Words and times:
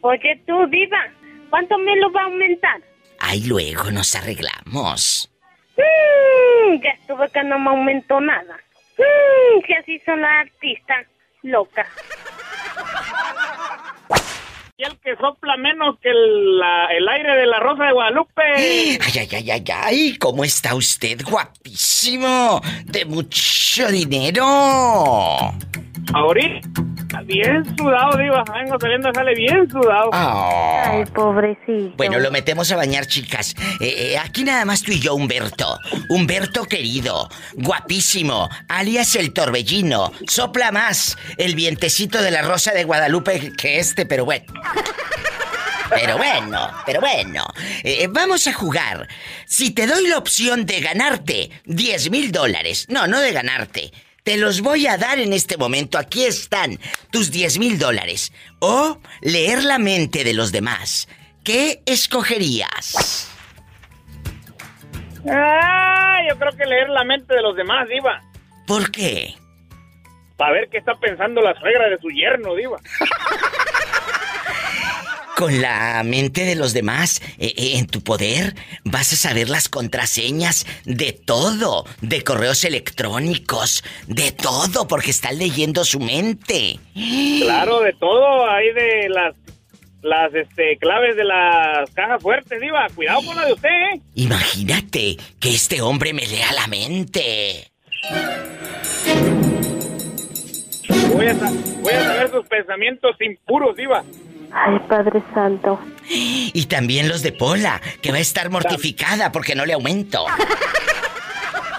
Oye 0.03 0.43
tú, 0.47 0.67
Diva, 0.69 0.99
¿cuánto 1.57 1.79
me 1.79 1.97
lo 1.97 2.13
va 2.13 2.21
a 2.21 2.25
aumentar? 2.25 2.79
Ahí 3.19 3.41
luego 3.47 3.91
nos 3.91 4.15
arreglamos. 4.15 5.31
Mm, 5.79 6.83
ya 6.83 6.91
estuve 6.91 7.31
que 7.31 7.43
no 7.45 7.59
me 7.59 7.71
aumentó 7.71 8.21
nada. 8.21 8.59
Mm, 8.99 9.63
que 9.67 9.75
así 9.77 9.99
son 10.05 10.21
las 10.21 10.33
artistas. 10.47 11.07
Loca. 11.43 11.87
Y 14.79 14.85
el 14.85 14.99
que 14.99 15.17
sopla 15.17 15.57
menos 15.57 15.99
que 16.03 16.11
el, 16.11 16.59
la- 16.59 16.89
el 16.95 17.09
aire 17.09 17.37
de 17.37 17.47
la 17.47 17.59
Rosa 17.61 17.85
de 17.85 17.93
Guadalupe. 17.93 18.43
Ay, 18.57 18.99
ay, 19.19 19.29
ay, 19.33 19.51
ay, 19.51 19.65
ay, 19.75 20.19
¿cómo 20.19 20.45
está 20.45 20.75
usted? 20.75 21.23
Guapísimo, 21.25 22.61
de 22.85 23.07
mucho 23.07 23.89
dinero. 23.89 24.45
Ahorita, 26.13 26.69
bien 27.25 27.65
sudado, 27.77 28.17
diva. 28.17 28.45
Vengo 28.53 28.79
saliendo, 28.81 29.11
sale 29.15 29.35
bien 29.35 29.71
sudado. 29.71 30.11
Ah. 30.13 30.85
Ay, 30.87 31.05
pobrecito. 31.07 31.97
Bueno, 31.97 32.19
lo 32.19 32.31
metemos 32.31 32.71
a 32.73 32.77
bañar, 32.77 33.07
chicas. 33.07 33.55
Eh, 33.81 34.13
eh, 34.13 34.19
aquí 34.19 34.45
nada 34.45 34.65
más 34.65 34.83
tú 34.83 34.93
y 34.93 35.01
yo, 35.01 35.15
Humberto. 35.15 35.79
Humberto 36.09 36.65
querido, 36.65 37.29
guapísimo, 37.55 38.49
alias 38.69 39.17
el 39.17 39.33
torbellino. 39.33 40.13
Sopla 40.29 40.73
más 40.73 41.17
el 41.39 41.55
vientecito 41.55 42.23
de 42.23 42.31
la 42.31 42.43
rosa 42.43 42.73
de 42.73 42.85
Guadalupe 42.85 43.53
que 43.57 43.79
este, 43.79 44.07
pero 44.07 44.25
bueno. 44.25 44.47
Pero 45.91 46.19
bueno, 46.19 46.71
pero 46.85 47.01
bueno. 47.01 47.47
Eh, 47.85 48.09
vamos 48.11 48.47
a 48.47 48.53
jugar. 48.53 49.09
Si 49.47 49.71
te 49.71 49.87
doy 49.87 50.09
la 50.09 50.19
opción 50.19 50.67
de 50.67 50.81
ganarte 50.81 51.51
10 51.65 52.11
mil 52.11 52.33
dólares, 52.33 52.87
no, 52.89 53.07
no 53.07 53.21
de 53.21 53.33
ganarte. 53.33 53.93
Te 54.27 54.37
los 54.37 54.61
voy 54.61 54.89
a 54.89 54.99
dar 54.99 55.21
en 55.21 55.33
este 55.33 55.57
momento. 55.57 55.99
Aquí 55.99 56.25
están 56.25 56.81
tus 57.13 57.31
10 57.31 57.61
mil 57.61 57.79
dólares. 57.79 58.33
O 58.59 58.99
leer 59.21 59.63
la 59.63 59.79
mente 59.79 60.25
de 60.25 60.35
los 60.35 60.51
demás. 60.51 61.09
¿Qué 61.45 61.81
escogerías? 61.87 63.31
Ah, 65.31 66.19
yo 66.29 66.37
creo 66.41 66.57
que 66.57 66.67
leer 66.67 66.89
la 66.89 67.05
mente 67.05 67.35
de 67.35 67.41
los 67.41 67.55
demás, 67.55 67.89
diva. 67.89 68.21
¿Por 68.67 68.91
qué? 68.91 69.37
Para 70.37 70.55
ver 70.55 70.69
qué 70.71 70.79
está 70.79 70.97
pensando 70.97 71.41
la 71.41 71.55
suegra 71.61 71.89
de 71.89 71.99
su 71.99 72.09
yerno, 72.09 72.57
diva. 72.57 72.79
Con 75.37 75.61
la 75.61 76.03
mente 76.03 76.47
de 76.47 76.57
los 76.57 76.73
demás 76.73 77.21
eh, 77.39 77.53
eh, 77.59 77.73
en 77.77 77.87
tu 77.87 78.01
poder, 78.01 78.55
vas 78.85 79.13
a 79.13 79.17
saber 79.17 79.51
las 79.51 79.69
contraseñas 79.69 80.67
de 80.87 81.13
todo, 81.13 81.85
de 82.01 82.25
correos 82.25 82.65
electrónicos, 82.65 83.85
de 84.07 84.33
todo, 84.33 84.89
porque 84.89 85.11
están 85.11 85.37
leyendo 85.37 85.85
su 85.85 86.01
mente. 86.01 86.79
Claro, 87.43 87.81
de 87.81 87.93
todo, 87.93 88.49
ahí 88.49 88.73
de 88.73 89.11
las 89.11 89.35
las 90.01 90.33
este 90.35 90.79
claves 90.79 91.17
de 91.17 91.25
las 91.25 91.91
cajas 91.91 92.23
fuertes, 92.23 92.59
diva. 92.59 92.87
Cuidado 92.95 93.21
con 93.27 93.37
la 93.37 93.45
de 93.45 93.53
usted, 93.53 93.69
¿eh? 93.69 94.01
Imagínate 94.15 95.19
que 95.39 95.51
este 95.51 95.83
hombre 95.83 96.15
me 96.15 96.27
lea 96.27 96.51
la 96.55 96.67
mente. 96.67 97.73
Voy 101.13 101.27
a, 101.27 101.35
voy 101.35 101.93
a 101.93 102.05
saber 102.05 102.31
sus 102.31 102.47
pensamientos 102.47 103.17
impuros, 103.21 103.77
diva. 103.77 104.03
Ay, 104.65 104.79
Padre 104.89 105.23
Santo. 105.35 105.79
Y 106.09 106.67
también 106.67 107.09
los 107.09 107.23
de 107.23 107.33
Pola, 107.33 107.81
que 108.01 108.11
va 108.11 108.19
a 108.19 108.21
estar 108.21 108.49
mortificada 108.49 109.31
porque 109.31 109.55
no 109.55 109.67
le 109.67 109.75
aumento. 109.75 110.25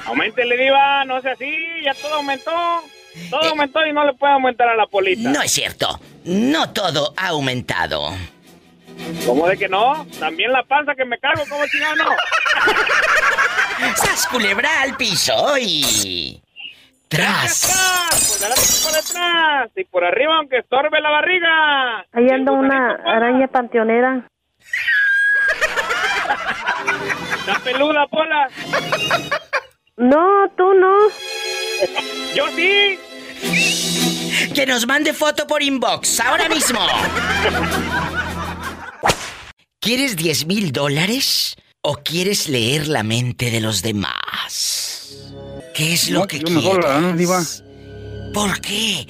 Aumentele, 0.05 0.57
diva, 0.57 1.03
no 1.05 1.21
sea 1.21 1.33
así, 1.33 1.51
ya 1.83 1.93
todo 1.95 2.15
aumentó. 2.15 2.51
Todo 3.31 3.49
aumentó 3.49 3.85
y 3.85 3.93
no 3.93 4.05
le 4.05 4.13
puede 4.13 4.33
aumentar 4.33 4.69
a 4.69 4.75
la 4.75 4.85
polita. 4.85 5.29
No 5.29 5.41
es 5.41 5.51
cierto. 5.51 5.99
No 6.23 6.69
todo 6.71 7.13
ha 7.17 7.29
aumentado. 7.29 8.13
¿Cómo 9.25 9.47
de 9.47 9.57
que 9.57 9.67
no? 9.67 10.05
También 10.19 10.51
la 10.51 10.63
panza 10.63 10.93
que 10.95 11.05
me 11.05 11.17
cargo, 11.17 11.43
¿cómo 11.49 11.65
chingado 11.67 11.95
no? 11.95 12.05
¡Sas 13.95 14.27
culebra 14.27 14.81
al 14.81 14.95
piso 14.97 15.57
y... 15.59 16.41
¡Tras! 17.07 17.63
Atrás, 17.63 18.55
pues 18.55 18.83
por 18.83 18.93
detrás. 18.93 19.71
Y 19.75 19.83
por 19.85 20.03
arriba, 20.03 20.37
aunque 20.37 20.57
estorbe 20.57 20.99
la 21.01 21.09
barriga. 21.09 21.99
Ahí 22.11 22.27
anda 22.33 22.51
una 22.51 22.95
araña 23.05 23.47
panteonera. 23.47 24.27
La 27.47 27.59
peluda, 27.63 28.07
Pola. 28.07 28.49
No, 29.97 30.49
tú 30.57 30.73
no. 30.73 30.95
Yo 32.35 32.47
sí. 32.55 32.99
Que 34.53 34.65
nos 34.65 34.85
mande 34.85 35.13
foto 35.13 35.47
por 35.47 35.63
inbox, 35.63 36.19
ahora 36.19 36.49
mismo. 36.49 36.79
¿Quieres 39.79 40.17
10 40.17 40.45
mil 40.47 40.71
dólares 40.71 41.55
o 41.81 41.95
quieres 41.95 42.49
leer 42.49 42.87
la 42.87 43.03
mente 43.03 43.49
de 43.49 43.61
los 43.61 43.81
demás? 43.81 44.86
¿Qué 45.77 45.93
es 45.93 46.09
lo 46.09 46.21
No, 46.21 46.27
que 46.27 46.39
yo 46.39 46.45
quieres? 46.45 46.63
mejor 46.63 46.83
la 46.83 46.89
gano, 46.89 47.13
diva. 47.13 47.39
¿Por 48.33 48.59
qué? 48.61 49.07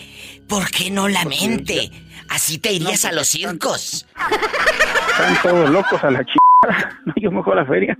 ¿Por 0.50 0.70
qué 0.70 0.92
no 0.92 1.08
la 1.08 1.24
mente? 1.24 1.90
Así 2.30 2.58
te 2.58 2.74
irías 2.74 3.06
a 3.06 3.14
los 3.14 3.28
circos. 3.30 4.06
Están 5.12 5.42
todos 5.42 5.70
locos 5.70 6.04
a 6.04 6.12
la 6.12 6.26
ch... 6.26 6.36
No, 7.06 7.14
yo 7.16 7.32
mejor 7.32 7.56
la 7.56 7.66
feria. 7.66 7.98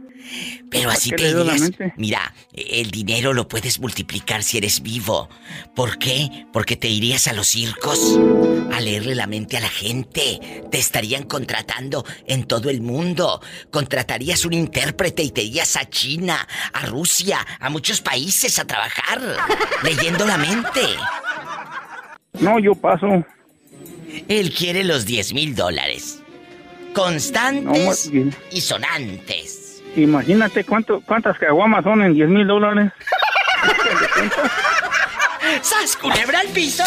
Pero 0.70 0.90
así 0.90 1.12
te 1.12 1.24
le 1.24 1.32
doy 1.32 1.48
la 1.48 1.54
irías. 1.54 1.62
mente? 1.62 1.94
Mira, 1.98 2.34
el 2.52 2.92
dinero 2.92 3.34
lo 3.34 3.48
puedes 3.48 3.80
multiplicar 3.80 4.44
si 4.44 4.58
eres 4.58 4.82
vivo. 4.82 5.30
¿Por 5.76 5.98
qué? 5.98 6.46
Porque 6.52 6.76
te 6.76 6.88
irías 6.90 7.28
a 7.28 7.34
los 7.34 7.48
circos 7.48 8.20
a 8.74 8.82
leerle 8.82 9.16
la 9.16 9.28
mente 9.28 9.58
a 9.58 9.62
la 9.62 9.70
gente. 9.70 10.40
Te 10.70 10.78
estarían 10.78 11.24
contratando 11.24 12.04
en 12.26 12.44
todo 12.44 12.70
el 12.70 12.82
mundo. 12.82 13.42
Contratarías 13.72 14.44
un 14.44 14.54
intérprete 14.54 15.24
y 15.24 15.32
te 15.32 15.44
irías 15.44 15.78
a 15.78 15.90
China, 15.90 16.46
a 16.74 16.86
Rusia, 16.86 17.40
a 17.60 17.70
muchos 17.70 18.02
países 18.02 18.60
a 18.60 18.68
trabajar 18.68 19.22
leyendo 19.84 20.26
la 20.26 20.38
mente. 20.38 20.82
No, 22.42 22.60
yo 22.60 22.76
paso. 22.76 23.26
Él 24.28 24.52
quiere 24.54 24.84
los 24.84 25.06
10 25.06 25.34
mil 25.34 25.56
dólares. 25.56 26.22
Constantes 26.98 28.12
y 28.50 28.60
sonantes. 28.60 29.84
Imagínate 29.96 30.64
cuánto, 30.64 31.00
cuántas 31.02 31.38
caguamas 31.38 31.84
son 31.84 32.02
en 32.02 32.16
10 32.16 32.28
mil 32.28 32.48
dólares. 32.48 32.92
¡Sas, 35.62 35.96
culebra 35.96 36.40
al 36.40 36.48
piso! 36.48 36.84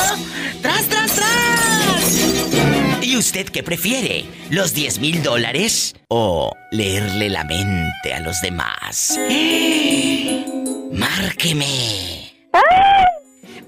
¡Tras, 0.61 0.89
tras, 0.89 1.15
tras! 1.15 3.01
¿Y 3.01 3.17
usted 3.17 3.47
qué 3.51 3.63
prefiere? 3.63 4.25
¿Los 4.51 4.75
10 4.75 4.99
mil 4.99 5.23
dólares 5.23 5.95
o 6.09 6.57
leerle 6.73 7.29
la 7.31 7.45
mente 7.45 8.13
a 8.13 8.19
los 8.19 8.41
demás? 8.41 9.17
¡Márqueme! 10.93 12.31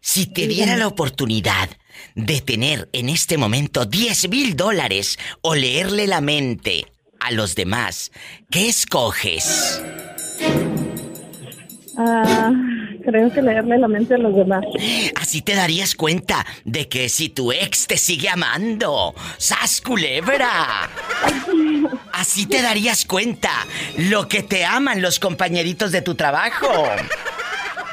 Si 0.00 0.26
te 0.26 0.46
diera 0.46 0.76
la 0.76 0.86
oportunidad 0.86 1.68
de 2.14 2.40
tener 2.40 2.88
en 2.92 3.08
este 3.08 3.38
momento 3.38 3.84
10 3.84 4.28
mil 4.28 4.56
dólares 4.56 5.18
o 5.40 5.54
leerle 5.54 6.06
la 6.06 6.20
mente 6.20 6.86
a 7.20 7.30
los 7.30 7.54
demás, 7.54 8.12
¿qué 8.50 8.68
escoges? 8.68 9.82
Ah, 11.96 12.52
creo 13.04 13.32
que 13.32 13.40
leerle 13.40 13.78
la 13.78 13.88
mente 13.88 14.14
a 14.14 14.18
los 14.18 14.34
demás. 14.34 14.64
Así 15.14 15.42
te 15.42 15.54
darías 15.54 15.94
cuenta 15.94 16.44
de 16.64 16.88
que 16.88 17.08
si 17.08 17.28
tu 17.28 17.52
ex 17.52 17.86
te 17.86 17.96
sigue 17.96 18.28
amando, 18.28 19.14
¡sas 19.38 19.80
culebra! 19.80 20.90
Así 22.12 22.46
te 22.46 22.62
darías 22.62 23.04
cuenta 23.04 23.50
lo 23.96 24.28
que 24.28 24.42
te 24.42 24.64
aman 24.64 25.02
los 25.02 25.18
compañeritos 25.18 25.92
de 25.92 26.02
tu 26.02 26.14
trabajo. 26.14 26.84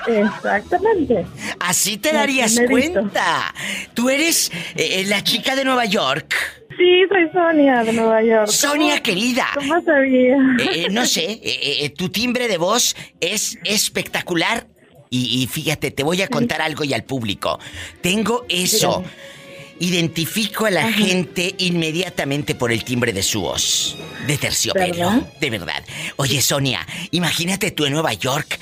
Exactamente. 0.07 1.25
Así 1.59 1.97
te 1.97 2.11
darías 2.11 2.59
cuenta. 2.67 3.53
Tú 3.93 4.09
eres 4.09 4.51
eh, 4.75 5.03
la 5.07 5.23
chica 5.23 5.55
de 5.55 5.63
Nueva 5.63 5.85
York. 5.85 6.33
Sí, 6.77 7.03
soy 7.09 7.29
Sonia 7.33 7.83
de 7.83 7.93
Nueva 7.93 8.23
York. 8.23 8.47
Sonia 8.47 9.01
querida. 9.03 9.47
¿Cómo 9.53 9.81
sabía? 9.81 10.37
Eh, 10.73 10.87
no 10.89 11.05
sé, 11.05 11.39
eh, 11.43 11.89
tu 11.95 12.09
timbre 12.09 12.47
de 12.47 12.57
voz 12.57 12.95
es 13.19 13.57
espectacular. 13.63 14.67
Y, 15.09 15.43
y, 15.43 15.47
fíjate, 15.47 15.91
te 15.91 16.03
voy 16.03 16.21
a 16.21 16.29
contar 16.29 16.61
algo 16.61 16.85
y 16.85 16.93
al 16.93 17.03
público. 17.03 17.59
Tengo 17.99 18.45
eso. 18.47 19.03
Identifico 19.81 20.67
a 20.67 20.71
la 20.71 20.91
gente 20.91 21.55
inmediatamente 21.57 22.55
por 22.55 22.71
el 22.71 22.83
timbre 22.83 23.11
de 23.11 23.23
su 23.23 23.41
voz. 23.41 23.97
De 24.27 24.37
terciopelo. 24.37 25.27
De 25.39 25.49
verdad. 25.49 25.83
Oye, 26.17 26.39
Sonia, 26.39 26.85
imagínate 27.09 27.71
tú 27.71 27.85
en 27.85 27.93
Nueva 27.93 28.13
York 28.13 28.59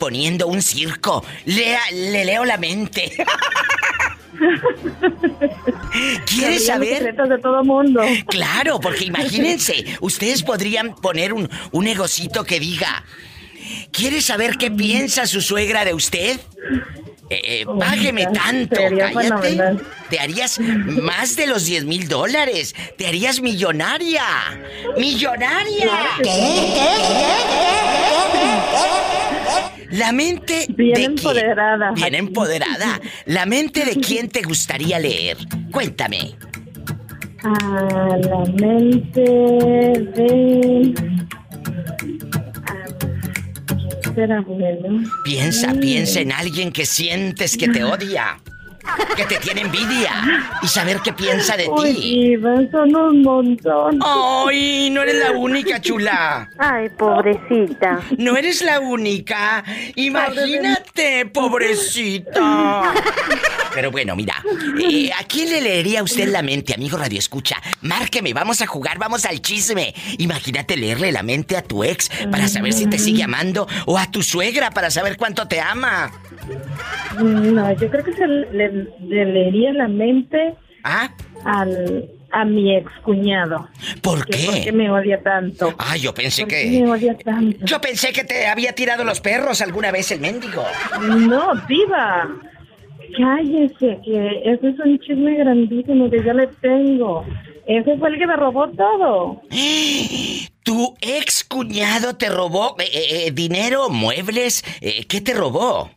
poniendo 0.00 0.48
un 0.48 0.62
circo. 0.62 1.24
Lea, 1.44 1.78
le 1.92 2.24
leo 2.24 2.44
la 2.44 2.56
mente. 2.56 3.12
¿Quieres 6.26 6.66
saber? 6.66 7.14
de 7.14 7.38
todo 7.38 7.62
mundo. 7.62 8.02
Claro, 8.26 8.80
porque 8.80 9.04
imagínense, 9.12 9.84
ustedes 10.00 10.42
podrían 10.42 10.96
poner 10.96 11.32
un, 11.32 11.48
un 11.70 11.84
negocito 11.84 12.42
que 12.42 12.58
diga, 12.58 13.04
¿quieres 13.92 14.24
saber 14.24 14.56
qué 14.56 14.72
piensa 14.72 15.26
su 15.26 15.40
suegra 15.40 15.84
de 15.84 15.94
usted? 15.94 16.40
Eh, 17.28 17.60
eh, 17.60 17.66
págueme 17.78 18.26
tanto, 18.26 18.80
cállate. 18.98 19.78
Te 20.08 20.18
harías 20.18 20.58
más 20.58 21.36
de 21.36 21.46
los 21.46 21.64
10 21.64 21.84
mil 21.84 22.08
dólares. 22.08 22.74
Te 22.98 23.06
harías 23.06 23.40
millonaria. 23.40 24.24
¡Millonaria! 24.96 26.00
La 29.90 30.12
mente 30.12 30.66
bien 30.68 30.94
de 30.94 31.04
empoderada. 31.04 31.92
Bien 31.92 32.14
empoderada. 32.14 33.00
La 33.26 33.46
mente 33.46 33.84
de 33.84 33.96
quién 33.96 34.28
te 34.28 34.42
gustaría 34.42 34.98
leer. 34.98 35.36
Cuéntame. 35.70 36.36
A 37.42 38.16
la 38.18 38.44
mente 38.60 39.20
de 39.20 40.94
será 44.14 44.40
bueno? 44.42 45.02
Piensa, 45.24 45.72
piensa 45.74 46.20
en 46.20 46.32
alguien 46.32 46.72
que 46.72 46.84
sientes 46.84 47.56
que 47.56 47.68
te 47.68 47.84
odia 47.84 48.38
que 49.16 49.24
te 49.24 49.36
tiene 49.38 49.62
envidia 49.62 50.12
y 50.62 50.66
saber 50.68 50.98
qué 51.04 51.12
piensa 51.12 51.56
de 51.56 51.68
Uy, 51.68 51.94
ti. 51.94 52.36
son 52.70 52.96
un 52.96 53.22
montón. 53.22 53.98
Ay, 54.02 54.90
no 54.90 55.02
eres 55.02 55.16
la 55.16 55.32
única, 55.32 55.80
chula. 55.80 56.48
Ay, 56.58 56.88
pobrecita. 56.90 58.00
No 58.18 58.36
eres 58.36 58.62
la 58.62 58.80
única. 58.80 59.64
Imagínate, 59.96 61.26
pobrecita. 61.26 62.92
Pero 63.74 63.90
bueno, 63.90 64.16
mira, 64.16 64.34
eh, 64.82 65.10
¿a 65.18 65.24
quién 65.24 65.50
le 65.50 65.60
leería 65.60 66.02
usted 66.02 66.28
la 66.28 66.42
mente, 66.42 66.74
amigo 66.74 66.98
Radio 66.98 67.18
Escucha? 67.18 67.56
Márqueme, 67.82 68.32
vamos 68.32 68.60
a 68.62 68.66
jugar, 68.66 68.98
vamos 68.98 69.24
al 69.24 69.40
chisme. 69.40 69.94
Imagínate 70.18 70.76
leerle 70.76 71.12
la 71.12 71.22
mente 71.22 71.56
a 71.56 71.62
tu 71.62 71.84
ex 71.84 72.10
para 72.30 72.48
saber 72.48 72.72
si 72.72 72.86
te 72.86 72.98
sigue 72.98 73.22
amando 73.22 73.68
o 73.86 73.96
a 73.98 74.10
tu 74.10 74.22
suegra 74.22 74.70
para 74.70 74.90
saber 74.90 75.16
cuánto 75.16 75.46
te 75.46 75.60
ama. 75.60 76.10
No, 77.22 77.72
yo 77.72 77.90
creo 77.90 78.04
que 78.04 78.12
se 78.14 78.26
le, 78.26 78.69
leería 79.00 79.72
la 79.72 79.88
mente 79.88 80.54
¿Ah? 80.84 81.10
al, 81.44 82.08
a 82.32 82.44
mi 82.44 82.76
ex 82.76 82.90
cuñado. 83.02 83.68
¿Por 84.02 84.26
qué? 84.26 84.46
¿Por 84.46 84.60
qué 84.62 84.72
me 84.72 84.90
odia 84.90 85.20
tanto? 85.22 85.74
Ah, 85.78 85.96
yo 85.96 86.14
pensé 86.14 86.42
¿Por 86.42 86.50
que. 86.50 86.62
Qué 86.62 86.82
me 86.82 86.90
odia 86.90 87.16
tanto? 87.16 87.64
Yo 87.64 87.80
pensé 87.80 88.12
que 88.12 88.24
te 88.24 88.46
había 88.46 88.74
tirado 88.74 89.04
los 89.04 89.20
perros 89.20 89.60
alguna 89.60 89.90
vez 89.90 90.10
el 90.10 90.20
mendigo. 90.20 90.64
No, 91.00 91.52
diva. 91.68 92.28
Cállese, 93.16 93.98
que 94.04 94.42
ese 94.44 94.68
es 94.68 94.78
un 94.84 94.98
chisme 95.00 95.34
grandísimo 95.36 96.08
que 96.08 96.22
yo 96.22 96.32
le 96.32 96.46
tengo. 96.60 97.24
Ese 97.66 97.96
fue 97.98 98.08
el 98.10 98.18
que 98.18 98.26
me 98.26 98.36
robó 98.36 98.68
todo. 98.68 99.42
¿Tu 100.62 100.94
ex 101.00 101.44
cuñado 101.44 102.16
te 102.16 102.28
robó 102.28 102.76
eh, 102.78 102.84
eh, 102.92 103.26
eh, 103.26 103.30
dinero, 103.32 103.88
muebles? 103.88 104.62
¿Qué 104.80 105.20
te 105.20 105.34
robó? 105.34 105.90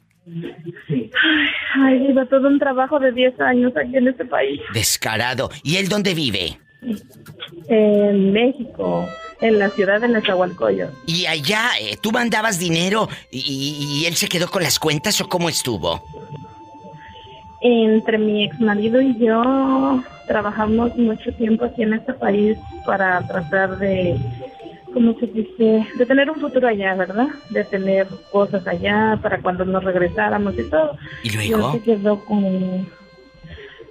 Ay, 1.75 2.07
iba 2.09 2.25
todo 2.25 2.47
un 2.47 2.59
trabajo 2.59 2.99
de 2.99 3.11
10 3.11 3.39
años 3.41 3.73
aquí 3.75 3.97
en 3.97 4.07
este 4.07 4.25
país. 4.25 4.61
Descarado. 4.73 5.49
¿Y 5.63 5.77
él 5.77 5.89
dónde 5.89 6.13
vive? 6.13 6.59
En 7.67 8.31
México, 8.31 9.07
en 9.41 9.59
la 9.59 9.69
ciudad 9.69 10.01
de 10.01 10.07
Nezahualcóyotl. 10.09 10.93
¿Y 11.05 11.25
allá 11.25 11.71
eh, 11.79 11.97
tú 12.01 12.11
mandabas 12.11 12.59
dinero 12.59 13.09
y, 13.31 14.01
y, 14.01 14.05
él 14.05 14.15
se 14.15 14.27
quedó 14.27 14.49
con 14.49 14.63
las 14.63 14.79
cuentas 14.79 15.19
o 15.21 15.27
cómo 15.27 15.49
estuvo? 15.49 16.03
Entre 17.61 18.17
mi 18.17 18.45
ex 18.45 18.59
marido 18.59 19.01
y 19.01 19.17
yo 19.17 20.03
trabajamos 20.27 20.95
mucho 20.97 21.33
tiempo 21.33 21.65
aquí 21.65 21.83
en 21.83 21.93
este 21.93 22.13
país 22.13 22.57
para 22.85 23.25
tratar 23.27 23.77
de 23.77 24.17
como 24.93 25.17
se 25.19 25.27
dice, 25.27 25.85
de 25.97 26.05
tener 26.05 26.29
un 26.29 26.39
futuro 26.39 26.67
allá, 26.67 26.93
¿verdad? 26.95 27.27
De 27.49 27.63
tener 27.63 28.07
cosas 28.31 28.65
allá 28.67 29.19
para 29.21 29.41
cuando 29.41 29.65
nos 29.65 29.83
regresáramos 29.83 30.53
y 30.57 30.63
todo. 30.69 30.97
¿Y 31.23 31.29
luego? 31.31 31.73
se 31.73 31.79
quedó 31.81 32.23
con, 32.23 32.87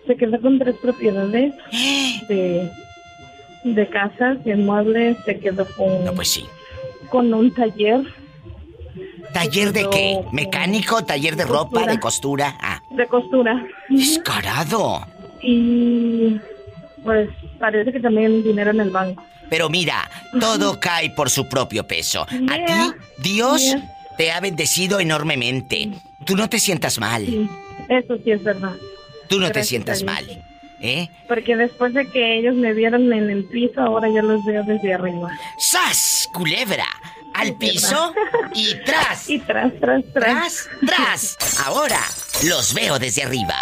se 0.06 0.16
quedó 0.16 0.40
con 0.40 0.58
tres 0.58 0.76
propiedades 0.76 1.54
de, 2.28 2.70
de 3.64 3.88
casas, 3.88 4.42
de 4.44 4.56
muebles, 4.56 5.16
se 5.24 5.38
quedó 5.38 5.66
con... 5.76 6.04
No, 6.04 6.14
pues 6.14 6.28
sí. 6.28 6.46
Con 7.10 7.32
un 7.34 7.52
taller. 7.52 8.00
¿Taller 9.32 9.72
de 9.72 9.88
qué? 9.90 10.20
¿Mecánico? 10.32 11.04
¿Taller 11.04 11.36
de 11.36 11.44
ropa? 11.44 11.86
¿De 11.86 11.98
costura? 11.98 12.56
Ah. 12.60 12.82
De 12.90 13.06
costura. 13.06 13.66
Descarado. 13.88 15.06
Y 15.42 16.38
pues 17.02 17.28
parece 17.58 17.92
que 17.92 18.00
también 18.00 18.42
dinero 18.42 18.70
en 18.70 18.80
el 18.80 18.90
banco. 18.90 19.22
Pero 19.48 19.68
mira, 19.68 20.08
todo 20.40 20.80
cae 20.80 21.10
por 21.10 21.28
su 21.28 21.48
propio 21.48 21.86
peso. 21.86 22.22
A 22.22 22.26
ti, 22.64 22.94
Dios 23.18 23.76
te 24.16 24.32
ha 24.32 24.40
bendecido 24.40 24.98
enormemente. 25.00 25.90
Tú 26.24 26.36
no 26.36 26.48
te 26.48 26.58
sientas 26.58 26.98
mal. 26.98 27.26
Sí, 27.26 27.48
eso 27.88 28.16
sí 28.24 28.30
es 28.30 28.42
verdad. 28.42 28.74
Tú 29.28 29.38
no 29.40 29.50
te 29.50 29.64
sientas 29.64 30.02
mal. 30.02 30.24
¿Eh? 30.80 31.08
Porque 31.28 31.54
después 31.54 31.94
de 31.94 32.08
que 32.10 32.38
ellos 32.38 32.56
me 32.56 32.72
vieron 32.72 33.12
en 33.12 33.30
el 33.30 33.44
piso, 33.44 33.80
ahora 33.80 34.08
yo 34.08 34.20
los 34.22 34.44
veo 34.44 34.64
desde 34.64 34.94
arriba. 34.94 35.30
¡Sas! 35.58 36.28
Culebra. 36.32 36.86
Al 37.34 37.56
piso 37.56 38.12
y 38.54 38.74
tras. 38.84 39.28
Y 39.30 39.38
tras, 39.38 39.72
tras, 39.80 40.04
tras. 40.12 40.68
Tras, 40.84 41.36
tras. 41.36 41.60
Ahora 41.64 42.00
los 42.46 42.74
veo 42.74 42.98
desde 42.98 43.22
arriba. 43.22 43.54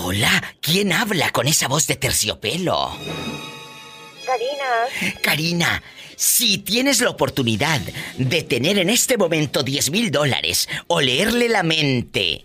Hola, 0.00 0.54
¿quién 0.60 0.92
habla 0.92 1.30
con 1.30 1.48
esa 1.48 1.66
voz 1.66 1.88
de 1.88 1.96
terciopelo? 1.96 2.96
Karina. 4.24 5.20
Karina, 5.20 5.82
si 6.14 6.58
tienes 6.58 7.00
la 7.00 7.10
oportunidad 7.10 7.80
de 8.16 8.42
tener 8.44 8.78
en 8.78 8.90
este 8.90 9.16
momento 9.18 9.64
10 9.64 9.90
mil 9.90 10.12
dólares 10.12 10.68
o 10.86 11.00
leerle 11.00 11.48
la 11.48 11.64
mente 11.64 12.44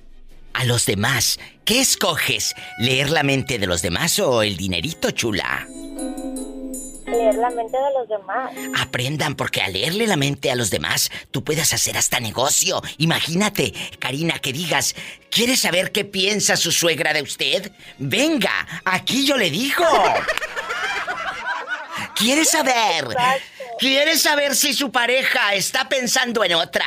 a 0.54 0.66
los 0.66 0.88
demás, 0.88 1.40
¿qué 1.64 1.80
escoges? 1.80 2.56
¿Leer 2.80 3.12
la 3.12 3.22
mente 3.22 3.60
de 3.60 3.68
los 3.68 3.84
demás 3.84 4.18
o 4.18 4.42
el 4.42 4.58
dinerito, 4.58 5.12
chula? 5.12 5.68
Leer 7.14 7.36
la 7.36 7.50
mente 7.52 7.78
de 7.78 7.94
los 7.94 8.10
demás. 8.10 8.52
Aprendan, 8.80 9.36
porque 9.36 9.62
al 9.62 9.74
leerle 9.74 10.08
la 10.08 10.16
mente 10.16 10.52
a 10.52 10.56
los 10.56 10.70
demás, 10.70 11.12
tú 11.32 11.44
puedes 11.44 11.74
hacer 11.74 11.98
hasta 11.98 12.20
negocio. 12.20 12.82
Imagínate, 12.98 13.74
Karina, 14.00 14.40
que 14.40 14.52
digas, 14.52 14.96
¿quieres 15.30 15.60
saber 15.60 15.92
qué 15.92 16.06
piensa 16.06 16.58
su 16.58 16.72
suegra 16.72 17.14
de 17.14 17.22
usted? 17.22 17.72
Venga, 18.00 18.68
aquí 18.84 19.26
yo 19.26 19.38
le 19.38 19.52
digo. 19.52 19.86
¿Quieres 22.16 22.50
saber? 22.50 23.08
¿Quieres 23.80 24.22
saber 24.22 24.56
si 24.56 24.74
su 24.74 24.92
pareja 24.92 25.54
está 25.54 25.88
pensando 25.88 26.44
en 26.44 26.56
otra? 26.56 26.86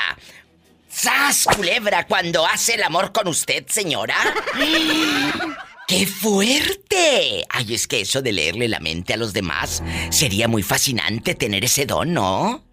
¡Sas, 0.88 1.46
culebra, 1.54 2.06
cuando 2.06 2.46
hace 2.46 2.74
el 2.74 2.82
amor 2.82 3.12
con 3.12 3.28
usted, 3.28 3.66
señora! 3.68 4.16
¡Qué 5.86 6.04
fuerte! 6.04 7.44
Ay, 7.48 7.74
es 7.74 7.86
que 7.86 8.00
eso 8.00 8.20
de 8.20 8.32
leerle 8.32 8.68
la 8.68 8.80
mente 8.80 9.14
a 9.14 9.16
los 9.16 9.32
demás 9.32 9.84
sería 10.10 10.48
muy 10.48 10.64
fascinante 10.64 11.36
tener 11.36 11.64
ese 11.64 11.86
don, 11.86 12.12
¿no? 12.12 12.64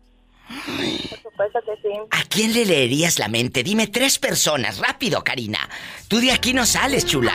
Por 0.47 1.21
supuesto 1.21 1.59
que 1.65 1.75
sí. 1.81 1.95
¿A 2.09 2.23
quién 2.27 2.53
le 2.53 2.65
leerías 2.65 3.19
la 3.19 3.27
mente? 3.27 3.63
Dime 3.63 3.85
tres 3.87 4.17
personas, 4.17 4.79
rápido, 4.79 5.23
Karina. 5.23 5.69
Tú 6.07 6.19
de 6.19 6.31
aquí 6.31 6.53
no 6.53 6.65
sales, 6.65 7.05
chula. 7.05 7.33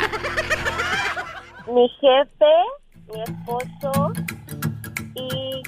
Mi 1.73 1.89
jefe, 2.01 2.55
mi 3.13 3.23
esposo 3.23 4.13
y 5.15 5.63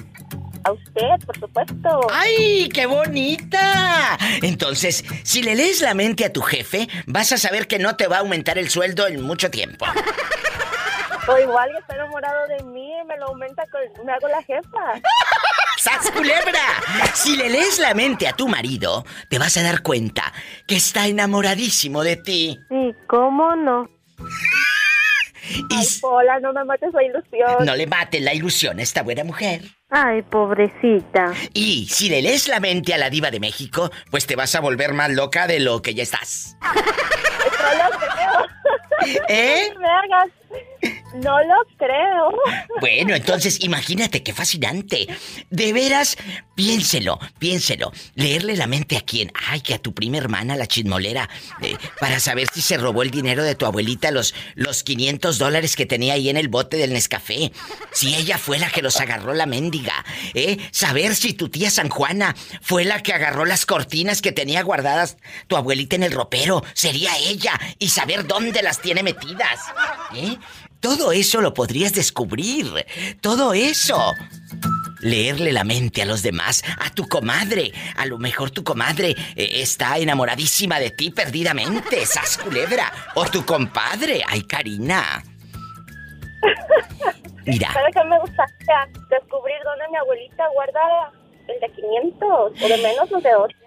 a 0.63 0.71
usted, 0.71 1.25
por 1.25 1.39
supuesto. 1.39 2.07
¡Ay, 2.11 2.69
qué 2.73 2.85
bonita! 2.85 4.17
Entonces, 4.41 5.03
si 5.23 5.41
le 5.43 5.55
lees 5.55 5.81
la 5.81 5.93
mente 5.93 6.25
a 6.25 6.33
tu 6.33 6.41
jefe, 6.41 6.87
vas 7.07 7.31
a 7.31 7.37
saber 7.37 7.67
que 7.67 7.79
no 7.79 7.95
te 7.95 8.07
va 8.07 8.17
a 8.17 8.19
aumentar 8.19 8.57
el 8.57 8.69
sueldo 8.69 9.07
en 9.07 9.21
mucho 9.21 9.49
tiempo. 9.51 9.85
O 11.27 11.37
igual 11.37 11.69
que 11.71 11.77
está 11.79 11.95
enamorado 11.95 12.47
de 12.47 12.63
mí, 12.65 12.91
me 13.07 13.17
lo 13.17 13.27
aumenta 13.27 13.63
con... 13.71 14.05
me 14.05 14.11
hago 14.11 14.27
la 14.27 14.41
jefa. 14.43 15.01
¡Sas 15.77 16.11
culebra! 16.11 16.59
Si 17.13 17.35
le 17.37 17.49
lees 17.49 17.79
la 17.79 17.93
mente 17.93 18.27
a 18.27 18.33
tu 18.33 18.47
marido, 18.47 19.03
te 19.29 19.39
vas 19.39 19.55
a 19.57 19.63
dar 19.63 19.81
cuenta 19.81 20.31
que 20.67 20.75
está 20.75 21.07
enamoradísimo 21.07 22.03
de 22.03 22.17
ti. 22.17 22.59
Sí, 22.69 22.91
¿cómo 23.07 23.55
no? 23.55 23.89
Y 25.69 25.75
Ay, 25.75 25.81
s- 25.83 25.99
Pola, 26.01 26.39
no 26.39 26.53
me 26.53 26.63
mates 26.63 26.93
la 26.93 27.03
ilusión. 27.03 27.65
no 27.65 27.75
le 27.75 27.85
mate 27.87 28.19
la 28.21 28.33
ilusión 28.33 28.79
a 28.79 28.83
esta 28.83 29.01
buena 29.01 29.23
mujer. 29.23 29.61
Ay, 29.93 30.21
pobrecita. 30.21 31.33
Y 31.53 31.85
si 31.89 32.07
le 32.07 32.21
lees 32.21 32.47
la 32.47 32.61
mente 32.61 32.93
a 32.93 32.97
la 32.97 33.09
diva 33.09 33.29
de 33.29 33.41
México, 33.41 33.91
pues 34.09 34.25
te 34.25 34.37
vas 34.37 34.55
a 34.55 34.61
volver 34.61 34.93
más 34.93 35.11
loca 35.11 35.47
de 35.47 35.59
lo 35.59 35.81
que 35.81 35.93
ya 35.93 36.03
estás. 36.03 36.55
¿Eh? 39.27 39.69
No 39.73 39.81
me 39.81 39.87
hagas. 39.87 40.29
No 41.15 41.43
lo 41.43 41.55
creo. 41.77 42.31
Bueno, 42.79 43.13
entonces 43.13 43.59
imagínate 43.61 44.23
qué 44.23 44.33
fascinante. 44.33 45.07
De 45.49 45.73
veras, 45.73 46.17
piénselo, 46.55 47.19
piénselo. 47.37 47.91
Leerle 48.15 48.55
la 48.55 48.65
mente 48.65 48.97
a 48.97 49.01
quién. 49.01 49.31
Ay, 49.47 49.61
que 49.61 49.73
a 49.73 49.79
tu 49.79 49.93
prima 49.93 50.17
hermana, 50.17 50.55
la 50.55 50.67
chismolera, 50.67 51.29
eh, 51.61 51.75
para 51.99 52.19
saber 52.19 52.47
si 52.53 52.61
se 52.61 52.77
robó 52.77 53.03
el 53.03 53.11
dinero 53.11 53.43
de 53.43 53.55
tu 53.55 53.65
abuelita, 53.65 54.09
los, 54.09 54.33
los 54.55 54.83
500 54.83 55.37
dólares 55.37 55.75
que 55.75 55.85
tenía 55.85 56.13
ahí 56.13 56.29
en 56.29 56.37
el 56.37 56.47
bote 56.47 56.77
del 56.77 56.93
Nescafé. 56.93 57.51
Si 57.91 58.15
ella 58.15 58.37
fue 58.37 58.57
la 58.57 58.69
que 58.69 58.81
los 58.81 58.99
agarró 58.99 59.33
la 59.33 59.45
mendiga. 59.45 60.05
¿Eh? 60.33 60.57
Saber 60.71 61.15
si 61.15 61.33
tu 61.33 61.49
tía 61.49 61.69
San 61.69 61.89
Juana 61.89 62.35
fue 62.61 62.85
la 62.85 63.03
que 63.03 63.13
agarró 63.13 63.45
las 63.45 63.65
cortinas 63.65 64.21
que 64.21 64.31
tenía 64.31 64.63
guardadas 64.63 65.17
tu 65.47 65.57
abuelita 65.57 65.97
en 65.97 66.03
el 66.03 66.13
ropero. 66.13 66.63
Sería 66.73 67.11
ella. 67.17 67.59
Y 67.79 67.89
saber 67.89 68.25
dónde 68.25 68.61
las 68.61 68.81
tiene 68.81 69.03
metidas. 69.03 69.59
¿Eh? 70.15 70.37
Todo 70.79 71.11
eso 71.11 71.41
lo 71.41 71.53
podrías 71.53 71.93
descubrir. 71.93 72.85
Todo 73.21 73.53
eso. 73.53 74.13
Leerle 75.01 75.51
la 75.51 75.63
mente 75.63 76.01
a 76.01 76.05
los 76.05 76.21
demás, 76.21 76.63
a 76.79 76.89
tu 76.91 77.07
comadre. 77.07 77.71
A 77.97 78.05
lo 78.05 78.17
mejor 78.17 78.51
tu 78.51 78.63
comadre 78.63 79.15
eh, 79.35 79.61
está 79.61 79.97
enamoradísima 79.97 80.79
de 80.79 80.91
ti 80.91 81.09
perdidamente, 81.09 82.05
sas 82.05 82.37
culebra. 82.37 82.91
O 83.15 83.25
tu 83.25 83.45
compadre. 83.45 84.23
Ay, 84.27 84.43
Karina. 84.43 85.23
Mira, 87.45 87.73
¿Sabes 87.73 87.95
qué 87.95 88.03
me 88.03 88.19
gustaría? 88.19 88.89
Descubrir 89.09 89.57
dónde 89.63 89.87
mi 89.89 89.97
abuelita 89.97 90.47
guarda 90.53 91.11
el 91.47 91.59
de 91.59 91.69
500 91.75 92.29
o 92.29 92.67
de 92.67 92.77
menos 92.77 93.11
o 93.11 93.19
de 93.19 93.31
200. 93.31 93.60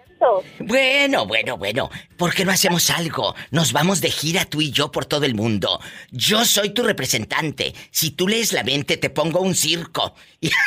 Bueno, 0.59 1.25
bueno, 1.27 1.57
bueno. 1.57 1.89
¿Por 2.17 2.33
qué 2.33 2.45
no 2.45 2.51
hacemos 2.51 2.89
algo? 2.89 3.35
Nos 3.51 3.73
vamos 3.73 4.01
de 4.01 4.09
gira 4.11 4.45
tú 4.45 4.61
y 4.61 4.71
yo 4.71 4.91
por 4.91 5.05
todo 5.05 5.25
el 5.25 5.35
mundo. 5.35 5.79
Yo 6.11 6.45
soy 6.45 6.69
tu 6.71 6.83
representante. 6.83 7.73
Si 7.91 8.11
tú 8.11 8.27
lees 8.27 8.53
la 8.53 8.63
mente, 8.63 8.97
te 8.97 9.09
pongo 9.09 9.41
un 9.41 9.55
circo. 9.55 10.15
Y- 10.41 10.51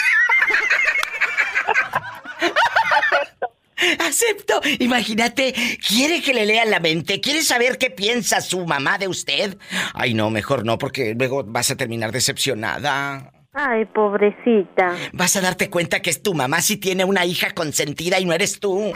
Acepto. 4.00 4.60
Imagínate, 4.80 5.54
quiere 5.86 6.20
que 6.20 6.34
le 6.34 6.44
lean 6.46 6.70
la 6.70 6.80
mente, 6.80 7.20
quiere 7.20 7.42
saber 7.42 7.78
qué 7.78 7.90
piensa 7.90 8.40
su 8.40 8.66
mamá 8.66 8.98
de 8.98 9.06
usted. 9.08 9.56
Ay, 9.94 10.14
no, 10.14 10.30
mejor 10.30 10.64
no, 10.64 10.78
porque 10.78 11.14
luego 11.16 11.44
vas 11.44 11.70
a 11.70 11.76
terminar 11.76 12.10
decepcionada. 12.10 13.32
Ay, 13.60 13.86
pobrecita. 13.86 14.94
Vas 15.12 15.34
a 15.34 15.40
darte 15.40 15.68
cuenta 15.68 16.00
que 16.00 16.10
es 16.10 16.22
tu 16.22 16.32
mamá 16.32 16.62
si 16.62 16.76
tiene 16.76 17.04
una 17.04 17.24
hija 17.24 17.50
consentida 17.50 18.20
y 18.20 18.24
no 18.24 18.32
eres 18.32 18.60
tú. 18.60 18.92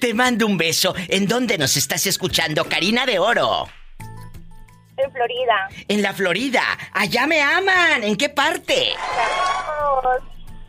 Te 0.00 0.12
mando 0.12 0.44
un 0.44 0.58
beso. 0.58 0.94
¿En 1.08 1.26
dónde 1.26 1.56
nos 1.56 1.78
estás 1.78 2.06
escuchando, 2.06 2.66
Karina 2.66 3.06
de 3.06 3.18
Oro? 3.18 3.68
En 4.98 5.10
Florida. 5.12 5.68
En 5.88 6.02
la 6.02 6.12
Florida. 6.12 6.62
Allá 6.92 7.26
me 7.26 7.40
aman. 7.40 8.04
¿En 8.04 8.14
qué 8.16 8.28
parte? 8.28 8.92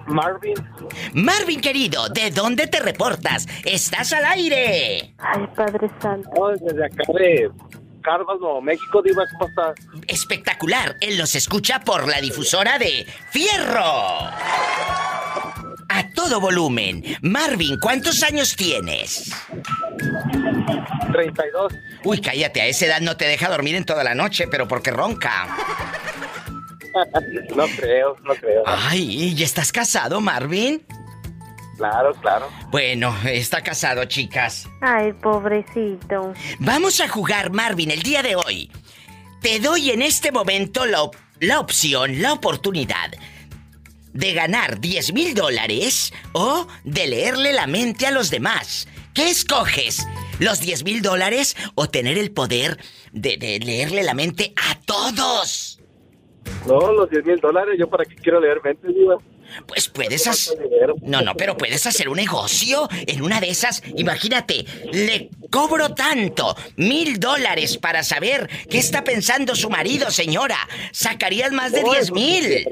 Marvin. 0.06 0.54
Marvin 1.14 1.60
querido, 1.60 2.10
¿de 2.10 2.30
dónde 2.30 2.68
te 2.68 2.82
reportas? 2.82 3.48
¡Estás 3.66 4.14
al 4.14 4.26
aire! 4.26 5.16
Ay, 5.18 5.48
Padre 5.56 5.90
Santo. 6.00 6.30
Oh, 6.38 6.52
desde 6.52 6.86
acá 6.86 7.02
de 7.12 7.50
Carvas, 8.02 8.40
Nuevo 8.40 8.62
México, 8.62 9.02
Diva, 9.02 9.24
¿cómo 9.32 9.48
estás? 9.48 9.76
Espectacular, 10.08 10.98
él 11.02 11.18
los 11.18 11.36
escucha 11.36 11.80
por 11.82 12.08
la 12.08 12.20
difusora 12.20 12.78
de 12.78 13.06
Fierro. 13.30 14.30
A 15.90 16.10
todo 16.16 16.40
volumen. 16.40 17.04
Marvin, 17.22 17.78
¿cuántos 17.80 18.24
años 18.24 18.56
tienes? 18.56 19.32
32. 21.12 21.74
Uy, 22.04 22.22
cállate, 22.22 22.62
a 22.62 22.66
esa 22.68 22.86
edad 22.86 23.02
no 23.02 23.18
te 23.18 23.26
deja 23.26 23.50
dormir 23.50 23.76
en 23.76 23.86
toda 23.86 24.04
la 24.04 24.16
noche, 24.16 24.48
pero 24.48 24.68
porque 24.68 24.92
ronca. 24.92 25.48
no 27.56 27.66
creo, 27.76 28.16
no 28.24 28.34
creo. 28.36 28.64
Ay, 28.66 29.34
¿y 29.38 29.44
estás 29.44 29.72
casado, 29.72 30.22
Marvin? 30.22 30.86
Claro, 31.82 32.14
claro. 32.22 32.48
Bueno, 32.70 33.16
está 33.26 33.64
casado, 33.64 34.06
chicas. 34.06 34.68
Ay, 34.82 35.14
pobrecito. 35.14 36.32
Vamos 36.60 37.02
a 37.02 37.08
jugar, 37.08 37.52
Marvin, 37.52 37.90
el 37.90 38.04
día 38.04 38.22
de 38.22 38.36
hoy. 38.36 38.70
Te 39.42 39.60
doy 39.60 39.90
en 39.90 40.04
este 40.04 40.32
momento 40.32 40.86
la, 40.86 41.02
op- 41.02 41.16
la 41.40 41.60
opción, 41.60 42.22
la 42.22 42.34
oportunidad 42.34 43.10
de 44.14 44.34
ganar 44.34 44.80
10 44.80 45.12
mil 45.14 45.34
dólares 45.34 46.14
o 46.34 46.68
de 46.84 47.08
leerle 47.08 47.52
la 47.52 47.66
mente 47.66 48.06
a 48.06 48.12
los 48.12 48.30
demás. 48.30 48.88
¿Qué 49.16 49.30
escoges? 49.32 50.08
¿Los 50.38 50.60
10 50.60 50.84
mil 50.84 51.02
dólares 51.02 51.56
o 51.74 51.90
tener 51.90 52.20
el 52.20 52.30
poder 52.32 52.78
de, 53.12 53.38
de 53.38 53.58
leerle 53.60 54.04
la 54.04 54.14
mente 54.14 54.54
a 54.70 54.80
todos? 54.82 55.80
No, 56.68 56.92
los 56.92 57.10
10 57.10 57.26
mil 57.26 57.40
dólares, 57.40 57.76
¿yo 57.80 57.90
para 57.90 58.06
qué 58.06 58.14
quiero 58.16 58.40
leer 58.40 58.62
mentes, 58.64 58.94
Diva? 58.94 59.16
Pues 59.68 59.90
puedes 59.90 60.28
hacer... 60.28 60.58
No, 61.02 61.22
no, 61.22 61.36
pero 61.36 61.58
puedes 61.58 61.86
hacer 61.86 62.10
un 62.10 62.18
negocio. 62.18 62.88
En 63.08 63.22
una 63.22 63.40
de 63.40 63.50
esas, 63.50 63.82
imagínate, 63.96 64.66
le 64.92 65.30
cobro 65.50 65.94
tanto, 65.94 66.56
mil 66.78 67.20
dólares 67.20 67.78
para 67.78 68.04
saber 68.04 68.50
qué 68.70 68.78
está 68.78 69.04
pensando 69.04 69.56
su 69.56 69.70
marido, 69.70 70.12
señora. 70.12 70.58
Sacarías 70.92 71.52
más 71.52 71.72
de 71.72 71.84
diez 71.84 72.12
mil. 72.12 72.68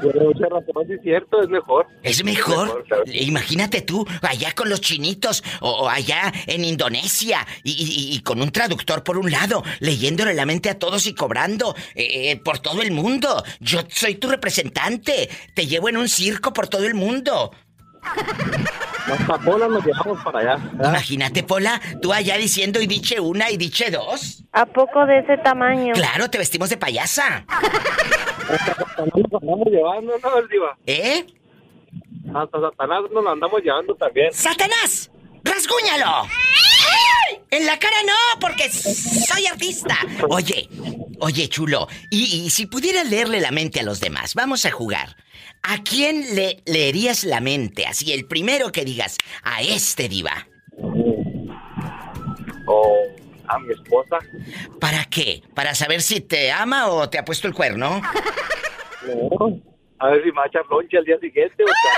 Tiene 0.00 0.20
mucha 0.20 0.46
razón, 0.46 0.86
sí 0.86 0.92
es 0.94 1.02
cierto, 1.02 1.42
es 1.42 1.48
mejor. 1.48 1.86
Es 2.02 2.24
mejor. 2.24 2.84
claro. 2.86 3.02
Imagínate 3.06 3.82
tú, 3.82 4.06
allá 4.22 4.52
con 4.54 4.68
los 4.68 4.80
chinitos 4.80 5.42
o, 5.60 5.70
o 5.70 5.88
allá 5.88 6.32
en 6.46 6.64
Indonesia 6.64 7.46
y, 7.62 7.72
y- 7.72 8.14
y 8.16 8.20
con 8.20 8.40
un 8.40 8.50
traductor 8.50 9.02
por 9.02 9.18
un 9.18 9.30
lado, 9.30 9.62
leyéndole 9.80 10.34
la 10.34 10.46
mente 10.46 10.70
a 10.70 10.78
todos 10.78 11.06
y 11.06 11.14
cobrando 11.14 11.74
eh, 11.94 12.30
eh, 12.32 12.36
por 12.36 12.58
todo 12.60 12.82
el 12.82 12.90
mundo. 12.92 13.42
Yo 13.60 13.80
soy 13.88 14.14
tu 14.16 14.28
representante. 14.28 15.28
Te 15.54 15.66
llevo 15.66 15.88
en 15.88 15.96
un 15.96 16.08
circo 16.08 16.52
por 16.52 16.68
todo 16.68 16.84
el 16.86 16.94
mundo. 16.94 17.50
Las 19.08 19.22
papolas 19.26 19.68
nos 19.70 19.84
llevamos 19.84 20.22
para 20.22 20.38
allá. 20.40 20.56
¿verdad? 20.72 20.90
Imagínate, 20.90 21.42
Pola, 21.42 21.80
tú 22.00 22.12
allá 22.12 22.36
diciendo 22.36 22.80
y 22.80 22.86
diche 22.86 23.18
una 23.20 23.50
y 23.50 23.56
diche 23.56 23.90
dos. 23.90 24.44
¿A 24.52 24.66
poco 24.66 25.04
de 25.06 25.18
ese 25.20 25.36
tamaño? 25.38 25.92
Claro, 25.94 26.30
te 26.30 26.38
vestimos 26.38 26.68
de 26.70 26.76
payasa. 26.76 27.44
Hasta 28.48 28.74
Satanás 28.74 29.12
nos 29.30 29.42
andamos 29.42 29.68
llevando, 29.68 30.18
¿no, 30.18 30.38
el 30.38 30.48
Diva? 30.48 30.78
¿Eh? 30.86 31.26
Hasta 32.34 32.60
Satanás 32.60 33.02
nos 33.12 33.24
lo 33.24 33.30
andamos 33.30 33.62
llevando 33.62 33.94
también. 33.94 34.32
¡Satanás! 34.32 35.10
¡Rasguñalo! 35.44 36.28
En 37.50 37.66
la 37.66 37.78
cara 37.78 37.96
no, 38.06 38.40
porque 38.40 38.70
soy 38.70 39.46
artista. 39.46 39.96
Oye, 40.28 40.68
oye, 41.20 41.48
chulo, 41.48 41.88
y, 42.10 42.44
y 42.44 42.50
si 42.50 42.66
pudieras 42.66 43.08
leerle 43.08 43.40
la 43.40 43.50
mente 43.50 43.80
a 43.80 43.82
los 43.82 44.00
demás, 44.00 44.34
vamos 44.34 44.66
a 44.66 44.70
jugar. 44.70 45.16
¿A 45.62 45.82
quién 45.82 46.34
le 46.34 46.62
leerías 46.66 47.24
la 47.24 47.40
mente? 47.40 47.86
Así, 47.86 48.12
el 48.12 48.26
primero 48.26 48.70
que 48.72 48.84
digas, 48.84 49.16
a 49.42 49.62
este 49.62 50.08
diva. 50.08 50.46
O 52.66 53.06
a 53.48 53.58
mi 53.58 53.72
esposa. 53.72 54.18
¿Para 54.80 55.04
qué? 55.04 55.42
¿Para 55.54 55.74
saber 55.74 56.02
si 56.02 56.20
te 56.20 56.50
ama 56.52 56.88
o 56.88 57.08
te 57.08 57.18
ha 57.18 57.24
puesto 57.24 57.48
el 57.48 57.54
cuerno? 57.54 58.00
No. 59.06 59.60
A 60.00 60.08
ver 60.10 60.22
si 60.22 60.30
me 60.30 60.38
va 60.38 60.44
a 60.44 60.46
echar 60.46 60.62
al 60.70 61.04
día 61.04 61.18
siguiente 61.18 61.64
o 61.64 61.66
sea, 61.66 61.94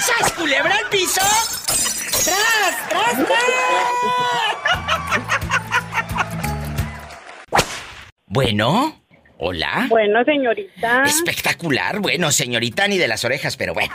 ¡Sas, 0.00 0.32
culebra 0.32 0.76
al 0.76 0.88
piso! 0.90 1.20
¡Tras, 2.24 2.88
tras, 2.88 3.26
tras! 3.26 3.50
Bueno, 8.26 9.02
hola. 9.40 9.86
Bueno, 9.88 10.22
señorita. 10.24 11.02
Espectacular, 11.04 11.98
bueno, 11.98 12.30
señorita, 12.30 12.86
ni 12.86 12.98
de 12.98 13.08
las 13.08 13.24
orejas, 13.24 13.56
pero 13.56 13.74
bueno. 13.74 13.92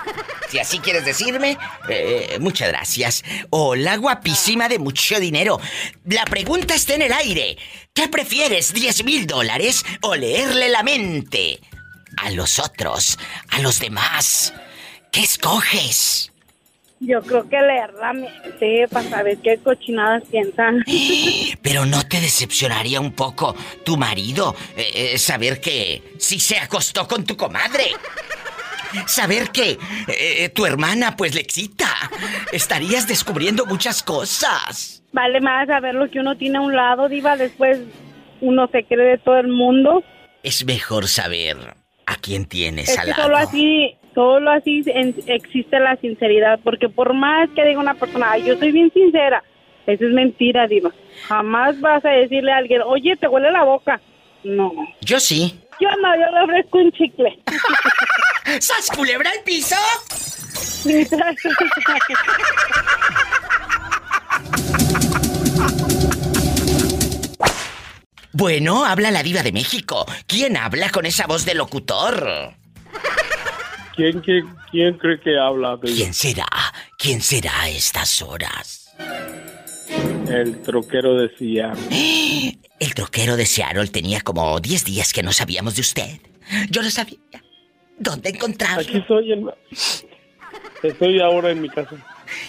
Si 0.49 0.59
así 0.59 0.79
quieres 0.79 1.05
decirme, 1.05 1.57
eh, 1.89 2.37
muchas 2.39 2.69
gracias. 2.69 3.23
Hola, 3.49 3.97
guapísima 3.97 4.67
de 4.67 4.79
mucho 4.79 5.19
dinero. 5.19 5.59
La 6.05 6.25
pregunta 6.25 6.75
está 6.75 6.95
en 6.95 7.03
el 7.03 7.13
aire. 7.13 7.57
¿Qué 7.93 8.07
prefieres, 8.07 8.73
10 8.73 9.05
mil 9.05 9.27
dólares 9.27 9.85
o 10.01 10.15
leerle 10.15 10.69
la 10.69 10.83
mente? 10.83 11.59
A 12.17 12.31
los 12.31 12.59
otros, 12.59 13.17
a 13.49 13.59
los 13.59 13.79
demás. 13.79 14.53
¿Qué 15.11 15.21
escoges? 15.21 16.31
Yo 16.99 17.21
creo 17.21 17.47
que 17.49 17.59
leer 17.61 17.93
la 17.99 18.13
mente 18.13 18.87
para 18.89 19.07
saber 19.09 19.37
qué 19.43 19.57
cochinadas 19.57 20.23
piensan. 20.31 20.83
Pero 21.61 21.85
no 21.85 22.01
te 22.07 22.21
decepcionaría 22.21 22.99
un 23.01 23.11
poco 23.11 23.55
tu 23.83 23.97
marido 23.97 24.55
eh, 24.77 25.13
eh, 25.13 25.17
saber 25.17 25.59
que 25.59 26.01
sí 26.17 26.39
se 26.39 26.57
acostó 26.57 27.07
con 27.07 27.25
tu 27.25 27.35
comadre. 27.35 27.85
Saber 29.07 29.49
que 29.49 29.77
eh, 30.07 30.49
tu 30.49 30.65
hermana 30.65 31.15
pues 31.17 31.35
le 31.35 31.41
excita. 31.41 31.89
Estarías 32.53 33.07
descubriendo 33.07 33.65
muchas 33.65 34.01
cosas. 34.01 35.03
Vale 35.11 35.41
más 35.41 35.67
saber 35.67 35.95
lo 35.95 36.09
que 36.09 36.19
uno 36.19 36.37
tiene 36.37 36.57
a 36.59 36.61
un 36.61 36.75
lado, 36.75 37.09
diva, 37.09 37.35
después 37.35 37.79
uno 38.41 38.67
se 38.71 38.85
cree 38.85 39.11
de 39.11 39.17
todo 39.17 39.37
el 39.37 39.49
mundo. 39.49 40.01
Es 40.43 40.63
mejor 40.65 41.07
saber 41.07 41.57
a 42.05 42.15
quién 42.17 42.45
tienes 42.45 42.89
Es 42.89 42.97
al 42.97 43.05
que 43.05 43.11
lado. 43.11 43.23
solo 43.23 43.37
así, 43.37 43.97
solo 44.15 44.49
así 44.49 44.81
en- 44.87 45.13
existe 45.27 45.79
la 45.79 45.95
sinceridad, 45.97 46.59
porque 46.63 46.89
por 46.89 47.13
más 47.13 47.47
que 47.55 47.63
diga 47.65 47.79
una 47.79 47.93
persona, 47.93 48.31
"Ay, 48.31 48.43
yo 48.45 48.57
soy 48.57 48.71
bien 48.71 48.91
sincera, 48.91 49.43
eso 49.85 50.05
es 50.05 50.11
mentira, 50.13 50.65
diva. 50.67 50.89
Jamás 51.27 51.79
vas 51.81 52.03
a 52.05 52.09
decirle 52.09 52.51
a 52.51 52.57
alguien, 52.57 52.81
oye, 52.83 53.15
te 53.17 53.27
huele 53.27 53.51
la 53.51 53.63
boca. 53.63 54.01
No. 54.43 54.71
Yo 55.01 55.19
sí. 55.19 55.59
Yo 55.79 55.89
no, 56.01 56.15
yo 56.15 56.31
le 56.31 56.41
ofrezco 56.43 56.77
un 56.79 56.91
chicle. 56.93 57.37
¡Sas 58.59 58.89
culebra 58.95 59.29
al 59.29 59.43
piso! 59.43 59.75
Bueno, 68.33 68.85
habla 68.85 69.11
la 69.11 69.23
diva 69.23 69.43
de 69.43 69.51
México. 69.51 70.05
¿Quién 70.27 70.57
habla 70.57 70.89
con 70.89 71.05
esa 71.05 71.25
voz 71.25 71.45
de 71.45 71.55
locutor? 71.55 72.53
¿Quién, 73.95 74.19
quién, 74.21 74.45
quién 74.71 74.97
cree 74.97 75.19
que 75.19 75.37
habla? 75.37 75.75
Bella? 75.75 75.95
¿Quién 75.95 76.13
será? 76.13 76.47
¿Quién 76.97 77.21
será 77.21 77.61
a 77.61 77.69
estas 77.69 78.21
horas? 78.21 78.95
El 80.27 80.61
troquero 80.61 81.15
decía. 81.15 81.73
El 82.79 82.93
troquero 82.93 83.37
de 83.37 83.45
Seattle 83.45 83.87
tenía 83.87 84.19
como 84.19 84.59
10 84.59 84.83
días 84.83 85.13
que 85.13 85.23
no 85.23 85.31
sabíamos 85.31 85.75
de 85.75 85.81
usted. 85.81 86.19
Yo 86.69 86.81
lo 86.81 86.89
sabía. 86.89 87.17
¿Dónde 87.97 88.29
Aquí 88.29 88.37
encontrarlo? 88.37 88.81
estoy 88.81 89.31
en... 89.31 89.49
Estoy 90.83 91.21
ahora 91.21 91.51
en 91.51 91.61
mi 91.61 91.69
casa. 91.69 91.95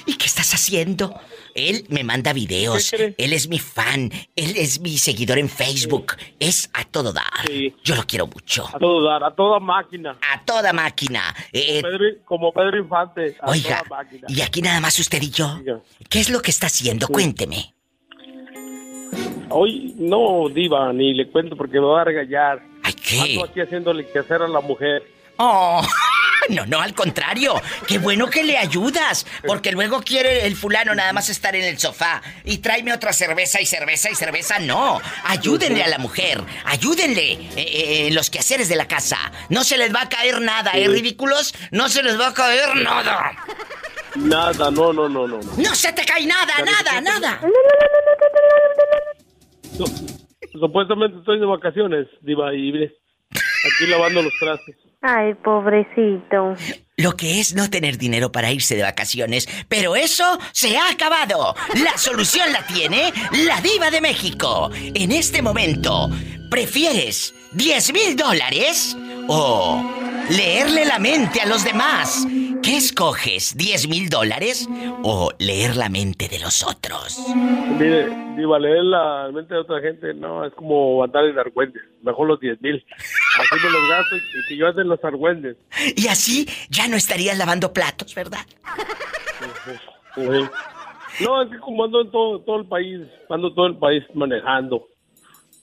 ¿Y 0.06 0.16
qué 0.16 0.26
estás 0.26 0.52
haciendo? 0.54 1.18
Él 1.54 1.86
me 1.88 2.04
manda 2.04 2.32
videos. 2.32 2.92
Él 2.92 3.32
es 3.32 3.48
mi 3.48 3.58
fan. 3.58 4.10
Él 4.34 4.54
es 4.56 4.80
mi 4.80 4.98
seguidor 4.98 5.38
en 5.38 5.48
Facebook. 5.48 6.14
Es 6.38 6.68
a 6.74 6.84
todo 6.84 7.12
dar. 7.12 7.24
Sí. 7.46 7.74
Yo 7.82 7.94
lo 7.96 8.02
quiero 8.06 8.26
mucho. 8.26 8.66
A 8.72 8.78
todo 8.78 9.02
dar, 9.04 9.24
a 9.24 9.34
toda 9.34 9.58
máquina. 9.60 10.16
A 10.32 10.44
toda 10.44 10.72
máquina. 10.72 11.34
Eh, 11.52 11.78
eh, 11.78 11.82
Pedro- 11.82 12.24
como 12.24 12.52
Pedro 12.52 12.78
Infante. 12.78 13.36
A 13.40 13.50
oiga, 13.50 13.82
toda 13.88 14.02
máquina. 14.02 14.26
y 14.28 14.40
aquí 14.42 14.60
nada 14.62 14.80
más 14.80 14.98
usted 14.98 15.22
y 15.22 15.30
yo. 15.30 15.58
¿Qué 16.08 16.20
es 16.20 16.28
lo 16.30 16.40
que 16.42 16.50
está 16.50 16.66
haciendo? 16.66 17.08
Cuénteme. 17.08 17.72
Hoy 19.48 19.94
no, 19.96 20.48
diva, 20.52 20.92
ni 20.92 21.14
le 21.14 21.28
cuento 21.30 21.56
porque 21.56 21.80
me 21.80 21.86
va 21.86 22.02
a 22.02 22.04
regañar. 22.04 22.62
Ay, 22.82 22.92
¿qué? 22.94 23.20
Ando 23.20 23.44
aquí 23.44 23.60
haciéndole 23.60 24.06
que 24.10 24.18
hacer 24.18 24.42
a 24.42 24.48
la 24.48 24.60
mujer. 24.60 25.02
Oh, 25.38 25.80
no, 26.50 26.66
no, 26.66 26.80
al 26.80 26.94
contrario. 26.94 27.60
Qué 27.86 27.98
bueno 27.98 28.28
que 28.28 28.44
le 28.44 28.56
ayudas. 28.58 29.26
Porque 29.46 29.72
luego 29.72 30.02
quiere 30.02 30.46
el 30.46 30.56
fulano 30.56 30.94
nada 30.94 31.12
más 31.12 31.28
estar 31.28 31.54
en 31.56 31.64
el 31.64 31.78
sofá. 31.78 32.22
Y 32.44 32.58
tráeme 32.58 32.92
otra 32.92 33.12
cerveza 33.12 33.60
y 33.60 33.66
cerveza 33.66 34.10
y 34.10 34.14
cerveza. 34.14 34.58
No. 34.58 35.00
Ayúdenle 35.24 35.82
a 35.82 35.88
la 35.88 35.98
mujer. 35.98 36.40
Ayúdenle 36.64 37.32
eh, 37.32 37.48
eh, 37.56 38.08
los 38.12 38.30
quehaceres 38.30 38.68
de 38.68 38.76
la 38.76 38.86
casa. 38.88 39.18
No 39.48 39.64
se 39.64 39.76
les 39.78 39.94
va 39.94 40.02
a 40.02 40.08
caer 40.08 40.40
nada, 40.40 40.72
¿eh, 40.72 40.88
ridículos? 40.88 41.54
No 41.70 41.88
se 41.88 42.02
les 42.02 42.18
va 42.18 42.28
a 42.28 42.34
caer 42.34 42.76
nada. 42.76 43.32
Nada, 44.14 44.70
no, 44.70 44.92
no, 44.92 45.08
no, 45.08 45.26
no. 45.28 45.38
no. 45.38 45.52
No 45.56 45.74
se 45.74 45.92
te 45.92 46.04
cae 46.04 46.24
nada, 46.26 46.54
nada, 46.64 47.00
nada. 47.00 47.40
Su- 49.76 50.16
Supuestamente 50.58 51.18
estoy 51.18 51.38
de 51.38 51.44
vacaciones, 51.44 52.06
diva, 52.22 52.54
y 52.54 52.72
aquí 52.84 53.86
lavando 53.88 54.22
los 54.22 54.32
trastes. 54.40 54.74
Ay, 55.02 55.34
pobrecito. 55.34 56.54
Lo 56.96 57.16
que 57.16 57.40
es 57.40 57.54
no 57.54 57.68
tener 57.68 57.98
dinero 57.98 58.32
para 58.32 58.50
irse 58.50 58.74
de 58.74 58.82
vacaciones, 58.82 59.46
pero 59.68 59.96
eso 59.96 60.38
se 60.52 60.78
ha 60.78 60.90
acabado. 60.90 61.54
La 61.74 61.96
solución 61.98 62.52
la 62.52 62.66
tiene 62.66 63.12
la 63.46 63.60
diva 63.60 63.90
de 63.90 64.00
México. 64.00 64.70
En 64.72 65.12
este 65.12 65.42
momento, 65.42 66.08
¿prefieres 66.50 67.34
10 67.52 67.92
mil 67.92 68.16
dólares 68.16 68.96
o 69.28 69.84
leerle 70.30 70.86
la 70.86 70.98
mente 70.98 71.42
a 71.42 71.46
los 71.46 71.64
demás? 71.64 72.26
¿Qué 72.62 72.76
escoges? 72.76 73.56
¿10 73.56 73.88
mil 73.88 74.08
dólares 74.08 74.68
o 75.02 75.30
leer 75.38 75.76
la 75.76 75.88
mente 75.88 76.28
de 76.28 76.38
los 76.38 76.64
otros? 76.64 77.18
Mire, 77.78 78.08
Diva, 78.36 78.58
leer 78.58 78.84
la 78.84 79.30
mente 79.32 79.54
de 79.54 79.60
otra 79.60 79.80
gente, 79.80 80.14
no, 80.14 80.44
es 80.44 80.52
como 80.54 81.02
andar 81.02 81.24
en 81.24 81.38
argüendes. 81.38 81.82
Mejor 82.02 82.28
los 82.28 82.40
10 82.40 82.60
mil. 82.60 82.84
Así 83.38 83.64
me 83.64 83.70
los 83.70 83.88
gasto 83.88 84.16
y 84.16 84.48
que 84.48 84.56
yo 84.56 84.66
ande 84.66 84.82
en 84.82 84.88
los 84.88 85.02
argüendes. 85.04 85.56
Y 85.96 86.08
así 86.08 86.48
ya 86.68 86.88
no 86.88 86.96
estarías 86.96 87.38
lavando 87.38 87.72
platos, 87.72 88.14
¿verdad? 88.14 88.46
No, 90.16 91.42
es 91.42 91.50
que 91.50 91.58
como 91.60 91.84
ando 91.84 92.02
en 92.02 92.10
todo, 92.10 92.40
todo 92.40 92.60
el 92.60 92.66
país, 92.66 93.00
ando 93.30 93.52
todo 93.54 93.66
el 93.66 93.78
país 93.78 94.04
manejando, 94.14 94.88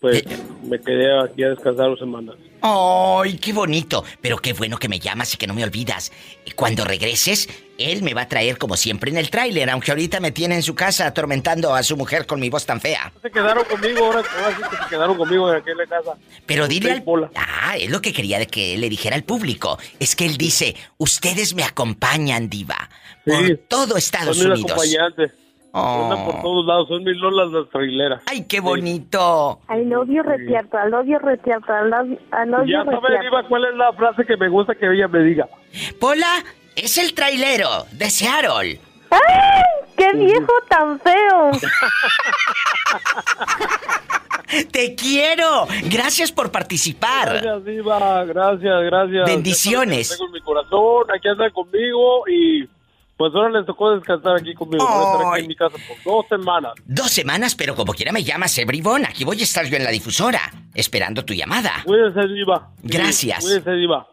pues 0.04 0.22
me 0.64 0.78
quedé 0.82 1.18
aquí 1.18 1.44
a 1.46 1.50
descansar 1.52 1.86
dos 1.86 2.00
semanas. 2.00 2.36
¡Ay, 2.60 3.38
qué 3.38 3.54
bonito! 3.54 4.04
Pero 4.20 4.38
qué 4.38 4.52
bueno 4.52 4.78
que 4.78 4.90
me 4.90 5.00
llamas 5.00 5.34
y 5.34 5.38
que 5.38 5.48
no 5.48 5.54
me 5.54 5.64
olvidas. 5.64 6.12
Cuando 6.58 6.84
regreses, 6.84 7.48
él 7.78 8.04
me 8.04 8.14
va 8.14 8.24
a 8.24 8.28
traer 8.28 8.58
como 8.58 8.76
siempre 8.76 9.12
en 9.12 9.18
el 9.18 9.30
tráiler, 9.30 9.70
aunque 9.70 9.92
ahorita 9.92 10.20
me 10.20 10.32
tiene 10.32 10.56
en 10.56 10.62
su 10.64 10.76
casa 10.76 11.08
atormentando 11.08 11.74
a 11.74 11.84
su 11.84 11.96
mujer 11.96 12.26
con 12.26 12.42
mi 12.42 12.50
voz 12.50 12.66
tan 12.66 12.82
fea. 12.82 13.14
Se 13.22 13.32
quedaron 13.32 13.64
conmigo, 13.64 14.04
ahora, 14.06 14.24
ahora 14.38 14.58
sí 14.58 14.64
que 14.70 14.84
se 14.84 14.90
quedaron 14.90 15.16
conmigo 15.16 15.50
en 15.50 15.58
aquella 15.62 15.86
casa. 15.88 16.18
Pero 16.46 16.68
dile 16.68 16.92
al... 16.92 17.04
Ah, 17.36 17.78
es 17.78 17.90
lo 17.90 18.02
que 18.02 18.12
quería 18.12 18.40
de 18.40 18.48
que 18.48 18.78
le 18.78 18.90
dijera 18.90 19.16
al 19.16 19.24
público. 19.24 19.80
Es 20.02 20.18
que 20.18 20.26
él 20.26 20.36
dice, 20.36 20.76
ustedes 20.98 21.54
me 21.56 21.64
acompañan, 21.64 22.50
diva. 22.50 22.90
Por 23.26 23.48
Sí, 23.48 23.56
todo 23.70 23.96
Estados 23.96 24.38
Unidos. 24.38 24.60
acompañantes. 24.66 25.32
Oh. 25.76 26.04
Andan 26.04 26.24
por 26.26 26.40
todos 26.44 26.66
lados, 26.68 26.88
son 26.88 27.04
mis 27.04 27.18
lolas 27.18 27.52
las 27.52 27.68
traileras. 27.70 28.22
¡Ay, 28.28 28.46
qué 28.46 28.60
bonito! 28.60 29.60
Love 29.70 30.08
you, 30.08 30.22
retierto, 30.22 30.78
love 30.88 31.08
you, 31.08 31.18
retierto, 31.18 31.74
I 31.74 31.90
love 31.90 32.10
Ya 32.68 32.84
retierto. 32.84 33.24
Diva, 33.24 33.44
cuál 33.50 33.66
es 33.66 33.76
la 33.76 33.92
frase 33.94 34.24
que 34.24 34.38
me 34.38 34.50
gusta 34.50 34.76
que 34.76 34.86
ella 34.86 35.08
me 35.08 35.24
diga. 35.24 35.48
Pola 36.00 36.44
es 36.76 37.00
el 37.00 37.16
trailero 37.16 37.86
de 37.92 38.08
Seattle. 38.12 38.80
¡Ay! 39.10 39.64
¡Qué 39.98 40.14
viejo 40.14 40.54
tan 40.70 41.00
feo! 41.00 41.52
¡Te 44.72 44.94
quiero! 44.94 45.66
Gracias 45.86 46.32
por 46.32 46.52
participar. 46.52 47.30
Gracias, 47.42 47.66
Diva, 47.66 48.26
gracias, 48.26 48.84
gracias. 48.84 49.26
Bendiciones. 49.26 50.10
Tengo 50.10 50.28
en 50.28 50.32
mi 50.34 50.42
corazón, 50.42 51.06
aquí 51.16 51.28
anda 51.30 51.50
conmigo 51.50 52.28
y 52.28 52.70
pues 53.18 53.34
ahora 53.36 53.50
les 53.50 53.66
tocó 53.66 53.96
descansar 53.96 54.38
aquí 54.38 54.54
conmigo. 54.54 54.86
Voy 54.86 55.06
a 55.06 55.12
estar 55.12 55.34
aquí 55.34 55.42
en 55.42 55.48
mi 55.48 55.56
casa 55.56 55.76
por 55.88 56.04
dos 56.04 56.26
semanas. 56.28 56.74
Dos 56.86 57.12
semanas, 57.12 57.56
pero 57.56 57.76
como 57.76 57.94
quiera 57.94 58.12
me 58.12 58.24
llamas, 58.24 58.58
eh, 58.58 58.66
bribón. 58.66 59.06
Aquí 59.06 59.24
voy 59.24 59.40
a 59.40 59.44
estar 59.44 59.66
yo 59.66 59.78
en 59.78 59.84
la 59.84 59.92
difusora, 59.92 60.42
esperando 60.74 61.24
tu 61.24 61.34
llamada. 61.34 61.84
Cuídense, 61.86 62.28
Diva. 62.28 62.72
Gracias. 62.82 63.44
Cuídense, 63.44 63.72
Diva. 63.72 64.08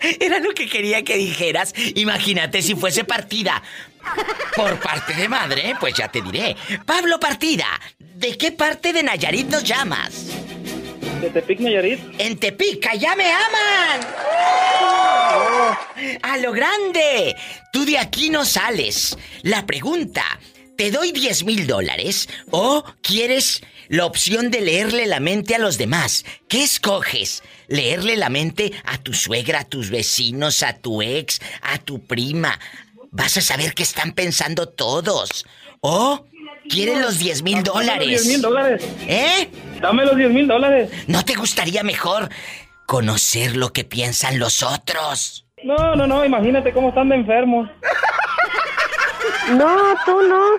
Era 0.00 0.38
lo 0.38 0.52
que 0.52 0.68
quería 0.68 1.02
que 1.02 1.16
dijeras. 1.16 1.72
Imagínate 1.94 2.62
si 2.62 2.74
fuese 2.74 3.04
partida. 3.04 3.62
Por 4.54 4.78
parte 4.80 5.14
de 5.14 5.28
madre, 5.28 5.74
pues 5.80 5.94
ya 5.94 6.08
te 6.08 6.22
diré. 6.22 6.56
Pablo 6.84 7.18
Partida, 7.18 7.66
¿de 7.98 8.38
qué 8.38 8.52
parte 8.52 8.92
de 8.92 9.02
Nayarit 9.02 9.48
nos 9.48 9.64
llamas? 9.64 10.26
De 11.20 11.30
Tepic, 11.30 11.60
Nayarit. 11.60 12.00
En 12.18 12.38
Tepica, 12.38 12.94
ya 12.94 13.16
me 13.16 13.26
aman. 13.32 14.00
A 16.22 16.36
lo 16.38 16.52
grande. 16.52 17.34
Tú 17.72 17.84
de 17.84 17.98
aquí 17.98 18.30
no 18.30 18.44
sales. 18.44 19.16
La 19.42 19.66
pregunta, 19.66 20.24
¿te 20.76 20.90
doy 20.90 21.12
10 21.12 21.44
mil 21.44 21.66
dólares 21.66 22.28
o 22.50 22.84
quieres 23.02 23.62
la 23.88 24.04
opción 24.06 24.50
de 24.50 24.60
leerle 24.60 25.06
la 25.06 25.20
mente 25.20 25.54
a 25.54 25.58
los 25.58 25.78
demás? 25.78 26.24
¿Qué 26.48 26.62
escoges? 26.62 27.42
¿Leerle 27.68 28.16
la 28.16 28.28
mente 28.28 28.72
a 28.84 28.98
tu 28.98 29.12
suegra, 29.14 29.60
a 29.60 29.64
tus 29.64 29.90
vecinos, 29.90 30.62
a 30.62 30.74
tu 30.78 31.02
ex, 31.02 31.40
a 31.62 31.78
tu 31.78 32.04
prima? 32.04 32.58
Vas 33.10 33.36
a 33.36 33.40
saber 33.40 33.74
qué 33.74 33.82
están 33.82 34.12
pensando 34.12 34.68
todos. 34.68 35.46
¿O 35.80 36.26
quieren 36.68 37.00
los 37.00 37.18
10 37.18 37.42
mil 37.42 37.62
Dame 37.62 37.66
los 37.66 37.74
10 37.74 37.86
dólares? 37.86 38.26
mil 38.26 38.42
dólares. 38.42 38.82
¿Eh? 39.06 39.50
Dame 39.80 40.04
los 40.04 40.16
10 40.16 40.30
mil 40.30 40.46
dólares. 40.46 40.90
¿No 41.06 41.24
te 41.24 41.34
gustaría 41.34 41.82
mejor 41.82 42.28
conocer 42.86 43.56
lo 43.56 43.72
que 43.72 43.84
piensan 43.84 44.38
los 44.38 44.62
otros? 44.62 45.45
No, 45.64 45.96
no, 45.96 46.06
no, 46.06 46.22
imagínate 46.24 46.70
cómo 46.72 46.90
están 46.90 47.08
de 47.08 47.16
enfermos. 47.16 47.68
No, 49.50 49.94
tú 50.04 50.22
no. 50.22 50.58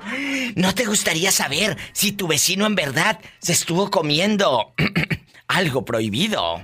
¿No 0.55 0.73
te 0.73 0.85
gustaría 0.85 1.29
saber 1.29 1.75
si 1.91 2.13
tu 2.13 2.25
vecino 2.25 2.65
en 2.65 2.75
verdad 2.75 3.19
se 3.39 3.51
estuvo 3.51 3.91
comiendo 3.91 4.71
algo 5.49 5.83
prohibido? 5.83 6.61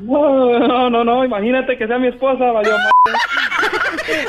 No, 0.00 0.58
no, 0.58 0.88
no, 0.88 1.04
no, 1.04 1.22
imagínate 1.22 1.76
que 1.76 1.86
sea 1.86 1.98
mi 1.98 2.08
esposa, 2.08 2.50
valió 2.50 2.72
madre. 2.72 3.18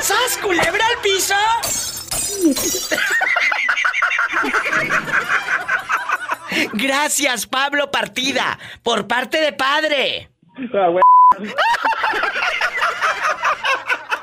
¡Sas, 0.00 0.38
culebra 0.42 0.84
al 0.86 1.00
piso! 1.02 1.34
Gracias, 6.74 7.46
Pablo 7.46 7.90
Partida, 7.90 8.58
por 8.82 9.06
parte 9.06 9.40
de 9.40 9.52
padre. 9.54 10.28
Ah. 10.74 10.90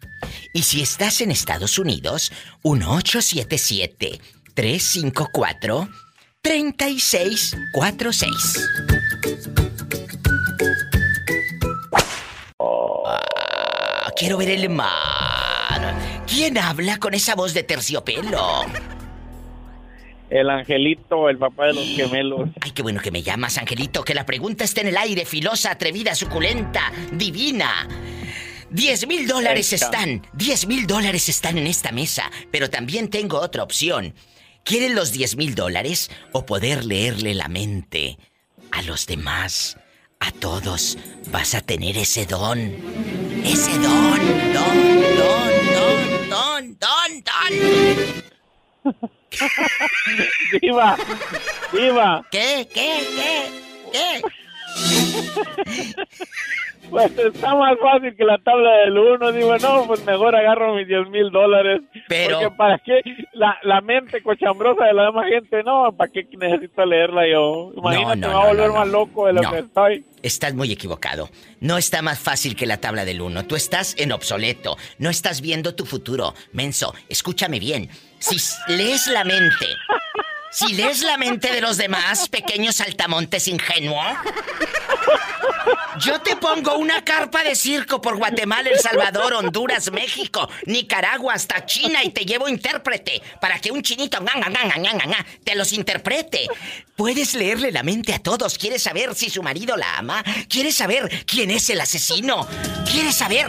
Y 0.53 0.63
si 0.63 0.83
estás 0.83 1.21
en 1.21 1.31
Estados 1.31 1.79
Unidos, 1.79 2.33
1877 2.65 4.21
354 4.59 5.88
3646. 6.42 8.66
Ah, 12.59 14.11
quiero 14.16 14.37
ver 14.37 14.51
el 14.51 14.68
mar. 14.68 15.94
¿Quién 16.27 16.59
habla 16.59 16.99
con 16.99 17.14
esa 17.14 17.37
voz 17.37 17.55
de 17.55 17.62
terciopelo? 17.62 18.64
El 20.29 20.51
angelito, 20.51 21.29
el 21.29 21.38
papá 21.38 21.66
de 21.66 21.75
los 21.75 21.85
gemelos. 21.85 22.49
Ay, 22.61 22.73
qué 22.73 22.83
bueno 22.83 23.01
que 23.01 23.12
me 23.12 23.23
llamas, 23.23 23.59
Angelito, 23.59 24.03
que 24.03 24.14
la 24.14 24.27
pregunta 24.27 24.64
está 24.64 24.81
en 24.81 24.88
el 24.88 24.97
aire, 24.97 25.25
filosa, 25.25 25.71
atrevida, 25.71 26.16
suculenta, 26.16 26.90
divina. 27.12 27.87
Diez 28.71 29.07
mil 29.07 29.29
dólares 29.29 29.73
están, 29.73 30.27
diez 30.33 30.66
mil 30.66 30.88
dólares 30.88 31.29
están 31.29 31.59
en 31.59 31.68
esta 31.68 31.92
mesa, 31.92 32.29
pero 32.51 32.68
también 32.68 33.09
tengo 33.09 33.38
otra 33.38 33.62
opción. 33.62 34.14
¿Quieren 34.69 34.95
los 34.95 35.13
diez 35.13 35.35
mil 35.35 35.55
dólares 35.55 36.11
o 36.33 36.45
poder 36.45 36.85
leerle 36.85 37.33
la 37.33 37.49
mente 37.49 38.19
a 38.71 38.83
los 38.83 39.07
demás? 39.07 39.79
A 40.21 40.31
todos 40.31 40.99
vas 41.31 41.55
a 41.55 41.63
tener 41.63 41.97
ese 41.97 42.27
don. 42.27 42.59
Ese 43.47 43.73
don, 43.79 44.21
don, 44.53 45.01
don, 45.17 45.49
don, 45.73 46.29
don, 46.29 46.79
don, 46.79 47.25
don. 47.25 48.95
Diva, 50.61 50.99
diva. 51.73 52.27
¿Qué? 52.31 52.69
¿Qué? 52.75 53.09
¿Qué? 53.17 53.51
¿Qué? 53.91 54.23
Pues 56.90 57.16
está 57.18 57.55
más 57.55 57.77
fácil 57.81 58.14
que 58.16 58.24
la 58.24 58.38
tabla 58.38 58.70
del 58.79 58.98
uno. 58.98 59.31
Digo, 59.33 59.57
no, 59.59 59.87
pues 59.87 60.05
mejor 60.05 60.35
agarro 60.35 60.74
mis 60.74 60.87
10 60.88 61.09
mil 61.11 61.31
dólares. 61.31 61.83
Pero- 62.09 62.38
Porque 62.40 62.57
para 62.57 62.79
qué 62.79 63.01
la, 63.33 63.59
la 63.62 63.81
mente 63.81 64.22
cochambrosa 64.22 64.85
de 64.85 64.92
la 64.94 65.05
demás 65.07 65.27
gente, 65.29 65.62
no, 65.62 65.92
¿para 65.96 66.11
qué 66.11 66.27
necesito 66.38 66.85
leerla 66.87 67.22
yo? 67.31 67.72
Imagínate, 67.77 68.16
no, 68.20 68.29
me 68.29 68.35
va 68.35 68.40
a 68.40 68.42
no, 68.44 68.48
volver 68.48 68.66
no, 68.68 68.72
no. 68.74 68.79
más 68.81 68.88
loco 68.88 69.27
de 69.27 69.33
lo 69.35 69.42
No. 69.42 69.53
que 69.53 69.59
estoy. 69.59 70.05
Estás 70.22 70.55
muy 70.55 70.72
equivocado. 70.72 71.29
No 71.61 71.79
está 71.79 72.03
más 72.03 72.18
fácil 72.18 72.57
que 72.57 72.66
la 72.66 72.79
tabla 72.79 73.05
del 73.05 73.20
uno. 73.20 73.44
Tú 73.46 73.55
estás 73.57 73.94
en 73.98 74.11
obsoleto. 74.12 74.77
No 74.98 75.11
estás 75.11 75.40
viendo 75.40 75.74
tu 75.74 75.85
futuro. 75.87 76.35
Menso, 76.53 76.94
escúchame 77.09 77.61
bien. 77.61 77.88
Si 78.18 78.37
lees 78.72 79.07
la 79.07 79.22
mente, 79.24 79.66
si 80.51 80.74
lees 80.74 81.03
la 81.03 81.16
mente 81.18 81.53
de 81.53 81.61
los 81.61 81.77
demás, 81.77 82.29
pequeños 82.29 82.77
saltamontes 82.77 83.46
ingenuo, 83.46 84.03
yo 86.01 86.21
te 86.21 86.37
pongo 86.37 86.77
una 86.77 87.05
carpa 87.05 87.43
de 87.43 87.55
circo 87.55 88.01
por 88.01 88.17
Guatemala, 88.17 88.71
El 88.71 88.79
Salvador, 88.79 89.35
Honduras, 89.35 89.91
México, 89.91 90.49
Nicaragua, 90.67 91.35
hasta 91.35 91.67
China 91.67 92.05
y 92.05 92.11
te 92.11 92.25
llevo 92.25 92.49
intérprete 92.49 93.23
para 93.41 93.59
que 93.59 93.71
un 93.71 93.83
chinito 93.83 94.19
te 95.45 95.55
los 95.55 95.73
interprete. 95.73 96.47
Puedes 96.97 97.35
leerle 97.35 97.73
la 97.73 97.83
mente 97.83 98.13
a 98.15 98.19
todos. 98.19 98.59
¿Quieres 98.59 98.83
saber 98.83 99.15
si 99.15 99.31
su 99.31 99.43
marido 99.43 99.77
la 99.77 99.99
ama? 99.99 100.25
¿Quieres 100.49 100.77
saber 100.77 101.25
quién 101.27 101.51
es 101.51 101.71
el 101.71 101.81
asesino? 101.81 102.47
¿Quieres 102.91 103.15
saber? 103.15 103.49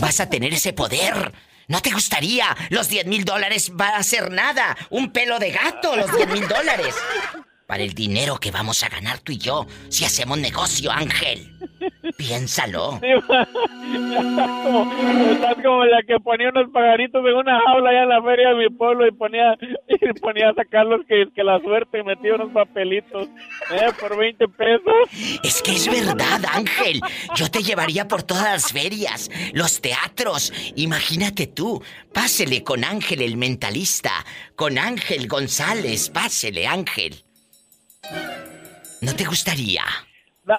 Vas 0.00 0.20
a 0.20 0.28
tener 0.28 0.52
ese 0.52 0.72
poder. 0.72 1.32
¿No 1.68 1.80
te 1.80 1.90
gustaría? 1.90 2.54
Los 2.70 2.88
10 2.88 3.06
mil 3.06 3.24
dólares 3.24 3.72
va 3.80 3.96
a 3.96 4.02
ser 4.02 4.30
nada. 4.30 4.76
Un 4.90 5.12
pelo 5.12 5.38
de 5.38 5.52
gato, 5.52 5.96
los 5.96 6.14
10 6.14 6.28
mil 6.28 6.48
dólares. 6.48 6.94
Para 7.72 7.84
el 7.84 7.94
dinero 7.94 8.36
que 8.36 8.50
vamos 8.50 8.82
a 8.82 8.90
ganar 8.90 9.20
tú 9.20 9.32
y 9.32 9.38
yo 9.38 9.66
si 9.88 10.04
hacemos 10.04 10.36
negocio, 10.36 10.92
Ángel. 10.92 11.50
Piénsalo. 12.18 13.00
Estás 13.00 13.48
como, 14.62 14.92
estás 15.32 15.54
como 15.54 15.84
la 15.86 16.02
que 16.02 16.20
ponía 16.20 16.50
unos 16.50 16.70
pagaritos 16.70 17.24
en 17.24 17.34
una 17.34 17.58
jaula 17.62 17.88
allá 17.88 18.02
en 18.02 18.08
la 18.10 18.22
feria 18.22 18.50
de 18.50 18.56
mi 18.56 18.68
pueblo 18.68 19.06
y 19.06 19.12
ponía, 19.12 19.56
y 19.88 20.20
ponía 20.20 20.50
a 20.50 20.54
sacarlos 20.54 21.00
que, 21.08 21.28
que 21.34 21.42
la 21.42 21.60
suerte 21.60 22.00
y 22.00 22.02
metía 22.02 22.34
unos 22.34 22.52
papelitos 22.52 23.28
eh, 23.70 23.90
por 23.98 24.18
20 24.18 24.48
pesos. 24.48 25.40
Es 25.42 25.62
que 25.62 25.72
es 25.72 25.86
verdad, 25.90 26.42
Ángel. 26.52 27.00
Yo 27.36 27.50
te 27.50 27.62
llevaría 27.62 28.06
por 28.06 28.22
todas 28.22 28.44
las 28.52 28.70
ferias, 28.70 29.30
los 29.54 29.80
teatros. 29.80 30.52
Imagínate 30.76 31.46
tú. 31.46 31.82
Pásele 32.12 32.62
con 32.64 32.84
Ángel 32.84 33.22
el 33.22 33.38
mentalista, 33.38 34.12
con 34.56 34.76
Ángel 34.76 35.26
González. 35.26 36.10
Pásele, 36.10 36.66
Ángel. 36.66 37.24
¿No 39.00 39.14
te 39.14 39.24
gustaría? 39.24 39.82
No, 40.44 40.56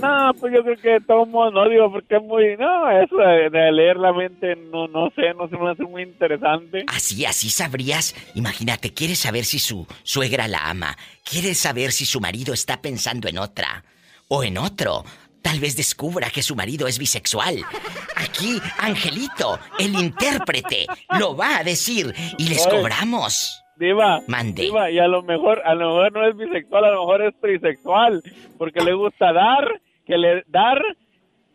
no, 0.00 0.34
pues 0.34 0.52
yo 0.54 0.62
creo 0.62 0.76
que 0.76 1.14
modos 1.26 1.52
no 1.52 1.68
digo 1.68 1.92
porque 1.92 2.16
es 2.16 2.22
muy, 2.22 2.56
no, 2.56 2.90
eso 2.90 3.16
de, 3.16 3.50
de 3.50 3.72
leer 3.72 3.96
la 3.96 4.12
mente 4.12 4.56
no, 4.56 4.88
no 4.88 5.10
sé, 5.14 5.34
no 5.34 5.48
se 5.48 5.56
me 5.56 5.70
hace 5.70 5.82
muy 5.84 6.02
interesante. 6.02 6.84
Así, 6.88 7.24
así 7.24 7.50
sabrías. 7.50 8.14
Imagínate, 8.34 8.94
quieres 8.94 9.18
saber 9.18 9.44
si 9.44 9.58
su 9.58 9.86
suegra 10.02 10.48
la 10.48 10.70
ama. 10.70 10.96
Quieres 11.24 11.58
saber 11.58 11.92
si 11.92 12.06
su 12.06 12.20
marido 12.20 12.54
está 12.54 12.80
pensando 12.80 13.28
en 13.28 13.38
otra. 13.38 13.84
O 14.28 14.42
en 14.42 14.56
otro. 14.56 15.04
Tal 15.42 15.58
vez 15.58 15.76
descubra 15.76 16.30
que 16.30 16.42
su 16.42 16.54
marido 16.54 16.86
es 16.86 16.98
bisexual. 16.98 17.62
Aquí, 18.16 18.60
Angelito, 18.78 19.58
el 19.78 19.94
intérprete, 19.94 20.86
lo 21.18 21.36
va 21.36 21.58
a 21.58 21.64
decir 21.64 22.14
y 22.38 22.48
les 22.48 22.66
cobramos. 22.66 23.62
Diva, 23.82 24.20
Mande. 24.28 24.62
Diva, 24.62 24.90
y 24.90 24.98
a 24.98 25.08
lo 25.08 25.22
mejor, 25.22 25.60
a 25.64 25.74
lo 25.74 25.88
mejor 25.96 26.12
no 26.12 26.28
es 26.28 26.36
bisexual, 26.36 26.84
a 26.84 26.90
lo 26.92 27.00
mejor 27.00 27.22
es 27.22 27.34
trisexual, 27.40 28.22
porque 28.56 28.80
le 28.80 28.92
gusta 28.94 29.32
dar, 29.32 29.80
que 30.06 30.16
le 30.16 30.44
dar, 30.46 30.80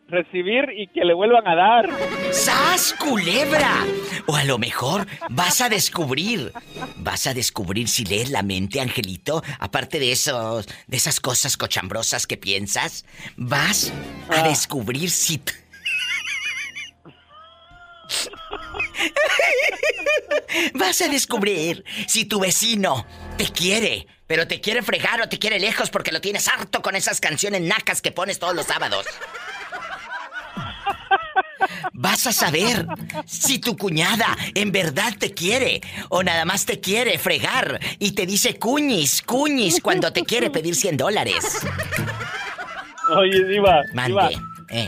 recibir 0.08 0.64
y 0.76 0.86
que 0.88 1.04
le 1.04 1.14
vuelvan 1.14 1.46
a 1.46 1.54
dar. 1.54 1.88
¡Sas, 2.30 2.94
culebra! 2.98 3.84
O 4.26 4.34
a 4.36 4.44
lo 4.44 4.58
mejor 4.58 5.06
vas 5.30 5.60
a 5.60 5.68
descubrir, 5.68 6.52
vas 6.96 7.26
a 7.26 7.34
descubrir 7.34 7.88
si 7.88 8.04
lees 8.04 8.30
la 8.30 8.42
mente, 8.42 8.80
Angelito, 8.80 9.42
aparte 9.58 9.98
de 9.98 10.12
esos, 10.12 10.66
de 10.86 10.96
esas 10.96 11.20
cosas 11.20 11.56
cochambrosas 11.56 12.26
que 12.26 12.36
piensas, 12.36 13.04
vas 13.36 13.92
a 14.30 14.40
Ah. 14.44 14.48
descubrir 14.48 15.10
si 15.10 15.40
Vas 20.74 21.02
a 21.02 21.08
descubrir 21.08 21.84
si 22.06 22.24
tu 22.24 22.40
vecino 22.40 23.06
te 23.36 23.48
quiere, 23.48 24.06
pero 24.26 24.46
te 24.46 24.60
quiere 24.60 24.82
fregar 24.82 25.20
o 25.20 25.28
te 25.28 25.38
quiere 25.38 25.58
lejos 25.58 25.90
porque 25.90 26.12
lo 26.12 26.20
tienes 26.20 26.48
harto 26.48 26.82
con 26.82 26.96
esas 26.96 27.20
canciones 27.20 27.62
nacas 27.62 28.00
que 28.00 28.12
pones 28.12 28.38
todos 28.38 28.54
los 28.54 28.66
sábados. 28.66 29.06
Vas 31.92 32.26
a 32.26 32.32
saber 32.32 32.86
si 33.26 33.58
tu 33.58 33.76
cuñada 33.76 34.36
en 34.54 34.72
verdad 34.72 35.14
te 35.18 35.34
quiere 35.34 35.80
o 36.08 36.22
nada 36.22 36.44
más 36.44 36.64
te 36.64 36.80
quiere 36.80 37.18
fregar 37.18 37.80
y 37.98 38.12
te 38.12 38.26
dice 38.26 38.58
cuñis, 38.58 39.22
cuñis 39.22 39.80
cuando 39.82 40.12
te 40.12 40.24
quiere 40.24 40.50
pedir 40.50 40.76
100 40.76 40.96
dólares. 40.96 41.58
Oye, 43.16 43.44
Diva, 43.44 43.82
Mande, 43.94 44.28
Diva, 44.28 44.42
eh. 44.70 44.86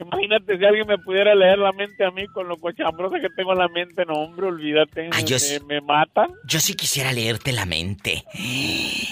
Imagínate 0.00 0.58
si 0.58 0.64
alguien 0.64 0.86
me 0.86 0.98
pudiera 0.98 1.34
leer 1.34 1.58
la 1.58 1.72
mente 1.72 2.04
a 2.04 2.10
mí 2.10 2.26
con 2.28 2.48
lo 2.48 2.56
cochambrosa 2.56 3.20
que 3.20 3.28
tengo 3.30 3.52
en 3.52 3.58
la 3.58 3.68
mente, 3.68 4.04
no, 4.06 4.14
hombre, 4.14 4.46
olvídate, 4.46 5.10
yo 5.24 5.36
me, 5.36 5.40
sí. 5.40 5.58
me 5.66 5.80
matan. 5.80 6.30
Yo 6.44 6.60
sí 6.60 6.74
quisiera 6.74 7.12
leerte 7.12 7.52
la 7.52 7.66
mente. 7.66 8.24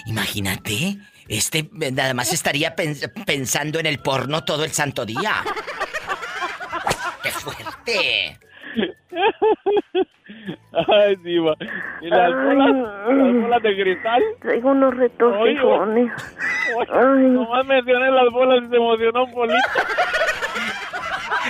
Imagínate, 0.06 0.96
este 1.28 1.68
nada 1.72 2.14
más 2.14 2.32
estaría 2.32 2.74
pens- 2.74 3.10
pensando 3.24 3.78
en 3.78 3.86
el 3.86 3.98
porno 4.00 4.44
todo 4.44 4.64
el 4.64 4.72
santo 4.72 5.04
día. 5.06 5.44
¡Qué 7.22 7.30
fuerte! 7.30 8.38
Ay, 10.88 11.16
Diva, 11.16 11.54
y 12.00 12.08
las 12.08 12.32
bolas, 12.32 12.76
las 13.08 13.42
bolas 13.42 13.62
de 13.62 13.74
cristal. 13.82 14.22
Traigo 14.40 14.70
unos 14.70 14.96
retorcijones. 14.96 16.12
Nomás 16.92 17.66
mencioné 17.66 18.10
las 18.12 18.30
bolas 18.30 18.64
y 18.64 18.68
se 18.68 18.76
emocionó 18.76 19.24
un 19.24 19.32
bolito. 19.32 19.58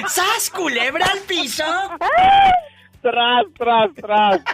¡Sas, 0.07 0.51
culebra 0.51 1.05
al 1.13 1.19
piso! 1.29 1.65
Tras, 3.03 3.45
tras, 3.59 3.95
tras. 3.95 4.45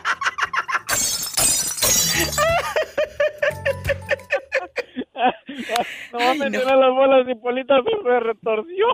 Nomás 5.14 5.86
Ay, 6.12 6.38
no. 6.38 6.44
mencioné 6.44 6.76
las 6.76 6.90
bolas 6.90 7.28
y 7.28 7.34
Polita 7.34 7.76
se 7.82 8.20
retorció. 8.20 8.86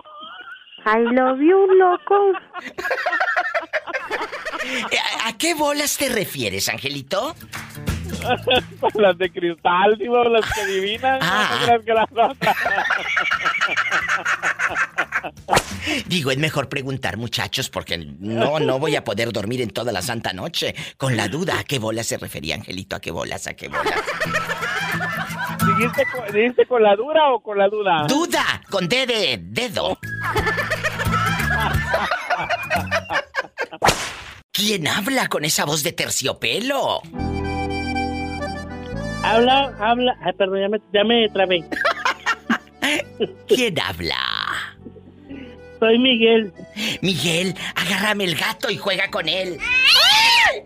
I 0.85 0.99
love 1.13 1.39
you, 1.39 1.67
loco. 1.75 2.33
Eh, 4.91 4.97
¿A, 5.25 5.37
qué 5.37 5.53
bolas 5.53 5.97
te 5.97 6.09
refieres, 6.09 6.69
Angelito? 6.69 7.35
las 8.93 9.17
de 9.17 9.29
cristal, 9.31 9.97
digo, 9.97 10.23
las 10.23 10.45
que 10.53 10.61
adivinan. 10.61 11.19
Ah. 11.21 11.67
Digo, 16.05 16.31
es 16.31 16.37
mejor 16.37 16.69
preguntar, 16.69 17.17
muchachos, 17.17 17.69
porque 17.69 17.97
no, 17.97 18.59
no 18.59 18.79
voy 18.79 18.95
a 18.95 19.03
poder 19.03 19.31
dormir 19.33 19.61
en 19.61 19.69
toda 19.69 19.91
la 19.91 20.01
santa 20.01 20.31
noche 20.33 20.73
con 20.97 21.17
la 21.17 21.27
duda. 21.27 21.59
¿A 21.59 21.63
qué 21.63 21.79
bolas 21.79 22.07
se 22.07 22.17
refería, 22.17 22.55
Angelito? 22.55 22.95
¿A 22.95 23.01
qué 23.01 23.11
bolas? 23.11 23.47
¿A 23.47 23.53
qué 23.53 23.67
bolas? 23.67 23.93
¿Dijiste, 25.77 26.05
con- 26.05 26.33
dijiste 26.33 26.65
con 26.65 26.83
la 26.83 26.95
dura 26.95 27.31
o 27.33 27.41
con 27.41 27.57
la 27.57 27.67
duda? 27.67 28.05
¡Duda! 28.07 28.61
Con 28.69 28.87
D 28.87 29.05
de 29.05 29.39
dedo. 29.41 29.97
¿Quién 34.51 34.87
habla 34.87 35.27
con 35.29 35.45
esa 35.45 35.65
voz 35.65 35.83
de 35.83 35.91
terciopelo? 35.91 37.01
Habla, 39.23 39.73
habla. 39.79 40.15
Ay, 40.21 40.33
perdón, 40.33 40.59
ya 40.61 40.69
me, 40.69 40.79
ya 40.93 41.03
me 41.03 41.29
trabé. 41.29 41.63
¿Quién 43.47 43.79
habla? 43.79 44.17
Soy 45.79 45.97
Miguel. 45.97 46.53
Miguel, 47.01 47.55
agárrame 47.75 48.25
el 48.25 48.35
gato 48.35 48.69
y 48.69 48.77
juega 48.77 49.09
con 49.09 49.27
él. 49.27 49.57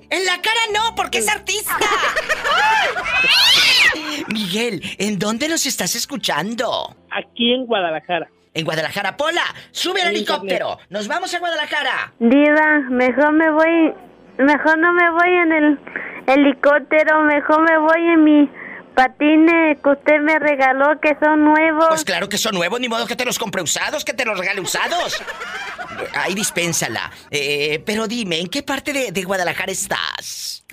En 0.09 0.25
la 0.25 0.41
cara 0.41 0.59
no, 0.73 0.95
porque 0.95 1.19
es 1.19 1.29
artista. 1.29 1.77
Miguel, 4.27 4.81
¿en 4.97 5.17
dónde 5.17 5.47
nos 5.47 5.65
estás 5.65 5.95
escuchando? 5.95 6.95
Aquí 7.09 7.53
en 7.53 7.65
Guadalajara. 7.65 8.29
En 8.57 8.65
Guadalajara. 8.65 9.15
Pola, 9.15 9.43
sube 9.69 10.01
al 10.01 10.09
helicóptero. 10.15 10.79
Nos 10.89 11.07
vamos 11.07 11.31
a 11.31 11.37
Guadalajara. 11.37 12.11
Diva, 12.17 12.79
mejor 12.89 13.33
me 13.33 13.51
voy, 13.51 13.93
mejor 14.39 14.79
no 14.79 14.93
me 14.93 15.11
voy 15.11 15.29
en 15.29 15.51
el 15.51 15.79
helicóptero, 16.25 17.21
mejor 17.21 17.61
me 17.61 17.77
voy 17.77 18.01
en 18.01 18.23
mi 18.23 18.49
patines 18.95 19.77
que 19.83 19.89
usted 19.89 20.21
me 20.21 20.39
regaló 20.39 20.99
que 20.99 21.15
son 21.23 21.45
nuevos. 21.45 21.85
Pues 21.89 22.03
claro 22.03 22.27
que 22.27 22.39
son 22.39 22.55
nuevos, 22.55 22.79
ni 22.79 22.89
modo 22.89 23.05
que 23.05 23.15
te 23.15 23.25
los 23.25 23.37
compre 23.37 23.61
usados, 23.61 24.03
que 24.03 24.13
te 24.13 24.25
los 24.25 24.39
regale 24.39 24.59
usados. 24.59 25.23
Ahí 26.15 26.33
dispénsala. 26.33 27.11
Eh, 27.29 27.83
pero 27.85 28.07
dime, 28.07 28.39
¿en 28.39 28.47
qué 28.47 28.63
parte 28.63 28.91
de, 28.91 29.11
de 29.11 29.23
Guadalajara 29.23 29.71
estás? 29.71 30.65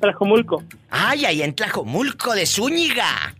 Tlajomulco. 0.00 0.64
Ay, 0.90 1.24
ahí 1.24 1.42
en 1.42 1.54
Tlajomulco 1.54 2.34
de 2.34 2.46
Zúñiga. 2.46 3.32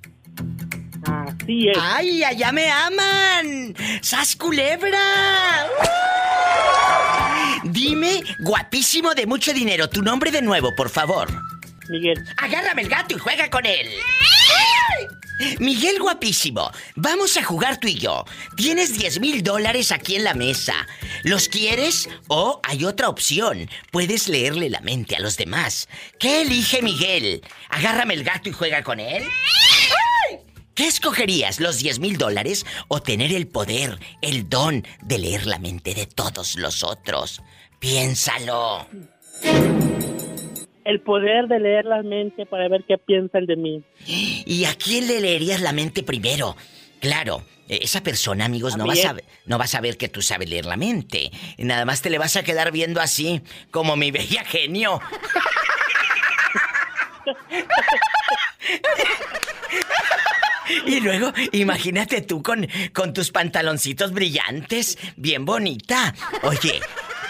Así 1.05 1.69
es. 1.69 1.79
¡Ay, 1.81 2.23
allá 2.23 2.53
me 2.53 2.71
aman! 2.71 3.75
¡Sas 4.01 4.37
culebra! 4.37 5.67
Dime, 7.65 8.23
guapísimo 8.41 9.15
de 9.15 9.27
mucho 9.27 9.53
dinero, 9.53 9.89
tu 9.89 10.03
nombre 10.03 10.31
de 10.31 10.43
nuevo, 10.43 10.75
por 10.77 10.91
favor. 10.91 11.29
Miguel. 11.89 12.25
Agárrame 12.37 12.83
el 12.83 12.89
gato 12.89 13.15
y 13.15 13.19
juega 13.19 13.51
con 13.51 13.67
él. 13.67 13.89
Miguel 15.59 15.99
guapísimo, 15.99 16.71
vamos 16.95 17.37
a 17.37 17.43
jugar 17.43 17.79
tú 17.79 17.89
y 17.89 17.95
yo. 17.95 18.25
Tienes 18.57 18.97
10 18.97 19.21
mil 19.21 19.43
dólares 19.43 19.91
aquí 19.91 20.15
en 20.15 20.25
la 20.25 20.35
mesa. 20.35 20.87
¿Los 21.25 21.49
quieres? 21.49 22.09
O 22.29 22.61
hay 22.63 22.85
otra 22.85 23.09
opción. 23.09 23.69
Puedes 23.91 24.29
leerle 24.29 24.71
la 24.71 24.81
mente 24.81 25.17
a 25.17 25.21
los 25.21 25.37
demás. 25.37 25.89
¿Qué 26.19 26.43
elige 26.43 26.83
Miguel? 26.83 27.43
Agárrame 27.71 28.15
el 28.15 28.25
gato 28.25 28.49
y 28.49 28.53
juega 28.53 28.83
con 28.83 29.01
él. 29.01 29.25
¿Qué 30.83 30.89
escogerías, 30.89 31.61
los 31.61 31.79
10 31.79 32.01
mil 32.01 32.19
dólares 32.19 32.67
o 32.89 33.01
tener 33.01 33.33
el 33.33 33.47
poder, 33.47 34.01
el 34.21 34.49
don 34.49 34.85
de 35.01 35.17
leer 35.17 35.47
la 35.47 35.61
mente 35.61 35.95
de 35.95 36.07
todos 36.07 36.57
los 36.57 36.83
otros? 36.83 37.41
Piénsalo. 37.79 38.89
El 40.85 41.01
poder 41.03 41.47
de 41.47 41.61
leer 41.61 41.85
la 41.85 42.03
mente 42.03 42.47
para 42.47 42.67
ver 42.67 42.83
qué 42.89 42.99
piensan 42.99 43.47
de 43.47 43.55
mí. 43.55 43.85
¿Y 44.09 44.65
a 44.65 44.75
quién 44.75 45.07
le 45.07 45.21
leerías 45.21 45.61
la 45.61 45.73
mente 45.73 46.03
primero? 46.03 46.57
Claro, 46.99 47.45
esa 47.69 48.03
persona, 48.03 48.47
amigos, 48.47 48.77
no 48.77 48.85
va, 48.85 48.95
a 48.95 49.17
no 49.47 49.59
va 49.59 49.67
a 49.67 49.69
saber 49.69 49.97
que 49.97 50.09
tú 50.09 50.21
sabes 50.21 50.51
leer 50.51 50.65
la 50.65 50.77
mente. 50.77 51.31
Nada 51.59 51.85
más 51.85 52.03
te 52.03 52.11
le 52.11 52.19
vas 52.19 52.35
a 52.35 52.43
quedar 52.43 52.73
viendo 52.73 53.01
así, 53.01 53.41
como 53.71 53.95
mi 53.95 54.11
bella 54.11 54.45
genio. 54.45 55.01
Y 60.87 61.01
luego, 61.01 61.33
imagínate 61.53 62.23
tú 62.23 62.43
con, 62.43 62.69
con 62.93 63.13
tus 63.13 63.31
pantaloncitos 63.31 64.13
brillantes, 64.13 64.99
bien 65.17 65.45
bonita. 65.45 66.15
Oye, 66.43 66.81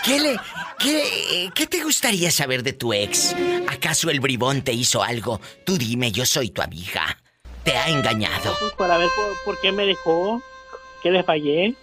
¿qué 0.04 0.20
le. 0.20 0.36
Qué, 0.78 1.50
qué 1.54 1.66
te 1.66 1.82
gustaría 1.82 2.30
saber 2.30 2.62
de 2.62 2.72
tu 2.72 2.92
ex? 2.92 3.34
¿Acaso 3.68 4.10
el 4.10 4.20
bribón 4.20 4.62
te 4.62 4.72
hizo 4.72 5.02
algo? 5.02 5.40
Tú 5.64 5.78
dime, 5.78 6.10
yo 6.12 6.26
soy 6.26 6.50
tu 6.50 6.60
amiga. 6.62 7.18
¿Te 7.62 7.76
ha 7.76 7.88
engañado? 7.88 8.56
Pues 8.58 8.72
para 8.72 8.98
ver 8.98 9.08
por, 9.14 9.36
por 9.44 9.60
qué 9.60 9.70
me 9.70 9.86
dejó, 9.86 10.42
qué 11.02 11.10
le 11.12 11.22
fallé. 11.22 11.74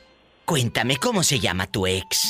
Cuéntame 0.46 0.98
cómo 0.98 1.24
se 1.24 1.40
llama 1.40 1.68
tu 1.68 1.88
ex. 1.88 2.28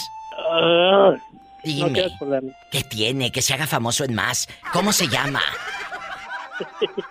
Ah, 0.51 1.13
no 1.15 1.19
Dime. 1.63 2.05
acordarme. 2.05 2.53
¿Qué 2.71 2.83
tiene? 2.83 3.31
Que 3.31 3.41
se 3.41 3.53
haga 3.53 3.65
famoso 3.65 4.03
en 4.03 4.13
más. 4.13 4.47
¿Cómo 4.71 4.93
se 4.93 5.07
llama? 5.07 5.41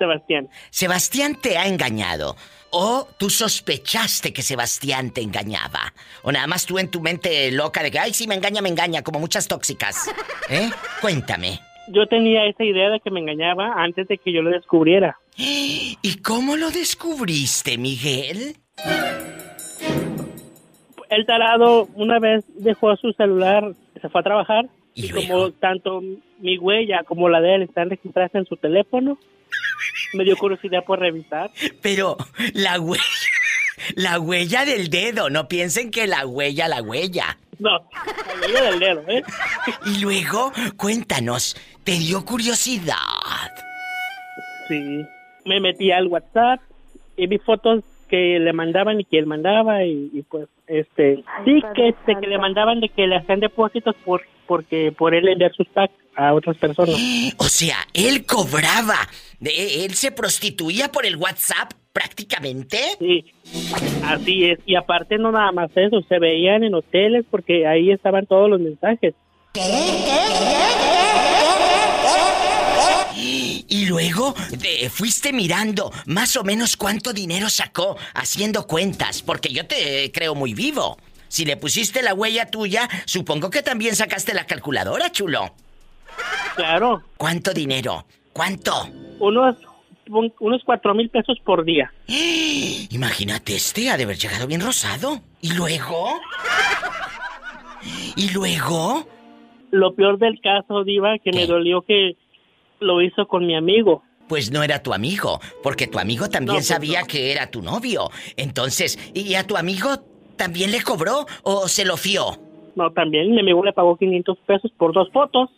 Sebastián. 0.00 0.48
Sebastián 0.70 1.36
te 1.40 1.58
ha 1.58 1.66
engañado. 1.66 2.36
O 2.70 3.06
tú 3.18 3.28
sospechaste 3.28 4.32
que 4.32 4.42
Sebastián 4.42 5.10
te 5.10 5.20
engañaba. 5.20 5.92
O 6.22 6.32
nada 6.32 6.46
más 6.46 6.64
tú 6.64 6.78
en 6.78 6.88
tu 6.88 7.00
mente 7.00 7.52
loca 7.52 7.82
de 7.82 7.90
que, 7.90 7.98
ay, 7.98 8.14
sí, 8.14 8.26
me 8.26 8.34
engaña, 8.34 8.62
me 8.62 8.70
engaña, 8.70 9.02
como 9.02 9.18
muchas 9.20 9.46
tóxicas. 9.46 10.10
¿Eh? 10.48 10.70
Cuéntame. 11.00 11.60
Yo 11.88 12.06
tenía 12.06 12.46
esa 12.46 12.64
idea 12.64 12.88
de 12.88 13.00
que 13.00 13.10
me 13.10 13.20
engañaba 13.20 13.74
antes 13.76 14.08
de 14.08 14.16
que 14.16 14.32
yo 14.32 14.40
lo 14.40 14.50
descubriera. 14.50 15.18
¿Y 15.36 16.22
cómo 16.22 16.56
lo 16.56 16.70
descubriste, 16.70 17.76
Miguel? 17.76 18.56
El 21.10 21.26
tarado 21.26 21.88
una 21.94 22.20
vez 22.20 22.44
dejó 22.54 22.96
su 22.96 23.12
celular, 23.12 23.74
se 24.00 24.08
fue 24.08 24.20
a 24.20 24.24
trabajar. 24.24 24.66
Y, 24.94 25.10
como 25.10 25.50
tanto 25.52 26.02
mi 26.40 26.58
huella 26.58 27.02
como 27.04 27.28
la 27.28 27.40
de 27.40 27.56
él 27.56 27.62
están 27.62 27.90
registradas 27.90 28.34
en 28.34 28.44
su 28.44 28.56
teléfono, 28.56 29.18
me 30.12 30.24
dio 30.24 30.36
curiosidad 30.36 30.84
por 30.84 30.98
revisar. 31.00 31.50
Pero 31.82 32.16
la 32.54 32.80
huella. 32.80 33.04
La 33.96 34.20
huella 34.20 34.66
del 34.66 34.90
dedo. 34.90 35.30
No 35.30 35.48
piensen 35.48 35.90
que 35.90 36.06
la 36.06 36.26
huella, 36.26 36.68
la 36.68 36.82
huella. 36.82 37.38
No, 37.58 37.70
la 37.70 38.46
huella 38.46 38.70
del 38.70 38.78
dedo, 38.78 39.04
¿eh? 39.08 39.22
Y 39.86 40.00
luego, 40.02 40.52
cuéntanos, 40.76 41.56
¿te 41.82 41.92
dio 41.92 42.24
curiosidad? 42.24 42.94
Sí. 44.68 45.02
Me 45.46 45.60
metí 45.60 45.90
al 45.92 46.08
WhatsApp 46.08 46.60
y 47.16 47.26
vi 47.26 47.38
fotos 47.38 47.82
que 48.08 48.38
le 48.38 48.52
mandaban 48.52 49.00
y 49.00 49.04
que 49.04 49.18
él 49.18 49.26
mandaba 49.26 49.82
y, 49.84 50.10
y 50.12 50.22
pues 50.22 50.46
este 50.70 51.24
sí 51.44 51.62
que 51.74 51.88
este, 51.88 52.14
que 52.20 52.26
le 52.26 52.38
mandaban 52.38 52.80
de 52.80 52.88
que 52.88 53.06
le 53.06 53.16
hacían 53.16 53.40
depósitos 53.40 53.96
por 54.04 54.22
porque 54.46 54.92
por 54.96 55.14
él 55.14 55.28
enviar 55.28 55.52
sus 55.52 55.68
packs 55.68 55.94
a 56.16 56.34
otras 56.34 56.56
personas. 56.56 56.96
O 57.38 57.44
sea, 57.44 57.76
él 57.94 58.26
cobraba. 58.26 58.96
Él 59.40 59.94
se 59.94 60.12
prostituía 60.12 60.88
por 60.88 61.06
el 61.06 61.16
WhatsApp 61.16 61.72
prácticamente. 61.92 62.78
Sí, 62.98 63.24
así 64.04 64.44
es. 64.44 64.58
Y 64.66 64.76
aparte 64.76 65.18
no 65.18 65.32
nada 65.32 65.52
más 65.52 65.70
eso, 65.74 66.00
se 66.08 66.18
veían 66.18 66.64
en 66.64 66.74
hoteles 66.74 67.24
porque 67.30 67.66
ahí 67.66 67.90
estaban 67.90 68.26
todos 68.26 68.48
los 68.48 68.60
mensajes. 68.60 69.14
Y 73.16 73.86
luego 73.86 74.34
te 74.60 74.88
fuiste 74.90 75.32
mirando 75.32 75.90
más 76.06 76.36
o 76.36 76.44
menos 76.44 76.76
cuánto 76.76 77.12
dinero 77.12 77.48
sacó 77.50 77.96
haciendo 78.14 78.66
cuentas, 78.66 79.22
porque 79.22 79.52
yo 79.52 79.66
te 79.66 80.10
creo 80.12 80.34
muy 80.34 80.54
vivo. 80.54 80.96
Si 81.28 81.44
le 81.44 81.56
pusiste 81.56 82.02
la 82.02 82.14
huella 82.14 82.46
tuya, 82.50 82.88
supongo 83.04 83.50
que 83.50 83.62
también 83.62 83.94
sacaste 83.94 84.34
la 84.34 84.46
calculadora, 84.46 85.12
chulo. 85.12 85.54
Claro. 86.56 87.02
¿Cuánto 87.16 87.52
dinero? 87.54 88.04
¿Cuánto? 88.32 88.88
Unos 89.20 89.56
un- 90.08 90.32
unos 90.40 90.62
cuatro 90.64 90.92
mil 90.92 91.08
pesos 91.08 91.38
por 91.44 91.64
día. 91.64 91.92
Imagínate, 92.90 93.54
este 93.54 93.90
ha 93.90 93.96
de 93.96 94.02
haber 94.04 94.18
llegado 94.18 94.46
bien 94.48 94.60
rosado. 94.60 95.20
¿Y 95.40 95.52
luego? 95.52 96.18
¿Y 98.16 98.30
luego? 98.30 99.06
Lo 99.70 99.94
peor 99.94 100.18
del 100.18 100.40
caso, 100.40 100.82
Diva, 100.84 101.16
que 101.22 101.30
me 101.32 101.46
dolió 101.46 101.82
que 101.82 102.16
lo 102.80 103.02
hizo 103.02 103.26
con 103.26 103.46
mi 103.46 103.56
amigo. 103.56 104.02
Pues 104.28 104.50
no 104.50 104.62
era 104.62 104.82
tu 104.82 104.92
amigo, 104.92 105.40
porque 105.62 105.86
tu 105.86 105.98
amigo 105.98 106.28
también 106.28 106.54
No, 106.54 106.58
pues 106.58 106.66
sabía 106.66 107.02
que 107.02 107.32
era 107.32 107.50
tu 107.50 107.62
novio. 107.62 108.10
Entonces, 108.36 108.98
¿y 109.14 109.34
a 109.34 109.46
tu 109.46 109.56
amigo 109.56 109.88
también 110.36 110.70
le 110.70 110.82
cobró 110.82 111.26
o 111.42 111.68
se 111.68 111.84
lo 111.84 111.96
fió? 111.96 112.38
No, 112.76 112.90
también 112.92 113.32
mi 113.32 113.40
amigo 113.40 113.64
le 113.64 113.72
pagó 113.72 113.96
500 113.96 114.38
pesos 114.46 114.70
por 114.76 114.92
dos 114.92 115.10
fotos. 115.12 115.50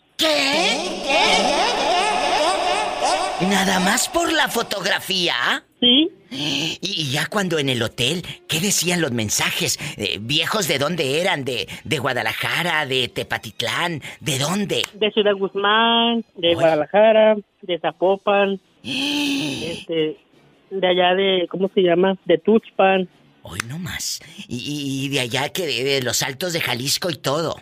¿Nada 3.49 3.81
más 3.81 4.09
por 4.09 4.33
la 4.33 4.49
fotografía? 4.49 5.65
Sí. 5.81 6.11
Y, 6.35 6.79
y 6.81 7.13
ya 7.13 7.27
cuando 7.27 7.59
en 7.59 7.69
el 7.69 7.83
hotel, 7.83 8.23
¿qué 8.49 8.59
decían 8.59 9.03
los 9.03 9.13
mensajes? 9.13 9.79
Eh, 9.99 10.17
¿Viejos 10.19 10.67
de 10.67 10.79
dónde 10.79 11.21
eran? 11.21 11.45
¿De, 11.45 11.69
¿De 11.85 11.99
Guadalajara? 11.99 12.87
¿De 12.87 13.09
Tepatitlán? 13.09 14.01
¿De 14.21 14.39
dónde? 14.39 14.83
De 14.95 15.11
Ciudad 15.11 15.35
Guzmán, 15.35 16.25
de 16.37 16.55
Guadalajara, 16.55 17.37
de 17.61 17.79
Zapopan, 17.81 18.59
este, 18.83 20.17
de 20.71 20.87
allá 20.87 21.15
de, 21.15 21.47
¿cómo 21.51 21.71
se 21.75 21.83
llama? 21.83 22.17
De 22.25 22.39
Tuxpan. 22.39 23.11
Hoy 23.43 23.59
no 23.69 23.79
más. 23.79 24.23
Y, 24.49 25.05
y 25.05 25.09
de 25.11 25.21
allá 25.21 25.51
que 25.51 25.67
de, 25.67 25.85
de 25.85 26.03
los 26.03 26.23
altos 26.23 26.55
de 26.55 26.63
Jalisco 26.63 27.11
y 27.11 27.17
todo. 27.17 27.57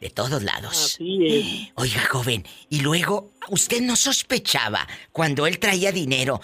De 0.00 0.10
todos 0.10 0.42
lados. 0.44 0.94
Así 0.94 1.26
es. 1.26 1.72
Oiga, 1.74 2.00
joven, 2.08 2.44
y 2.70 2.80
luego, 2.82 3.30
usted 3.48 3.80
no 3.82 3.96
sospechaba 3.96 4.86
cuando 5.10 5.46
él 5.46 5.58
traía 5.58 5.90
dinero, 5.90 6.40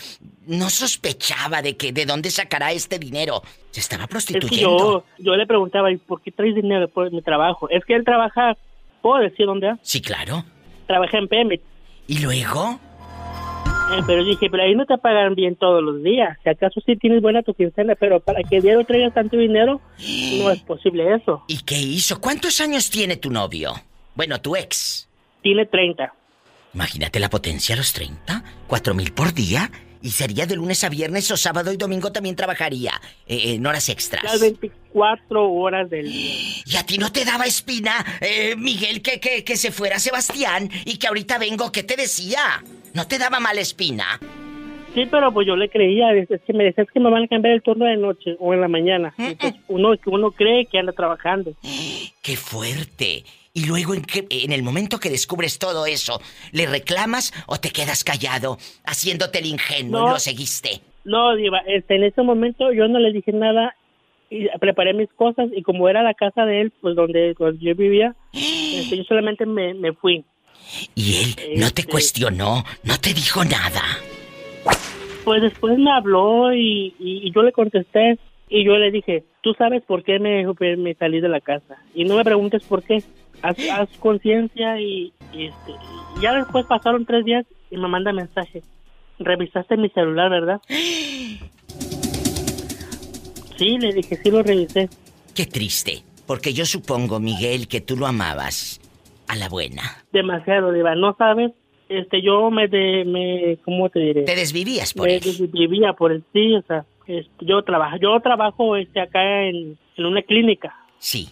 no 0.46 0.68
sospechaba 0.70 1.62
de 1.62 1.76
que 1.76 1.92
de 1.92 2.04
dónde 2.04 2.30
sacará 2.30 2.72
este 2.72 2.98
dinero. 2.98 3.42
Se 3.70 3.80
estaba 3.80 4.02
Es 4.04 4.08
que 4.08 4.12
prostituyendo. 4.12 5.04
yo, 5.18 5.24
yo 5.24 5.36
le 5.36 5.46
preguntaba, 5.46 5.92
¿y 5.92 5.96
por 5.98 6.20
qué 6.20 6.32
traes 6.32 6.54
dinero 6.56 6.88
por 6.88 7.10
mi 7.12 7.22
trabajo? 7.22 7.68
Es 7.70 7.84
que 7.84 7.94
él 7.94 8.04
trabaja, 8.04 8.56
¿puedo 9.02 9.20
decir 9.22 9.46
dónde? 9.46 9.74
Sí, 9.82 10.00
claro. 10.00 10.44
Trabaja 10.86 11.18
en 11.18 11.28
Pemex. 11.28 11.62
¿Y 12.08 12.18
luego? 12.18 12.78
Eh, 13.96 14.02
pero 14.06 14.24
dije, 14.24 14.48
pero 14.50 14.62
ahí 14.62 14.74
no 14.74 14.86
te 14.86 14.96
pagan 14.98 15.34
bien 15.34 15.56
todos 15.56 15.82
los 15.82 16.02
días. 16.02 16.36
Si 16.42 16.48
acaso 16.50 16.80
sí 16.84 16.96
tienes 16.96 17.22
buena 17.22 17.42
tu 17.42 17.54
quincena, 17.54 17.94
pero 17.94 18.20
para 18.20 18.42
que 18.42 18.60
diario 18.60 18.84
traigas 18.84 19.14
tanto 19.14 19.36
dinero, 19.36 19.80
no 20.38 20.50
es 20.50 20.60
posible 20.62 21.14
eso. 21.14 21.42
¿Y 21.48 21.58
qué 21.62 21.78
hizo? 21.80 22.20
¿Cuántos 22.20 22.60
años 22.60 22.90
tiene 22.90 23.16
tu 23.16 23.30
novio? 23.30 23.72
Bueno, 24.14 24.40
tu 24.40 24.56
ex. 24.56 25.08
Tiene 25.42 25.66
30. 25.66 26.12
Imagínate 26.74 27.20
la 27.20 27.30
potencia 27.30 27.74
a 27.74 27.78
los 27.78 27.92
30. 27.92 28.42
¿Cuatro 28.66 28.94
mil 28.94 29.12
por 29.12 29.32
día? 29.32 29.70
Y 30.02 30.10
sería 30.10 30.44
de 30.44 30.56
lunes 30.56 30.84
a 30.84 30.90
viernes 30.90 31.30
o 31.30 31.36
sábado 31.36 31.72
y 31.72 31.76
domingo 31.78 32.12
también 32.12 32.36
trabajaría. 32.36 32.92
eh, 33.26 33.54
en 33.54 33.66
horas 33.66 33.88
extras. 33.88 34.22
Las 34.24 34.40
24 34.40 35.50
horas 35.50 35.88
del 35.88 36.10
día. 36.10 36.34
¿Y 36.66 36.76
a 36.76 36.84
ti 36.84 36.98
no 36.98 37.10
te 37.10 37.24
daba 37.24 37.44
espina, 37.44 38.04
eh, 38.20 38.54
Miguel, 38.56 39.00
que, 39.02 39.18
que, 39.20 39.44
que 39.44 39.56
se 39.56 39.70
fuera 39.72 39.98
Sebastián 39.98 40.68
y 40.84 40.98
que 40.98 41.06
ahorita 41.06 41.38
vengo? 41.38 41.72
¿Qué 41.72 41.82
te 41.84 41.96
decía? 41.96 42.62
¿No 42.94 43.06
te 43.06 43.18
daba 43.18 43.40
mala 43.40 43.60
espina? 43.60 44.04
Sí, 44.94 45.06
pero 45.10 45.32
pues 45.32 45.46
yo 45.46 45.56
le 45.56 45.68
creía, 45.68 46.12
es 46.12 46.28
que 46.46 46.52
me 46.52 46.62
decía 46.64 46.84
es 46.84 46.90
que 46.90 47.00
me 47.00 47.10
van 47.10 47.24
a 47.24 47.28
cambiar 47.28 47.54
el 47.54 47.62
turno 47.62 47.84
de 47.84 47.96
noche 47.96 48.36
o 48.38 48.54
en 48.54 48.60
la 48.60 48.68
mañana. 48.68 49.12
Y, 49.18 49.34
pues, 49.34 49.54
uno, 49.66 49.92
uno 50.06 50.30
cree 50.30 50.66
que 50.66 50.78
anda 50.78 50.92
trabajando. 50.92 51.52
¡Qué 52.22 52.36
fuerte! 52.36 53.24
Y 53.52 53.66
luego, 53.66 53.94
¿en, 53.94 54.02
en 54.30 54.52
el 54.52 54.62
momento 54.62 54.98
que 55.00 55.10
descubres 55.10 55.58
todo 55.58 55.86
eso, 55.86 56.20
¿le 56.52 56.66
reclamas 56.66 57.32
o 57.48 57.58
te 57.58 57.70
quedas 57.70 58.04
callado, 58.04 58.58
haciéndote 58.84 59.40
el 59.40 59.46
ingenuo 59.46 60.00
y 60.00 60.04
No. 60.04 60.10
lo 60.12 60.18
seguiste? 60.20 60.80
No, 61.04 61.34
Diva, 61.34 61.58
este, 61.66 61.96
en 61.96 62.04
ese 62.04 62.22
momento 62.22 62.72
yo 62.72 62.86
no 62.88 62.98
le 63.00 63.12
dije 63.12 63.32
nada 63.32 63.74
y 64.30 64.46
preparé 64.60 64.94
mis 64.94 65.12
cosas 65.12 65.48
y 65.54 65.62
como 65.62 65.88
era 65.88 66.02
la 66.02 66.14
casa 66.14 66.44
de 66.46 66.62
él, 66.62 66.72
pues 66.80 66.94
donde, 66.96 67.34
donde 67.38 67.64
yo 67.64 67.74
vivía, 67.74 68.14
este, 68.32 68.96
yo 68.96 69.04
solamente 69.04 69.44
me, 69.46 69.74
me 69.74 69.92
fui. 69.92 70.24
Y 70.94 71.16
él 71.16 71.36
no 71.58 71.70
te 71.70 71.82
Este- 71.82 71.84
cuestionó, 71.92 72.64
no 72.82 72.98
te 73.00 73.12
dijo 73.14 73.44
nada. 73.44 73.82
Pues 75.24 75.40
después 75.42 75.78
me 75.78 75.90
habló 75.90 76.52
y, 76.54 76.94
y- 76.98 77.26
y 77.26 77.32
yo 77.32 77.42
le 77.42 77.52
contesté 77.52 78.18
y 78.48 78.64
yo 78.64 78.76
le 78.76 78.90
dije, 78.90 79.24
tú 79.42 79.54
sabes 79.54 79.82
por 79.82 80.02
qué 80.04 80.18
me, 80.18 80.44
me 80.76 80.94
salí 80.94 81.20
de 81.20 81.28
la 81.28 81.40
casa 81.40 81.76
y 81.94 82.04
no 82.04 82.16
me 82.16 82.24
preguntes 82.24 82.62
por 82.64 82.82
qué. 82.82 83.02
Haz, 83.42 83.56
haz 83.72 83.88
conciencia 83.98 84.80
y, 84.80 85.12
y, 85.32 85.46
este, 85.46 85.72
y 86.18 86.22
ya 86.22 86.34
después 86.34 86.64
pasaron 86.66 87.04
tres 87.06 87.24
días 87.24 87.44
y 87.70 87.76
me 87.76 87.88
manda 87.88 88.12
mensaje. 88.12 88.62
Revisaste 89.18 89.76
mi 89.76 89.88
celular, 89.90 90.30
¿verdad? 90.30 90.60
Sí, 93.56 93.78
le 93.78 93.92
dije, 93.92 94.18
sí 94.22 94.30
lo 94.30 94.42
revisé. 94.42 94.88
Qué 95.34 95.46
triste, 95.46 96.02
porque 96.26 96.52
yo 96.52 96.66
supongo, 96.66 97.20
Miguel, 97.20 97.68
que 97.68 97.80
tú 97.80 97.96
lo 97.96 98.06
amabas 98.06 98.80
a 99.28 99.36
la 99.36 99.48
buena. 99.48 99.82
Demasiado, 100.12 100.72
Diva. 100.72 100.94
No 100.94 101.14
sabes, 101.16 101.52
este, 101.88 102.22
yo 102.22 102.50
me, 102.50 102.68
de, 102.68 103.04
me 103.04 103.58
¿cómo 103.64 103.88
te 103.88 104.00
diré? 104.00 104.22
Te 104.22 104.34
desvivías 104.36 104.94
por 104.94 105.06
me 105.08 105.16
él. 105.16 105.20
desvivía 105.20 105.92
por 105.92 106.12
el 106.12 106.24
sí, 106.32 106.54
o 106.54 106.62
sea, 106.62 106.84
este, 107.06 107.44
yo 107.44 107.62
trabajo, 107.62 107.96
yo 107.98 108.18
trabajo 108.20 108.76
este 108.76 109.00
acá 109.00 109.44
en, 109.44 109.76
en 109.96 110.06
una 110.06 110.22
clínica. 110.22 110.74
Sí. 110.98 111.28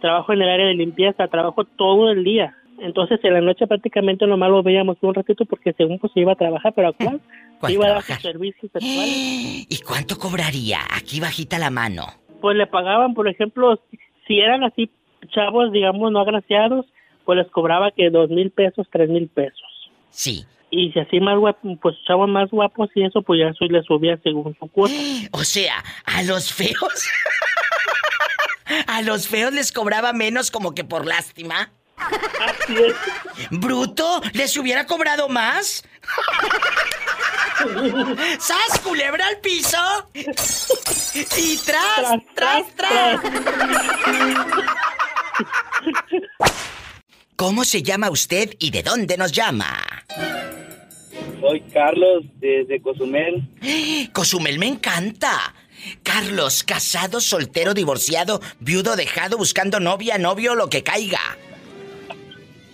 Trabajo 0.00 0.32
en 0.32 0.42
el 0.42 0.48
área 0.48 0.66
de 0.66 0.74
limpieza, 0.74 1.26
trabajo 1.28 1.64
todo 1.64 2.10
el 2.10 2.22
día. 2.22 2.54
Entonces 2.80 3.18
en 3.24 3.34
la 3.34 3.40
noche 3.40 3.66
prácticamente 3.66 4.26
nomás 4.26 4.50
lo 4.50 4.62
veíamos 4.62 4.96
un 5.00 5.14
ratito 5.14 5.44
porque 5.44 5.72
según 5.72 5.98
pues 5.98 6.12
se 6.12 6.20
iba 6.20 6.32
a 6.32 6.36
trabajar, 6.36 6.72
pero 6.74 6.88
acá 6.88 7.18
¿Cuál 7.58 7.72
iba 7.74 7.86
a 7.86 7.90
dar 7.90 8.02
sus 8.02 8.20
servicios 8.20 8.70
sexuales. 8.72 9.66
¿Y 9.68 9.80
cuánto 9.86 10.16
cobraría? 10.16 10.78
Aquí 10.96 11.18
bajita 11.18 11.58
la 11.58 11.70
mano. 11.70 12.04
Pues 12.40 12.56
le 12.56 12.68
pagaban, 12.68 13.14
por 13.14 13.28
ejemplo, 13.28 13.80
si 14.28 14.38
eran 14.38 14.62
así 14.62 14.88
chavos, 15.34 15.72
digamos, 15.72 16.12
no 16.12 16.20
agraciados, 16.20 16.86
pues 17.28 17.36
les 17.36 17.50
cobraba 17.50 17.90
que 17.90 18.08
dos 18.08 18.30
mil 18.30 18.50
pesos, 18.50 18.86
tres 18.90 19.10
mil 19.10 19.28
pesos. 19.28 19.90
Sí. 20.10 20.46
Y 20.70 20.92
si 20.92 20.98
así 20.98 21.20
más 21.20 21.36
guapos, 21.36 21.76
pues 21.82 21.94
chavos 22.06 22.26
más 22.26 22.48
guapos 22.48 22.88
y 22.94 23.04
eso, 23.04 23.20
pues 23.20 23.38
ya 23.38 23.48
eso 23.48 23.66
le 23.66 23.82
subía 23.82 24.18
según 24.22 24.56
su 24.58 24.66
cuota. 24.68 24.94
O 25.32 25.44
sea, 25.44 25.84
a 26.06 26.22
los 26.22 26.50
feos. 26.50 27.10
a 28.86 29.02
los 29.02 29.28
feos 29.28 29.52
les 29.52 29.72
cobraba 29.72 30.14
menos 30.14 30.50
como 30.50 30.74
que 30.74 30.84
por 30.84 31.04
lástima. 31.04 31.70
Así 31.98 32.76
es. 32.76 32.96
¿Bruto? 33.50 34.22
¿Les 34.32 34.56
hubiera 34.56 34.86
cobrado 34.86 35.28
más? 35.28 35.84
¡Sas, 38.38 38.80
culebra 38.82 39.26
al 39.26 39.36
piso! 39.40 39.76
Y 41.36 41.58
tras, 41.58 42.22
tras, 42.34 42.74
tras. 42.76 43.20
¿Cómo 47.38 47.64
se 47.64 47.84
llama 47.84 48.10
usted 48.10 48.56
y 48.58 48.72
de 48.72 48.82
dónde 48.82 49.16
nos 49.16 49.30
llama? 49.30 49.78
Soy 51.40 51.60
Carlos 51.72 52.24
desde 52.40 52.82
Cozumel. 52.82 53.48
Cozumel 54.12 54.58
me 54.58 54.66
encanta. 54.66 55.54
Carlos, 56.02 56.64
casado, 56.64 57.20
soltero, 57.20 57.74
divorciado, 57.74 58.40
viudo, 58.58 58.96
dejado, 58.96 59.38
buscando 59.38 59.78
novia, 59.78 60.18
novio, 60.18 60.56
lo 60.56 60.68
que 60.68 60.82
caiga. 60.82 61.20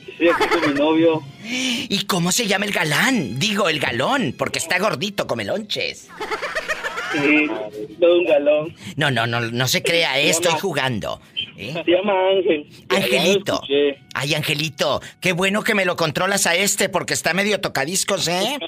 Estoy 0.08 0.30
aquí 0.30 0.48
con 0.48 0.72
mi 0.72 0.80
novio. 0.80 1.22
¿Y 1.44 2.06
cómo 2.06 2.32
se 2.32 2.46
llama 2.46 2.64
el 2.64 2.72
galán? 2.72 3.38
Digo, 3.38 3.68
el 3.68 3.80
galón, 3.80 4.34
porque 4.38 4.60
está 4.60 4.78
gordito, 4.78 5.26
come 5.26 5.44
lonches. 5.44 6.08
Sí, 7.22 7.48
todo 8.00 8.18
un 8.18 8.26
galón. 8.26 8.74
No, 8.96 9.10
no, 9.10 9.26
no, 9.26 9.40
no 9.40 9.68
se 9.68 9.82
crea, 9.82 10.18
eh, 10.18 10.30
estoy 10.30 10.52
jugando. 10.60 11.20
¿eh? 11.56 11.72
Se 11.84 11.90
llama 11.90 12.12
Ángel. 12.30 12.66
Angelito. 12.88 13.62
Ay, 14.14 14.34
Angelito, 14.34 15.00
qué 15.20 15.32
bueno 15.32 15.62
que 15.62 15.74
me 15.74 15.84
lo 15.84 15.96
controlas 15.96 16.46
a 16.46 16.54
este 16.56 16.88
porque 16.88 17.14
está 17.14 17.32
medio 17.34 17.60
tocadiscos, 17.60 18.26
¿eh? 18.28 18.58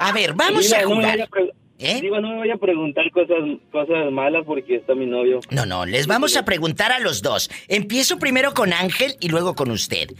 A 0.00 0.12
ver, 0.12 0.34
vamos 0.34 0.72
a 0.72 0.82
no 0.82 0.94
jugar. 0.94 1.28
pre- 1.30 1.52
¿Eh? 1.82 1.98
Diva, 2.02 2.20
no 2.20 2.28
me 2.28 2.36
vaya 2.40 2.54
a 2.54 2.58
preguntar 2.58 3.10
cosas, 3.10 3.38
cosas 3.72 4.12
malas 4.12 4.44
porque 4.44 4.76
está 4.76 4.94
mi 4.94 5.06
novio. 5.06 5.40
No, 5.48 5.64
no, 5.64 5.86
les 5.86 6.06
vamos 6.06 6.36
a 6.36 6.44
preguntar 6.44 6.92
a 6.92 6.98
los 7.00 7.22
dos. 7.22 7.50
Empiezo 7.68 8.18
primero 8.18 8.52
con 8.52 8.74
Ángel 8.74 9.16
y 9.18 9.28
luego 9.30 9.54
con 9.54 9.70
usted. 9.70 10.10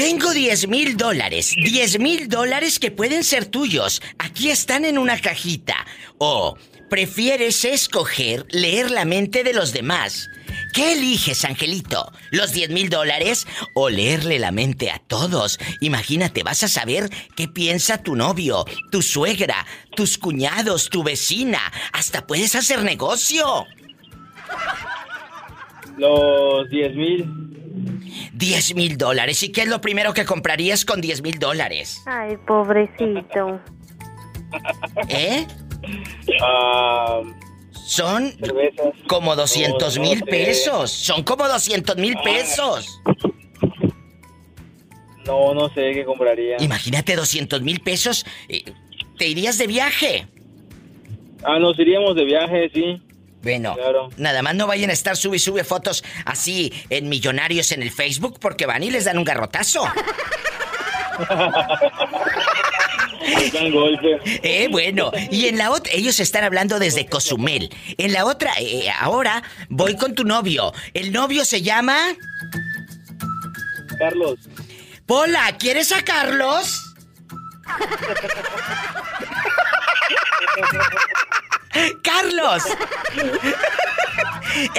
Tengo 0.00 0.32
10 0.32 0.68
mil 0.68 0.96
dólares. 0.96 1.54
10 1.54 1.98
mil 1.98 2.26
dólares 2.26 2.78
que 2.78 2.90
pueden 2.90 3.22
ser 3.22 3.44
tuyos. 3.44 4.00
Aquí 4.16 4.48
están 4.48 4.86
en 4.86 4.96
una 4.96 5.20
cajita. 5.20 5.76
O 6.16 6.56
prefieres 6.88 7.66
escoger 7.66 8.46
leer 8.48 8.90
la 8.90 9.04
mente 9.04 9.44
de 9.44 9.52
los 9.52 9.74
demás. 9.74 10.30
¿Qué 10.72 10.92
eliges, 10.92 11.44
Angelito? 11.44 12.10
¿Los 12.30 12.52
10 12.52 12.70
mil 12.70 12.88
dólares 12.88 13.46
o 13.74 13.90
leerle 13.90 14.38
la 14.38 14.52
mente 14.52 14.90
a 14.90 15.00
todos? 15.00 15.58
Imagínate, 15.82 16.44
vas 16.44 16.62
a 16.62 16.68
saber 16.68 17.10
qué 17.36 17.46
piensa 17.46 18.02
tu 18.02 18.16
novio, 18.16 18.64
tu 18.90 19.02
suegra, 19.02 19.66
tus 19.94 20.16
cuñados, 20.16 20.88
tu 20.88 21.02
vecina. 21.02 21.60
Hasta 21.92 22.26
puedes 22.26 22.54
hacer 22.54 22.82
negocio. 22.84 23.66
Los 26.00 26.68
10 26.70 26.94
mil. 26.96 27.26
10 28.32 28.74
mil 28.74 28.96
dólares. 28.96 29.42
¿Y 29.42 29.52
qué 29.52 29.62
es 29.62 29.68
lo 29.68 29.80
primero 29.82 30.14
que 30.14 30.24
comprarías 30.24 30.84
con 30.86 31.00
10 31.02 31.22
mil 31.22 31.38
dólares? 31.38 32.02
Ay, 32.06 32.36
pobrecito. 32.46 33.60
¿Eh? 35.08 35.46
Ah, 36.42 37.20
Son 37.72 38.32
cervezas. 38.32 38.94
como 39.06 39.36
200 39.36 39.96
No, 39.98 40.02
no 40.04 40.10
mil 40.10 40.22
pesos. 40.24 40.90
Son 40.90 41.22
como 41.22 41.46
200 41.46 41.96
mil 41.98 42.16
pesos. 42.24 43.00
No, 45.26 45.52
no 45.54 45.68
sé 45.68 45.92
qué 45.92 46.04
compraría. 46.04 46.56
Imagínate 46.60 47.14
200 47.16 47.60
mil 47.62 47.80
pesos. 47.80 48.24
eh, 48.48 48.64
¿Te 49.18 49.28
irías 49.28 49.58
de 49.58 49.66
viaje? 49.66 50.26
Ah, 51.44 51.58
nos 51.58 51.78
iríamos 51.78 52.16
de 52.16 52.24
viaje, 52.24 52.70
sí. 52.72 53.02
Bueno, 53.42 53.74
Claro. 53.74 54.10
nada 54.16 54.42
más 54.42 54.54
no 54.54 54.66
vayan 54.66 54.90
a 54.90 54.92
estar 54.92 55.16
sube 55.16 55.36
y 55.36 55.40
sube 55.40 55.64
fotos 55.64 56.04
así 56.26 56.72
en 56.90 57.08
millonarios 57.08 57.72
en 57.72 57.82
el 57.82 57.90
Facebook 57.90 58.38
porque 58.40 58.66
van 58.66 58.82
y 58.82 58.90
les 58.90 59.04
dan 59.06 59.18
un 59.18 59.24
garrotazo. 59.24 59.84
Eh, 64.42 64.68
bueno, 64.70 65.12
y 65.30 65.46
en 65.46 65.58
la 65.58 65.70
otra, 65.70 65.92
ellos 65.92 66.18
están 66.20 66.42
hablando 66.42 66.78
desde 66.78 67.06
Cozumel. 67.06 67.70
En 67.98 68.12
la 68.12 68.24
otra, 68.24 68.52
eh, 68.58 68.90
ahora 68.98 69.42
voy 69.68 69.96
con 69.96 70.14
tu 70.14 70.24
novio. 70.24 70.72
El 70.94 71.12
novio 71.12 71.44
se 71.44 71.62
llama 71.62 71.98
Carlos. 73.98 74.38
Pola. 75.06 75.56
¿Quieres 75.58 75.92
a 75.92 76.02
Carlos? 76.02 76.94
Carlos. 82.02 82.64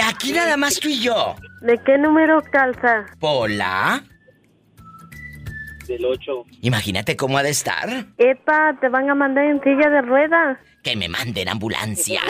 Aquí 0.04 0.32
nada 0.34 0.58
más 0.58 0.80
tú 0.80 0.90
y 0.90 1.02
yo. 1.02 1.36
¿De 1.62 1.78
qué 1.86 1.98
número 1.98 2.42
calza? 2.52 3.06
Pola. 3.20 4.04
Del 5.88 6.06
8. 6.06 6.46
Imagínate 6.62 7.16
cómo 7.16 7.38
ha 7.38 7.44
de 7.44 7.50
estar. 7.50 7.90
Epa, 8.18 8.78
te 8.80 8.90
van 8.90 9.10
a 9.10 9.16
mandar 9.16 9.46
en 9.46 9.62
silla 9.62 9.90
de 9.90 10.02
ruedas. 10.02 10.58
Que 10.84 10.96
me 10.96 11.10
manden 11.10 11.50
ambulancia. 11.50 12.22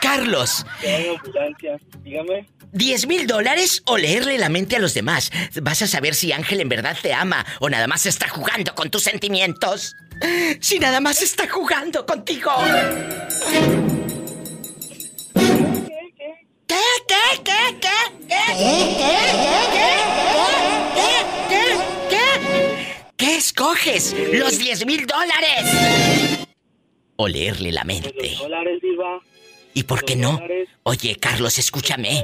Carlos. 0.00 0.64
Pues, 0.80 1.80
Dígame. 2.02 2.46
¿10 2.72 3.06
mil 3.06 3.26
dólares 3.26 3.82
o 3.86 3.96
leerle 3.96 4.38
la 4.38 4.48
mente 4.48 4.76
a 4.76 4.78
los 4.78 4.92
demás? 4.94 5.30
Vas 5.62 5.82
a 5.82 5.86
saber 5.86 6.14
si 6.14 6.32
Ángel 6.32 6.60
en 6.60 6.68
verdad 6.68 6.96
te 7.00 7.12
ama 7.14 7.44
o 7.60 7.70
nada 7.70 7.86
más 7.86 8.06
está 8.06 8.28
jugando 8.28 8.74
con 8.74 8.90
tus 8.90 9.02
sentimientos. 9.02 9.94
Si 10.60 10.78
nada 10.78 11.00
más 11.00 11.22
está 11.22 11.48
jugando 11.48 12.04
contigo. 12.06 12.50
¿Qué, 16.66 16.74
qué, 17.06 17.14
qué, 17.44 17.78
qué, 17.80 17.80
qué? 17.80 17.88
¿Qué, 18.28 18.44
qué, 21.48 21.66
qué, 22.10 22.28
qué, 23.16 23.36
escoges? 23.36 24.14
¿Los 24.32 24.58
10 24.58 24.86
mil 24.86 25.06
dólares? 25.06 26.46
O 27.16 27.28
leerle 27.28 27.72
la 27.72 27.84
mente. 27.84 28.36
dólares, 28.40 28.80
Diva. 28.82 29.20
¿Y 29.76 29.82
por 29.82 30.06
qué 30.06 30.16
no? 30.16 30.40
Oye, 30.84 31.16
Carlos, 31.16 31.58
escúchame. 31.58 32.22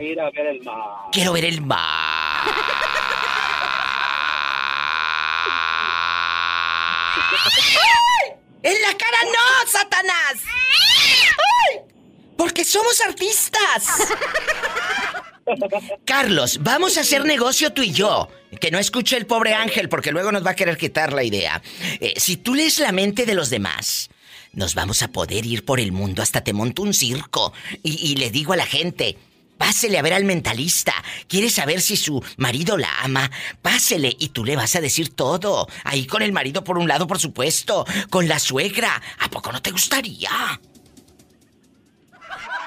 Quiero 1.13 1.35
ver 1.35 1.45
el 1.45 1.61
mar. 1.61 2.47
¡Ay! 8.23 8.33
¡En 8.63 8.81
la 8.81 8.97
cara 8.97 9.19
no, 9.25 9.71
Satanás! 9.71 10.35
¡Ay! 10.47 11.81
Porque 12.39 12.65
somos 12.65 12.99
artistas. 13.03 13.99
Carlos, 16.07 16.59
vamos 16.63 16.97
a 16.97 17.03
hacer 17.03 17.27
negocio 17.27 17.75
tú 17.75 17.83
y 17.83 17.93
yo. 17.93 18.31
Que 18.63 18.71
no 18.71 18.79
escuche 18.79 19.19
el 19.19 19.27
pobre 19.27 19.53
Ángel 19.53 19.91
porque 19.91 20.11
luego 20.11 20.33
nos 20.33 20.47
va 20.47 20.53
a 20.53 20.57
querer 20.57 20.79
quitar 20.79 21.13
la 21.13 21.23
idea. 21.23 21.61
Eh, 22.01 22.15
si 22.17 22.39
tú 22.39 22.55
lees 22.55 22.79
la 22.79 22.93
mente 22.93 23.27
de 23.27 23.35
los 23.35 23.51
demás, 23.51 24.09
nos 24.53 24.75
vamos 24.75 25.03
a 25.03 25.09
poder 25.09 25.47
ir 25.47 25.65
por 25.65 25.81
el 25.81 25.93
mundo 25.93 26.23
hasta 26.23 26.43
te 26.43 26.53
monto 26.53 26.83
un 26.83 26.95
circo. 26.95 27.53
Y, 27.83 27.95
y 28.07 28.17
le 28.17 28.31
digo 28.31 28.53
a 28.53 28.57
la 28.57 28.67
gente, 28.67 29.19
pásele 29.59 29.99
a 29.99 30.03
ver 30.03 30.15
al 30.15 30.25
mentalista. 30.25 30.93
¿Quiere 31.29 31.49
saber 31.49 31.81
si 31.81 31.97
su 31.97 32.23
marido 32.37 32.77
la 32.77 33.01
ama? 33.03 33.31
Pásele 33.63 34.17
y 34.19 34.29
tú 34.29 34.45
le 34.45 34.57
vas 34.57 34.75
a 34.77 34.81
decir 34.81 35.15
todo. 35.15 35.69
Ahí 35.85 36.07
con 36.07 36.23
el 36.23 36.33
marido 36.33 36.65
por 36.65 36.79
un 36.79 36.89
lado, 36.89 37.07
por 37.07 37.19
supuesto. 37.19 37.87
Con 38.11 38.29
la 38.29 38.39
suegra. 38.39 39.01
¿A 39.21 39.31
poco 39.31 39.53
no 39.53 39.63
te 39.63 39.71
gustaría? 39.71 40.31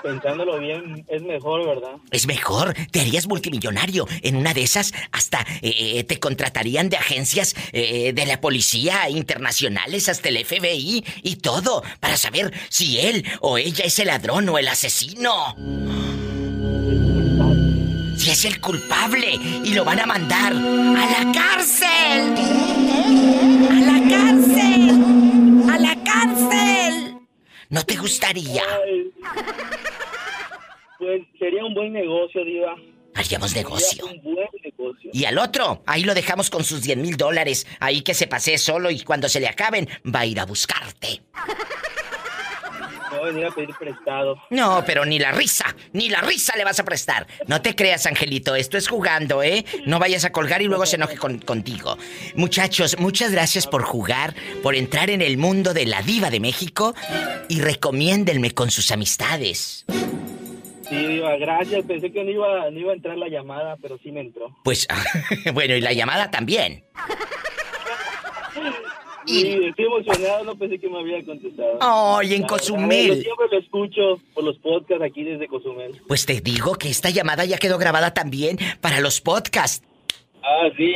Pensándolo 0.04 0.60
bien, 0.60 1.06
es 1.08 1.22
mejor, 1.24 1.66
¿verdad? 1.66 1.98
Es 2.12 2.28
mejor, 2.28 2.74
te 2.92 3.02
harías 3.02 3.28
multimillonario. 3.28 4.08
En 4.22 4.36
una 4.36 4.54
de 4.54 4.64
esas, 4.64 4.94
hasta 5.12 5.42
eh, 5.62 6.00
eh, 6.00 6.04
te 6.04 6.20
contratarían 6.20 6.90
de 6.90 6.98
agencias 6.98 7.56
eh, 7.72 8.14
de 8.14 8.26
la 8.26 8.42
policía 8.42 9.10
internacionales, 9.10 10.10
hasta 10.10 10.30
el 10.30 10.44
FBI 10.46 11.04
y 11.24 11.36
todo, 11.38 11.84
para 12.00 12.18
saber 12.18 12.54
si 12.70 13.00
él 13.00 13.26
o 13.42 13.58
ella 13.58 13.86
es 13.86 14.00
el 14.00 14.08
ladrón 14.08 14.48
o 14.50 14.58
el 14.58 14.68
asesino. 14.68 15.56
Si 18.18 18.32
es 18.32 18.46
el 18.46 18.62
culpable 18.62 19.40
y 19.64 19.74
lo 19.74 19.84
van 19.84 20.00
a 20.00 20.06
mandar 20.06 20.54
a 20.54 20.56
la 20.56 21.32
cárcel. 21.34 22.36
A 23.70 23.80
la 23.82 24.10
cárcel. 24.10 25.70
A 25.70 25.78
la 25.78 25.96
cárcel. 26.04 27.15
¿No 27.70 27.84
te 27.84 27.96
gustaría? 27.96 28.64
Ay. 28.84 29.12
Pues 30.98 31.22
sería 31.38 31.66
un 31.66 31.74
buen 31.74 31.94
negocio, 31.94 32.44
Diva. 32.44 32.76
Haríamos 33.16 33.56
negocio. 33.56 34.06
Un 34.06 34.22
buen 34.22 34.48
negocio. 34.64 35.10
Y 35.14 35.26
al 35.26 35.38
otro, 35.38 35.84
ahí 35.86 36.04
lo 36.04 36.14
dejamos 36.14 36.50
con 36.50 36.64
sus 36.64 36.82
10 36.82 36.98
mil 36.98 37.18
dólares. 37.18 37.66
Ahí 37.80 38.02
que 38.02 38.14
se 38.14 38.28
pase 38.28 38.58
solo 38.58 38.92
y 38.92 39.02
cuando 39.02 39.30
se 39.30 39.40
le 39.40 39.48
acaben, 39.48 39.88
va 40.14 40.22
a 40.22 40.26
ir 40.26 40.40
a 40.40 40.46
buscarte. 40.46 41.22
No 43.16 43.24
venir 43.24 43.46
a 43.46 43.52
pedir 43.52 43.76
prestado. 43.80 44.36
No, 44.50 44.84
pero 44.86 45.06
ni 45.06 45.20
la 45.20 45.32
risa, 45.32 45.76
ni 45.94 46.10
la 46.10 46.22
risa 46.22 46.56
le 46.58 46.64
vas 46.64 46.80
a 46.80 46.84
prestar. 46.86 47.28
No 47.48 47.62
te 47.62 47.76
creas, 47.76 48.06
Angelito, 48.06 48.56
esto 48.56 48.78
es 48.78 48.88
jugando, 48.88 49.42
¿eh? 49.44 49.66
No 49.86 50.00
vayas 50.00 50.26
a 50.26 50.32
colgar 50.32 50.62
y 50.62 50.66
luego 50.66 50.86
se 50.86 50.96
enoje 50.98 51.18
con- 51.18 51.40
contigo. 51.40 51.98
Muchachos, 52.36 52.98
muchas 53.00 53.32
gracias 53.32 53.68
por 53.68 53.84
jugar, 53.84 54.36
por 54.62 54.76
entrar 54.76 55.10
en 55.10 55.22
el 55.22 55.38
mundo 55.38 55.74
de 55.74 55.86
la 55.86 56.02
diva 56.02 56.30
de 56.30 56.40
México 56.40 56.94
y 57.48 57.62
recomiéndenme 57.62 58.52
con 58.52 58.72
sus 58.72 58.92
amistades. 58.92 59.86
Sí, 60.90 60.96
Diva, 60.96 61.36
gracias. 61.38 61.84
Pensé 61.86 62.12
que 62.12 62.24
no 62.24 62.30
iba, 62.30 62.70
no 62.70 62.80
iba 62.80 62.92
a 62.92 62.96
entrar 62.96 63.18
la 63.18 63.28
llamada, 63.28 63.76
pero 63.82 63.98
sí 64.04 64.12
me 64.12 64.22
entró. 64.22 64.56
Pues, 64.64 64.88
bueno, 65.54 65.74
y 65.76 65.82
la 65.82 65.94
llamada 65.94 66.30
también. 66.30 66.84
Sí, 69.26 69.60
estoy 69.68 69.86
emocionado, 69.86 70.44
no 70.44 70.56
pensé 70.56 70.80
que 70.80 70.90
me 70.90 71.00
había 71.00 71.24
contestado. 71.26 71.78
Ay, 71.82 72.28
en 72.36 72.42
La 72.42 72.48
verdad, 72.48 72.48
Cozumel. 72.48 73.08
Yo 73.08 73.14
siempre 73.16 73.46
lo 73.52 73.60
escucho 73.60 74.22
por 74.34 74.44
los 74.44 74.58
podcasts 74.60 75.04
aquí 75.04 75.24
desde 75.24 75.48
Cozumel. 75.48 76.00
Pues 76.08 76.26
te 76.26 76.42
digo 76.42 76.76
que 76.76 76.90
esta 76.90 77.10
llamada 77.10 77.46
ya 77.46 77.58
quedó 77.58 77.78
grabada 77.78 78.14
también 78.14 78.58
para 78.82 79.00
los 79.00 79.22
podcasts. 79.22 79.86
Ah, 80.44 80.70
sí. 80.78 80.94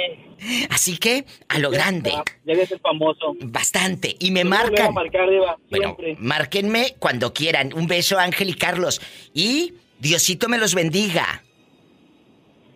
Así 0.70 0.98
que, 0.98 1.26
a 1.48 1.58
lo 1.58 1.72
grande. 1.72 2.12
Ya 2.46 2.54
voy 2.54 2.62
a 2.62 2.66
ser 2.68 2.80
famoso. 2.80 3.36
Bastante. 3.42 4.16
Y 4.20 4.30
me 4.32 4.42
a 4.42 4.46
marcan. 4.46 4.94
marcar, 4.94 5.30
Diva, 5.30 5.58
Bueno, 5.72 5.98
márquenme 6.20 6.96
cuando 7.00 7.34
quieran. 7.34 7.74
Un 7.74 7.88
beso, 7.88 8.20
Ángel 8.20 8.50
y 8.50 8.54
Carlos. 8.54 9.02
Y 9.34 9.74
Diosito 9.98 10.48
me 10.48 10.60
los 10.60 10.76
bendiga. 10.76 11.44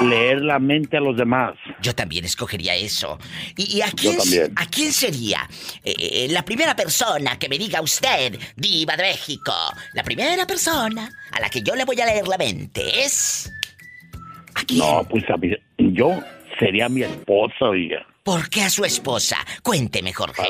Leer 0.00 0.42
la 0.42 0.58
mente 0.58 0.96
a 0.96 1.00
los 1.00 1.16
demás. 1.16 1.54
Yo 1.82 1.94
también 1.94 2.24
escogería 2.24 2.74
eso. 2.74 3.18
¿Y, 3.56 3.78
y 3.78 3.82
a, 3.82 3.90
quién, 3.90 4.16
a 4.56 4.66
quién 4.66 4.92
sería 4.92 5.48
eh, 5.84 5.94
eh, 5.98 6.26
la 6.30 6.44
primera 6.44 6.74
persona 6.76 7.38
que 7.38 7.48
me 7.48 7.58
diga 7.58 7.80
usted, 7.80 8.38
Diva 8.56 8.96
de 8.96 9.02
México? 9.04 9.52
La 9.94 10.02
primera 10.02 10.46
persona 10.46 11.10
a 11.32 11.40
la 11.40 11.48
que 11.50 11.62
yo 11.62 11.74
le 11.74 11.84
voy 11.84 12.00
a 12.00 12.06
leer 12.06 12.28
la 12.28 12.38
mente 12.38 13.04
es. 13.04 13.52
¿A 14.54 14.62
quién? 14.64 14.80
No, 14.80 15.04
pues 15.08 15.24
a 15.30 15.36
mí- 15.36 15.54
yo 15.78 16.20
sería 16.58 16.88
mi 16.88 17.02
esposa, 17.02 17.66
oiga. 17.66 18.06
¿Por 18.22 18.50
qué 18.50 18.62
a 18.62 18.70
su 18.70 18.84
esposa? 18.84 19.38
Cuénteme, 19.62 20.12
Jorge. 20.12 20.42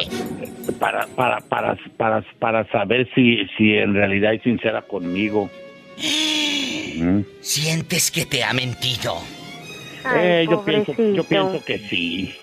Para, 0.80 1.06
para, 1.08 1.38
para, 1.42 1.76
para, 1.96 2.24
para 2.40 2.70
saber 2.72 3.08
si, 3.14 3.46
si 3.56 3.74
en 3.74 3.94
realidad 3.94 4.34
es 4.34 4.42
sincera 4.42 4.82
conmigo. 4.82 5.48
Mm. 6.98 7.24
¿Sientes 7.40 8.10
que 8.10 8.26
te 8.26 8.44
ha 8.44 8.52
mentido? 8.52 9.14
Eh, 10.16 10.46
yo 10.48 10.64
pienso, 10.64 10.92
yo 10.96 11.24
pienso 11.24 11.64
que 11.64 11.78
sí. 11.78 12.34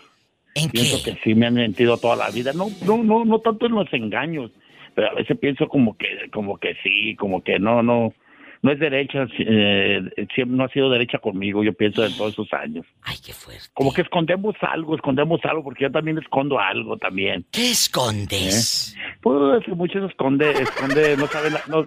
¿En 0.55 0.69
pienso 0.69 1.03
que 1.03 1.19
sí 1.23 1.35
me 1.35 1.47
han 1.47 1.55
mentido 1.55 1.97
toda 1.97 2.15
la 2.15 2.29
vida. 2.29 2.53
No, 2.53 2.67
no, 2.85 3.03
no, 3.03 3.25
no 3.25 3.39
tanto 3.39 3.65
en 3.65 3.73
los 3.73 3.91
engaños, 3.91 4.51
pero 4.93 5.09
a 5.09 5.13
veces 5.13 5.37
pienso 5.37 5.67
como 5.67 5.97
que, 5.97 6.29
como 6.31 6.57
que 6.57 6.75
sí, 6.81 7.15
como 7.15 7.43
que 7.43 7.59
no, 7.59 7.83
no, 7.83 8.13
no 8.61 8.71
es 8.71 8.79
derecha, 8.79 9.27
eh, 9.37 10.01
siempre 10.33 10.57
no 10.57 10.63
ha 10.63 10.69
sido 10.69 10.89
derecha 10.89 11.17
conmigo. 11.17 11.61
Yo 11.63 11.73
pienso 11.73 12.03
de 12.03 12.09
todos 12.11 12.33
esos 12.33 12.51
años. 12.53 12.85
Ay, 13.01 13.17
qué 13.25 13.33
fuerte. 13.33 13.65
Como 13.73 13.93
que 13.93 14.01
escondemos 14.01 14.55
algo, 14.61 14.95
escondemos 14.95 15.41
algo, 15.43 15.63
porque 15.63 15.83
yo 15.83 15.91
también 15.91 16.17
escondo 16.17 16.57
algo 16.57 16.97
también. 16.97 17.45
¿Qué 17.51 17.71
escondes? 17.71 18.95
Pues 19.21 19.67
muchos 19.67 20.09
esconde, 20.09 20.51
esconde, 20.51 21.17
no 21.17 21.27
saben, 21.27 21.53
no, 21.67 21.85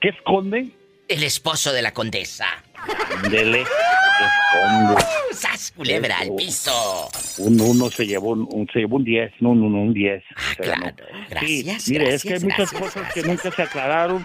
¿qué 0.00 0.08
esconde? 0.08 0.70
El 1.10 1.22
esposo 1.24 1.72
de 1.72 1.82
la 1.82 1.92
condesa. 1.92 2.46
Dele. 3.30 3.64
¡Sas, 5.32 5.72
culebra 5.76 6.18
al 6.18 6.34
piso! 6.36 7.08
Un 7.38 7.60
uno 7.60 7.90
se 7.90 8.06
llevó 8.06 8.30
un, 8.32 8.46
un- 8.50 8.68
se 8.72 8.80
llevó 8.80 8.96
un 8.96 9.04
10, 9.04 9.32
no, 9.40 9.54
no, 9.54 9.68
no, 9.68 9.82
un 9.82 9.94
10. 9.94 10.22
Ah, 10.36 10.40
claro. 10.58 10.92
Gracias, 11.30 11.82
Sí, 11.84 11.92
mire, 11.92 12.14
es 12.14 12.22
que 12.22 12.34
hay 12.34 12.40
muchas 12.40 12.70
gracias, 12.72 12.80
cosas 12.80 13.12
que 13.14 13.22
nunca 13.22 13.50
se 13.50 13.62
aclararon 13.62 14.24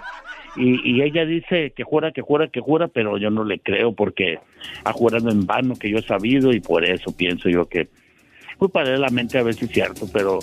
y, 0.56 0.80
y 0.90 1.02
ella 1.02 1.24
dice 1.24 1.72
que 1.76 1.82
jura, 1.84 2.12
que 2.12 2.20
jura, 2.22 2.48
que 2.48 2.60
jura, 2.60 2.88
pero 2.88 3.18
yo 3.18 3.30
no 3.30 3.44
le 3.44 3.58
creo 3.60 3.92
porque 3.94 4.38
ha 4.84 4.92
jurado 4.92 5.30
en 5.30 5.46
vano 5.46 5.74
que 5.76 5.90
yo 5.90 5.98
he 5.98 6.02
sabido 6.06 6.52
y 6.52 6.60
por 6.60 6.84
eso 6.84 7.12
pienso 7.16 7.48
yo 7.48 7.68
que, 7.68 7.88
pues 8.58 8.70
paralelamente 8.70 9.38
a 9.38 9.42
ver 9.42 9.54
si 9.54 9.64
es 9.66 9.70
cierto, 9.70 10.08
pero 10.12 10.38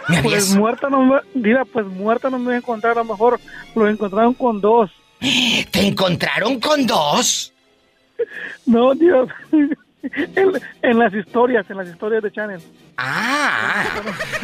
¿Me 0.09 0.23
Pues 0.23 0.45
habías- 0.45 0.57
muerta 0.57 0.89
no 0.89 1.05
me, 1.05 1.21
Diva, 1.35 1.65
pues 1.67 1.87
muerta 1.87 2.31
no 2.31 2.39
me 2.39 2.47
voy 2.47 2.55
a 2.55 2.59
encontrar, 2.59 2.93
a 2.93 3.03
lo 3.03 3.05
mejor 3.05 3.39
lo 3.75 3.89
encontraron 3.89 4.35
con 4.35 4.61
dos. 4.61 4.91
¿Te 5.21 5.87
encontraron 5.87 6.61
con 6.61 6.87
dos? 6.87 7.53
No, 8.67 8.95
Dios. 8.95 9.29
En, 10.01 10.53
en 10.81 10.99
las 11.01 11.13
historias, 11.13 11.69
en 11.69 11.77
las 11.77 11.89
historias 11.89 12.23
de 12.23 12.31
Channel. 12.31 12.61
Ah, 13.01 13.85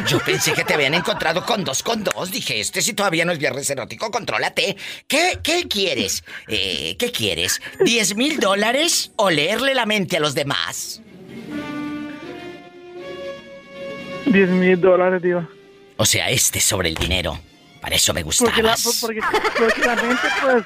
yo 0.07 0.19
pensé 0.19 0.53
que 0.53 0.63
te 0.63 0.73
habían 0.75 0.93
encontrado 0.93 1.45
con 1.45 1.65
dos 1.65 1.83
con 1.83 2.05
dos. 2.05 2.31
Dije, 2.31 2.59
este 2.61 2.81
si 2.81 2.93
todavía 2.93 3.25
no 3.25 3.33
es 3.33 3.37
viernes 3.37 3.69
erótico, 3.69 4.09
contrólate. 4.11 4.77
¿Qué, 5.07 5.39
qué 5.43 5.67
quieres? 5.67 6.23
Eh, 6.47 6.95
¿Qué 6.97 7.11
quieres? 7.11 7.61
¿Diez 7.83 8.15
mil 8.15 8.39
dólares 8.39 9.11
o 9.17 9.29
leerle 9.29 9.73
la 9.75 9.85
mente 9.85 10.15
a 10.17 10.19
los 10.21 10.35
demás? 10.35 11.01
10 14.25 14.49
mil 14.51 14.79
dólares, 14.81 15.21
Diva. 15.21 15.47
O 15.97 16.05
sea, 16.05 16.29
este 16.29 16.59
sobre 16.59 16.89
el 16.89 16.95
dinero. 16.95 17.39
Para 17.81 17.95
eso 17.95 18.13
me 18.13 18.23
Porque 18.23 18.63
la, 18.63 18.71
gustabas. 18.73 18.97
porque, 19.01 19.19
porque 19.59 19.81
la 19.81 19.95
mente, 19.95 20.27
pues, 20.41 20.63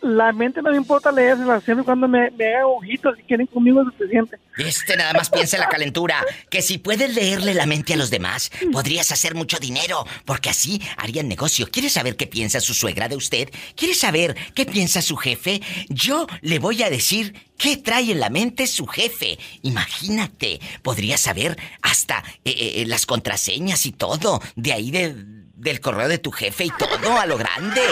la 0.00 0.32
mente 0.32 0.62
no 0.62 0.70
me 0.70 0.76
importa 0.76 1.10
leerse, 1.10 1.42
siempre 1.64 1.84
cuando 1.84 2.06
me, 2.08 2.30
me 2.32 2.62
ojitos 2.62 3.18
y 3.18 3.22
quieren 3.22 3.46
conmigo 3.46 3.80
es 3.82 3.88
suficiente. 3.96 4.38
Este 4.56 4.96
nada 4.96 5.12
más 5.12 5.28
piensa 5.30 5.56
en 5.56 5.60
la 5.62 5.68
calentura. 5.68 6.24
Que 6.50 6.62
si 6.62 6.78
puedes 6.78 7.14
leerle 7.14 7.54
la 7.54 7.66
mente 7.66 7.94
a 7.94 7.96
los 7.96 8.10
demás, 8.10 8.50
podrías 8.72 9.10
hacer 9.12 9.34
mucho 9.34 9.58
dinero. 9.58 10.04
Porque 10.24 10.50
así 10.50 10.80
harían 10.96 11.28
negocio. 11.28 11.68
¿Quieres 11.70 11.92
saber 11.92 12.16
qué 12.16 12.26
piensa 12.26 12.60
su 12.60 12.74
suegra 12.74 13.08
de 13.08 13.16
usted? 13.16 13.50
¿Quieres 13.76 13.98
saber 14.00 14.36
qué 14.54 14.66
piensa 14.66 15.02
su 15.02 15.16
jefe? 15.16 15.60
Yo 15.88 16.26
le 16.42 16.58
voy 16.58 16.82
a 16.82 16.90
decir 16.90 17.34
qué 17.56 17.76
trae 17.76 18.12
en 18.12 18.20
la 18.20 18.30
mente 18.30 18.66
su 18.66 18.86
jefe. 18.86 19.38
Imagínate, 19.62 20.60
podría 20.82 21.18
saber 21.18 21.56
hasta 21.82 22.22
eh, 22.44 22.52
eh, 22.82 22.84
las 22.86 23.06
contraseñas 23.06 23.86
y 23.86 23.92
todo. 23.92 24.40
De 24.56 24.72
ahí 24.72 24.90
de- 24.90 25.37
del 25.58 25.80
correo 25.80 26.08
de 26.08 26.18
tu 26.18 26.30
jefe 26.30 26.64
y 26.64 26.70
todo 26.70 27.18
a 27.18 27.26
lo 27.26 27.36
grande. 27.36 27.82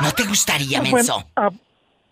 ¿No 0.00 0.12
te 0.12 0.24
gustaría, 0.24 0.78
Ah, 0.78 0.82
menso? 0.82 1.12
bueno, 1.14 1.28
ah, 1.36 1.50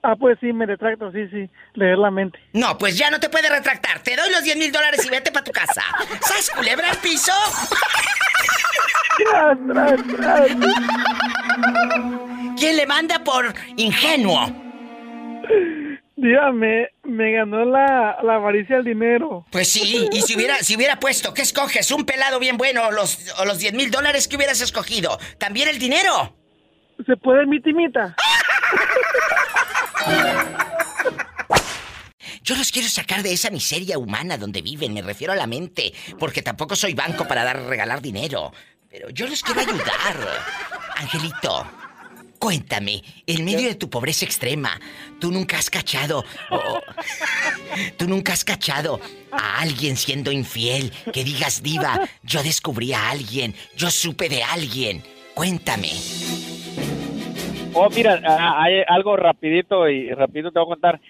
ah, 0.03 0.17
pues 0.17 0.37
sí, 0.41 0.53
me 0.53 0.67
retracto, 0.67 1.11
sí, 1.13 1.27
sí, 1.31 1.49
leer 1.75 1.99
la 1.99 2.11
mente. 2.11 2.39
No, 2.53 2.77
pues 2.77 2.99
ya 2.99 3.11
no 3.11 3.21
te 3.21 3.29
puedes 3.29 3.51
retractar. 3.51 4.01
Te 4.01 4.17
doy 4.17 4.31
los 4.31 4.43
10 4.43 4.57
mil 4.57 4.73
dólares 4.73 5.05
y 5.07 5.09
vete 5.11 5.31
para 5.33 5.45
tu 5.45 5.53
casa. 5.53 5.83
¿Sabes 6.21 6.51
culebra 6.51 6.91
al 6.91 6.97
piso? 6.99 7.33
¿Quién 12.59 12.77
le 12.77 12.87
manda 12.87 13.23
por 13.23 13.55
ingenuo? 13.77 14.47
Dígame, 16.17 16.89
me 17.05 17.33
ganó 17.33 17.65
la, 17.67 18.19
la 18.23 18.37
avaricia 18.37 18.77
del 18.77 18.87
dinero. 18.87 19.45
Pues 19.51 19.71
sí, 19.71 20.09
y 20.11 20.23
si 20.23 20.35
hubiera, 20.35 20.57
si 20.59 20.75
hubiera 20.75 20.99
puesto, 20.99 21.35
¿qué 21.35 21.43
escoges? 21.43 21.91
¿Un 21.91 22.07
pelado 22.07 22.39
bien 22.39 22.57
bueno 22.57 22.87
o 22.87 22.91
los, 22.91 23.35
o 23.39 23.45
los 23.45 23.59
10 23.59 23.75
mil 23.75 23.91
dólares 23.91 24.27
que 24.27 24.37
hubieras 24.37 24.63
escogido? 24.63 25.19
¿También 25.39 25.69
el 25.69 25.79
dinero? 25.79 26.35
¿Se 27.05 27.17
puede 27.19 27.45
mi 27.45 27.61
timita? 27.61 28.17
Yo 32.43 32.57
los 32.57 32.71
quiero 32.71 32.89
sacar 32.89 33.23
de 33.23 33.33
esa 33.33 33.51
miseria 33.51 33.99
humana 33.99 34.39
donde 34.39 34.63
viven, 34.63 34.95
me 34.95 35.03
refiero 35.03 35.33
a 35.33 35.37
la 35.37 35.47
mente, 35.47 35.93
porque 36.19 36.43
tampoco 36.43 36.77
soy 36.77 36.95
banco 36.95 37.27
para 37.29 37.45
dar 37.45 37.61
regalar 37.65 38.01
dinero. 38.01 38.53
Pero 38.89 39.11
yo 39.11 39.27
los 39.27 39.43
quiero 39.43 39.61
ayudar. 39.61 40.17
Angelito, 40.97 41.67
cuéntame, 42.39 43.03
en 43.27 43.45
medio 43.45 43.69
de 43.69 43.75
tu 43.75 43.89
pobreza 43.91 44.25
extrema, 44.25 44.81
tú 45.21 45.31
nunca 45.31 45.59
has 45.59 45.71
cachado. 45.71 46.25
tú 47.99 48.09
nunca 48.09 48.33
has 48.33 48.45
cachado 48.45 49.01
a 49.33 49.61
alguien 49.61 49.97
siendo 49.97 50.33
infiel, 50.33 50.93
que 51.13 51.25
digas, 51.25 51.63
Diva, 51.63 52.01
yo 52.23 52.43
descubrí 52.43 52.93
a 52.93 53.11
alguien, 53.11 53.55
yo 53.77 53.91
supe 53.91 54.29
de 54.29 54.43
alguien. 54.43 55.03
Cuéntame. 55.35 55.91
Oh, 57.79 57.91
mira, 57.91 58.19
hay 58.25 58.83
algo 58.89 59.19
rapidito 59.19 59.87
y 59.87 60.09
rapidito 60.11 60.51
te 60.51 60.59
voy 60.59 60.67
a 60.67 60.75
contar. 60.75 61.01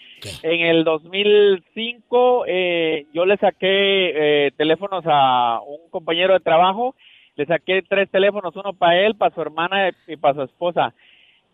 En 0.42 0.62
el 0.62 0.82
2005 0.82 2.44
eh, 2.48 3.06
yo 3.14 3.24
le 3.24 3.36
saqué 3.36 4.46
eh, 4.46 4.50
teléfonos 4.56 5.04
a 5.06 5.60
un 5.64 5.88
compañero 5.90 6.34
de 6.34 6.40
trabajo, 6.40 6.96
le 7.36 7.46
saqué 7.46 7.82
tres 7.88 8.10
teléfonos, 8.10 8.56
uno 8.56 8.72
para 8.72 8.98
él, 8.98 9.14
para 9.14 9.32
su 9.32 9.40
hermana 9.40 9.90
y 10.08 10.16
para 10.16 10.34
su 10.34 10.42
esposa. 10.42 10.92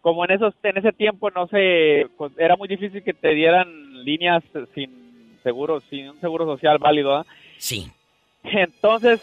Como 0.03 0.25
en 0.25 0.33
esos 0.33 0.55
en 0.63 0.77
ese 0.77 0.93
tiempo 0.93 1.31
no 1.31 1.47
sé, 1.47 2.07
pues, 2.19 2.33
era 2.37 2.57
muy 2.57 2.69
difícil 2.69 3.03
que 3.03 3.15
te 3.15 3.35
dieran 3.35 4.05
líneas 4.05 4.43
sin 4.75 5.39
seguro, 5.43 5.81
sin 5.89 6.11
un 6.11 6.21
seguro 6.21 6.45
social 6.45 6.79
válido, 6.79 7.15
¿ah? 7.15 7.27
Sí. 7.57 7.91
Entonces, 8.45 9.23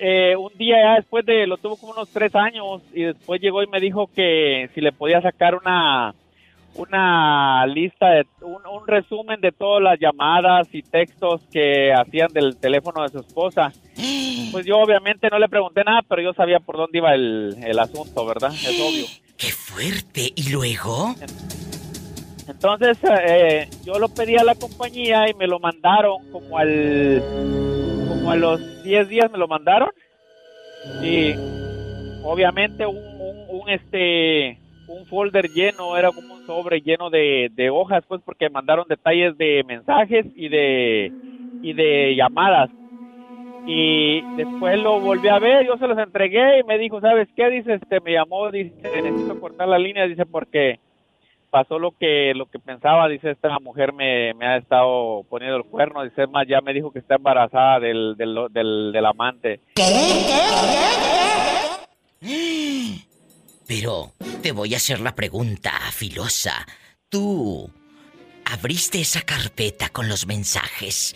eh, 0.00 0.34
un 0.36 0.52
día 0.56 0.76
ya 0.82 0.94
después 0.96 1.24
de, 1.26 1.46
lo 1.46 1.58
tuvo 1.58 1.76
como 1.76 1.92
unos 1.92 2.08
tres 2.08 2.34
años 2.34 2.82
y 2.92 3.02
después 3.02 3.40
llegó 3.40 3.62
y 3.62 3.66
me 3.66 3.80
dijo 3.80 4.08
que 4.12 4.70
si 4.74 4.80
le 4.80 4.92
podía 4.92 5.20
sacar 5.20 5.54
una 5.54 6.14
una 6.74 7.66
lista 7.66 8.10
de 8.10 8.26
un, 8.42 8.64
un 8.66 8.86
resumen 8.86 9.40
de 9.40 9.52
todas 9.52 9.82
las 9.82 9.98
llamadas 9.98 10.68
y 10.72 10.82
textos 10.82 11.42
que 11.52 11.92
hacían 11.92 12.32
del 12.32 12.56
teléfono 12.56 13.02
de 13.02 13.08
su 13.10 13.18
esposa. 13.20 13.72
Pues 14.52 14.66
yo 14.66 14.78
obviamente 14.78 15.28
no 15.30 15.38
le 15.38 15.48
pregunté 15.48 15.84
nada, 15.84 16.00
pero 16.08 16.22
yo 16.22 16.32
sabía 16.32 16.58
por 16.58 16.76
dónde 16.76 16.98
iba 16.98 17.14
el, 17.14 17.54
el 17.62 17.78
asunto, 17.78 18.26
¿verdad? 18.26 18.50
Es 18.52 18.80
obvio. 18.80 19.06
¡Qué 19.40 19.46
fuerte! 19.52 20.32
¿Y 20.36 20.52
luego? 20.52 21.14
Entonces 22.46 22.98
eh, 23.26 23.68
yo 23.84 23.98
lo 23.98 24.08
pedí 24.08 24.36
a 24.36 24.44
la 24.44 24.54
compañía 24.54 25.30
y 25.30 25.34
me 25.34 25.46
lo 25.46 25.58
mandaron 25.58 26.30
como 26.30 26.58
al 26.58 27.22
como 28.08 28.30
a 28.30 28.36
los 28.36 28.82
10 28.82 29.08
días 29.08 29.30
me 29.30 29.38
lo 29.38 29.48
mandaron 29.48 29.90
y 31.02 31.32
obviamente 32.22 32.84
un, 32.84 32.96
un, 32.96 33.62
un, 33.62 33.70
este 33.70 34.58
un 34.88 35.06
folder 35.06 35.48
lleno 35.48 35.96
era 35.96 36.10
como 36.10 36.34
un 36.34 36.46
sobre 36.46 36.80
lleno 36.80 37.08
de, 37.08 37.50
de 37.54 37.70
hojas 37.70 38.04
pues 38.08 38.20
porque 38.24 38.50
mandaron 38.50 38.86
detalles 38.88 39.38
de 39.38 39.62
mensajes 39.66 40.26
y 40.34 40.48
de 40.48 41.12
y 41.62 41.72
de 41.72 42.14
llamadas. 42.16 42.70
Y 43.66 44.22
después 44.36 44.78
lo 44.78 45.00
volví 45.00 45.28
a 45.28 45.38
ver, 45.38 45.66
yo 45.66 45.76
se 45.76 45.86
los 45.86 45.98
entregué 45.98 46.60
y 46.60 46.64
me 46.64 46.78
dijo, 46.78 47.00
¿sabes 47.00 47.28
qué? 47.36 47.48
Dice, 47.50 47.74
este, 47.74 48.00
me 48.00 48.12
llamó, 48.12 48.50
dice, 48.50 48.74
necesito 48.82 49.38
cortar 49.38 49.68
la 49.68 49.78
línea, 49.78 50.06
dice, 50.06 50.26
porque 50.26 50.80
pasó 51.50 51.78
lo 51.78 51.92
que 51.92 52.32
lo 52.34 52.46
que 52.46 52.58
pensaba, 52.58 53.08
dice, 53.08 53.30
esta 53.30 53.58
mujer 53.58 53.92
me, 53.92 54.34
me 54.34 54.46
ha 54.46 54.56
estado 54.56 55.24
poniendo 55.28 55.56
el 55.56 55.64
cuerno, 55.64 56.04
dice, 56.04 56.26
más, 56.26 56.46
ya 56.48 56.60
me 56.60 56.72
dijo 56.72 56.90
que 56.90 57.00
está 57.00 57.16
embarazada 57.16 57.80
del, 57.80 58.16
del, 58.16 58.34
del, 58.50 58.92
del 58.92 59.06
amante. 59.06 59.60
Pero 63.66 64.12
te 64.42 64.52
voy 64.52 64.74
a 64.74 64.78
hacer 64.78 65.00
la 65.00 65.14
pregunta, 65.14 65.72
filosa. 65.92 66.66
Tú 67.08 67.70
abriste 68.44 69.00
esa 69.00 69.22
carpeta 69.22 69.90
con 69.90 70.08
los 70.08 70.26
mensajes. 70.26 71.14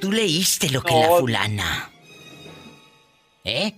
Tú 0.00 0.12
leíste 0.12 0.70
lo 0.70 0.82
que 0.82 0.94
la 0.94 1.06
No. 1.08 1.16
fulana. 1.18 1.90
¿Eh? 3.44 3.72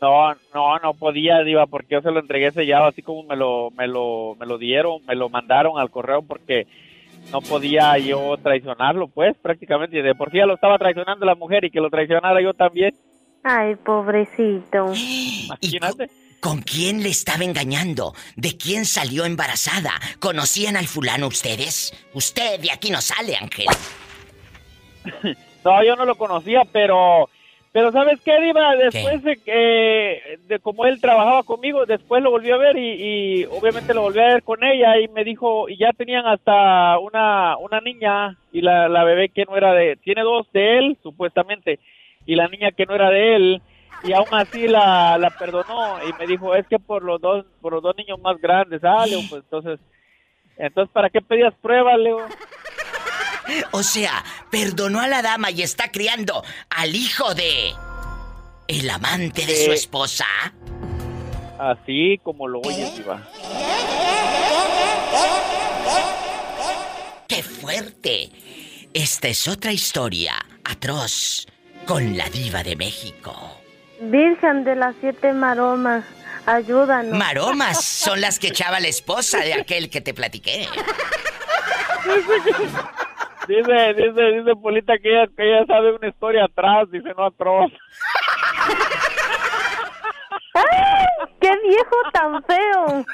No, 0.00 0.34
no, 0.52 0.78
no 0.80 0.94
podía, 0.94 1.42
Diva, 1.42 1.66
porque 1.66 1.94
yo 1.94 2.02
se 2.02 2.10
lo 2.10 2.20
entregué 2.20 2.50
sellado 2.52 2.86
así 2.86 3.00
como 3.00 3.22
me 3.22 3.36
lo, 3.36 3.70
me 3.70 3.86
lo, 3.86 4.36
me 4.38 4.44
lo 4.44 4.58
dieron, 4.58 5.04
me 5.06 5.14
lo 5.14 5.28
mandaron 5.30 5.78
al 5.78 5.90
correo 5.90 6.20
porque 6.22 6.66
no 7.32 7.40
podía 7.40 7.96
yo 7.98 8.36
traicionarlo, 8.42 9.08
pues, 9.08 9.34
prácticamente. 9.40 9.98
Y 9.98 10.02
de 10.02 10.14
por 10.14 10.30
sí 10.30 10.36
ya 10.38 10.46
lo 10.46 10.54
estaba 10.54 10.76
traicionando 10.78 11.24
la 11.24 11.34
mujer 11.34 11.64
y 11.64 11.70
que 11.70 11.80
lo 11.80 11.88
traicionara 11.88 12.42
yo 12.42 12.52
también. 12.52 12.94
Ay, 13.42 13.76
pobrecito. 13.76 14.92
Imagínate. 14.94 16.10
¿Con 16.40 16.60
quién 16.60 17.02
le 17.02 17.08
estaba 17.08 17.42
engañando? 17.42 18.12
¿De 18.36 18.58
quién 18.58 18.84
salió 18.84 19.24
embarazada? 19.24 19.92
¿Conocían 20.20 20.76
al 20.76 20.86
fulano 20.86 21.28
ustedes? 21.28 21.94
Usted 22.12 22.60
de 22.60 22.70
aquí 22.70 22.90
no 22.90 23.00
sale, 23.00 23.36
Ángel. 23.36 23.66
No, 25.64 25.82
yo 25.82 25.96
no 25.96 26.04
lo 26.04 26.14
conocía, 26.16 26.62
pero, 26.70 27.28
pero 27.72 27.90
¿sabes 27.90 28.20
qué, 28.20 28.38
Diva? 28.40 28.76
Después 28.76 29.22
de 29.22 29.36
que, 29.38 30.38
de 30.46 30.58
como 30.58 30.84
él 30.84 31.00
trabajaba 31.00 31.42
conmigo, 31.42 31.86
después 31.86 32.22
lo 32.22 32.30
volví 32.30 32.50
a 32.50 32.56
ver 32.56 32.76
y, 32.76 32.90
y 33.40 33.44
obviamente 33.46 33.94
lo 33.94 34.02
volví 34.02 34.20
a 34.20 34.34
ver 34.34 34.42
con 34.42 34.62
ella 34.62 34.98
y 35.00 35.08
me 35.08 35.24
dijo, 35.24 35.68
y 35.68 35.78
ya 35.78 35.90
tenían 35.96 36.26
hasta 36.26 36.98
una, 36.98 37.56
una 37.56 37.80
niña 37.80 38.36
y 38.52 38.60
la, 38.60 38.88
la 38.88 39.04
bebé 39.04 39.30
que 39.30 39.44
no 39.46 39.56
era 39.56 39.72
de, 39.72 39.96
tiene 39.96 40.22
dos 40.22 40.46
de 40.52 40.78
él, 40.78 40.98
supuestamente, 41.02 41.80
y 42.26 42.34
la 42.34 42.48
niña 42.48 42.70
que 42.72 42.86
no 42.86 42.94
era 42.94 43.10
de 43.10 43.36
él, 43.36 43.62
y 44.04 44.12
aún 44.12 44.28
así 44.32 44.68
la, 44.68 45.16
la 45.18 45.30
perdonó 45.30 45.96
y 46.06 46.12
me 46.18 46.26
dijo, 46.26 46.54
es 46.54 46.66
que 46.68 46.78
por 46.78 47.02
los 47.02 47.20
dos, 47.20 47.46
por 47.62 47.72
los 47.72 47.82
dos 47.82 47.96
niños 47.96 48.20
más 48.20 48.38
grandes, 48.38 48.84
ah, 48.84 49.06
Leo, 49.06 49.20
pues 49.30 49.42
entonces, 49.44 49.80
entonces, 50.58 50.92
¿para 50.92 51.08
qué 51.08 51.20
pedías 51.22 51.54
pruebas, 51.54 51.98
Leo? 51.98 52.18
O 53.72 53.82
sea, 53.82 54.24
perdonó 54.50 55.00
a 55.00 55.08
la 55.08 55.22
dama 55.22 55.50
y 55.50 55.62
está 55.62 55.90
criando 55.90 56.42
al 56.70 56.94
hijo 56.94 57.34
de... 57.34 57.72
El 58.66 58.88
amante 58.88 59.44
de 59.44 59.64
su 59.64 59.70
Eh. 59.72 59.74
esposa. 59.74 60.24
Así 61.58 62.18
como 62.24 62.48
lo 62.48 62.60
oyes, 62.60 62.96
Diva. 62.96 63.22
¡Qué 67.28 67.42
fuerte! 67.42 68.30
Esta 68.94 69.28
es 69.28 69.48
otra 69.48 69.72
historia 69.72 70.34
atroz 70.64 71.46
con 71.86 72.16
la 72.16 72.28
diva 72.30 72.62
de 72.62 72.76
México. 72.76 73.60
Virgen 74.00 74.64
de 74.64 74.76
las 74.76 74.94
siete 75.00 75.32
maromas, 75.32 76.04
ayúdanos. 76.46 77.16
Maromas 77.16 77.84
son 78.04 78.20
las 78.20 78.38
que 78.38 78.48
echaba 78.48 78.80
la 78.80 78.88
esposa 78.88 79.38
de 79.40 79.54
aquel 79.54 79.90
que 79.90 80.00
te 80.00 80.14
platiqué. 80.14 80.68
Dice, 83.48 83.94
dice, 83.94 84.22
dice 84.32 84.56
Polita 84.60 84.98
que 84.98 85.10
ella, 85.10 85.26
que 85.36 85.42
ella 85.42 85.66
sabe 85.66 85.94
una 85.94 86.08
historia 86.08 86.44
atrás, 86.44 86.90
dice 86.90 87.10
no 87.16 87.26
atroz. 87.26 87.70
¡Ay! 90.54 90.64
¡Qué 91.40 91.50
viejo 91.62 91.96
tan 92.12 92.42
feo! 92.44 93.04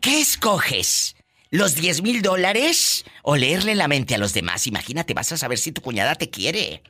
¿Qué 0.00 0.20
escoges? 0.20 1.14
¿Los 1.50 1.76
10 1.76 2.02
mil 2.02 2.22
dólares 2.22 3.04
o 3.22 3.36
leerle 3.36 3.74
la 3.74 3.86
mente 3.86 4.14
a 4.14 4.18
los 4.18 4.34
demás? 4.34 4.66
Imagínate, 4.66 5.14
vas 5.14 5.30
a 5.32 5.36
saber 5.36 5.58
si 5.58 5.70
tu 5.70 5.82
cuñada 5.82 6.14
te 6.14 6.30
quiere. 6.30 6.82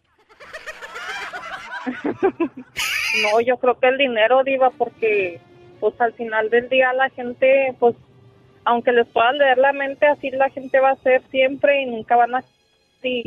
No, 3.23 3.41
yo 3.41 3.59
creo 3.59 3.79
que 3.79 3.89
el 3.89 3.99
dinero, 3.99 4.43
Diva, 4.45 4.71
porque 4.71 5.41
pues 5.81 6.01
al 6.01 6.15
final 6.15 6.49
del 6.49 6.69
día 6.69 6.93
la 6.93 7.11
gente, 7.11 7.75
pues 7.79 7.97
aunque 8.65 8.93
les 8.93 9.07
puedan 9.09 9.39
leer 9.39 9.59
la 9.59 9.73
mente, 9.73 10.07
así 10.07 10.31
la 10.31 10.51
gente 10.51 10.79
va 10.81 10.91
a 10.91 10.97
ser 10.97 11.23
siempre 11.31 11.83
y 11.83 11.87
nunca 11.87 12.17
van 12.17 12.35
a 12.35 12.43
ser 13.01 13.23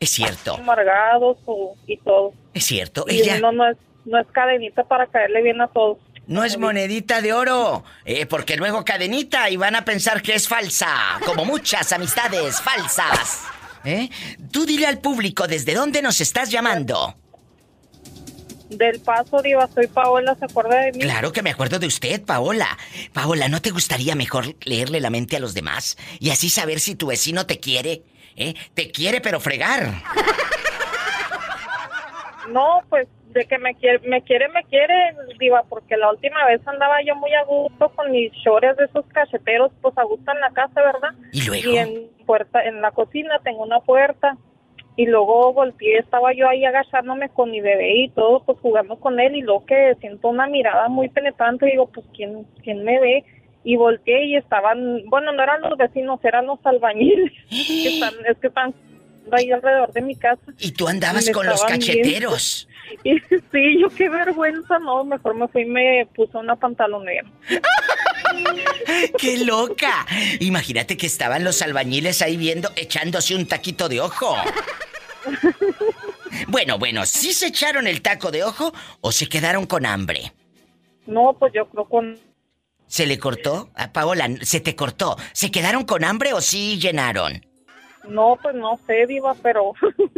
Es 0.00 0.10
cierto, 0.10 0.54
amargados 0.54 1.38
o, 1.46 1.74
y 1.86 1.96
todo. 1.98 2.32
es 2.54 2.64
cierto. 2.64 3.04
Y 3.08 3.20
Ella 3.20 3.36
uno 3.38 3.52
no 3.52 3.68
es, 3.70 3.76
no 4.04 4.18
es 4.18 4.26
cadenita 4.28 4.84
para 4.84 5.06
caerle 5.06 5.42
bien 5.42 5.60
a 5.60 5.68
todos. 5.68 5.98
no 6.26 6.44
es 6.44 6.58
monedita 6.58 7.20
de 7.22 7.32
oro, 7.32 7.84
eh, 8.04 8.26
porque 8.26 8.56
luego 8.56 8.84
cadenita 8.84 9.48
y 9.50 9.56
van 9.56 9.74
a 9.76 9.84
pensar 9.84 10.20
que 10.22 10.34
es 10.34 10.46
falsa, 10.48 11.18
como 11.24 11.44
muchas 11.44 11.92
amistades 11.92 12.60
falsas. 12.60 13.44
¿Eh? 13.84 14.10
Tú 14.52 14.66
dile 14.66 14.86
al 14.86 14.98
público 14.98 15.46
desde 15.46 15.72
dónde 15.74 16.02
nos 16.02 16.20
estás 16.20 16.50
llamando. 16.50 17.14
Del 18.70 19.00
paso, 19.00 19.40
Diva, 19.40 19.66
soy 19.68 19.86
Paola, 19.86 20.34
¿se 20.34 20.44
acuerda 20.44 20.80
de 20.82 20.92
mí? 20.92 20.98
Claro 21.00 21.32
que 21.32 21.42
me 21.42 21.50
acuerdo 21.50 21.78
de 21.78 21.86
usted, 21.86 22.22
Paola. 22.24 22.76
Paola, 23.12 23.48
¿no 23.48 23.62
te 23.62 23.70
gustaría 23.70 24.14
mejor 24.14 24.54
leerle 24.64 25.00
la 25.00 25.10
mente 25.10 25.36
a 25.36 25.40
los 25.40 25.54
demás 25.54 25.96
y 26.20 26.30
así 26.30 26.50
saber 26.50 26.80
si 26.80 26.94
tu 26.94 27.06
vecino 27.06 27.46
te 27.46 27.60
quiere? 27.60 28.02
¿Eh? 28.36 28.54
Te 28.74 28.90
quiere 28.90 29.20
pero 29.20 29.40
fregar. 29.40 29.92
No, 32.48 32.80
pues 32.88 33.06
de 33.32 33.44
que 33.44 33.58
me 33.58 33.74
quiere, 33.74 34.00
me 34.08 34.22
quiere, 34.22 34.48
me 34.48 34.64
quiere, 34.64 34.94
Diva, 35.38 35.62
porque 35.68 35.96
la 35.96 36.10
última 36.10 36.46
vez 36.46 36.66
andaba 36.66 37.02
yo 37.02 37.14
muy 37.14 37.32
a 37.34 37.44
gusto 37.44 37.90
con 37.90 38.10
mis 38.10 38.32
shorts 38.32 38.76
de 38.76 38.84
esos 38.84 39.04
cacheteros, 39.12 39.70
pues 39.82 39.96
a 39.98 40.02
gusto 40.04 40.32
en 40.32 40.40
la 40.40 40.50
casa, 40.50 40.80
¿verdad? 40.80 41.10
¿Y 41.32 41.42
luego? 41.42 41.70
Y 41.70 41.76
en, 41.76 42.08
puerta, 42.26 42.64
en 42.64 42.80
la 42.80 42.90
cocina 42.90 43.38
tengo 43.44 43.62
una 43.62 43.80
puerta. 43.80 44.36
Y 44.98 45.06
luego 45.06 45.52
volteé, 45.52 45.98
estaba 45.98 46.32
yo 46.34 46.48
ahí 46.48 46.64
agachándome 46.64 47.28
con 47.28 47.52
mi 47.52 47.60
bebé 47.60 48.02
y 48.02 48.08
todo, 48.08 48.42
pues 48.42 48.58
jugando 48.58 48.96
con 48.96 49.20
él. 49.20 49.36
Y 49.36 49.42
luego 49.42 49.64
que 49.64 49.94
siento 50.00 50.26
una 50.26 50.48
mirada 50.48 50.88
muy 50.88 51.08
penetrante, 51.08 51.66
digo, 51.66 51.86
pues, 51.86 52.04
¿quién, 52.16 52.44
quién 52.64 52.82
me 52.82 52.98
ve? 52.98 53.24
Y 53.62 53.76
volteé 53.76 54.24
y 54.24 54.34
estaban, 54.34 55.04
bueno, 55.06 55.30
no 55.30 55.40
eran 55.40 55.60
los 55.60 55.78
vecinos, 55.78 56.18
eran 56.24 56.46
los 56.46 56.58
albañiles. 56.64 57.30
que 57.48 57.88
están, 57.94 58.12
es 58.28 58.38
que 58.38 58.48
están 58.48 58.74
ahí 59.30 59.52
alrededor 59.52 59.92
de 59.92 60.02
mi 60.02 60.16
casa. 60.16 60.42
Y 60.58 60.72
tú 60.72 60.88
andabas 60.88 61.30
con 61.30 61.46
los 61.46 61.62
cacheteros. 61.62 62.68
Y 63.04 63.18
sí, 63.52 63.78
yo 63.78 63.90
qué 63.90 64.08
vergüenza, 64.08 64.78
no, 64.78 65.04
mejor 65.04 65.34
me 65.34 65.46
fui 65.48 65.60
y 65.60 65.66
me 65.66 66.08
puse 66.14 66.38
una 66.38 66.56
pantalonera. 66.56 67.30
¡Qué 69.18 69.44
loca! 69.44 70.06
Imagínate 70.40 70.96
que 70.96 71.06
estaban 71.06 71.44
los 71.44 71.60
albañiles 71.60 72.22
ahí 72.22 72.38
viendo, 72.38 72.70
echándose 72.76 73.34
un 73.34 73.46
taquito 73.46 73.90
de 73.90 74.00
ojo. 74.00 74.34
Bueno, 76.46 76.78
bueno, 76.78 77.06
¿sí 77.06 77.32
se 77.32 77.46
echaron 77.46 77.86
el 77.86 78.02
taco 78.02 78.30
de 78.30 78.44
ojo 78.44 78.72
o 79.00 79.12
se 79.12 79.28
quedaron 79.28 79.66
con 79.66 79.86
hambre? 79.86 80.32
No, 81.06 81.34
pues 81.38 81.52
yo 81.54 81.66
creo 81.68 81.86
con... 81.86 82.18
¿Se 82.86 83.06
le 83.06 83.18
cortó? 83.18 83.70
A 83.74 83.92
Paola, 83.92 84.28
se 84.42 84.60
te 84.60 84.76
cortó. 84.76 85.16
¿Se 85.32 85.50
quedaron 85.50 85.84
con 85.84 86.04
hambre 86.04 86.32
o 86.32 86.40
sí 86.40 86.78
llenaron? 86.78 87.44
No, 88.06 88.38
pues 88.42 88.54
no 88.54 88.78
sé, 88.86 89.06
Diva, 89.06 89.34
pero... 89.42 89.72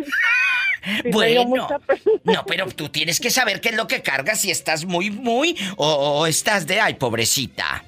sí 1.03 1.11
Bueno, 1.11 1.45
mucha 1.45 1.79
no, 2.25 2.45
pero 2.47 2.67
tú 2.69 2.89
tienes 2.89 3.21
que 3.21 3.31
saber 3.31 3.61
qué 3.61 3.71
es 3.71 3.77
lo 3.77 3.87
que 3.87 4.03
cargas 4.03 4.41
si 4.41 4.51
estás 4.51 4.85
muy, 4.85 5.11
muy 5.11 5.57
o, 5.77 5.87
o 5.87 6.27
estás 6.27 6.67
de 6.67 6.81
ay, 6.81 6.95
pobrecita. 6.95 7.85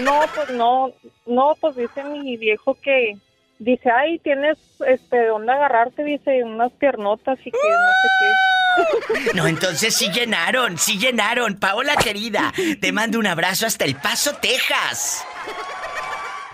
No, 0.00 0.20
pues 0.34 0.50
no, 0.50 0.92
no, 1.26 1.56
pues 1.60 1.76
dice 1.76 2.04
mi 2.04 2.36
viejo 2.36 2.74
que... 2.74 3.16
Dice, 3.62 3.90
ay, 3.92 4.18
tienes, 4.18 4.58
este, 4.88 5.26
dónde 5.26 5.52
agarrarte, 5.52 6.02
dice, 6.02 6.42
unas 6.42 6.72
piernotas 6.72 7.38
y 7.44 7.50
que 7.52 7.58
no 7.58 7.92
sé 8.02 8.08
qué. 8.18 9.34
No, 9.34 9.46
entonces 9.46 9.94
sí 9.94 10.10
llenaron, 10.10 10.78
sí 10.78 10.98
llenaron. 10.98 11.60
Paola 11.60 11.94
querida, 11.94 12.52
te 12.80 12.90
mando 12.90 13.20
un 13.20 13.26
abrazo 13.26 13.66
hasta 13.66 13.84
El 13.84 13.94
Paso, 13.94 14.34
Texas. 14.36 15.24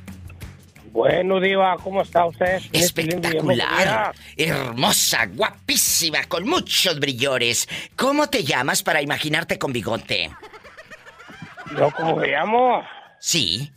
Bueno, 0.92 1.38
Diva, 1.40 1.76
¿cómo 1.82 2.02
está 2.02 2.26
usted? 2.26 2.60
Espectacular, 2.72 4.12
hermosa, 4.36 5.26
guapísima, 5.26 6.24
con 6.24 6.48
muchos 6.48 6.98
brillores. 6.98 7.68
¿Cómo 7.94 8.28
te 8.28 8.42
llamas 8.42 8.82
para 8.82 9.00
imaginarte 9.00 9.58
con 9.58 9.72
bigote? 9.72 10.30
¿Yo 11.78 11.90
cómo 11.92 12.16
me 12.16 12.28
llamo? 12.28 12.82
Sí. 13.20 13.70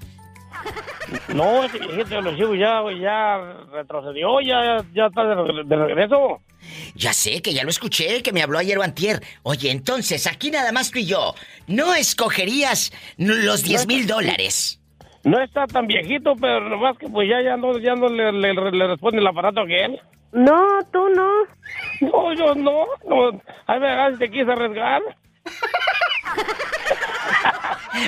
No, 1.28 1.64
ese 1.64 1.78
viejito 1.78 2.16
de 2.16 2.22
los 2.22 2.36
chivos 2.36 2.58
ya, 2.58 2.82
ya 3.00 3.38
retrocedió, 3.72 4.40
ya, 4.40 4.84
ya 4.92 5.06
está 5.06 5.24
de, 5.24 5.76
regreso. 5.76 6.40
Ya 6.96 7.12
sé, 7.12 7.40
que 7.40 7.54
ya 7.54 7.62
lo 7.62 7.70
escuché, 7.70 8.22
que 8.22 8.32
me 8.32 8.42
habló 8.42 8.58
ayer 8.58 8.76
o 8.78 8.82
antier. 8.82 9.22
Oye, 9.42 9.70
entonces, 9.70 10.26
aquí 10.26 10.50
nada 10.50 10.72
más 10.72 10.90
tú 10.90 10.98
y 10.98 11.06
yo, 11.06 11.34
¿no 11.66 11.94
escogerías 11.94 12.92
los 13.16 13.62
10 13.62 13.86
mil 13.86 14.06
dólares? 14.06 14.80
No 15.24 15.40
está 15.40 15.66
tan 15.66 15.86
viejito, 15.86 16.34
pero 16.40 16.68
nomás 16.68 16.96
que 16.98 17.08
pues 17.08 17.28
ya, 17.28 17.42
ya 17.42 17.56
no, 17.56 17.78
ya 17.78 17.94
no 17.94 18.08
le, 18.08 18.32
le, 18.32 18.86
responde 18.86 19.18
el 19.18 19.26
aparato 19.26 19.60
a 19.60 19.64
él. 19.64 20.00
No, 20.32 20.78
tú 20.92 21.08
no. 21.10 21.28
No, 22.00 22.34
yo 22.34 22.54
no. 22.54 22.86
no. 23.08 23.42
A 23.66 23.78
ver, 23.78 24.12
si 24.12 24.18
te 24.18 24.30
quise 24.30 24.50
arriesgar. 24.50 25.02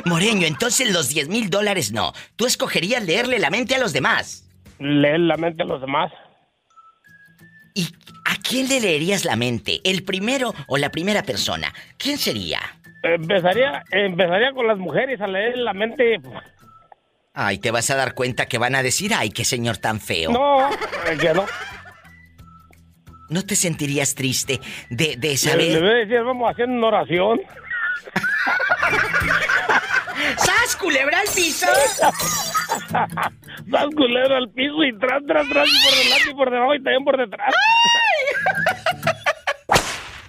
Moreño, 0.05 0.47
entonces 0.47 0.93
los 0.93 1.09
10 1.09 1.29
mil 1.29 1.51
dólares 1.51 1.93
no. 1.93 2.13
Tú 2.37 2.47
escogerías 2.47 3.03
leerle 3.05 3.39
la 3.39 3.51
mente 3.51 3.75
a 3.75 3.79
los 3.79 3.93
demás. 3.93 4.49
Leer 4.79 5.21
la 5.21 5.37
mente 5.37 5.63
a 5.63 5.67
los 5.67 5.81
demás. 5.81 6.13
¿Y 7.75 7.87
a 8.25 8.37
quién 8.43 8.69
le 8.69 8.81
leerías 8.81 9.25
la 9.25 9.37
mente? 9.37 9.81
¿El 9.85 10.05
primero 10.05 10.55
o 10.69 10.77
la 10.77 10.91
primera 10.91 11.23
persona? 11.23 11.73
¿Quién 11.99 12.19
sería? 12.19 12.61
Empezaría, 13.03 13.83
empezaría 13.93 14.53
con 14.53 14.67
las 14.67 14.79
mujeres 14.79 15.21
a 15.21 15.27
leer 15.27 15.59
la 15.59 15.73
mente. 15.73 16.21
Ay, 17.33 17.59
te 17.59 17.71
vas 17.71 17.89
a 17.91 17.97
dar 17.97 18.15
cuenta 18.15 18.47
que 18.47 18.59
van 18.59 18.75
a 18.75 18.83
decir, 18.83 19.13
ay, 19.15 19.31
qué 19.31 19.45
señor 19.45 19.79
tan 19.79 20.01
feo. 20.01 20.33
No, 20.33 20.69
que 21.19 21.33
no. 21.33 21.47
¿No 23.31 23.45
te 23.45 23.57
sentirías 23.57 24.15
triste 24.15 24.61
de, 24.91 25.17
de 25.17 25.37
saber? 25.37 25.73
Le, 25.73 25.81
le 25.81 25.95
decir, 26.07 26.23
vamos 26.25 26.51
haciendo 26.51 26.77
una 26.77 26.87
oración. 26.89 27.41
¡Sas, 30.37 30.77
culebra 30.77 31.19
al 31.21 31.29
piso! 31.35 31.67
¡Sas, 32.91 33.89
culebra 33.97 34.37
al 34.37 34.51
piso 34.51 34.85
y 34.85 34.93
tras, 34.99 35.23
tras, 35.27 35.49
tras, 35.49 35.67
y 35.69 35.73
por 35.85 35.95
delante 35.97 36.31
y 36.31 36.35
por 36.35 36.51
debajo 36.51 36.75
y 36.75 36.83
también 36.83 37.05
por 37.05 37.17
detrás! 37.17 37.55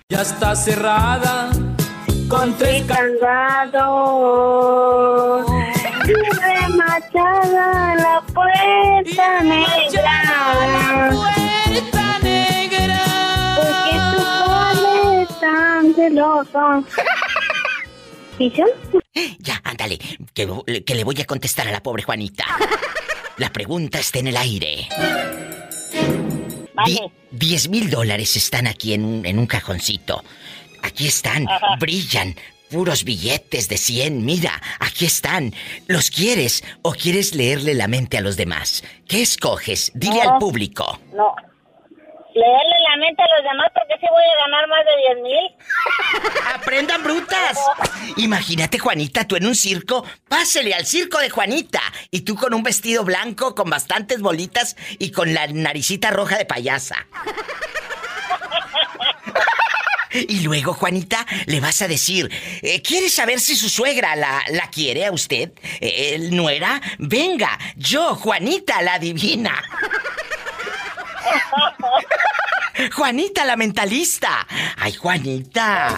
Ya 0.10 0.22
está 0.22 0.56
cerrada 0.56 1.50
con 2.30 2.56
tres 2.58 2.84
candados 2.86 3.86
y 6.08 6.14
remachada 6.40 7.96
la 7.96 8.22
puerta 8.34 9.42
negra. 9.42 10.24
La 10.24 11.10
puerta 11.12 11.72
negra. 11.72 11.81
Padre 15.82 15.94
tan 15.94 15.94
celoso. 15.96 16.86
Ya, 19.40 19.62
ándale, 19.64 20.00
que, 20.34 20.96
le 20.96 21.04
voy 21.04 21.22
a 21.22 21.26
contestar 21.26 21.68
a 21.68 21.72
la 21.72 21.84
pobre 21.84 22.04
Juanita. 22.04 22.46
La 23.38 23.52
pregunta 23.52 24.00
está 24.00 24.20
en 24.20 24.28
el 24.28 24.38
aire. 24.38 24.88
Diez 27.32 27.70
mil 27.70 27.90
dólares 27.90 28.36
están 28.36 28.68
aquí 28.68 28.94
en 28.94 29.06
un, 29.06 29.26
en 29.26 29.38
un 29.38 29.46
cajoncito. 29.46 30.24
Aquí 30.82 31.08
están, 31.08 31.46
brillan, 31.80 32.36
puros 32.72 33.04
billetes 33.04 33.70
de 33.70 33.78
100, 33.78 34.26
mira, 34.26 34.60
aquí 34.80 35.06
están. 35.06 35.54
¿Los 35.88 36.10
quieres 36.10 36.64
o 36.82 36.94
quieres 36.94 37.36
leerle 37.36 37.76
la 37.76 37.88
mente 37.88 38.18
a 38.18 38.22
los 38.22 38.36
demás? 38.36 38.84
¿Qué 39.08 39.22
escoges? 39.22 39.92
Dile 39.94 40.22
al 40.22 40.40
público. 40.40 41.00
No, 41.14 41.36
leerle 42.34 42.76
la 42.90 42.98
mente 42.98 43.22
a 43.22 43.36
los 43.36 43.44
demás 43.44 43.72
porque 43.74 44.00
si 44.00 44.08
voy 44.10 44.24
a 44.24 44.42
ganar 44.46 44.68
más 44.68 44.86
de 44.86 44.98
10 45.14 45.24
mil. 45.24 46.42
¡Aprendan 46.56 47.04
brutas! 47.04 47.58
Imagínate, 48.18 48.80
Juanita, 48.80 49.28
tú 49.28 49.36
en 49.36 49.46
un 49.46 49.56
circo, 49.56 50.06
pásele 50.28 50.74
al 50.74 50.86
circo 50.86 51.20
de 51.20 51.30
Juanita. 51.30 51.82
Y 52.10 52.22
tú 52.22 52.36
con 52.36 52.54
un 52.54 52.64
vestido 52.64 53.04
blanco, 53.04 53.56
con 53.56 53.70
bastantes 53.70 54.22
bolitas 54.22 54.76
y 55.00 55.12
con 55.12 55.34
la 55.34 55.48
naricita 55.48 56.12
roja 56.12 56.38
de 56.38 56.46
payasa. 56.46 57.08
Y 60.14 60.42
luego, 60.42 60.74
Juanita, 60.74 61.26
le 61.46 61.62
vas 61.62 61.82
a 61.82 61.88
decir, 61.88 62.30
eh, 62.62 62.82
¿quieres 62.82 63.14
saber 63.14 63.40
si 63.40 63.56
su 63.56 63.70
suegra 63.70 64.16
la, 64.18 64.44
la 64.50 64.70
quiere 64.70 65.06
a 65.06 65.12
usted? 65.12 65.54
Eh, 65.80 66.28
¿Nuera? 66.32 66.82
Venga, 67.00 67.58
yo, 67.78 68.16
Juanita, 68.16 68.82
la 68.82 69.00
divina. 69.00 69.64
Juanita, 72.96 73.46
la 73.46 73.56
mentalista. 73.56 74.48
Ay, 74.78 74.94
Juanita. 74.94 75.98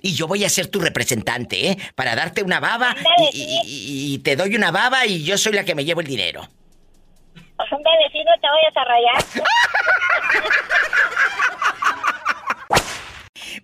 Y 0.00 0.14
yo 0.14 0.26
voy 0.26 0.44
a 0.44 0.48
ser 0.48 0.68
tu 0.68 0.80
representante, 0.80 1.70
¿eh? 1.70 1.76
Para 1.94 2.14
darte 2.14 2.42
una 2.42 2.60
baba 2.60 2.96
y, 3.32 4.18
te 4.18 4.36
doy 4.36 4.54
una 4.54 4.70
baba 4.70 5.06
y 5.06 5.24
yo 5.24 5.36
soy 5.36 5.52
la 5.52 5.64
que 5.64 5.74
me 5.74 5.84
llevo 5.84 6.00
el 6.00 6.06
dinero. 6.06 6.48
Un 7.70 7.82
vecino 7.82 8.30
te 8.40 8.48
vayas 8.48 8.76
a 8.76 8.84
rayar. 8.84 9.24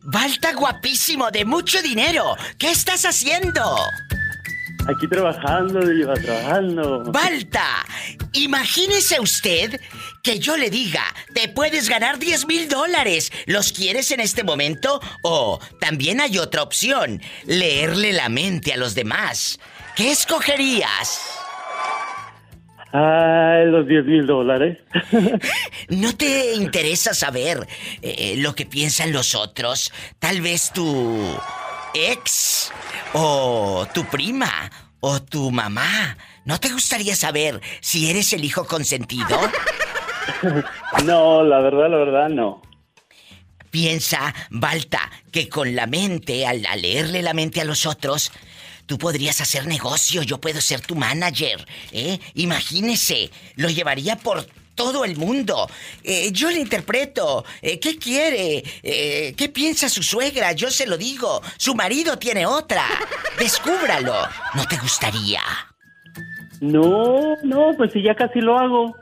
Balta 0.02 0.52
guapísimo, 0.52 1.30
de 1.30 1.44
mucho 1.44 1.82
dinero. 1.82 2.36
¿Qué 2.58 2.70
estás 2.70 3.04
haciendo? 3.04 3.76
Aquí 4.88 5.06
trabajando, 5.06 5.80
Diva, 5.80 6.14
trabajando. 6.14 7.04
Balta, 7.12 7.84
imagínese 8.32 9.20
usted 9.20 9.78
que 10.22 10.38
yo 10.38 10.56
le 10.56 10.70
diga, 10.70 11.04
te 11.34 11.48
puedes 11.50 11.90
ganar 11.90 12.18
10 12.18 12.46
mil 12.46 12.70
dólares. 12.70 13.30
¿Los 13.44 13.74
quieres 13.74 14.10
en 14.12 14.20
este 14.20 14.44
momento? 14.44 14.98
O 15.22 15.60
también 15.78 16.22
hay 16.22 16.38
otra 16.38 16.62
opción, 16.62 17.20
leerle 17.44 18.14
la 18.14 18.30
mente 18.30 18.72
a 18.72 18.78
los 18.78 18.94
demás. 18.94 19.60
¿Qué 19.94 20.10
escogerías? 20.10 21.20
Ah, 22.94 23.64
los 23.66 23.86
10 23.86 24.06
mil 24.06 24.26
dólares. 24.26 24.78
¿No 25.90 26.16
te 26.16 26.54
interesa 26.54 27.12
saber 27.12 27.66
eh, 28.00 28.36
lo 28.38 28.54
que 28.54 28.64
piensan 28.64 29.12
los 29.12 29.34
otros? 29.34 29.92
Tal 30.18 30.40
vez 30.40 30.72
tu 30.72 31.38
ex 31.92 32.72
o 33.14 33.86
tu 33.92 34.04
prima 34.04 34.70
o 35.00 35.22
tu 35.22 35.50
mamá. 35.50 36.16
¿No 36.44 36.58
te 36.58 36.70
gustaría 36.70 37.14
saber 37.14 37.60
si 37.80 38.10
eres 38.10 38.32
el 38.32 38.44
hijo 38.44 38.66
consentido? 38.66 39.38
no, 41.04 41.42
la 41.42 41.60
verdad, 41.60 41.90
la 41.90 41.96
verdad, 41.96 42.28
no. 42.28 42.62
Piensa, 43.70 44.34
Balta, 44.50 45.10
que 45.30 45.48
con 45.48 45.74
la 45.76 45.86
mente, 45.86 46.46
al, 46.46 46.64
al 46.66 46.80
leerle 46.80 47.22
la 47.22 47.34
mente 47.34 47.60
a 47.60 47.64
los 47.64 47.84
otros, 47.84 48.32
tú 48.86 48.96
podrías 48.96 49.40
hacer 49.42 49.66
negocio, 49.66 50.22
yo 50.22 50.38
puedo 50.38 50.60
ser 50.60 50.80
tu 50.80 50.94
manager, 50.94 51.66
¿eh? 51.92 52.18
Imagínese, 52.34 53.30
lo 53.56 53.68
llevaría 53.68 54.16
por 54.16 54.46
todo 54.78 55.04
el 55.04 55.16
mundo. 55.16 55.68
Eh, 56.04 56.30
yo 56.32 56.50
le 56.50 56.60
interpreto. 56.60 57.44
Eh, 57.60 57.80
¿Qué 57.80 57.98
quiere? 57.98 58.62
Eh, 58.84 59.34
¿Qué 59.36 59.48
piensa 59.48 59.88
su 59.88 60.04
suegra? 60.04 60.52
Yo 60.52 60.70
se 60.70 60.86
lo 60.86 60.96
digo. 60.96 61.42
Su 61.56 61.74
marido 61.74 62.16
tiene 62.16 62.46
otra. 62.46 62.84
Descúbralo. 63.38 64.14
¿No 64.54 64.64
te 64.66 64.76
gustaría? 64.76 65.42
No, 66.60 67.34
no, 67.42 67.72
pues 67.76 67.92
si 67.92 68.02
ya 68.02 68.14
casi 68.14 68.40
lo 68.40 68.56
hago. 68.56 68.94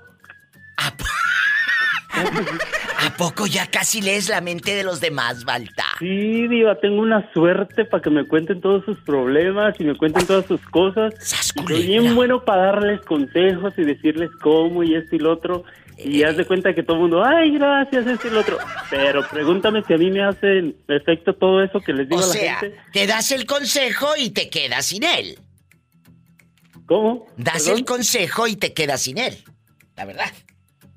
¿A 3.16 3.18
poco 3.18 3.46
ya 3.46 3.66
casi 3.70 4.02
lees 4.02 4.28
la 4.28 4.42
mente 4.42 4.74
de 4.74 4.84
los 4.84 5.00
demás, 5.00 5.44
Balta? 5.46 5.84
Sí, 5.98 6.46
Diva, 6.48 6.78
tengo 6.80 7.00
una 7.00 7.32
suerte 7.32 7.86
para 7.86 8.02
que 8.02 8.10
me 8.10 8.26
cuenten 8.28 8.60
todos 8.60 8.84
sus 8.84 8.98
problemas 9.00 9.74
y 9.80 9.84
me 9.84 9.96
cuenten 9.96 10.26
todas 10.26 10.44
sus 10.44 10.60
cosas. 10.66 11.14
Y 11.54 11.66
soy 11.66 11.86
bien 11.86 12.14
bueno 12.14 12.44
para 12.44 12.66
darles 12.66 13.00
consejos 13.06 13.72
y 13.78 13.84
decirles 13.84 14.28
cómo 14.42 14.82
y 14.82 14.94
esto 14.96 15.16
y 15.16 15.18
lo 15.20 15.32
otro. 15.32 15.64
Y 15.96 16.24
haz 16.24 16.36
de 16.36 16.44
cuenta 16.44 16.74
que 16.74 16.82
todo 16.82 16.96
el 16.96 17.02
mundo, 17.04 17.24
ay, 17.24 17.52
gracias, 17.52 18.06
esto 18.06 18.28
y 18.28 18.32
lo 18.32 18.40
otro. 18.40 18.58
Pero 18.90 19.26
pregúntame 19.30 19.82
si 19.86 19.94
a 19.94 19.96
mí 19.96 20.10
me 20.10 20.22
hace 20.22 20.74
efecto 20.88 21.34
todo 21.36 21.62
eso 21.62 21.80
que 21.80 21.94
les 21.94 22.06
digo 22.10 22.20
O 22.20 22.22
a 22.24 22.26
la 22.26 22.32
sea, 22.34 22.56
gente. 22.56 22.78
te 22.92 23.06
das 23.06 23.32
el 23.32 23.46
consejo 23.46 24.08
y 24.18 24.28
te 24.28 24.50
quedas 24.50 24.84
sin 24.84 25.04
él. 25.04 25.38
¿Cómo? 26.84 27.26
Das 27.38 27.62
¿Perdón? 27.62 27.78
el 27.78 27.84
consejo 27.86 28.46
y 28.46 28.56
te 28.56 28.74
quedas 28.74 29.00
sin 29.00 29.16
él. 29.16 29.38
La 29.96 30.04
verdad. 30.04 30.30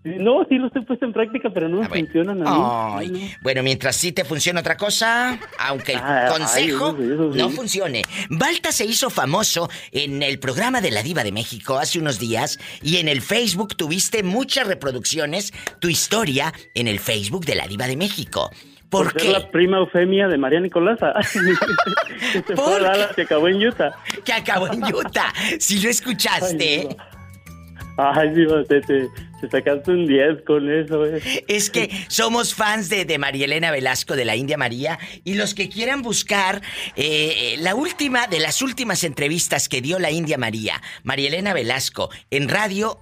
No, 0.04 0.46
sí 0.48 0.58
lo 0.58 0.68
estoy 0.68 0.86
puesto 0.86 1.06
en 1.06 1.12
práctica, 1.12 1.50
pero 1.54 1.68
no 1.68 1.82
me 1.82 1.88
funcionan 1.90 2.48
a 2.48 3.00
mí. 3.00 3.12
Ay, 3.14 3.36
bueno, 3.42 3.62
mientras 3.64 3.98
sí 3.98 4.14
te 4.14 4.24
funciona 4.24 4.62
otra 4.62 4.78
cosa, 4.78 5.38
aunque 5.60 5.92
el 5.94 6.00
Ah, 6.02 6.30
consejo 6.32 6.96
ay, 6.98 7.04
eso 7.04 7.08
sí, 7.08 7.14
eso 7.14 7.34
sí. 7.34 7.38
no 7.38 7.50
funcione. 7.50 8.02
Balta 8.30 8.72
se 8.72 8.86
hizo 8.86 9.10
famoso 9.10 9.70
en 9.92 10.24
el 10.24 10.40
programa 10.40 10.80
de 10.80 10.92
la 10.92 11.04
Diva 11.04 11.24
de 11.24 11.34
México 11.34 11.78
hace 11.78 12.00
unos 12.00 12.18
días 12.18 12.60
y 12.82 12.98
en 12.98 13.10
el 13.10 13.22
Facebook 13.22 13.76
tuviste 13.76 14.24
muchas 14.24 14.68
reproducciones, 14.68 15.52
tu 15.80 15.90
historia 15.90 16.54
en 16.76 16.88
el 16.88 17.00
Facebook 17.00 17.46
de 17.46 17.56
la 17.56 17.68
Diva 17.68 17.86
de 17.88 17.98
México. 17.98 18.52
¿Por, 18.90 19.14
qué? 19.14 19.32
la 19.32 19.52
prima 19.52 19.78
Eufemia 19.78 20.28
de 20.28 20.38
María 20.38 20.60
Nicolasa. 20.60 21.14
que 22.34 22.42
se 22.42 22.56
fue 22.56 22.76
a 22.78 22.80
Dallas, 22.80 23.16
que 23.16 23.22
acabó 23.22 23.48
en 23.48 23.68
Utah. 23.68 23.92
Que 24.26 24.34
acabó 24.34 24.68
en 24.72 24.84
Utah. 24.84 25.32
Si 25.60 25.80
lo 25.80 25.90
escuchaste. 25.90 26.88
Ay, 26.90 26.98
Diva, 28.34 28.64
te, 28.64 28.82
te, 28.82 29.10
te 29.42 29.50
sacaste 29.50 29.92
un 29.92 30.08
10 30.08 30.44
con 30.46 30.72
eso, 30.72 31.06
eh. 31.06 31.22
Es 31.48 31.70
que 31.70 31.90
somos 32.08 32.56
fans 32.56 32.90
de, 32.90 33.06
de 33.06 33.18
María 33.18 33.46
Elena 33.46 33.72
Velasco 33.72 34.16
de 34.16 34.26
la 34.26 34.36
India 34.36 34.58
María 34.58 35.00
y 35.24 35.34
los 35.34 35.54
que 35.54 35.70
quieran 35.70 36.02
buscar 36.02 36.62
eh, 36.96 37.56
eh, 37.56 37.56
la 37.60 37.76
última 37.76 38.28
de 38.28 38.40
las 38.40 38.62
últimas 38.62 39.04
entrevistas 39.04 39.68
que 39.68 39.82
dio 39.82 40.00
la 40.00 40.12
India 40.12 40.38
María, 40.38 40.82
María 41.04 41.28
Elena 41.28 41.54
Velasco, 41.54 42.10
en 42.32 42.48
radio, 42.48 43.00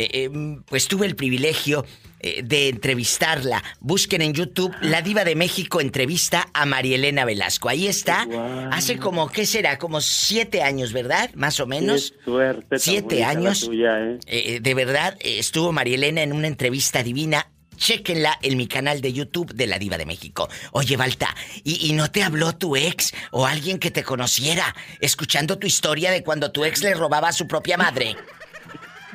eh, 0.00 0.24
eh, 0.24 0.30
pues 0.66 0.88
tuve 0.88 1.06
el 1.06 1.14
privilegio 1.14 1.84
eh, 2.20 2.40
de 2.42 2.70
entrevistarla. 2.70 3.62
Busquen 3.80 4.22
en 4.22 4.32
YouTube 4.32 4.74
La 4.80 5.02
Diva 5.02 5.24
de 5.24 5.34
México 5.34 5.78
entrevista 5.78 6.48
a 6.54 6.64
María 6.64 6.96
Elena 6.96 7.26
Velasco. 7.26 7.68
Ahí 7.68 7.86
está. 7.86 8.26
Hace 8.72 8.96
como, 8.96 9.28
¿qué 9.28 9.44
será? 9.44 9.76
Como 9.76 10.00
siete 10.00 10.62
años, 10.62 10.94
¿verdad? 10.94 11.30
Más 11.34 11.60
o 11.60 11.66
menos. 11.66 12.12
Qué 12.12 12.24
suerte 12.24 12.78
Siete 12.78 13.24
años. 13.24 13.66
tuya, 13.66 14.18
eh. 14.26 14.60
De 14.62 14.74
verdad, 14.74 15.18
estuvo 15.20 15.70
María 15.70 15.96
Elena 15.96 16.22
en 16.22 16.32
una 16.32 16.46
entrevista 16.46 17.02
divina. 17.02 17.50
Chéquenla 17.76 18.38
en 18.42 18.56
mi 18.58 18.66
canal 18.66 19.00
de 19.02 19.12
YouTube 19.12 19.52
de 19.54 19.66
La 19.66 19.78
Diva 19.78 19.98
de 19.98 20.04
México. 20.06 20.48
Oye, 20.72 20.96
Balta, 20.96 21.34
¿y, 21.64 21.88
y 21.88 21.92
no 21.94 22.10
te 22.10 22.22
habló 22.22 22.54
tu 22.54 22.76
ex 22.76 23.12
o 23.32 23.46
alguien 23.46 23.78
que 23.78 23.90
te 23.90 24.02
conociera 24.02 24.74
escuchando 25.00 25.58
tu 25.58 25.66
historia 25.66 26.10
de 26.10 26.22
cuando 26.22 26.52
tu 26.52 26.64
ex 26.64 26.82
le 26.82 26.94
robaba 26.94 27.28
a 27.28 27.32
su 27.32 27.46
propia 27.46 27.78
madre? 27.78 28.16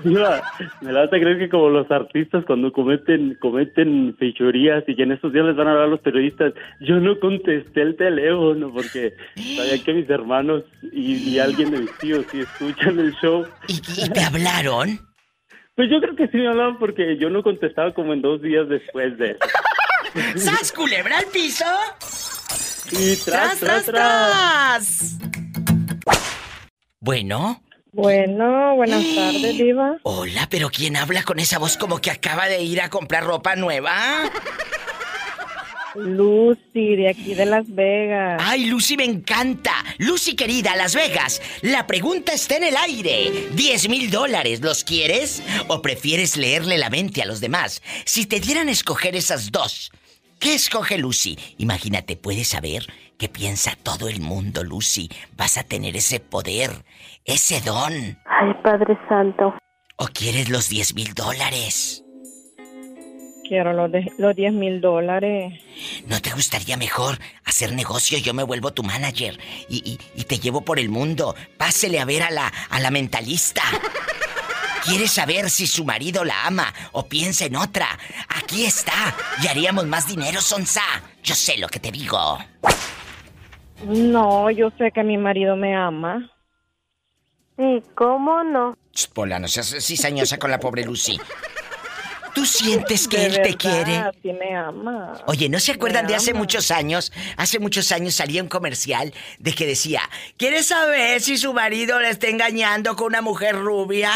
Me 0.04 0.91
la 0.91 1.02
vas 1.02 1.14
a 1.14 1.20
creer 1.20 1.38
que 1.38 1.50
como 1.50 1.70
los 1.70 1.89
artistas 1.89 2.43
cuando 2.46 2.72
cometen 2.72 3.38
cometen 3.39 4.16
fechorías 4.18 4.84
y 4.88 4.96
que 4.96 5.04
en 5.04 5.14
estos 5.14 5.32
días 5.32 5.46
les 5.46 5.56
van 5.56 5.68
a 5.68 5.72
hablar 5.72 5.89
los 5.89 6.02
periodistas, 6.02 6.54
yo 6.82 7.00
no 7.00 7.20
contesté 7.20 7.82
el 7.82 7.96
teléfono 7.96 8.72
porque 8.74 9.14
sabía 9.36 9.84
que 9.84 9.93
mis 9.93 10.10
hermanos 10.10 10.64
y, 10.91 11.16
y 11.30 11.39
alguien 11.39 11.72
de 11.72 11.80
mis 11.80 11.98
tíos 11.98 12.26
sí 12.32 12.41
escuchan 12.41 13.00
el 13.00 13.14
show. 13.16 13.46
¿Y, 13.68 14.10
te 14.10 14.22
hablaron? 14.22 15.00
Pues 15.76 15.89
yo 15.89 16.00
creo 16.02 16.16
que 16.16 16.28
sí 16.28 16.38
me 16.38 16.48
hablaban 16.48 16.78
porque 16.78 17.18
yo 17.18 17.30
no 17.30 17.43
contestaba 17.43 17.93
como 17.93 18.14
en 18.14 18.22
dos 18.22 18.41
días 18.41 18.68
después 18.68 19.18
de 19.18 19.32
eso. 19.32 19.39
¡Sas, 20.38 20.72
culebra 20.72 21.18
al 21.18 21.26
piso! 21.26 21.66
Y 22.91 23.16
tras, 23.26 23.60
tras, 23.60 23.86
tras. 23.86 25.18
Bueno. 27.00 27.64
Bueno, 27.96 28.76
buenas 28.76 29.06
tardes, 29.16 29.58
Diva. 29.58 29.98
Hola, 30.04 30.50
pero 30.52 30.70
¿quién 30.70 30.98
habla 30.98 31.24
con 31.24 31.39
esa 31.39 31.60
voz 31.60 31.78
como 31.78 32.00
que 32.00 32.12
acaba 32.12 32.48
de 32.48 32.62
ir 32.62 32.82
a 32.82 32.89
comprar 32.89 33.24
ropa 33.24 33.56
nueva? 33.56 34.30
Lucy, 35.96 36.98
de 36.98 37.08
aquí 37.08 37.36
de 37.36 37.46
Las 37.46 37.74
Vegas. 37.74 38.41
Ay, 38.43 38.66
Lucy, 38.66 38.98
me 38.98 39.06
encanta. 39.06 39.72
Lucy, 39.98 40.36
querida, 40.36 40.76
Las 40.76 40.93
Vegas. 40.93 41.41
La 41.62 41.88
pregunta 41.88 42.34
está 42.34 42.58
en 42.58 42.66
el 42.66 42.76
aire. 42.76 43.32
10 43.54 43.88
mil 43.88 44.12
dólares, 44.12 44.60
¿los 44.60 44.84
quieres? 44.84 45.41
¿O 45.70 45.82
prefieres 45.82 46.36
leerle 46.36 46.78
la 46.78 46.89
mente 46.89 47.22
a 47.22 47.26
los 47.26 47.39
demás? 47.39 47.82
Si 48.04 48.26
te 48.26 48.41
dieran 48.41 48.68
a 48.68 48.74
escoger 48.74 49.16
esas 49.16 49.54
dos, 49.54 49.89
¿qué 50.38 50.54
escoge 50.54 50.98
Lucy? 50.98 51.39
Imagínate, 51.60 52.18
puedes 52.18 52.50
saber 52.50 52.88
qué 53.18 53.30
piensa 53.30 53.78
todo 53.82 54.10
el 54.10 54.20
mundo, 54.20 54.66
Lucy. 54.66 55.10
Vas 55.38 55.58
a 55.58 55.64
tener 55.64 55.96
ese 55.96 56.20
poder, 56.20 56.84
ese 57.26 57.61
don. 57.61 57.93
Ay, 58.26 58.53
Padre 58.63 58.97
Santo. 59.09 59.53
¿O 59.97 60.07
quieres 60.07 60.49
los 60.49 60.69
10 60.69 60.95
mil 60.95 61.13
dólares? 61.13 62.03
Quiero 63.47 63.73
los, 63.73 63.91
de- 63.91 64.11
los 64.17 64.36
10 64.36 64.53
mil 64.53 64.82
dólares. 64.82 65.53
¿No 66.07 66.19
te 66.21 66.32
gustaría 66.32 66.78
mejor 66.78 67.17
hacer 67.45 67.73
negocio? 67.73 68.17
Yo 68.17 68.34
me 68.34 68.43
vuelvo 68.43 68.73
tu 68.73 68.82
manager 68.84 69.39
y, 69.69 69.78
y- 69.91 69.99
y 70.19 70.23
te 70.23 70.39
llevo 70.39 70.61
por 70.61 70.80
el 70.80 70.89
mundo. 70.89 71.36
Pásele 71.57 71.99
a 71.99 72.05
ver 72.05 72.23
a 72.23 72.32
la, 72.32 72.51
a 72.69 72.80
la 72.80 72.89
mentalista. 72.91 73.61
¿Quieres 74.84 75.11
saber 75.11 75.49
si 75.49 75.65
su 75.67 75.84
marido 75.86 76.23
la 76.26 76.45
ama 76.45 76.71
o 76.91 77.07
piensa 77.07 77.45
en 77.45 77.55
otra? 77.55 77.88
Aquí 78.30 78.65
está. 78.65 79.15
Y 79.43 79.47
haríamos 79.47 79.86
más 79.88 80.07
dinero, 80.07 80.41
Sonsa. 80.41 80.82
Yo 81.23 81.34
sé 81.36 81.57
lo 81.57 81.67
que 81.67 81.80
te 81.80 81.91
digo. 81.91 82.38
No, 83.86 84.49
yo 84.51 84.69
sé 84.78 84.91
que 84.91 85.03
mi 85.03 85.17
marido 85.17 85.55
me 85.55 85.76
ama. 85.76 86.32
Sí, 87.58 87.84
¿cómo 87.95 88.43
no? 88.43 88.78
Ch, 88.93 89.10
Pola, 89.10 89.39
no 89.39 89.47
seas 89.47 89.76
cizañosa 89.80 90.38
con 90.38 90.51
la 90.51 90.60
pobre 90.60 90.84
Lucy. 90.84 91.20
¿Tú 92.34 92.45
sientes 92.45 93.08
que 93.08 93.18
De 93.18 93.26
él 93.28 93.41
te 93.43 93.56
quiere? 93.56 94.03
Sí 94.22 94.34
me 94.34 94.53
ama. 94.53 95.14
Oye, 95.26 95.47
¿no 95.47 95.58
se 95.60 95.72
acuerdan 95.72 96.03
Me 96.03 96.10
de 96.10 96.16
hace 96.18 96.32
ama. 96.32 96.39
muchos 96.41 96.70
años? 96.70 97.14
Hace 97.38 97.60
muchos 97.60 97.93
años 97.93 98.14
salía 98.16 98.43
un 98.43 98.49
comercial 98.49 99.14
de 99.39 99.53
que 99.53 99.66
decía, 99.66 100.01
¿quieres 100.38 100.68
saber 100.68 101.22
si 101.22 101.38
su 101.38 101.53
marido 101.53 101.97
le 102.01 102.10
está 102.10 102.28
engañando 102.28 102.97
con 102.97 103.08
una 103.08 103.22
mujer 103.22 103.56
rubia? 103.56 104.12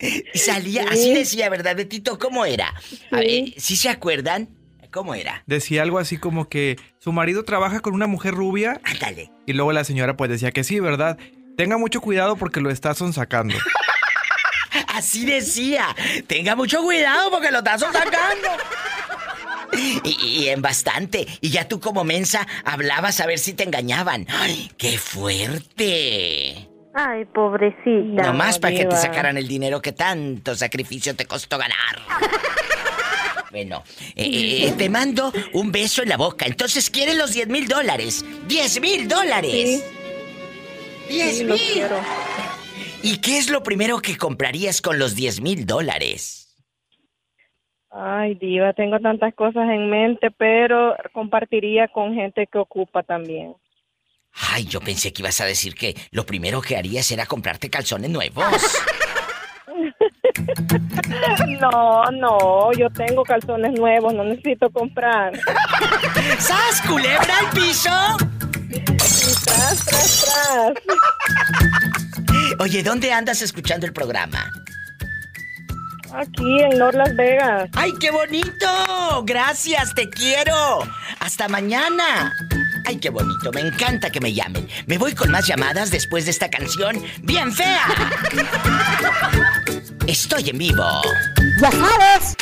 Y 0.00 0.38
salía, 0.38 0.84
así 0.90 1.12
decía, 1.14 1.50
¿verdad, 1.50 1.76
Betito? 1.76 2.18
¿Cómo 2.18 2.44
era? 2.46 2.74
A 3.10 3.16
ver, 3.16 3.52
¿Sí 3.58 3.76
se 3.76 3.88
acuerdan? 3.90 4.48
¿Cómo 4.92 5.14
era? 5.14 5.42
Decía 5.46 5.82
algo 5.82 5.98
así 5.98 6.18
como 6.18 6.48
que 6.48 6.78
su 6.98 7.12
marido 7.12 7.44
trabaja 7.44 7.80
con 7.80 7.94
una 7.94 8.06
mujer 8.06 8.34
rubia. 8.34 8.78
Ándale. 8.84 9.32
Y 9.46 9.54
luego 9.54 9.72
la 9.72 9.84
señora 9.84 10.16
pues 10.18 10.30
decía 10.30 10.52
que 10.52 10.64
sí, 10.64 10.80
¿verdad? 10.80 11.16
Tenga 11.56 11.78
mucho 11.78 12.02
cuidado 12.02 12.36
porque 12.36 12.60
lo 12.60 12.70
está 12.70 12.94
sonsacando. 12.94 13.54
Así 14.88 15.24
decía. 15.24 15.86
Tenga 16.26 16.54
mucho 16.54 16.82
cuidado 16.82 17.30
porque 17.30 17.50
lo 17.50 17.58
estás 17.58 17.80
sacando. 17.80 18.48
Y, 19.72 20.42
y 20.44 20.48
en 20.48 20.60
bastante. 20.60 21.26
Y 21.40 21.48
ya 21.48 21.66
tú 21.66 21.80
como 21.80 22.04
mensa 22.04 22.46
hablabas 22.64 23.20
a 23.20 23.26
ver 23.26 23.38
si 23.38 23.54
te 23.54 23.64
engañaban. 23.64 24.26
¡Ay, 24.28 24.70
qué 24.76 24.98
fuerte! 24.98 26.68
Ay, 26.94 27.24
pobrecita. 27.24 28.24
Nomás 28.24 28.58
para 28.58 28.76
que 28.76 28.84
te 28.84 28.96
sacaran 28.96 29.38
el 29.38 29.48
dinero 29.48 29.80
que 29.80 29.92
tanto 29.92 30.54
sacrificio 30.54 31.16
te 31.16 31.24
costó 31.24 31.56
ganar. 31.56 32.02
Bueno, 33.52 33.84
eh, 34.16 34.66
eh, 34.66 34.72
te 34.78 34.88
mando 34.88 35.30
un 35.52 35.70
beso 35.70 36.02
en 36.02 36.08
la 36.08 36.16
boca. 36.16 36.46
Entonces, 36.46 36.88
¿quieres 36.90 37.16
los 37.16 37.32
10 37.34 37.48
mil 37.48 37.68
dólares? 37.68 38.24
¡10 38.48 38.80
mil 38.80 39.06
dólares! 39.06 39.84
Sí. 41.08 41.14
¡10 41.14 41.30
Sí, 41.32 41.44
mil! 41.44 41.60
quiero. 41.72 42.00
¿Y 43.02 43.18
qué 43.18 43.36
es 43.36 43.50
lo 43.50 43.62
primero 43.62 43.98
que 44.00 44.16
comprarías 44.16 44.80
con 44.80 44.98
los 44.98 45.14
10 45.14 45.42
mil 45.42 45.66
dólares? 45.66 46.56
Ay, 47.90 48.36
diva, 48.36 48.72
tengo 48.72 48.98
tantas 49.00 49.34
cosas 49.34 49.68
en 49.68 49.90
mente, 49.90 50.30
pero 50.30 50.96
compartiría 51.12 51.88
con 51.88 52.14
gente 52.14 52.48
que 52.50 52.56
ocupa 52.58 53.02
también. 53.02 53.54
Ay, 54.32 54.64
yo 54.64 54.80
pensé 54.80 55.12
que 55.12 55.20
ibas 55.20 55.42
a 55.42 55.44
decir 55.44 55.74
que 55.74 55.94
lo 56.10 56.24
primero 56.24 56.62
que 56.62 56.78
harías 56.78 57.10
era 57.10 57.26
comprarte 57.26 57.68
calzones 57.68 58.08
nuevos. 58.08 58.46
No, 61.60 62.04
no, 62.10 62.72
yo 62.72 62.90
tengo 62.90 63.22
calzones 63.22 63.78
nuevos, 63.78 64.12
no 64.14 64.24
necesito 64.24 64.70
comprar. 64.70 65.32
¡Sas, 66.38 66.82
culebra 66.88 67.38
al 67.38 67.50
piso! 67.50 67.90
Tras, 69.44 69.84
tras, 69.84 70.24
tras. 70.24 70.72
Oye, 72.58 72.82
¿dónde 72.82 73.12
andas 73.12 73.42
escuchando 73.42 73.86
el 73.86 73.92
programa? 73.92 74.50
Aquí 76.14 76.60
en 76.60 76.78
North 76.78 76.96
Las 76.96 77.16
Vegas. 77.16 77.70
¡Ay, 77.74 77.92
qué 77.98 78.10
bonito! 78.10 79.22
Gracias, 79.24 79.94
te 79.94 80.10
quiero. 80.10 80.80
Hasta 81.20 81.48
mañana. 81.48 82.32
Ay, 82.84 82.98
qué 82.98 83.10
bonito, 83.10 83.52
me 83.52 83.60
encanta 83.60 84.10
que 84.10 84.20
me 84.20 84.32
llamen. 84.32 84.68
Me 84.86 84.98
voy 84.98 85.14
con 85.14 85.30
más 85.30 85.46
llamadas 85.46 85.90
después 85.90 86.24
de 86.24 86.32
esta 86.32 86.50
canción 86.50 87.02
bien 87.22 87.52
fea. 87.52 87.86
Estoy 90.06 90.50
en 90.50 90.58
vivo. 90.58 90.84
Ya 91.60 91.70
sabes. 91.70 92.36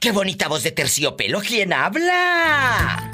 ¡Qué 0.00 0.10
bonita 0.10 0.48
voz 0.48 0.64
de 0.64 0.72
terciopelo! 0.72 1.40
¿Quién 1.40 1.72
habla? 1.72 3.08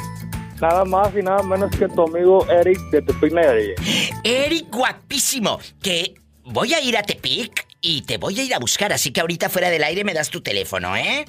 Nada 0.60 0.84
más 0.86 1.10
y 1.14 1.22
nada 1.22 1.42
menos 1.42 1.70
que 1.76 1.86
tu 1.88 2.02
amigo 2.04 2.46
Eric 2.48 2.78
de 2.90 3.02
Tepic 3.02 3.32
Nayarit. 3.32 3.78
Eric 4.24 4.68
guapísimo, 4.70 5.60
que 5.82 6.14
voy 6.44 6.72
a 6.72 6.80
ir 6.80 6.96
a 6.96 7.02
Tepic 7.02 7.65
y 7.80 8.02
te 8.02 8.18
voy 8.18 8.38
a 8.40 8.42
ir 8.42 8.54
a 8.54 8.58
buscar, 8.58 8.92
así 8.92 9.12
que 9.12 9.20
ahorita 9.20 9.48
fuera 9.48 9.70
del 9.70 9.84
aire 9.84 10.02
me 10.04 10.14
das 10.14 10.30
tu 10.30 10.40
teléfono, 10.40 10.96
¿eh? 10.96 11.24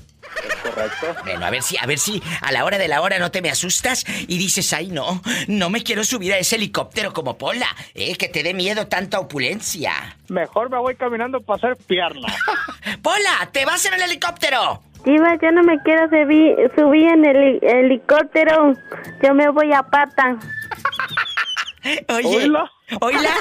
Correcto. 0.63 1.15
Bueno, 1.23 1.45
a 1.45 1.49
ver 1.49 1.61
si, 1.63 1.77
a 1.77 1.85
ver 1.85 1.99
si 1.99 2.21
a 2.41 2.51
la 2.51 2.65
hora 2.65 2.77
de 2.77 2.87
la 2.87 3.01
hora 3.01 3.17
no 3.19 3.31
te 3.31 3.41
me 3.41 3.49
asustas 3.49 4.03
y 4.27 4.37
dices, 4.37 4.73
ay 4.73 4.87
no, 4.87 5.21
no 5.47 5.69
me 5.69 5.83
quiero 5.83 6.03
subir 6.03 6.33
a 6.33 6.37
ese 6.37 6.55
helicóptero 6.57 7.13
como 7.13 7.37
Pola, 7.37 7.67
eh, 7.93 8.15
que 8.17 8.27
te 8.27 8.43
dé 8.43 8.53
miedo 8.53 8.87
tanta 8.87 9.19
opulencia. 9.19 10.17
Mejor 10.29 10.69
me 10.69 10.77
voy 10.79 10.95
caminando 10.95 11.39
para 11.41 11.57
hacer 11.57 11.77
pierna. 11.85 12.27
Pola, 13.01 13.49
te 13.51 13.65
vas 13.65 13.85
en 13.85 13.93
el 13.93 14.01
helicóptero. 14.01 14.81
Diva, 15.05 15.37
yo 15.41 15.51
no 15.51 15.63
me 15.63 15.77
quiero 15.83 16.09
subir, 16.09 16.55
subir 16.75 17.07
en 17.09 17.23
el 17.25 17.35
heli- 17.37 17.59
helicóptero. 17.61 18.73
Yo 19.23 19.33
me 19.33 19.47
voy 19.49 19.71
a 19.71 19.83
pata. 19.83 20.37
Oye. 22.09 22.49
Oíla. 23.01 23.35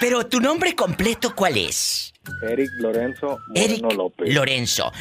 Pero 0.00 0.26
tu 0.26 0.40
nombre 0.40 0.74
completo, 0.74 1.34
¿cuál 1.34 1.56
es? 1.56 2.12
Eric 2.42 2.70
Lorenzo 2.78 3.38
Moreno 3.48 3.90
López. 3.90 4.32
Lorenzo. 4.32 4.92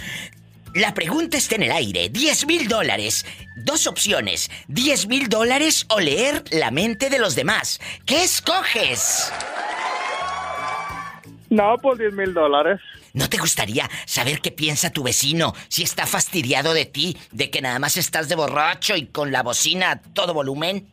La 0.74 0.94
pregunta 0.94 1.38
está 1.38 1.56
en 1.56 1.64
el 1.64 1.72
aire. 1.72 2.10
10 2.10 2.48
mil 2.48 2.68
dólares. 2.68 3.26
Dos 3.64 3.88
opciones. 3.88 4.52
10 4.68 5.08
mil 5.08 5.30
dólares 5.30 5.86
o 5.90 6.00
leer 6.00 6.44
la 6.52 6.70
mente 6.70 7.10
de 7.10 7.18
los 7.18 7.36
demás. 7.36 7.80
¿Qué 8.06 8.24
escoges? 8.24 9.32
No, 11.50 11.78
por 11.78 11.98
10 11.98 12.14
mil 12.14 12.34
dólares. 12.34 12.82
¿No 13.14 13.30
te 13.30 13.38
gustaría 13.38 13.90
saber 14.06 14.42
qué 14.42 14.52
piensa 14.52 14.90
tu 14.90 15.02
vecino? 15.02 15.54
Si 15.70 15.84
está 15.84 16.06
fastidiado 16.06 16.74
de 16.74 16.84
ti, 16.84 17.16
de 17.32 17.50
que 17.50 17.62
nada 17.62 17.80
más 17.80 17.96
estás 17.96 18.28
de 18.28 18.36
borracho 18.36 18.98
y 18.98 19.06
con 19.06 19.32
la 19.32 19.42
bocina 19.42 19.92
a 19.92 20.02
todo 20.02 20.34
volumen. 20.34 20.90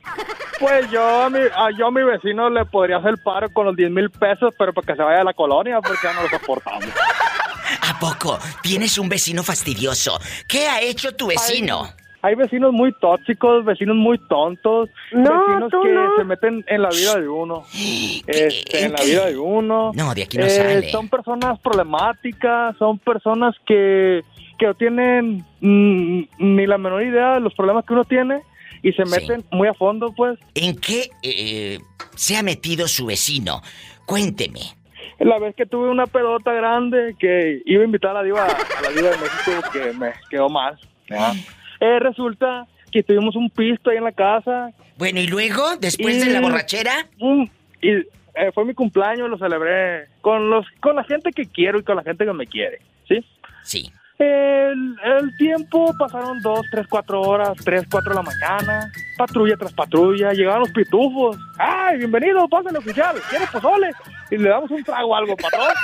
Pues 0.63 0.91
yo 0.91 1.23
a, 1.25 1.29
mi, 1.29 1.39
a 1.41 1.71
yo 1.77 1.89
a 1.89 1.91
mi 1.91 2.03
vecino 2.05 2.49
le 2.49 2.65
podría 2.65 2.99
hacer 2.99 3.15
paro 3.23 3.51
con 3.53 3.67
los 3.67 3.77
10 3.77 3.91
mil 3.91 4.11
pesos, 4.11 4.55
pero 4.57 4.73
para 4.73 4.87
que 4.87 4.95
se 4.97 5.03
vaya 5.03 5.21
a 5.21 5.25
la 5.25 5.35
colonia, 5.35 5.81
porque 5.81 5.99
ya 6.05 6.13
no 6.15 6.23
lo 6.23 6.29
soportamos. 6.29 6.85
¿A 7.91 7.99
poco? 7.99 8.39
Tienes 8.63 8.97
un 8.99 9.09
vecino 9.09 9.43
fastidioso. 9.43 10.19
¿Qué 10.47 10.67
ha 10.69 10.81
hecho 10.81 11.15
tu 11.17 11.27
vecino? 11.29 11.85
Hay 12.25 12.37
vecinos 12.37 12.73
muy 12.73 12.93
tóxicos, 13.01 13.65
vecinos 13.65 13.97
muy 13.97 14.17
tontos, 14.29 14.89
No, 15.11 15.41
vecinos 15.41 15.73
que 15.83 15.89
no. 15.93 16.17
se 16.17 16.23
meten 16.25 16.65
en 16.69 16.83
la 16.83 16.89
vida 16.91 17.19
de 17.19 17.29
uno. 17.29 17.65
Este, 18.29 18.85
en 18.85 18.93
la 18.93 19.03
vida 19.03 19.27
de 19.27 19.37
uno. 19.39 19.91
No, 19.95 20.15
de 20.15 20.23
aquí 20.23 20.39
no 20.39 20.45
Eh, 20.45 20.51
sale. 20.51 20.91
Son 20.93 21.09
personas 21.09 21.59
problemáticas, 21.61 22.77
son 22.79 22.99
personas 23.01 23.57
que, 23.67 24.23
que 24.59 24.67
no 24.67 24.75
tienen 24.75 25.45
mm, 25.61 26.23
ni 26.39 26.67
la 26.67 26.79
menor 26.79 27.03
idea 27.03 27.35
de 27.35 27.41
los 27.41 27.53
problemas 27.55 27.85
que 27.85 27.95
uno 27.95 28.05
tiene 28.05 28.43
y 28.83 28.93
se 28.93 29.05
meten 29.05 29.45
muy 29.51 29.69
a 29.69 29.75
fondo, 29.75 30.13
pues. 30.13 30.39
¿En 30.55 30.77
qué 30.77 31.11
eh, 31.23 31.79
se 32.15 32.37
ha 32.37 32.43
metido 32.43 32.89
su 32.89 33.07
vecino? 33.07 33.63
Cuénteme. 34.07 34.61
La 35.21 35.39
vez 35.39 35.55
que 35.55 35.67
tuve 35.67 35.89
una 35.89 36.07
pedota 36.07 36.53
grande 36.53 37.15
que 37.19 37.63
iba 37.65 37.83
a 37.83 37.85
invitar 37.85 38.11
a 38.11 38.15
la 38.15 38.23
diva, 38.25 38.45
a 38.45 38.83
la 38.83 38.91
diva 38.91 39.11
de 39.11 39.19
México 39.19 39.71
que 39.73 39.93
me 39.93 40.13
quedó 40.29 40.49
mal. 40.49 40.79
¿ya? 41.09 41.33
Eh, 41.81 41.99
resulta 42.01 42.67
que 42.91 43.03
tuvimos 43.03 43.37
un 43.37 43.49
pisto 43.51 43.91
ahí 43.91 43.99
en 43.99 44.05
la 44.05 44.13
casa. 44.13 44.73
Bueno, 44.99 45.21
¿y 45.21 45.27
luego? 45.27 45.77
¿Después 45.81 46.25
de 46.25 46.33
la 46.33 46.41
borrachera? 46.41 47.09
mm, 47.19 47.45
y 47.83 47.91
eh, 48.35 48.51
fue 48.55 48.65
mi 48.65 48.75
cumpleaños, 48.75 49.29
lo 49.29 49.39
celebré 49.39 50.07
con 50.21 50.51
los 50.51 50.67
con 50.81 50.97
la 50.97 51.05
gente 51.05 51.31
que 51.33 51.47
quiero 51.47 51.79
y 51.79 51.83
con 51.83 51.97
la 51.97 52.03
gente 52.03 52.25
que 52.25 52.33
me 52.33 52.47
quiere, 52.47 52.81
¿sí? 53.07 53.25
Sí. 53.63 53.93
El, 54.23 54.97
el 55.05 55.37
tiempo 55.37 55.93
pasaron 55.99 56.41
dos, 56.43 56.61
tres, 56.71 56.87
cuatro 56.89 57.23
horas, 57.23 57.59
tres, 57.65 57.83
cuatro 57.91 58.11
de 58.11 58.17
la 58.17 58.23
mañana, 58.23 58.93
patrulla 59.19 59.57
tras 59.57 59.73
patrulla, 59.73 60.33
llegaban 60.33 60.61
los 60.61 60.71
pitufos. 60.71 61.37
¡Ay, 61.59 61.99
bienvenido, 61.99 62.49
pásenle 62.49 62.79
oficial! 62.79 63.17
¿Quieres 63.29 63.51
pozole? 63.51 63.91
Y 64.31 64.39
le 64.39 64.49
damos 64.49 64.71
un 64.71 64.85
trago 64.85 65.09
o 65.09 65.17
algo, 65.17 65.37
patrón. 65.37 65.67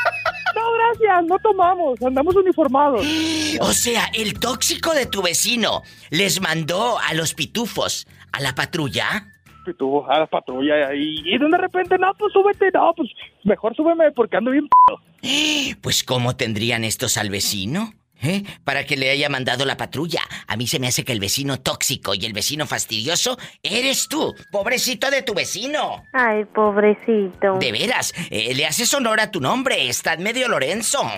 No, 0.54 0.62
gracias, 0.72 1.24
no 1.26 1.38
tomamos, 1.40 2.02
andamos 2.02 2.34
uniformados. 2.36 3.04
O 3.60 3.72
sea, 3.72 4.04
el 4.14 4.38
tóxico 4.38 4.94
de 4.94 5.06
tu 5.06 5.20
vecino 5.20 5.82
les 6.10 6.40
mandó 6.40 6.98
a 6.98 7.14
los 7.14 7.34
pitufos 7.34 8.06
a 8.32 8.40
la 8.40 8.54
patrulla. 8.54 9.34
Pitufos 9.64 10.08
a 10.08 10.20
la 10.20 10.26
patrulla 10.26 10.94
y, 10.94 11.22
y 11.24 11.38
de 11.38 11.58
repente, 11.58 11.98
no, 11.98 12.12
pues 12.14 12.32
súbete, 12.32 12.70
no, 12.72 12.92
pues 12.96 13.10
mejor 13.44 13.74
súbeme 13.74 14.10
porque 14.12 14.36
ando 14.36 14.52
bien 14.52 14.68
p***. 14.68 15.76
Pues 15.82 16.02
¿cómo 16.04 16.36
tendrían 16.36 16.84
estos 16.84 17.18
al 17.18 17.30
vecino? 17.30 17.92
¿Eh? 18.20 18.42
Para 18.64 18.84
que 18.84 18.96
le 18.96 19.10
haya 19.10 19.28
mandado 19.28 19.64
la 19.64 19.76
patrulla. 19.76 20.22
A 20.46 20.56
mí 20.56 20.66
se 20.66 20.80
me 20.80 20.88
hace 20.88 21.04
que 21.04 21.12
el 21.12 21.20
vecino 21.20 21.60
tóxico 21.60 22.14
y 22.14 22.24
el 22.24 22.32
vecino 22.32 22.66
fastidioso 22.66 23.38
eres 23.62 24.08
tú, 24.08 24.34
pobrecito 24.50 25.08
de 25.10 25.22
tu 25.22 25.34
vecino. 25.34 26.02
Ay, 26.12 26.44
pobrecito. 26.46 27.58
De 27.58 27.70
veras, 27.70 28.12
eh, 28.30 28.54
le 28.54 28.66
haces 28.66 28.92
honor 28.94 29.20
a 29.20 29.30
tu 29.30 29.40
nombre, 29.40 29.88
está 29.88 30.14
en 30.14 30.24
medio 30.24 30.48
Lorenzo. 30.48 31.00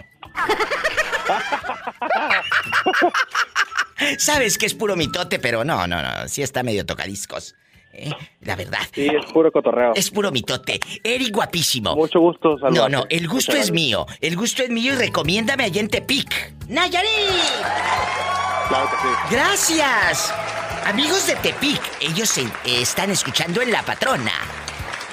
Sabes 4.18 4.59
que 4.59 4.66
es 4.66 4.74
puro 4.74 4.96
mitote, 4.96 5.38
pero 5.38 5.64
no, 5.64 5.86
no, 5.86 6.03
no, 6.03 6.28
sí 6.28 6.42
está 6.42 6.62
medio 6.62 6.84
tocadiscos. 6.86 7.55
¿Eh? 7.93 8.11
La 8.43 8.57
verdad. 8.57 8.80
Sí, 8.95 9.07
es 9.07 9.26
puro 9.32 9.51
cotorreo. 9.53 9.93
Es 9.95 10.11
puro 10.11 10.30
mitote. 10.30 10.80
Eric 11.05 11.34
guapísimo. 11.34 11.95
Mucho 11.97 12.20
gusto, 12.20 12.51
No, 12.55 12.59
saludarte. 12.59 12.96
no, 12.96 13.04
el 13.11 13.29
gusto 13.29 13.53
es 13.53 13.57
gracias. 13.57 13.75
mío. 13.75 14.07
El 14.21 14.37
gusto 14.37 14.62
es 14.62 14.71
mío 14.71 14.95
y 14.95 14.96
recomiéndame 14.96 15.64
allá 15.64 15.80
en 15.80 15.88
Tepic. 15.88 16.54
¡Nayarit! 16.68 17.08
Claro 18.68 18.88
que 18.91 18.96
sí. 18.96 19.34
Gracias. 19.34 20.34
Amigos 20.87 21.26
de 21.26 21.37
Tepic, 21.37 21.80
ellos 22.00 22.29
se- 22.29 22.42
eh, 22.42 22.80
están 22.83 23.11
escuchando 23.11 23.61
en 23.62 23.71
La 23.72 23.83
Patrona. 23.83 24.33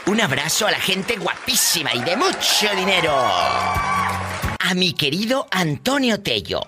Un 0.06 0.22
abrazo 0.22 0.68
a 0.68 0.72
la 0.72 0.80
gente 0.80 1.18
guapísima 1.18 1.94
y 1.94 2.00
de 2.02 2.16
mucho 2.16 2.74
dinero. 2.76 3.14
A 3.14 4.74
mi 4.76 4.94
querido 4.94 5.48
Antonio 5.52 6.22
Tello, 6.22 6.62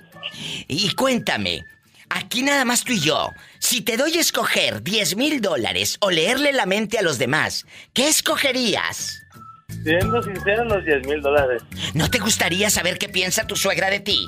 Y 0.70 0.96
cuéntame, 0.96 1.66
aquí 2.16 2.42
nada 2.42 2.66
más 2.66 2.84
tú 2.84 2.94
y 2.94 3.00
yo. 3.00 3.32
Si 3.60 3.82
te 3.82 3.98
doy 3.98 4.18
a 4.18 4.22
escoger 4.22 4.82
10 4.82 5.16
mil 5.16 5.42
dólares 5.42 5.98
o 6.00 6.10
leerle 6.10 6.54
la 6.54 6.66
mente 6.66 6.98
a 6.98 7.02
los 7.02 7.18
demás, 7.18 7.66
¿qué 7.94 8.08
escogerías? 8.08 9.22
Siendo 9.84 10.22
sincero, 10.24 10.64
los 10.66 10.84
10 10.86 11.08
mil 11.08 11.22
dólares. 11.22 11.62
¿No 11.94 12.10
te 12.10 12.20
gustaría 12.20 12.70
saber 12.70 12.98
qué 12.98 13.10
piensa 13.10 13.46
tu 13.46 13.56
suegra 13.56 13.90
de 13.90 14.00
ti? 14.00 14.28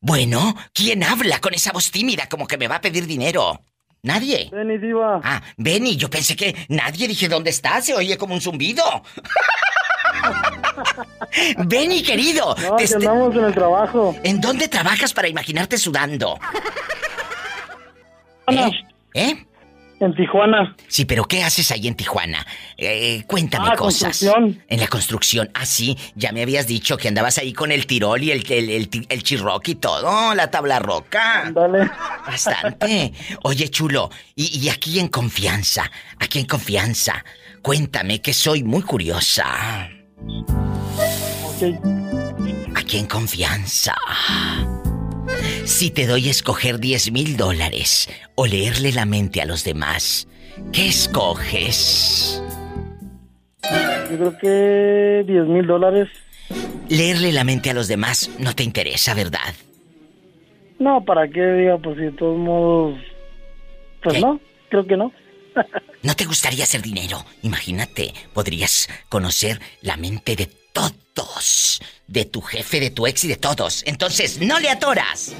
Bueno, 0.00 0.54
¿quién 0.72 1.02
habla 1.02 1.40
con 1.40 1.54
esa 1.54 1.72
voz 1.72 1.90
tímida 1.90 2.28
como 2.28 2.46
que 2.46 2.56
me 2.56 2.68
va 2.68 2.76
a 2.76 2.80
pedir 2.80 3.06
dinero? 3.06 3.62
¿Nadie? 4.02 4.48
Benny, 4.52 4.78
Diva. 4.78 5.20
Ah, 5.24 5.42
Benny, 5.56 5.96
yo 5.96 6.08
pensé 6.08 6.36
que 6.36 6.54
nadie. 6.68 7.08
Dije, 7.08 7.28
¿dónde 7.28 7.50
está? 7.50 7.82
Se 7.82 7.94
oye 7.94 8.16
como 8.16 8.34
un 8.34 8.40
zumbido. 8.40 8.84
Benny, 11.66 12.02
querido. 12.02 12.54
No, 12.62 12.76
que 12.76 12.86
andamos 12.94 13.34
en 13.34 13.44
el 13.44 13.54
trabajo. 13.54 14.14
¿En 14.22 14.40
dónde 14.40 14.68
trabajas 14.68 15.12
para 15.12 15.26
imaginarte 15.26 15.76
sudando? 15.76 16.38
Tijuana. 18.46 18.70
¿Eh? 19.14 19.47
En 20.00 20.14
Tijuana. 20.14 20.76
Sí, 20.86 21.04
pero 21.04 21.24
¿qué 21.24 21.42
haces 21.42 21.70
ahí 21.72 21.88
en 21.88 21.94
Tijuana? 21.96 22.46
Eh, 22.76 23.24
cuéntame 23.26 23.70
Ah, 23.72 23.76
cosas. 23.76 24.02
construcción. 24.18 24.62
En 24.68 24.78
la 24.80 24.86
construcción. 24.86 25.50
Ah, 25.54 25.66
sí, 25.66 25.98
ya 26.14 26.30
me 26.30 26.42
habías 26.42 26.68
dicho 26.68 26.96
que 26.96 27.08
andabas 27.08 27.38
ahí 27.38 27.52
con 27.52 27.72
el 27.72 27.86
tirol 27.86 28.22
y 28.22 28.30
el, 28.30 28.44
el, 28.50 28.70
el, 28.70 29.06
el 29.08 29.22
chirroc 29.24 29.66
y 29.68 29.74
todo, 29.74 30.34
la 30.36 30.50
tabla 30.50 30.78
roca. 30.78 31.50
Dale. 31.52 31.90
Bastante. 32.26 33.12
Oye, 33.42 33.68
chulo, 33.70 34.10
y, 34.36 34.56
y 34.58 34.68
aquí 34.68 35.00
en 35.00 35.08
confianza, 35.08 35.90
aquí 36.20 36.38
en 36.38 36.46
confianza, 36.46 37.24
cuéntame 37.60 38.20
que 38.22 38.32
soy 38.32 38.62
muy 38.62 38.82
curiosa. 38.82 39.88
Aquí 42.76 42.98
en 42.98 43.06
confianza. 43.06 43.96
Si 45.64 45.90
te 45.90 46.06
doy 46.06 46.28
a 46.28 46.30
escoger 46.30 46.78
10 46.78 47.12
mil 47.12 47.36
dólares 47.36 48.08
o 48.34 48.46
leerle 48.46 48.92
la 48.92 49.04
mente 49.04 49.40
a 49.40 49.44
los 49.44 49.64
demás, 49.64 50.28
¿qué 50.72 50.88
escoges? 50.88 52.42
Yo 54.10 54.16
creo 54.16 54.38
que 54.38 55.24
10 55.26 55.46
mil 55.46 55.66
dólares. 55.66 56.08
Leerle 56.88 57.32
la 57.32 57.44
mente 57.44 57.70
a 57.70 57.74
los 57.74 57.88
demás 57.88 58.30
no 58.38 58.54
te 58.54 58.62
interesa, 58.62 59.14
¿verdad? 59.14 59.54
No, 60.78 61.04
¿para 61.04 61.28
qué? 61.28 61.42
Diga, 61.42 61.78
pues 61.78 61.96
si 61.96 62.02
de 62.04 62.12
todos 62.12 62.38
modos... 62.38 62.98
Pues 64.02 64.20
no, 64.20 64.40
creo 64.70 64.86
que 64.86 64.96
no. 64.96 65.12
¿No 66.02 66.14
te 66.14 66.24
gustaría 66.24 66.64
hacer 66.64 66.82
dinero? 66.82 67.24
Imagínate, 67.42 68.14
podrías 68.32 68.88
conocer 69.08 69.60
la 69.82 69.96
mente 69.96 70.36
de 70.36 70.48
todos, 70.72 71.82
de 72.08 72.24
tu 72.24 72.40
jefe, 72.40 72.80
de 72.80 72.90
tu 72.90 73.06
ex 73.06 73.24
y 73.24 73.28
de 73.28 73.36
todos. 73.36 73.84
Entonces, 73.86 74.40
no 74.40 74.58
le 74.58 74.70
atoras. 74.70 75.32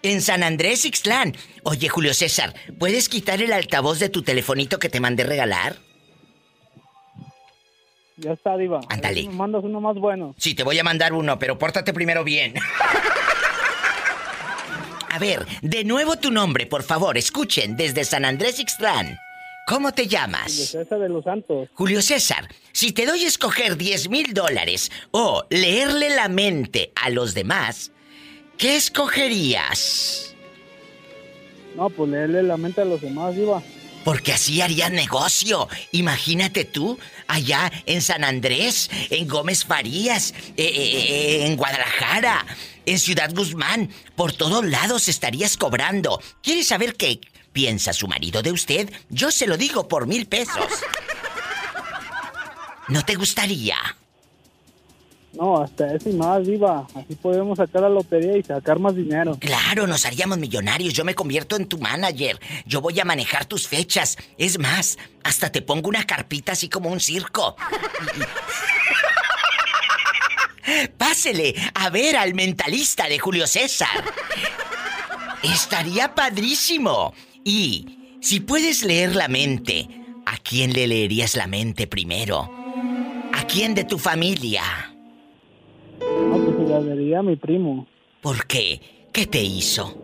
En 0.01 0.21
San 0.21 0.43
Andrés 0.43 0.85
Ixtlán. 0.85 1.35
Oye, 1.63 1.89
Julio 1.89 2.13
César, 2.13 2.53
¿puedes 2.79 3.09
quitar 3.09 3.41
el 3.41 3.51
altavoz 3.51 3.99
de 3.99 4.09
tu 4.09 4.21
telefonito 4.21 4.79
que 4.79 4.89
te 4.89 4.99
mandé 4.99 5.23
regalar? 5.23 5.75
Ya 8.17 8.31
está, 8.31 8.57
Diva. 8.57 8.79
Ándale. 8.89 9.29
Mandas 9.29 9.63
uno 9.63 9.79
más 9.79 9.95
bueno. 9.95 10.33
Sí, 10.37 10.55
te 10.55 10.63
voy 10.63 10.79
a 10.79 10.83
mandar 10.83 11.13
uno, 11.13 11.37
pero 11.37 11.57
pórtate 11.57 11.93
primero 11.93 12.23
bien. 12.23 12.55
A 15.09 15.19
ver, 15.19 15.45
de 15.61 15.83
nuevo 15.83 16.17
tu 16.17 16.31
nombre, 16.31 16.65
por 16.65 16.83
favor, 16.83 17.17
escuchen, 17.17 17.75
desde 17.77 18.03
San 18.03 18.25
Andrés 18.25 18.59
Ixtlán. 18.59 19.17
¿Cómo 19.65 19.91
te 19.91 20.07
llamas? 20.07 20.51
Julio 20.53 20.65
César 20.65 20.99
de 20.99 21.09
los 21.09 21.23
Santos. 21.23 21.69
Julio 21.73 22.01
César, 22.01 22.47
si 22.71 22.93
te 22.93 23.05
doy 23.05 23.25
a 23.25 23.27
escoger 23.27 23.77
10 23.77 24.09
mil 24.09 24.33
dólares 24.33 24.91
o 25.11 25.45
leerle 25.49 26.09
la 26.15 26.29
mente 26.29 26.91
a 26.95 27.09
los 27.09 27.33
demás, 27.33 27.91
¿qué 28.57 28.75
escogerías? 28.77 30.35
No, 31.75 31.89
pues 31.89 32.09
leerle 32.09 32.43
la 32.43 32.57
mente 32.57 32.81
a 32.81 32.85
los 32.85 33.01
demás, 33.01 33.35
Diva. 33.35 33.61
Porque 34.07 34.31
así 34.31 34.61
haría 34.61 34.87
negocio. 34.87 35.67
Imagínate 35.91 36.63
tú, 36.63 36.97
allá 37.27 37.69
en 37.85 38.01
San 38.01 38.23
Andrés, 38.23 38.89
en 39.09 39.27
Gómez 39.27 39.65
Farías, 39.65 40.33
eh, 40.55 40.63
eh, 40.63 41.05
eh, 41.09 41.45
en 41.45 41.57
Guadalajara, 41.57 42.45
en 42.85 42.99
Ciudad 42.99 43.29
Guzmán, 43.35 43.89
por 44.15 44.31
todos 44.31 44.63
lados 44.63 45.09
estarías 45.09 45.57
cobrando. 45.57 46.21
¿Quieres 46.41 46.69
saber 46.69 46.95
qué 46.95 47.19
piensa 47.51 47.91
su 47.91 48.07
marido 48.07 48.41
de 48.41 48.53
usted? 48.53 48.89
Yo 49.09 49.29
se 49.29 49.45
lo 49.45 49.57
digo 49.57 49.89
por 49.89 50.07
mil 50.07 50.25
pesos. 50.25 50.71
¿No 52.87 53.03
te 53.03 53.15
gustaría? 53.15 53.75
No, 55.37 55.61
hasta 55.61 55.93
eso 55.93 56.09
y 56.09 56.13
más, 56.13 56.45
Diva. 56.45 56.87
Así 56.95 57.13
podemos 57.15 57.57
sacar 57.57 57.83
la 57.83 57.89
lotería 57.89 58.37
y 58.37 58.43
sacar 58.43 58.79
más 58.79 58.95
dinero. 58.95 59.37
Claro, 59.39 59.85
nos 59.85 60.05
haríamos 60.05 60.39
millonarios. 60.39 60.93
Yo 60.93 61.05
me 61.05 61.13
convierto 61.13 61.55
en 61.55 61.67
tu 61.67 61.77
manager. 61.77 62.39
Yo 62.65 62.81
voy 62.81 62.99
a 62.99 63.05
manejar 63.05 63.45
tus 63.45 63.67
fechas. 63.67 64.17
Es 64.39 64.57
más, 64.57 64.97
hasta 65.23 65.51
te 65.51 65.61
pongo 65.61 65.89
una 65.89 66.05
carpita 66.05 66.53
así 66.53 66.69
como 66.69 66.89
un 66.89 66.99
circo. 66.99 67.55
Pásele 70.97 71.53
a 71.75 71.89
ver 71.91 72.17
al 72.17 72.33
mentalista 72.33 73.07
de 73.07 73.19
Julio 73.19 73.45
César. 73.45 74.03
Estaría 75.43 76.15
padrísimo. 76.15 77.13
Y 77.43 78.17
si 78.21 78.39
puedes 78.39 78.83
leer 78.83 79.15
la 79.15 79.27
mente, 79.27 79.87
¿a 80.25 80.37
quién 80.37 80.73
le 80.73 80.87
leerías 80.87 81.35
la 81.35 81.45
mente 81.45 81.85
primero? 81.85 82.51
¿A 83.33 83.45
quién 83.45 83.75
de 83.75 83.83
tu 83.83 83.99
familia? 83.99 84.96
No, 86.01 86.37
pues 86.45 86.57
se 86.57 86.63
la 86.73 86.81
daría 86.81 87.19
a 87.19 87.23
mi 87.23 87.35
primo. 87.35 87.87
¿Por 88.21 88.45
qué? 88.47 88.81
¿Qué 89.13 89.25
te 89.25 89.41
hizo? 89.41 90.03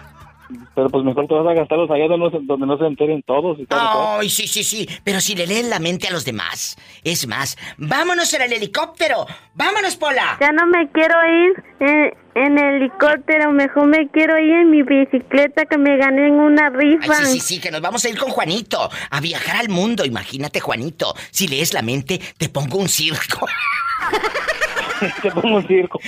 pero 0.75 0.89
pues 0.91 1.05
mejor 1.05 1.27
te 1.27 1.35
vas 1.35 1.47
a 1.47 1.55
gastarlos 1.55 1.91
allá 1.91 2.09
donde 2.09 2.25
no 2.27 2.31
se, 2.31 2.39
donde 2.43 2.67
no 2.67 2.79
se 2.79 2.87
enteren 2.87 3.23
todos. 3.23 3.59
Y 3.59 3.67
todo, 3.67 4.19
Ay, 4.19 4.29
sí, 4.29 4.47
sí, 4.47 4.63
sí. 4.65 4.89
Pero 5.03 5.21
si 5.21 5.35
le 5.35 5.47
leen 5.47 5.71
la 5.71 5.79
mente 5.79 6.09
a 6.09 6.11
los 6.11 6.25
demás. 6.25 6.77
Es 7.03 7.27
más, 7.27 7.57
vámonos 7.77 8.33
en 8.35 8.43
el 8.43 8.53
helicóptero. 8.53 9.27
¡Vámonos, 9.55 9.97
Pola! 9.97 10.37
Ya 10.41 10.53
no 10.53 10.67
me 10.67 10.91
quiero 10.91 11.17
ir 11.27 11.65
en, 11.81 12.13
en 12.35 12.59
helicóptero. 12.59 13.53
Mejor 13.53 13.87
me 13.87 14.09
quiero 14.09 14.39
ir 14.39 14.55
en 14.55 14.71
mi 14.71 14.83
bicicleta 14.83 15.65
que 15.67 15.79
me 15.79 15.97
gané 15.97 16.29
en 16.29 16.35
una 16.35 16.71
rifa. 16.71 17.19
Ay, 17.19 17.25
sí, 17.27 17.33
sí, 17.33 17.41
sí, 17.41 17.61
que 17.61 17.71
nos 17.71 17.81
vamos 17.81 18.05
a 18.05 18.09
ir 18.09 18.19
con 18.19 18.31
Juanito. 18.31 18.91
A 19.11 19.21
viajar 19.21 19.57
al 19.57 19.69
mundo. 19.69 20.05
Imagínate, 20.05 20.61
Juanito. 20.61 21.15
Si 21.31 21.49
lees 21.49 21.73
la 21.73 21.83
mente, 21.83 22.21
te 22.37 22.49
pongo 22.49 22.79
un 22.79 22.89
circo. 22.89 23.47
te 25.23 25.31
pongo 25.31 25.57
un 25.57 25.67
circo. 25.67 26.01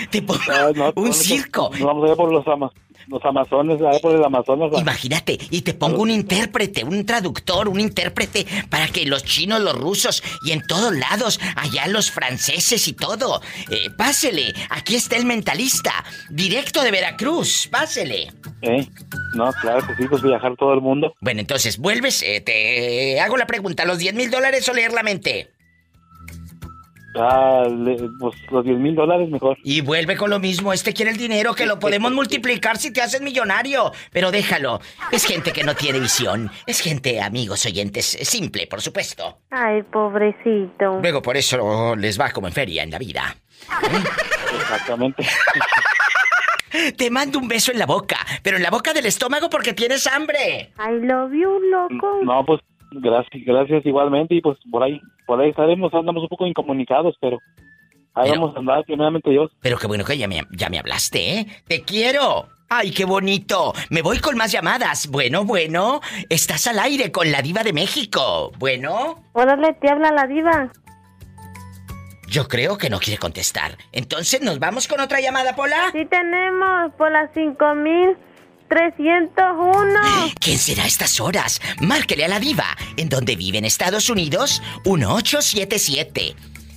Pongo 0.95 1.07
un 1.09 1.13
circo. 1.13 1.71
Nos 1.73 1.81
vamos 1.81 2.05
a 2.05 2.11
ir 2.11 2.17
por 2.17 2.33
los 2.33 2.47
amas 2.49 2.73
los 3.09 3.25
amazones, 3.25 3.81
allá 3.81 3.99
por 4.01 4.15
el 4.15 4.25
Amazonas. 4.25 4.71
Imagínate, 4.79 5.39
y 5.51 5.63
te 5.63 5.75
pongo 5.75 6.03
un 6.03 6.11
intérprete, 6.11 6.85
un 6.85 7.05
traductor, 7.07 7.69
un 7.69 7.81
intérprete 7.81 8.47
para 8.69 8.89
que 8.89 9.07
los 9.07 9.25
chinos, 9.25 9.61
los 9.61 9.75
rusos 9.75 10.23
y 10.45 10.53
en 10.53 10.67
todos 10.67 10.95
lados, 10.95 11.41
allá 11.57 11.87
los 11.87 12.11
franceses 12.11 12.89
y 12.89 12.93
todo. 12.93 13.41
Eh, 13.71 13.91
pásele, 13.97 14.53
aquí 14.71 14.97
está 14.97 15.17
el 15.17 15.27
mentalista, 15.27 15.93
directo 16.31 16.83
de 16.83 16.91
Veracruz, 16.91 17.69
pásele. 17.71 18.33
¿Eh? 18.63 18.87
No, 19.35 19.53
claro 19.61 19.87
que 19.87 19.95
sí, 19.95 20.09
pues 20.09 20.23
viajar 20.23 20.57
todo 20.57 20.75
el 20.75 20.81
mundo. 20.81 21.15
Bueno, 21.21 21.41
entonces, 21.41 21.79
vuelves, 21.79 22.23
eh, 22.23 22.41
te 22.41 23.21
hago 23.21 23.37
la 23.37 23.47
pregunta, 23.47 23.85
¿los 23.85 23.99
10 23.99 24.15
mil 24.15 24.31
dólares 24.31 24.69
o 24.69 24.75
leer 24.75 24.93
la 24.93 25.03
mente? 25.03 25.56
Ah, 27.19 27.65
pues 28.19 28.35
los 28.51 28.65
10 28.65 28.79
mil 28.79 28.95
dólares 28.95 29.29
mejor. 29.31 29.57
Y 29.63 29.81
vuelve 29.81 30.17
con 30.17 30.31
lo 30.31 30.39
mismo. 30.39 30.73
Este 30.73 30.93
quiere 30.93 31.11
el 31.11 31.17
dinero 31.17 31.55
que 31.55 31.67
lo 31.67 31.79
podemos 31.79 32.13
multiplicar 32.13 32.77
si 32.77 32.93
te 32.93 33.03
haces 33.03 33.21
millonario. 33.21 33.93
Pero 34.13 34.31
déjalo. 34.31 34.81
Es 35.11 35.25
gente 35.25 35.53
que 35.53 35.65
no 35.65 35.75
tiene 35.75 36.01
visión. 36.01 36.51
Es 36.67 36.81
gente, 36.81 37.21
amigos 37.21 37.65
oyentes, 37.67 38.07
simple, 38.23 38.67
por 38.67 38.81
supuesto. 38.81 39.39
Ay, 39.51 39.83
pobrecito. 39.83 41.01
Luego 41.01 41.23
por 41.23 41.37
eso 41.37 41.97
les 41.97 42.21
va 42.21 42.31
como 42.31 42.47
en 42.49 42.53
feria 42.53 42.83
en 42.83 42.91
la 42.91 42.99
vida. 42.99 43.37
Exactamente. 44.61 45.27
Te 46.97 47.11
mando 47.11 47.39
un 47.39 47.49
beso 47.49 47.73
en 47.73 47.79
la 47.79 47.87
boca, 47.87 48.19
pero 48.43 48.57
en 48.57 48.63
la 48.63 48.71
boca 48.71 48.93
del 48.93 49.07
estómago 49.07 49.49
porque 49.49 49.73
tienes 49.73 50.07
hambre. 50.07 50.73
I 50.79 51.07
love 51.07 51.33
you, 51.33 51.59
loco. 51.71 52.21
No, 52.25 52.45
pues 52.45 52.61
Gracias, 53.01 53.45
gracias 53.45 53.85
igualmente 53.85 54.35
y 54.35 54.41
pues 54.41 54.59
por 54.71 54.83
ahí, 54.83 55.01
por 55.27 55.41
ahí 55.41 55.51
estaremos, 55.51 55.93
andamos 55.93 56.23
un 56.23 56.29
poco 56.29 56.47
incomunicados, 56.47 57.15
pero 57.21 57.39
ahí 58.15 58.31
vamos 58.31 58.55
a 58.57 58.59
andar 58.59 58.85
primeramente 58.85 59.31
Dios. 59.31 59.51
Pero 59.61 59.79
qué 59.79 59.87
bueno 59.87 60.05
que 60.05 60.17
ya 60.17 60.29
me, 60.29 60.43
ya 60.53 60.69
me 60.69 60.79
hablaste, 60.79 61.39
¿eh? 61.39 61.47
¡Te 61.67 61.83
quiero! 61.83 62.49
¡Ay, 62.69 62.91
qué 62.91 63.05
bonito! 63.05 63.73
Me 63.91 64.03
voy 64.03 64.19
con 64.19 64.37
más 64.37 64.51
llamadas. 64.51 65.09
Bueno, 65.09 65.45
bueno, 65.45 66.01
estás 66.29 66.67
al 66.67 66.81
aire 66.81 67.13
con 67.13 67.31
la 67.31 67.41
diva 67.41 67.63
de 67.63 67.73
México. 67.73 68.51
Bueno. 68.59 69.23
Órale, 69.35 69.75
te 69.75 69.89
habla 69.89 70.11
la 70.11 70.27
diva. 70.27 70.73
Yo 72.29 72.49
creo 72.49 72.77
que 72.77 72.91
no 72.91 72.99
quiere 72.99 73.19
contestar. 73.19 73.77
Entonces, 73.93 74.43
¿nos 74.43 74.59
vamos 74.59 74.89
con 74.89 75.01
otra 75.01 75.21
llamada, 75.21 75.55
Pola? 75.55 75.91
Sí 75.93 76.05
tenemos, 76.07 76.93
Pola 76.99 77.31
5000. 77.33 78.17
301. 78.69 80.01
¿Quién 80.41 80.59
será 80.59 80.85
a 80.85 80.87
estas 80.87 81.21
horas? 81.21 81.61
Márquele 81.81 82.25
a 82.25 82.29
la 82.29 82.41
diva. 82.41 82.77
¿En 82.97 83.09
dónde 83.09 83.37
vive 83.37 83.59
en 83.59 83.65
Estados 83.65 84.11
Unidos? 84.11 84.61
1877 84.85 86.35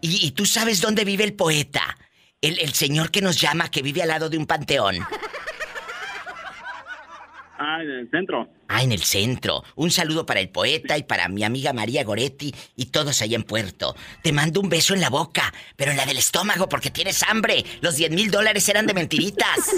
¿Y, 0.00 0.26
y 0.26 0.30
tú 0.32 0.46
sabes 0.46 0.80
dónde 0.80 1.04
vive 1.04 1.24
el 1.24 1.34
poeta? 1.34 1.96
El, 2.40 2.58
el 2.58 2.72
señor 2.72 3.10
que 3.10 3.22
nos 3.22 3.40
llama, 3.40 3.70
que 3.70 3.82
vive 3.82 4.02
al 4.02 4.08
lado 4.08 4.28
de 4.28 4.38
un 4.38 4.46
panteón. 4.46 4.98
Ah, 7.58 7.78
en 7.82 7.90
el 7.90 8.10
centro. 8.10 8.48
Ah, 8.68 8.82
en 8.82 8.92
el 8.92 9.02
centro. 9.02 9.64
Un 9.76 9.90
saludo 9.90 10.26
para 10.26 10.40
el 10.40 10.50
poeta 10.50 10.98
y 10.98 11.04
para 11.04 11.28
mi 11.28 11.42
amiga 11.42 11.72
María 11.72 12.04
Goretti 12.04 12.54
y 12.76 12.86
todos 12.86 13.22
allá 13.22 13.36
en 13.36 13.44
Puerto. 13.44 13.96
Te 14.22 14.32
mando 14.32 14.60
un 14.60 14.68
beso 14.68 14.92
en 14.92 15.00
la 15.00 15.08
boca, 15.08 15.52
pero 15.74 15.90
en 15.90 15.96
la 15.96 16.04
del 16.04 16.18
estómago 16.18 16.68
porque 16.68 16.90
tienes 16.90 17.22
hambre. 17.22 17.64
Los 17.80 17.96
10 17.96 18.10
mil 18.10 18.30
dólares 18.30 18.68
eran 18.68 18.86
de 18.86 18.94
mentiritas. 18.94 19.70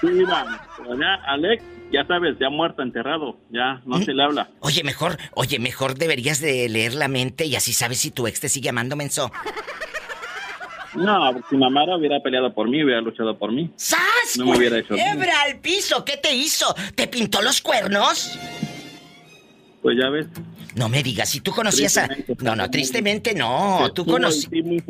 Sí, 0.00 0.06
mira, 0.06 0.66
ya 0.98 1.14
Alex, 1.26 1.62
ya 1.92 2.06
sabes, 2.06 2.36
ya 2.40 2.48
muerto, 2.48 2.82
enterrado. 2.82 3.36
Ya, 3.50 3.82
no 3.84 4.00
se 4.02 4.12
le 4.12 4.22
habla. 4.22 4.48
Oye, 4.60 4.82
mejor, 4.82 5.18
oye, 5.34 5.58
mejor 5.58 5.94
deberías 5.94 6.40
de 6.40 6.68
leer 6.68 6.94
la 6.94 7.08
mente 7.08 7.44
y 7.44 7.56
así 7.56 7.72
sabes 7.72 7.98
si 7.98 8.10
tu 8.10 8.26
ex 8.26 8.40
te 8.40 8.48
sigue 8.48 8.70
amando, 8.70 8.96
menso. 8.96 9.30
No, 10.94 11.40
si 11.48 11.56
Mamara 11.56 11.96
hubiera 11.96 12.20
peleado 12.20 12.52
por 12.52 12.68
mí, 12.68 12.82
hubiera 12.82 13.00
luchado 13.00 13.38
por 13.38 13.52
mí. 13.52 13.70
¡Sas! 13.76 14.36
No 14.36 14.46
me 14.46 14.58
hubiera 14.58 14.78
hecho. 14.78 14.94
¡Hebra 14.94 15.42
al 15.42 15.60
piso! 15.60 16.04
¿Qué 16.04 16.16
te 16.16 16.32
hizo? 16.32 16.74
¿Te 16.94 17.06
pintó 17.06 17.42
los 17.42 17.60
cuernos? 17.60 18.38
Pues 19.82 19.96
ya 20.00 20.10
ves. 20.10 20.26
No 20.74 20.88
me 20.88 21.02
digas, 21.02 21.28
si 21.28 21.40
tú 21.40 21.52
conocías 21.52 21.96
a... 21.96 22.08
No, 22.40 22.54
no, 22.54 22.70
tristemente 22.70 23.34
no. 23.34 23.90
Tú 23.94 24.04
conoces... 24.04 24.48
Sí. 24.50 24.82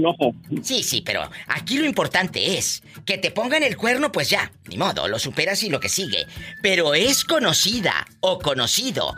Sí, 0.62 0.82
sí, 0.82 1.02
pero 1.02 1.30
aquí 1.46 1.78
lo 1.78 1.86
importante 1.86 2.58
es 2.58 2.82
que 3.06 3.16
te 3.16 3.30
pongan 3.30 3.62
el 3.62 3.76
cuerno, 3.76 4.12
pues 4.12 4.28
ya, 4.28 4.52
ni 4.68 4.76
modo, 4.76 5.08
lo 5.08 5.18
superas 5.18 5.62
y 5.62 5.70
lo 5.70 5.80
que 5.80 5.88
sigue. 5.88 6.26
Pero 6.62 6.94
es 6.94 7.24
conocida 7.24 8.06
o 8.20 8.40
conocido 8.40 9.14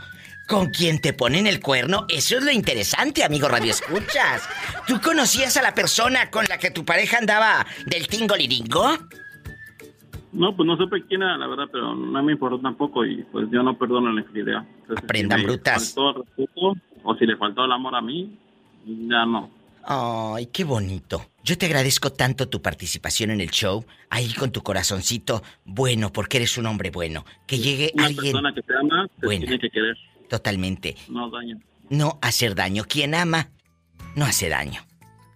con 0.46 0.68
quien 0.70 1.00
te 1.00 1.12
ponen 1.14 1.46
el 1.46 1.60
cuerno, 1.60 2.04
eso 2.08 2.36
es 2.36 2.44
lo 2.44 2.50
interesante, 2.50 3.24
amigo 3.24 3.48
Radio 3.48 3.70
Escuchas. 3.70 4.42
¿Tú 4.86 5.00
conocías 5.00 5.56
a 5.56 5.62
la 5.62 5.74
persona 5.74 6.30
con 6.30 6.44
la 6.44 6.58
que 6.58 6.70
tu 6.70 6.84
pareja 6.84 7.18
andaba 7.18 7.66
del 7.86 8.06
tingoliringo? 8.06 8.98
No, 10.32 10.56
pues 10.56 10.66
no 10.66 10.76
supe 10.78 11.04
quién 11.06 11.22
era, 11.22 11.36
la 11.36 11.46
verdad, 11.46 11.66
pero 11.70 11.94
no 11.94 12.22
me 12.22 12.32
importó 12.32 12.58
tampoco 12.58 13.04
y 13.04 13.22
pues 13.30 13.48
yo 13.50 13.62
no 13.62 13.76
perdono 13.76 14.10
la 14.12 14.22
infidelidad. 14.22 14.64
Entonces, 14.80 15.04
Aprendan, 15.04 15.40
si 15.40 15.44
brutas. 15.46 15.94
faltó 15.94 16.08
el 16.10 16.26
respeto, 16.26 16.74
o 17.04 17.14
si 17.16 17.26
le 17.26 17.36
faltó 17.36 17.64
el 17.64 17.72
amor 17.72 17.94
a 17.94 18.00
mí, 18.00 18.38
ya 18.86 19.26
no. 19.26 19.50
Ay, 19.84 20.46
qué 20.46 20.64
bonito. 20.64 21.26
Yo 21.44 21.58
te 21.58 21.66
agradezco 21.66 22.10
tanto 22.12 22.48
tu 22.48 22.62
participación 22.62 23.30
en 23.30 23.40
el 23.40 23.50
show, 23.50 23.84
ahí 24.10 24.32
con 24.32 24.52
tu 24.52 24.62
corazoncito 24.62 25.42
bueno, 25.64 26.12
porque 26.12 26.38
eres 26.38 26.56
un 26.56 26.66
hombre 26.66 26.90
bueno. 26.90 27.24
Que 27.46 27.58
llegue 27.58 27.90
Una 27.94 28.06
alguien 28.06 28.32
persona 28.32 28.54
que 28.54 28.62
te 28.62 28.74
ama, 28.76 29.08
te 29.20 29.26
Buena. 29.26 29.40
tiene 29.46 29.58
que 29.58 29.68
querer, 29.70 29.96
totalmente. 30.30 30.96
no 31.08 31.28
daña. 31.30 31.58
No 31.90 32.18
hacer 32.22 32.54
daño. 32.54 32.84
Quien 32.88 33.14
ama, 33.14 33.48
no 34.16 34.24
hace 34.24 34.48
daño. 34.48 34.80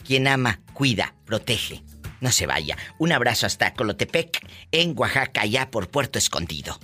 Quien 0.07 0.27
ama, 0.29 0.61
cuida, 0.73 1.13
protege. 1.27 1.83
No 2.27 2.33
se 2.33 2.45
vaya. 2.49 2.77
Un 2.99 3.13
abrazo 3.13 3.47
hasta 3.47 3.73
Colotepec, 3.73 4.45
en 4.73 4.95
Oaxaca, 4.99 5.43
allá 5.43 5.71
por 5.71 5.89
Puerto 5.89 6.19
Escondido. 6.19 6.77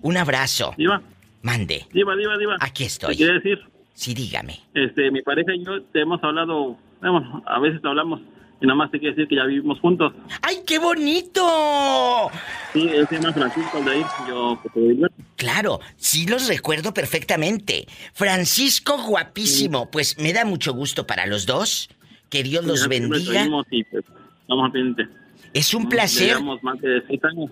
Un 0.00 0.16
abrazo. 0.16 0.72
Diva. 0.78 1.02
Mande. 1.42 1.84
Diva, 1.92 2.16
diva, 2.16 2.38
diva. 2.38 2.56
Aquí 2.60 2.84
estoy. 2.84 3.10
Te 3.10 3.16
quiero 3.18 3.34
decir, 3.34 3.58
Sí, 3.92 4.14
dígame. 4.14 4.58
este, 4.72 5.10
mi 5.10 5.20
pareja 5.20 5.54
y 5.54 5.62
yo 5.66 5.82
te 5.92 6.00
hemos 6.00 6.24
hablado, 6.24 6.78
bueno, 7.02 7.42
a 7.46 7.60
veces 7.60 7.82
hablamos 7.84 8.22
y 8.62 8.64
nada 8.66 8.74
más 8.78 8.90
te 8.90 8.98
quiero 8.98 9.14
decir 9.14 9.28
que 9.28 9.36
ya 9.36 9.44
vivimos 9.44 9.78
juntos. 9.80 10.14
¡Ay, 10.40 10.62
qué 10.66 10.78
bonito! 10.78 12.30
Sí, 12.72 12.88
él 12.88 13.06
se 13.06 13.16
llama 13.16 13.34
Francisco 13.34 13.78
de 13.82 13.90
ahí, 13.90 14.04
yo 14.26 14.58
pues. 14.72 14.96
Claro, 15.36 15.80
sí 15.98 16.26
los 16.26 16.48
recuerdo 16.48 16.94
perfectamente. 16.94 17.86
Francisco, 18.14 18.96
guapísimo. 19.06 19.90
Pues 19.90 20.16
me 20.16 20.32
da 20.32 20.46
mucho 20.46 20.72
gusto 20.72 21.06
para 21.06 21.26
los 21.26 21.44
dos. 21.44 21.90
Que 22.30 22.42
Dios 22.42 22.64
los 22.64 22.80
Ya 22.80 22.88
siempre 22.88 23.18
bendiga. 23.18 23.46
y, 23.70 23.84
pues, 23.84 24.04
estamos 24.46 24.64
al 24.66 24.72
pendiente. 24.72 25.08
Es 25.52 25.74
un 25.74 25.84
Ya 25.84 25.88
placer. 25.90 26.28
Llevamos 26.28 26.62
más 26.62 26.80
de 26.80 27.02
seis 27.06 27.20
años. 27.24 27.50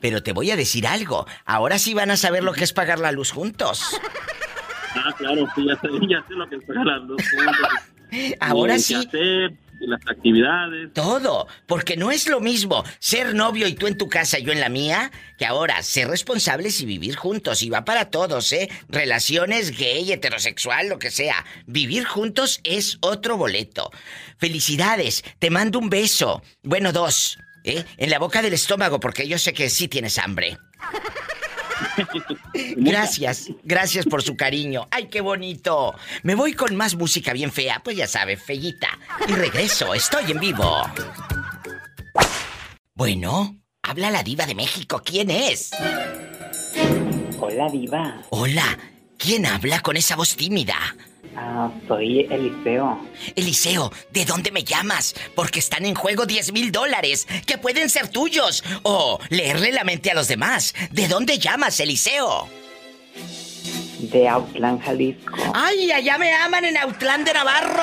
Pero 0.00 0.22
te 0.22 0.32
voy 0.32 0.50
a 0.50 0.56
decir 0.56 0.86
algo. 0.86 1.26
Ahora 1.46 1.78
sí 1.78 1.94
van 1.94 2.10
a 2.10 2.16
saber 2.16 2.44
lo 2.44 2.52
que 2.52 2.64
es 2.64 2.72
pagar 2.74 2.98
la 2.98 3.10
luz 3.12 3.32
juntos. 3.32 3.82
Ah, 4.94 5.12
claro, 5.16 5.46
sí, 5.54 5.64
ya 5.66 5.74
sé, 5.76 5.88
ya 6.08 6.22
sé 6.28 6.34
lo 6.34 6.48
que 6.48 6.56
es 6.56 6.64
pagar 6.64 6.86
las 6.86 7.08
dos 7.08 7.22
juntos. 7.30 8.36
Ahora 8.40 8.78
sí. 8.78 8.94
hacer, 8.94 9.54
las 9.86 10.00
actividades. 10.08 10.92
Todo, 10.92 11.46
porque 11.66 11.96
no 11.96 12.10
es 12.10 12.28
lo 12.28 12.40
mismo 12.40 12.84
ser 12.98 13.34
novio 13.34 13.66
y 13.66 13.74
tú 13.74 13.86
en 13.86 13.98
tu 13.98 14.08
casa 14.08 14.38
y 14.38 14.44
yo 14.44 14.52
en 14.52 14.60
la 14.60 14.68
mía, 14.68 15.10
que 15.38 15.46
ahora 15.46 15.82
ser 15.82 16.08
responsables 16.08 16.80
y 16.80 16.86
vivir 16.86 17.16
juntos. 17.16 17.62
Y 17.62 17.70
va 17.70 17.84
para 17.84 18.10
todos, 18.10 18.52
¿eh? 18.52 18.68
Relaciones 18.88 19.76
gay, 19.76 20.12
heterosexual, 20.12 20.88
lo 20.88 20.98
que 20.98 21.10
sea. 21.10 21.44
Vivir 21.66 22.04
juntos 22.04 22.60
es 22.64 22.98
otro 23.00 23.36
boleto. 23.36 23.90
Felicidades, 24.38 25.24
te 25.38 25.50
mando 25.50 25.78
un 25.78 25.90
beso. 25.90 26.42
Bueno, 26.62 26.92
dos, 26.92 27.38
¿eh? 27.64 27.84
En 27.96 28.10
la 28.10 28.18
boca 28.18 28.42
del 28.42 28.52
estómago, 28.52 29.00
porque 29.00 29.28
yo 29.28 29.38
sé 29.38 29.52
que 29.52 29.68
sí 29.70 29.88
tienes 29.88 30.18
hambre. 30.18 30.58
Gracias, 32.76 33.50
gracias 33.62 34.06
por 34.06 34.22
su 34.22 34.36
cariño. 34.36 34.86
¡Ay, 34.90 35.08
qué 35.08 35.20
bonito! 35.20 35.94
Me 36.22 36.34
voy 36.34 36.52
con 36.52 36.76
más 36.76 36.94
música 36.94 37.32
bien 37.32 37.52
fea, 37.52 37.80
pues 37.82 37.96
ya 37.96 38.06
sabe, 38.06 38.36
fellita. 38.36 38.88
Y 39.28 39.32
regreso, 39.32 39.94
estoy 39.94 40.30
en 40.30 40.40
vivo. 40.40 40.82
Bueno, 42.94 43.56
habla 43.82 44.10
la 44.10 44.22
diva 44.22 44.46
de 44.46 44.54
México, 44.54 45.02
¿quién 45.04 45.30
es? 45.30 45.70
Hola, 47.40 47.68
Diva. 47.70 48.22
Hola, 48.30 48.78
¿quién 49.18 49.46
habla 49.46 49.80
con 49.80 49.96
esa 49.96 50.16
voz 50.16 50.36
tímida? 50.36 50.76
Ah, 51.36 51.70
soy 51.88 52.20
Eliseo. 52.30 53.00
Eliseo, 53.34 53.92
¿de 54.10 54.24
dónde 54.24 54.50
me 54.52 54.64
llamas? 54.64 55.14
Porque 55.34 55.58
están 55.58 55.84
en 55.84 55.94
juego 55.94 56.26
10 56.26 56.52
mil 56.52 56.70
dólares, 56.70 57.26
que 57.46 57.58
pueden 57.58 57.90
ser 57.90 58.08
tuyos. 58.08 58.62
O 58.82 59.18
leerle 59.30 59.72
la 59.72 59.84
mente 59.84 60.10
a 60.10 60.14
los 60.14 60.28
demás. 60.28 60.74
¿De 60.90 61.08
dónde 61.08 61.38
llamas, 61.38 61.80
Eliseo? 61.80 62.48
De 63.98 64.28
Autlán, 64.28 64.78
Jalisco. 64.80 65.34
¡Ay, 65.54 65.90
allá 65.90 66.18
me 66.18 66.32
aman 66.34 66.64
en 66.64 66.76
Autlán 66.76 67.24
de 67.24 67.32
Navarro! 67.32 67.82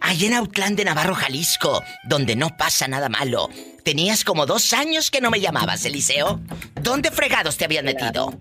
Allá 0.00 0.26
en 0.26 0.34
Autlán 0.34 0.76
de 0.76 0.84
Navarro, 0.84 1.14
Jalisco, 1.14 1.82
donde 2.04 2.36
no 2.36 2.56
pasa 2.56 2.88
nada 2.88 3.08
malo. 3.08 3.48
Tenías 3.84 4.24
como 4.24 4.44
dos 4.44 4.72
años 4.72 5.10
que 5.10 5.20
no 5.20 5.30
me 5.30 5.40
llamabas, 5.40 5.84
Eliseo. 5.84 6.40
¿Dónde 6.74 7.10
fregados 7.10 7.56
te 7.56 7.64
habían 7.64 7.84
metido? 7.84 8.34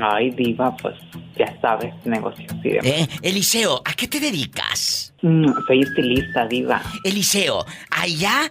Ay, 0.00 0.30
Diva, 0.30 0.76
pues 0.76 0.96
ya 1.36 1.58
sabes, 1.60 1.94
negocios 2.04 2.52
y 2.62 2.70
demás. 2.70 2.86
¿Eh? 2.86 3.08
Eliseo, 3.22 3.82
¿a 3.84 3.94
qué 3.94 4.08
te 4.08 4.20
dedicas? 4.20 5.14
Mm, 5.22 5.52
soy 5.66 5.80
estilista, 5.80 6.46
Diva. 6.46 6.82
Eliseo, 7.04 7.64
allá 7.90 8.50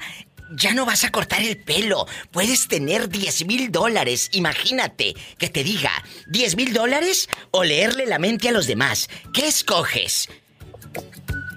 ya 0.55 0.73
no 0.73 0.85
vas 0.85 1.03
a 1.03 1.11
cortar 1.11 1.41
el 1.41 1.57
pelo. 1.57 2.05
Puedes 2.31 2.67
tener 2.67 3.09
10 3.09 3.45
mil 3.45 3.71
dólares. 3.71 4.29
Imagínate 4.33 5.13
que 5.37 5.49
te 5.49 5.63
diga 5.63 5.91
10 6.27 6.55
mil 6.57 6.73
dólares 6.73 7.29
o 7.51 7.63
leerle 7.63 8.05
la 8.05 8.19
mente 8.19 8.49
a 8.49 8.51
los 8.51 8.67
demás. 8.67 9.09
¿Qué 9.33 9.47
escoges? 9.47 10.29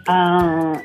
Ah, 0.07 0.81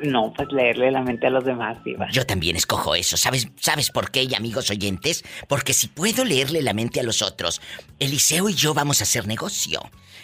no, 0.00 0.32
pues 0.36 0.48
leerle 0.52 0.90
la 0.90 1.02
mente 1.02 1.26
a 1.26 1.30
los 1.30 1.44
demás, 1.44 1.82
Diva. 1.84 2.08
Yo 2.10 2.26
también 2.26 2.56
escojo 2.56 2.94
eso. 2.94 3.16
¿Sabes, 3.16 3.48
¿Sabes 3.60 3.90
por 3.90 4.10
qué, 4.10 4.24
y 4.24 4.34
amigos 4.34 4.70
oyentes? 4.70 5.24
Porque 5.48 5.72
si 5.72 5.88
puedo 5.88 6.24
leerle 6.24 6.62
la 6.62 6.74
mente 6.74 7.00
a 7.00 7.02
los 7.02 7.22
otros, 7.22 7.60
Eliseo 7.98 8.48
y 8.48 8.54
yo 8.54 8.74
vamos 8.74 9.00
a 9.00 9.04
hacer 9.04 9.26
negocio. 9.26 9.80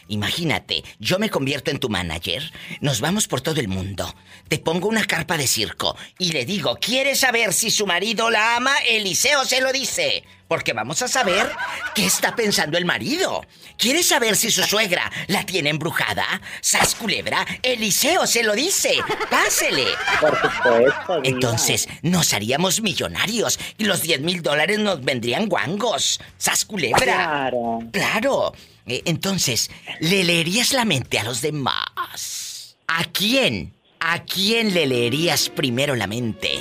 Imagínate, 0.09 0.83
yo 0.99 1.19
me 1.19 1.31
convierto 1.31 1.71
en 1.71 1.79
tu 1.79 1.89
manager, 1.89 2.43
nos 2.81 3.01
vamos 3.01 3.29
por 3.29 3.41
todo 3.41 3.61
el 3.61 3.69
mundo, 3.69 4.15
te 4.49 4.59
pongo 4.59 4.89
una 4.89 5.05
carpa 5.05 5.39
de 5.39 5.47
circo 5.47 5.97
y 6.19 6.33
le 6.33 6.45
digo, 6.45 6.77
¿quieres 6.81 7.21
saber 7.21 7.53
si 7.53 7.71
su 7.71 7.87
marido 7.87 8.29
la 8.29 8.57
ama? 8.57 8.77
Eliseo 8.89 9.45
se 9.45 9.61
lo 9.61 9.73
dice. 9.73 10.25
Porque 10.53 10.75
vamos 10.75 11.01
a 11.01 11.09
saber 11.09 11.51
qué 11.95 12.05
está 12.05 12.37
pensando 12.37 12.77
el 12.77 12.85
marido. 12.85 13.43
¿Quieres 13.79 14.09
saber 14.09 14.37
si 14.37 14.51
su 14.51 14.63
suegra 14.63 15.11
la 15.29 15.47
tiene 15.47 15.71
embrujada? 15.71 16.43
Sas 16.61 16.95
culebra, 16.95 17.47
Eliseo 17.63 18.27
se 18.27 18.43
lo 18.43 18.53
dice. 18.53 18.97
Pásele. 19.31 19.87
Por 20.21 20.39
supuesto. 20.39 21.21
Entonces, 21.25 21.89
nos 22.03 22.35
haríamos 22.35 22.83
millonarios 22.83 23.59
y 23.79 23.87
los 23.87 24.03
10 24.03 24.21
mil 24.21 24.43
dólares 24.43 24.79
nos 24.79 25.03
vendrían 25.03 25.49
guangos. 25.49 26.21
Sas 26.37 26.67
culebra. 26.67 27.03
Claro. 27.03 27.79
Claro. 27.91 28.53
Eh, 28.85 29.01
entonces, 29.07 29.71
¿le 30.01 30.23
leerías 30.23 30.75
la 30.75 30.85
mente 30.85 31.19
a 31.19 31.25
los 31.25 31.41
demás? 31.41 32.77
¿A 32.89 33.05
quién? 33.05 33.73
¿A 34.01 34.23
quién 34.25 34.75
le 34.75 34.85
leerías 34.85 35.49
primero 35.49 35.97
la 35.97 36.07
mente? 36.07 36.59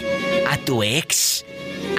¿A 0.48 0.56
tu 0.56 0.82
ex? 0.82 1.44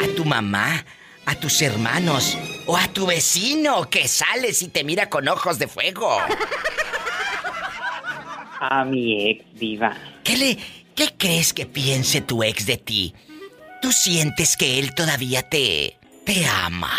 ¿A 0.03 0.07
tu 0.17 0.25
mamá? 0.25 0.87
¿A 1.33 1.35
tus 1.35 1.63
hermanos? 1.63 2.37
¿O 2.67 2.77
a 2.77 2.89
tu 2.89 3.07
vecino 3.07 3.89
que 3.89 4.07
sales 4.07 4.61
y 4.61 4.69
te 4.69 4.85
mira 4.85 5.09
con 5.09 5.27
ojos 5.29 5.59
de 5.59 5.67
fuego? 5.67 6.19
A 8.61 8.85
mi 8.85 9.31
ex, 9.31 9.45
Diva. 9.55 9.97
¿Qué 10.23 10.37
le... 10.37 10.59
¿Qué 10.95 11.09
crees 11.17 11.55
que 11.55 11.65
piense 11.65 12.21
tu 12.21 12.43
ex 12.43 12.67
de 12.67 12.77
ti? 12.77 13.15
¿Tú 13.81 13.93
sientes 13.93 14.59
que 14.59 14.79
él 14.79 14.95
todavía 14.95 15.49
te... 15.49 15.97
te 16.27 16.47
ama? 16.47 16.93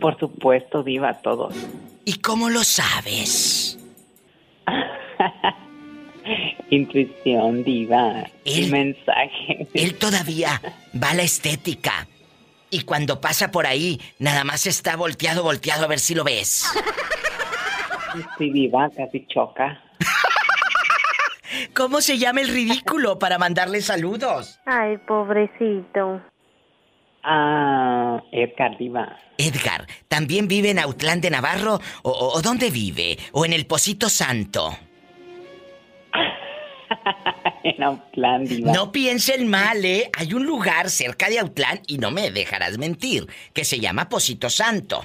Por 0.00 0.16
supuesto, 0.20 0.84
Diva, 0.84 1.14
todos. 1.14 1.56
¿Y 2.04 2.20
cómo 2.20 2.50
lo 2.50 2.62
sabes? 2.62 3.80
Intuición, 6.70 7.64
Diva. 7.64 8.30
El 8.44 8.70
mensaje. 8.70 9.66
Él 9.74 9.96
todavía 9.96 10.62
va 10.94 11.10
a 11.10 11.14
la 11.14 11.24
estética. 11.24 12.06
Y 12.74 12.80
cuando 12.82 13.20
pasa 13.20 13.52
por 13.52 13.68
ahí, 13.68 14.00
nada 14.18 14.42
más 14.42 14.66
está 14.66 14.96
volteado, 14.96 15.44
volteado 15.44 15.84
a 15.84 15.86
ver 15.86 16.00
si 16.00 16.12
lo 16.12 16.24
ves. 16.24 16.64
Sí, 18.36 18.50
Diva, 18.50 18.90
casi 18.90 19.24
choca. 19.28 19.80
¿Cómo 21.72 22.00
se 22.00 22.18
llama 22.18 22.40
el 22.40 22.48
ridículo 22.48 23.16
para 23.20 23.38
mandarle 23.38 23.80
saludos? 23.80 24.58
Ay, 24.66 24.96
pobrecito. 25.06 26.20
Ah, 27.22 28.20
Edgar 28.32 28.76
Diva. 28.76 29.16
Edgar, 29.38 29.86
¿también 30.08 30.48
vive 30.48 30.70
en 30.70 30.80
Autlán 30.80 31.20
de 31.20 31.30
Navarro? 31.30 31.80
¿O, 32.02 32.10
o- 32.10 32.36
o 32.36 32.42
dónde 32.42 32.70
vive? 32.70 33.16
¿O 33.30 33.44
en 33.44 33.52
el 33.52 33.66
Pocito 33.66 34.08
Santo? 34.08 34.76
en 37.64 37.82
Autlán, 37.82 38.44
Diva. 38.44 38.72
No 38.72 38.92
piensen 38.92 39.48
mal, 39.48 39.84
¿eh? 39.84 40.10
Hay 40.16 40.34
un 40.34 40.44
lugar 40.44 40.90
cerca 40.90 41.28
de 41.28 41.38
Autlán, 41.38 41.80
y 41.86 41.98
no 41.98 42.10
me 42.10 42.30
dejarás 42.30 42.78
mentir, 42.78 43.26
que 43.52 43.64
se 43.64 43.80
llama 43.80 44.08
Pocito 44.08 44.50
Santo. 44.50 45.04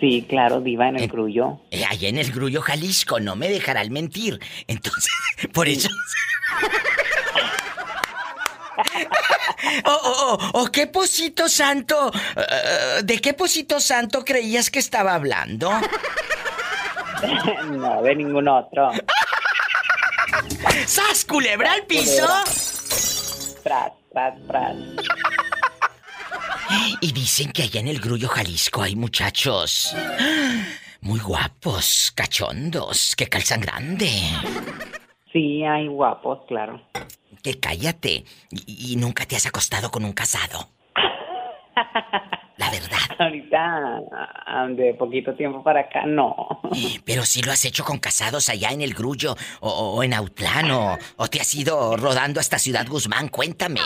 Sí, 0.00 0.24
claro, 0.26 0.60
Diva, 0.60 0.88
en 0.88 0.96
el 0.96 1.08
grullo. 1.08 1.60
Eh, 1.70 1.84
allá 1.84 2.08
en 2.08 2.16
el 2.16 2.32
Grullo, 2.32 2.62
Jalisco, 2.62 3.20
no 3.20 3.36
me 3.36 3.50
dejarán 3.50 3.92
mentir. 3.92 4.40
Entonces, 4.66 5.12
por 5.52 5.68
eso... 5.68 5.88
Oh, 9.84 10.00
oh, 10.02 10.38
oh, 10.42 10.50
oh, 10.54 10.66
¿qué 10.72 10.86
Pocito 10.86 11.48
Santo? 11.48 12.10
Eh, 12.36 13.02
¿De 13.04 13.20
qué 13.20 13.34
Pocito 13.34 13.78
Santo 13.78 14.24
creías 14.24 14.70
que 14.70 14.78
estaba 14.78 15.14
hablando? 15.14 15.70
no, 17.70 18.02
de 18.02 18.16
ningún 18.16 18.48
otro. 18.48 18.90
¡Sas, 20.86 21.24
culebra 21.24 21.72
al 21.72 21.86
piso! 21.86 22.26
Tras, 23.62 23.92
tras, 24.12 24.34
tras. 24.46 24.76
Y 27.00 27.12
dicen 27.12 27.50
que 27.50 27.64
allá 27.64 27.80
en 27.80 27.88
el 27.88 28.00
Grullo, 28.00 28.28
Jalisco, 28.28 28.82
hay 28.82 28.94
muchachos 28.94 29.94
muy 31.00 31.18
guapos, 31.18 32.12
cachondos, 32.14 33.16
que 33.16 33.26
calzan 33.26 33.60
grande. 33.60 34.08
Sí, 35.32 35.64
hay 35.64 35.88
guapos, 35.88 36.38
claro. 36.46 36.80
Que 37.42 37.58
cállate. 37.58 38.24
Y, 38.50 38.92
y 38.92 38.96
nunca 38.96 39.26
te 39.26 39.36
has 39.36 39.46
acostado 39.46 39.90
con 39.90 40.04
un 40.04 40.12
casado. 40.12 40.68
La 42.60 42.70
verdad. 42.70 42.98
Ahorita, 43.18 44.02
ah, 44.46 44.66
de 44.68 44.92
poquito 44.92 45.34
tiempo 45.34 45.62
para 45.62 45.80
acá, 45.80 46.04
no. 46.06 46.60
Pero 47.06 47.24
si 47.24 47.40
lo 47.40 47.52
has 47.52 47.64
hecho 47.64 47.84
con 47.84 47.98
casados 47.98 48.50
allá 48.50 48.70
en 48.70 48.82
el 48.82 48.92
Grullo 48.92 49.34
o, 49.60 49.70
o 49.70 50.02
en 50.02 50.12
Autlán 50.12 50.70
o, 50.70 50.98
o 51.16 51.28
te 51.28 51.40
has 51.40 51.54
ido 51.54 51.96
rodando 51.96 52.38
hasta 52.38 52.58
Ciudad 52.58 52.86
Guzmán, 52.86 53.28
cuéntame. 53.28 53.80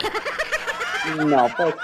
No, 1.24 1.48
pues, 1.56 1.74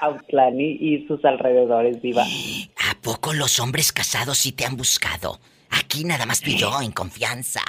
Autlán 0.00 0.60
y, 0.60 0.72
y 0.80 1.06
sus 1.06 1.24
alrededores, 1.24 2.02
Diva. 2.02 2.24
¿A 2.24 2.94
poco 3.00 3.32
los 3.32 3.60
hombres 3.60 3.92
casados 3.92 4.38
sí 4.38 4.50
te 4.50 4.66
han 4.66 4.76
buscado? 4.76 5.38
Aquí 5.70 6.02
nada 6.04 6.26
más 6.26 6.40
tú 6.40 6.50
y 6.50 6.56
yo, 6.56 6.80
en 6.82 6.90
confianza. 6.90 7.60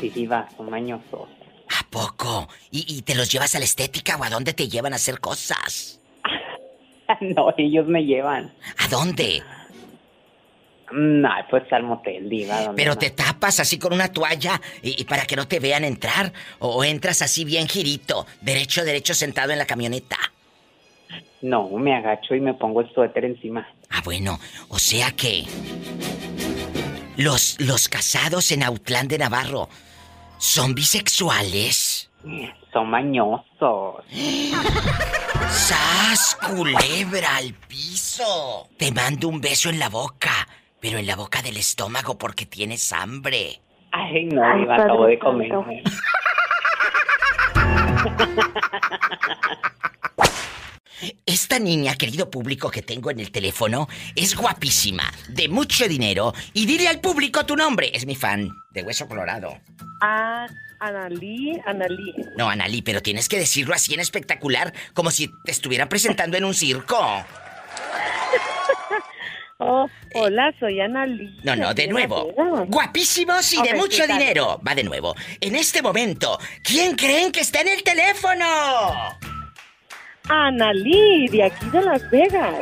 Sí, 0.00 0.10
Diva, 0.10 0.48
son 0.54 0.68
mañosos. 0.68 1.30
¿A 1.80 1.88
poco? 1.88 2.48
¿Y, 2.70 2.84
y 2.94 3.02
te 3.02 3.14
los 3.14 3.32
llevas 3.32 3.54
a 3.54 3.58
la 3.58 3.64
estética 3.64 4.16
o 4.16 4.24
a 4.24 4.28
dónde 4.28 4.52
te 4.52 4.68
llevan 4.68 4.92
a 4.92 4.96
hacer 4.96 5.18
cosas? 5.18 6.00
no, 7.20 7.54
ellos 7.56 7.86
me 7.86 8.04
llevan. 8.04 8.52
¿A 8.78 8.88
dónde? 8.88 9.42
No, 10.92 11.30
pues 11.50 11.64
al 11.72 11.82
motel, 11.82 12.28
Diva. 12.28 12.60
¿dónde 12.60 12.82
Pero 12.82 12.96
te 12.96 13.10
tapas 13.10 13.58
así 13.58 13.78
con 13.78 13.92
una 13.92 14.12
toalla 14.12 14.60
y, 14.82 15.00
y 15.00 15.04
para 15.04 15.24
que 15.24 15.34
no 15.34 15.48
te 15.48 15.58
vean 15.58 15.84
entrar. 15.84 16.32
O, 16.60 16.76
o 16.76 16.84
entras 16.84 17.22
así 17.22 17.44
bien 17.44 17.68
girito, 17.68 18.26
derecho, 18.40 18.84
derecho 18.84 19.14
sentado 19.14 19.52
en 19.52 19.58
la 19.58 19.66
camioneta. 19.66 20.16
No, 21.42 21.68
me 21.70 21.94
agacho 21.94 22.34
y 22.34 22.40
me 22.40 22.54
pongo 22.54 22.80
el 22.80 22.92
suéter 22.92 23.24
encima. 23.24 23.68
Ah, 23.90 24.00
bueno, 24.04 24.38
o 24.68 24.78
sea 24.78 25.12
que. 25.12 25.44
Los, 27.16 27.60
los 27.60 27.88
casados 27.88 28.52
en 28.52 28.62
Autlán 28.62 29.08
de 29.08 29.18
Navarro 29.18 29.68
son 30.38 30.74
bisexuales. 30.74 32.10
Son 32.72 32.90
mañosos. 32.90 34.04
¡Sas, 35.48 36.38
culebra 36.46 37.36
al 37.36 37.54
piso! 37.54 38.68
Te 38.78 38.92
mando 38.92 39.28
un 39.28 39.40
beso 39.40 39.68
en 39.68 39.78
la 39.78 39.88
boca, 39.88 40.46
pero 40.80 40.98
en 40.98 41.06
la 41.06 41.16
boca 41.16 41.42
del 41.42 41.56
estómago 41.56 42.18
porque 42.18 42.46
tienes 42.46 42.92
hambre. 42.92 43.60
Ay, 43.92 44.26
no, 44.26 44.42
Diva, 44.58 44.76
acabo 44.76 45.06
de 45.06 45.18
comer. 45.18 45.50
Esta 51.26 51.58
niña, 51.58 51.94
querido 51.96 52.30
público 52.30 52.70
que 52.70 52.82
tengo 52.82 53.10
en 53.10 53.20
el 53.20 53.30
teléfono, 53.30 53.88
es 54.14 54.34
guapísima, 54.34 55.12
de 55.28 55.48
mucho 55.48 55.86
dinero, 55.88 56.32
y 56.54 56.66
dile 56.66 56.88
al 56.88 57.00
público 57.00 57.44
tu 57.44 57.56
nombre. 57.56 57.90
Es 57.92 58.06
mi 58.06 58.14
fan, 58.14 58.50
de 58.70 58.82
Hueso 58.82 59.06
Colorado. 59.06 59.58
Ah, 60.00 60.46
Analí, 60.80 61.52
Analí. 61.66 62.14
No, 62.36 62.48
Analí, 62.48 62.82
pero 62.82 63.02
tienes 63.02 63.28
que 63.28 63.38
decirlo 63.38 63.74
así 63.74 63.94
en 63.94 64.00
espectacular, 64.00 64.72
como 64.94 65.10
si 65.10 65.30
te 65.44 65.50
estuviera 65.50 65.88
presentando 65.88 66.36
en 66.36 66.44
un 66.44 66.54
circo. 66.54 66.98
Oh, 69.58 69.88
hola, 70.12 70.52
soy 70.60 70.82
Analí. 70.82 71.34
No, 71.42 71.56
no, 71.56 71.72
de 71.72 71.88
nuevo. 71.88 72.30
Guapísimos 72.68 73.50
y 73.54 73.62
de 73.62 73.72
mucho 73.72 74.06
dinero. 74.06 74.60
Va 74.66 74.74
de 74.74 74.84
nuevo. 74.84 75.14
En 75.40 75.56
este 75.56 75.80
momento, 75.80 76.38
¿quién 76.62 76.94
creen 76.94 77.32
que 77.32 77.40
está 77.40 77.62
en 77.62 77.68
el 77.68 77.82
teléfono? 77.82 78.44
Analí, 80.28 81.28
de 81.28 81.44
aquí 81.44 81.66
de 81.70 81.82
Las 81.82 82.10
Vegas. 82.10 82.54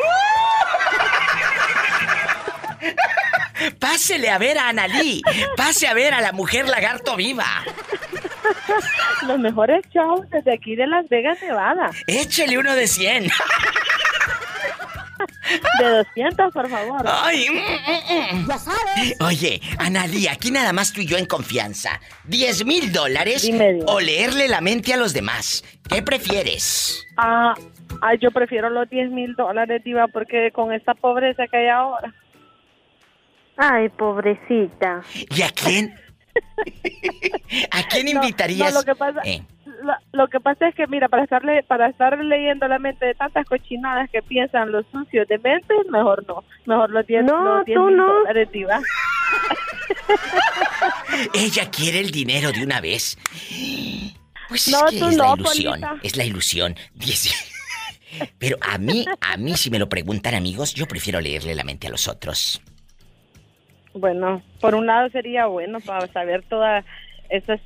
Pásele 3.78 4.30
a 4.30 4.38
ver 4.38 4.58
a 4.58 4.68
Analí. 4.68 5.22
Pase 5.56 5.86
a 5.86 5.94
ver 5.94 6.12
a 6.14 6.20
la 6.20 6.32
mujer 6.32 6.68
lagarto 6.68 7.16
viva. 7.16 7.46
Los 9.26 9.38
mejores 9.38 9.82
shows 9.92 10.28
desde 10.30 10.52
aquí 10.52 10.76
de 10.76 10.86
Las 10.86 11.08
Vegas, 11.08 11.38
Nevada. 11.40 11.90
Échele 12.06 12.58
uno 12.58 12.74
de 12.74 12.86
100. 12.86 13.30
De 15.80 15.88
200, 15.88 16.52
por 16.52 16.68
favor. 16.68 17.02
Ay, 17.06 17.46
mm, 17.50 17.54
mm, 17.54 18.38
mm. 18.42 18.48
Ya 18.48 18.58
sabes. 18.58 19.16
Oye, 19.20 19.60
Analí, 19.78 20.26
aquí 20.28 20.50
nada 20.50 20.72
más 20.72 20.92
tú 20.92 21.00
y 21.00 21.06
yo 21.06 21.16
en 21.16 21.26
confianza. 21.26 22.00
¿10 22.28 22.64
mil 22.64 22.92
dólares 22.92 23.48
o 23.86 24.00
leerle 24.00 24.48
la 24.48 24.60
mente 24.60 24.92
a 24.94 24.96
los 24.96 25.12
demás? 25.12 25.64
¿Qué 25.88 26.02
prefieres? 26.02 27.04
Ah, 27.16 27.54
ay, 28.00 28.18
yo 28.20 28.30
prefiero 28.30 28.70
los 28.70 28.88
10 28.90 29.10
mil 29.10 29.34
dólares, 29.34 29.82
Diva, 29.84 30.08
porque 30.08 30.50
con 30.52 30.72
esta 30.72 30.94
pobreza 30.94 31.46
que 31.50 31.56
hay 31.58 31.68
ahora. 31.68 32.12
Ay, 33.56 33.88
pobrecita. 33.90 35.02
¿Y 35.34 35.42
a 35.42 35.50
quién? 35.50 35.94
¿A 37.70 37.82
quién 37.88 38.06
No, 38.06 38.22
invitarías? 38.22 38.72
no, 38.74 38.80
lo 38.80 38.84
que 38.84 38.94
pasa- 38.94 39.20
Eh, 39.24 39.42
Lo, 39.82 39.94
lo 40.12 40.28
que 40.28 40.40
pasa 40.40 40.68
es 40.68 40.74
que, 40.74 40.86
mira, 40.86 41.08
para 41.08 41.24
estarle, 41.24 41.62
para 41.64 41.88
estar 41.88 42.16
leyendo 42.18 42.68
la 42.68 42.78
mente 42.78 43.06
de 43.06 43.14
tantas 43.14 43.46
cochinadas 43.46 44.08
que 44.10 44.22
piensan 44.22 44.70
los 44.72 44.84
sucios 44.92 45.26
de 45.28 45.38
mente, 45.38 45.74
mejor 45.90 46.24
no. 46.28 46.44
Mejor 46.66 46.90
los 46.90 47.06
10 47.06 47.24
No, 47.24 47.56
los 47.56 47.64
10 47.64 47.76
tú 47.76 47.90
no. 47.90 48.06
dólares, 48.06 48.50
Diva. 48.52 48.80
ella 51.34 51.70
quiere 51.70 52.00
el 52.00 52.10
dinero 52.10 52.52
de 52.52 52.62
una 52.64 52.80
vez. 52.80 53.16
Pues 54.48 54.68
No, 54.68 54.86
es 54.86 54.92
que 54.92 54.98
tú 54.98 55.08
es 55.08 55.16
la 55.16 55.26
no, 55.26 55.34
ilusión. 55.36 55.80
Polita. 55.80 55.96
Es 56.02 56.16
la 56.16 56.24
ilusión. 56.24 56.76
Diez- 56.94 57.50
Pero 58.38 58.56
a 58.60 58.78
mí, 58.78 59.04
a 59.20 59.36
mí 59.36 59.56
si 59.56 59.70
me 59.70 59.78
lo 59.78 59.88
preguntan 59.88 60.34
amigos, 60.34 60.74
yo 60.74 60.86
prefiero 60.86 61.20
leerle 61.20 61.54
la 61.54 61.64
mente 61.64 61.88
a 61.88 61.90
los 61.90 62.06
otros. 62.06 62.62
Bueno, 63.92 64.42
por 64.60 64.74
un 64.74 64.86
lado 64.86 65.08
sería 65.10 65.46
bueno 65.46 65.80
para 65.80 66.06
saber 66.12 66.44
todas 66.48 66.84
esas 67.28 67.60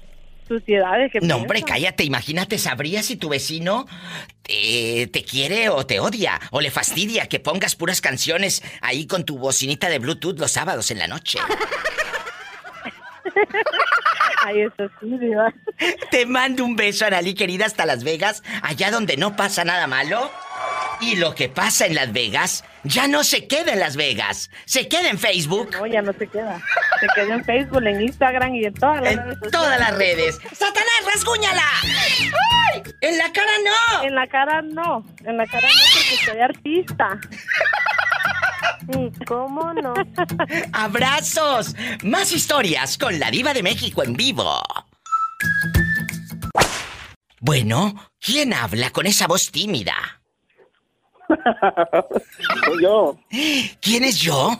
suciedades 0.48 1.12
que 1.12 1.20
No, 1.20 1.36
hombre, 1.36 1.62
cállate. 1.62 2.04
Imagínate, 2.04 2.58
sabrías 2.58 3.06
si 3.06 3.16
tu 3.16 3.28
vecino 3.28 3.86
te, 4.42 5.06
te 5.06 5.22
quiere 5.22 5.68
o 5.68 5.86
te 5.86 6.00
odia 6.00 6.40
o 6.50 6.60
le 6.60 6.70
fastidia 6.70 7.28
que 7.28 7.38
pongas 7.38 7.76
puras 7.76 8.00
canciones 8.00 8.62
ahí 8.80 9.06
con 9.06 9.24
tu 9.24 9.38
bocinita 9.38 9.88
de 9.88 9.98
Bluetooth 9.98 10.38
los 10.38 10.52
sábados 10.52 10.90
en 10.90 10.98
la 10.98 11.06
noche. 11.06 11.38
Ay, 14.44 14.62
eso 14.62 14.90
sí, 15.00 15.18
Diva. 15.18 15.52
Te 16.10 16.26
mando 16.26 16.64
un 16.64 16.76
beso, 16.76 17.04
Analí, 17.06 17.34
querida, 17.34 17.66
hasta 17.66 17.86
Las 17.86 18.04
Vegas, 18.04 18.42
allá 18.62 18.90
donde 18.90 19.16
no 19.16 19.36
pasa 19.36 19.64
nada 19.64 19.86
malo. 19.86 20.30
Y 21.00 21.16
lo 21.16 21.34
que 21.34 21.48
pasa 21.48 21.86
en 21.86 21.94
Las 21.94 22.12
Vegas 22.12 22.64
ya 22.82 23.06
no 23.06 23.22
se 23.22 23.46
queda 23.46 23.72
en 23.72 23.80
Las 23.80 23.96
Vegas, 23.96 24.50
se 24.64 24.88
queda 24.88 25.10
en 25.10 25.18
Facebook. 25.18 25.70
No, 25.72 25.86
ya 25.86 26.02
no 26.02 26.12
se 26.12 26.26
queda. 26.26 26.60
Se 27.00 27.06
queda 27.14 27.34
en 27.34 27.44
Facebook, 27.44 27.86
en 27.86 28.02
Instagram 28.02 28.54
y 28.54 28.64
en 28.64 28.74
todas 28.74 29.02
las 29.02 29.16
redes 29.16 29.38
En 29.42 29.50
todas 29.50 29.80
las 29.80 29.96
redes. 29.96 30.38
¡Satanás, 30.52 31.14
rasguñala! 31.14 31.62
¡Ay! 32.72 32.82
¡En 33.00 33.18
la 33.18 33.32
cara 33.32 33.52
no! 33.64 34.04
En 34.04 34.14
la 34.14 34.26
cara 34.26 34.62
no. 34.62 35.04
En 35.24 35.36
la 35.36 35.46
cara 35.46 35.68
no 35.68 35.84
porque 35.94 36.24
soy 36.24 36.40
artista. 36.40 37.18
Sí, 38.92 39.12
¿cómo 39.26 39.72
no? 39.74 39.94
¡Abrazos! 40.72 41.76
Más 42.02 42.32
historias 42.32 42.98
con 42.98 43.18
la 43.20 43.30
diva 43.30 43.54
de 43.54 43.62
México 43.62 44.02
en 44.02 44.14
vivo. 44.14 44.60
Bueno, 47.40 47.94
¿quién 48.20 48.52
habla 48.52 48.90
con 48.90 49.06
esa 49.06 49.28
voz 49.28 49.52
tímida? 49.52 50.17
Soy 52.64 52.76
yo. 52.82 53.18
¿Quién 53.80 54.04
es 54.04 54.18
yo? 54.20 54.50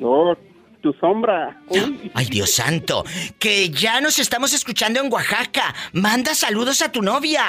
Yo, 0.00 0.36
tu 0.82 0.92
sombra. 0.94 1.60
Uy, 1.68 2.10
Ay, 2.14 2.26
Dios 2.26 2.50
santo, 2.50 3.04
que 3.38 3.70
ya 3.70 4.00
nos 4.00 4.18
estamos 4.18 4.52
escuchando 4.52 5.00
en 5.00 5.12
Oaxaca. 5.12 5.74
Manda 5.92 6.34
saludos 6.34 6.82
a 6.82 6.92
tu 6.92 7.02
novia. 7.02 7.44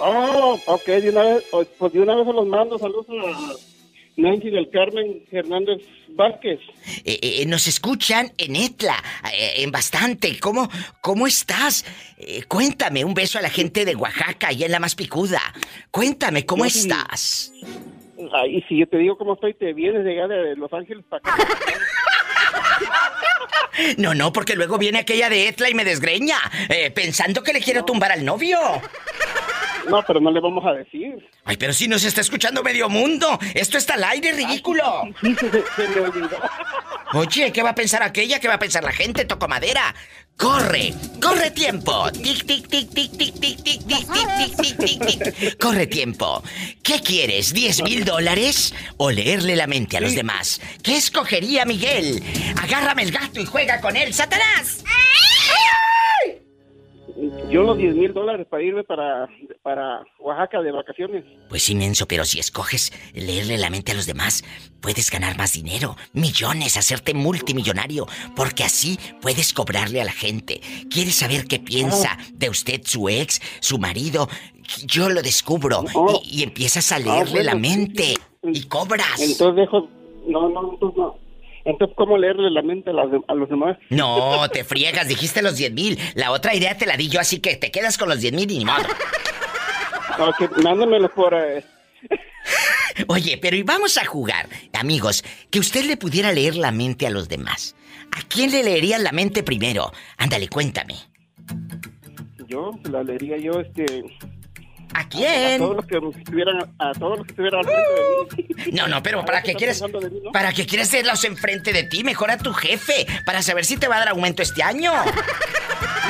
Oh, 0.00 0.58
ok, 0.66 0.84
de 0.86 1.10
una 1.10 1.22
vez, 1.22 1.44
pues 1.78 1.92
de 1.92 2.00
una 2.00 2.14
vez 2.14 2.26
se 2.26 2.32
los 2.32 2.46
mando. 2.46 2.78
Saludos 2.78 3.06
a 3.08 3.52
Nancy 4.16 4.50
del 4.50 4.70
Carmen 4.70 5.24
Hernández 5.30 5.82
Vázquez. 6.10 6.60
Eh, 7.04 7.18
eh, 7.22 7.46
nos 7.46 7.66
escuchan 7.66 8.32
en 8.38 8.56
Etla, 8.56 8.96
eh, 9.32 9.62
en 9.62 9.70
bastante. 9.70 10.38
¿Cómo, 10.40 10.68
cómo 11.00 11.26
estás? 11.26 11.84
Eh, 12.18 12.44
cuéntame, 12.48 13.04
un 13.04 13.14
beso 13.14 13.38
a 13.38 13.42
la 13.42 13.50
gente 13.50 13.84
de 13.84 13.94
Oaxaca, 13.94 14.48
allá 14.48 14.66
en 14.66 14.72
la 14.72 14.80
más 14.80 14.94
picuda. 14.94 15.40
Cuéntame, 15.90 16.44
¿cómo 16.44 16.64
sí. 16.68 16.80
estás? 16.80 17.52
Ay, 18.32 18.64
si 18.68 18.78
yo 18.78 18.88
te 18.88 18.98
digo 18.98 19.16
cómo 19.16 19.34
estoy, 19.34 19.54
te 19.54 19.72
vienes 19.72 20.04
de 20.04 20.12
allá 20.12 20.26
de 20.28 20.56
Los 20.56 20.72
Ángeles 20.72 21.04
para 21.08 21.20
acá. 21.20 21.44
No, 23.96 24.14
no, 24.14 24.32
porque 24.32 24.56
luego 24.56 24.76
viene 24.76 24.98
aquella 24.98 25.30
de 25.30 25.48
Etla 25.48 25.70
y 25.70 25.74
me 25.74 25.84
desgreña, 25.84 26.36
eh, 26.68 26.90
pensando 26.90 27.42
que 27.42 27.52
le 27.52 27.60
quiero 27.60 27.84
tumbar 27.84 28.10
al 28.10 28.24
novio. 28.24 28.58
No, 29.88 30.02
pero 30.06 30.20
no 30.20 30.30
le 30.30 30.40
vamos 30.40 30.64
a 30.66 30.72
decir. 30.72 31.28
Ay, 31.44 31.56
pero 31.56 31.72
si 31.72 31.88
nos 31.88 32.04
está 32.04 32.20
escuchando 32.20 32.62
medio 32.62 32.88
mundo. 32.88 33.38
Esto 33.54 33.78
está 33.78 33.94
al 33.94 34.04
aire, 34.04 34.32
ridículo. 34.32 35.02
Sí, 35.20 35.34
se, 35.34 35.50
se 35.50 35.88
me 35.94 36.00
olvidó. 36.00 36.38
Oye, 37.14 37.52
¿qué 37.52 37.62
va 37.62 37.70
a 37.70 37.74
pensar 37.74 38.02
aquella? 38.02 38.38
¿Qué 38.38 38.48
va 38.48 38.54
a 38.54 38.58
pensar 38.58 38.84
la 38.84 38.92
gente? 38.92 39.24
Toco 39.24 39.48
madera. 39.48 39.94
¡Corre! 40.36 40.94
¡Corre 41.20 41.50
tiempo! 41.50 42.12
¡Tic, 42.12 42.46
tic, 42.46 42.68
tic, 42.68 42.90
tic, 42.90 43.10
tic, 43.18 43.34
tic, 43.40 43.60
tic, 43.64 43.86
tic, 43.86 44.06
tic, 44.06 44.56
tic, 44.56 44.78
tic, 44.78 44.78
tic, 44.78 45.34
tic! 45.34 45.58
¡Corre 45.58 45.88
tiempo! 45.88 46.44
¿Qué 46.84 47.00
quieres? 47.00 47.52
¿10 47.52 47.82
mil 47.82 48.04
dólares? 48.04 48.72
¿O 48.98 49.10
leerle 49.10 49.56
la 49.56 49.66
mente 49.66 49.96
a 49.96 50.00
los 50.00 50.14
demás? 50.14 50.60
¿Qué 50.84 50.96
escogería 50.96 51.64
Miguel? 51.64 52.22
Agárrame 52.62 53.02
el 53.02 53.10
gato 53.10 53.40
y 53.40 53.46
juega 53.46 53.80
con 53.80 53.96
él, 53.96 54.14
Satanás. 54.14 54.84
Yo 57.50 57.62
los 57.62 57.78
10 57.78 57.94
mil 57.94 58.12
dólares 58.12 58.46
para 58.48 58.62
irme 58.62 58.84
para, 58.84 59.28
para 59.62 60.02
Oaxaca 60.18 60.60
de 60.62 60.72
vacaciones. 60.72 61.24
Pues 61.48 61.68
inmenso, 61.70 62.06
pero 62.06 62.24
si 62.24 62.38
escoges 62.38 62.92
leerle 63.14 63.58
la 63.58 63.70
mente 63.70 63.92
a 63.92 63.94
los 63.94 64.06
demás, 64.06 64.44
puedes 64.80 65.10
ganar 65.10 65.36
más 65.36 65.52
dinero, 65.52 65.96
millones, 66.12 66.76
hacerte 66.76 67.14
multimillonario, 67.14 68.06
porque 68.36 68.64
así 68.64 68.98
puedes 69.20 69.52
cobrarle 69.52 70.00
a 70.00 70.04
la 70.04 70.12
gente. 70.12 70.60
¿Quieres 70.90 71.16
saber 71.16 71.46
qué 71.46 71.58
piensa 71.58 72.16
de 72.34 72.50
usted 72.50 72.82
su 72.84 73.08
ex, 73.08 73.40
su 73.60 73.78
marido? 73.78 74.28
Yo 74.86 75.08
lo 75.08 75.22
descubro 75.22 75.84
y, 76.22 76.40
y 76.40 76.42
empiezas 76.42 76.92
a 76.92 76.98
leerle 76.98 77.42
bueno, 77.42 77.44
la 77.44 77.52
sí, 77.52 77.58
mente 77.58 78.14
y 78.42 78.62
cobras. 78.64 79.20
Entonces 79.20 79.56
dejo... 79.56 79.88
No, 80.26 80.48
no, 80.50 80.78
no. 80.80 81.27
Entonces, 81.68 81.94
¿cómo 81.96 82.16
leerle 82.16 82.50
la 82.50 82.62
mente 82.62 82.90
a, 82.90 82.92
las 82.94 83.10
de- 83.10 83.20
a 83.28 83.34
los 83.34 83.48
demás? 83.48 83.76
No, 83.90 84.48
te 84.50 84.64
friegas, 84.64 85.06
dijiste 85.06 85.42
los 85.42 85.56
10 85.56 85.72
mil. 85.72 85.98
La 86.14 86.30
otra 86.32 86.54
idea 86.54 86.76
te 86.78 86.86
la 86.86 86.96
di 86.96 87.08
yo, 87.08 87.20
así 87.20 87.40
que 87.40 87.56
te 87.56 87.70
quedas 87.70 87.98
con 87.98 88.08
los 88.08 88.20
10 88.20 88.32
mil 88.32 88.50
y 88.50 88.58
ni 88.58 88.64
modo. 88.64 88.78
Ok, 90.20 90.58
mándamelos 90.64 91.12
por... 91.12 91.32
eh, 91.32 91.62
Oye, 93.06 93.38
pero 93.40 93.54
y 93.56 93.62
vamos 93.62 93.96
a 93.98 94.04
jugar, 94.04 94.48
amigos, 94.72 95.22
que 95.50 95.60
usted 95.60 95.84
le 95.84 95.96
pudiera 95.96 96.32
leer 96.32 96.56
la 96.56 96.72
mente 96.72 97.06
a 97.06 97.10
los 97.10 97.28
demás. 97.28 97.76
¿A 98.10 98.22
quién 98.26 98.50
le 98.50 98.64
leería 98.64 98.98
la 98.98 99.12
mente 99.12 99.44
primero? 99.44 99.92
Ándale, 100.16 100.48
cuéntame. 100.48 100.94
yo, 102.48 102.72
la 102.90 103.04
leería 103.04 103.36
yo, 103.36 103.60
este... 103.60 104.02
¿A 104.94 105.00
A 105.00 105.08
quién? 105.08 105.58
todos 105.58 105.76
los 105.76 105.86
que 105.86 105.96
estuvieran, 106.18 106.74
a 106.78 106.92
todos 106.92 107.18
los 107.18 107.26
que 107.26 107.32
estuvieran 107.32 107.60
al 107.60 107.66
frente 107.66 108.54
de 108.54 108.64
mí. 108.66 108.72
No, 108.72 108.86
no, 108.88 109.02
pero 109.02 109.24
¿para 109.24 109.42
qué 109.42 109.54
quieres? 109.54 109.82
¿Para 110.32 110.52
qué 110.52 110.66
quieres 110.66 110.88
hacerlos 110.88 111.24
enfrente 111.24 111.72
de 111.72 111.84
ti? 111.84 112.04
Mejor 112.04 112.30
a 112.30 112.38
tu 112.38 112.52
jefe, 112.52 113.06
para 113.24 113.42
saber 113.42 113.64
si 113.64 113.76
te 113.76 113.88
va 113.88 113.96
a 113.96 113.98
dar 114.00 114.08
aumento 114.08 114.42
este 114.42 114.62
año. 114.62 114.92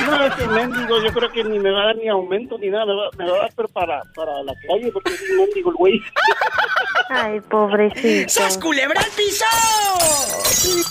No, 0.05 0.25
ese 0.25 0.47
mendigo 0.47 1.03
yo 1.03 1.11
creo 1.11 1.31
que 1.31 1.43
ni 1.43 1.59
me 1.59 1.71
va 1.71 1.83
a 1.83 1.85
dar 1.87 1.97
ni 1.97 2.07
aumento 2.07 2.57
ni 2.57 2.69
nada, 2.69 2.85
me 2.85 2.93
va, 2.95 3.09
me 3.17 3.29
va 3.29 3.37
a 3.37 3.41
dar 3.41 3.51
pero 3.55 3.67
para, 3.67 4.01
para 4.15 4.41
la 4.43 4.53
calle 4.67 4.91
porque 4.93 5.13
es 5.13 5.21
un 5.29 5.37
mendigo 5.37 5.71
el 5.71 5.75
güey. 5.75 6.01
Ay, 7.09 7.41
pobrecito. 7.41 8.29
¡Sas 8.29 8.57
culebra 8.57 9.01
al 9.01 9.09
piso! 9.11 9.45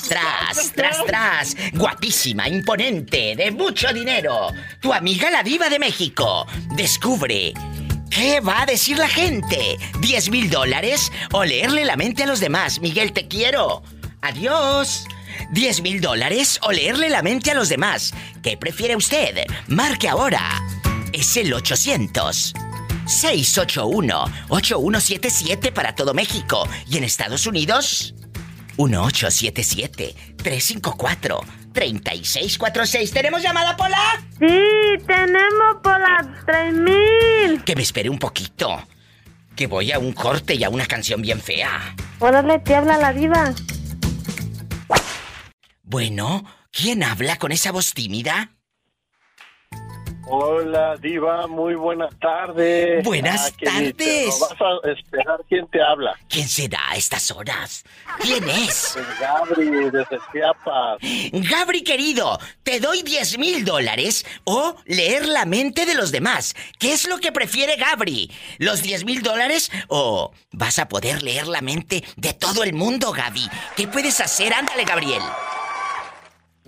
Tras, 0.08 0.72
tras, 0.72 1.04
tras. 1.06 1.56
Guapísima, 1.74 2.48
imponente, 2.48 3.34
de 3.36 3.50
mucho 3.50 3.92
dinero. 3.92 4.48
Tu 4.80 4.92
amiga 4.92 5.30
la 5.30 5.42
diva 5.42 5.68
de 5.68 5.78
México. 5.78 6.46
Descubre. 6.76 7.52
¿Qué 8.10 8.40
va 8.40 8.62
a 8.62 8.66
decir 8.66 8.98
la 8.98 9.08
gente? 9.08 9.78
¿10 10.00 10.30
mil 10.30 10.50
dólares 10.50 11.12
o 11.32 11.44
leerle 11.44 11.84
la 11.84 11.96
mente 11.96 12.24
a 12.24 12.26
los 12.26 12.40
demás? 12.40 12.80
Miguel, 12.80 13.12
te 13.12 13.28
quiero. 13.28 13.84
Adiós. 14.22 15.04
¿10 15.52 15.82
mil 15.82 16.00
dólares 16.00 16.58
o 16.62 16.72
leerle 16.72 17.10
la 17.10 17.22
mente 17.22 17.50
a 17.50 17.54
los 17.54 17.68
demás? 17.68 18.14
¿Qué 18.42 18.56
prefiere 18.56 18.96
usted? 18.96 19.44
Marque 19.68 20.08
ahora. 20.08 20.40
Es 21.12 21.36
el 21.36 21.52
800. 21.52 22.54
681-8177 23.06 25.72
para 25.72 25.94
todo 25.94 26.14
México. 26.14 26.68
¿Y 26.90 26.96
en 26.98 27.04
Estados 27.04 27.46
Unidos? 27.46 28.14
1877-354-3646. 31.78 33.12
¿Tenemos 33.12 33.42
llamada, 33.42 33.76
Pola? 33.76 34.22
Sí, 34.38 34.98
tenemos 35.06 35.76
por 35.82 36.00
las 36.00 36.26
3000. 36.46 37.64
Que 37.64 37.76
me 37.76 37.82
espere 37.82 38.10
un 38.10 38.18
poquito. 38.18 38.86
Que 39.56 39.66
voy 39.66 39.92
a 39.92 39.98
un 39.98 40.12
corte 40.12 40.54
y 40.54 40.64
a 40.64 40.70
una 40.70 40.86
canción 40.86 41.20
bien 41.22 41.40
fea. 41.40 41.94
Órale, 42.20 42.58
te 42.60 42.74
habla 42.74 42.98
la 42.98 43.12
diva. 43.12 43.52
Bueno, 45.82 46.44
¿quién 46.70 47.02
habla 47.02 47.36
con 47.36 47.50
esa 47.50 47.72
voz 47.72 47.94
tímida? 47.94 48.57
Hola, 50.30 50.96
Diva, 51.00 51.46
muy 51.46 51.74
buenas 51.74 52.14
tardes. 52.20 53.02
Buenas 53.02 53.48
Ah, 53.48 53.64
tardes. 53.64 54.26
lo 54.26 54.38
vas 54.48 54.52
a 54.84 54.90
esperar 54.90 55.40
quién 55.48 55.66
te 55.68 55.82
habla. 55.82 56.14
¿Quién 56.28 56.46
será 56.46 56.90
a 56.90 56.96
estas 56.96 57.30
horas? 57.30 57.82
¿Quién 58.20 58.46
es? 58.48 58.94
El 58.96 59.06
Gabri, 59.18 59.70
desde 59.90 60.18
Chiapas. 60.30 60.98
Gabri 61.32 61.82
querido, 61.82 62.38
te 62.62 62.78
doy 62.78 63.02
10 63.02 63.38
mil 63.38 63.64
dólares 63.64 64.26
o 64.44 64.76
leer 64.84 65.26
la 65.26 65.46
mente 65.46 65.86
de 65.86 65.94
los 65.94 66.12
demás. 66.12 66.54
¿Qué 66.78 66.92
es 66.92 67.08
lo 67.08 67.18
que 67.18 67.32
prefiere 67.32 67.76
Gabri? 67.76 68.30
¿Los 68.58 68.82
10 68.82 69.04
mil 69.06 69.22
dólares 69.22 69.70
o 69.88 70.32
vas 70.52 70.78
a 70.78 70.88
poder 70.88 71.22
leer 71.22 71.46
la 71.46 71.62
mente 71.62 72.04
de 72.16 72.34
todo 72.34 72.62
el 72.64 72.74
mundo, 72.74 73.12
Gaby? 73.12 73.48
¿Qué 73.76 73.88
puedes 73.88 74.20
hacer? 74.20 74.52
Ándale, 74.52 74.84
Gabriel. 74.84 75.22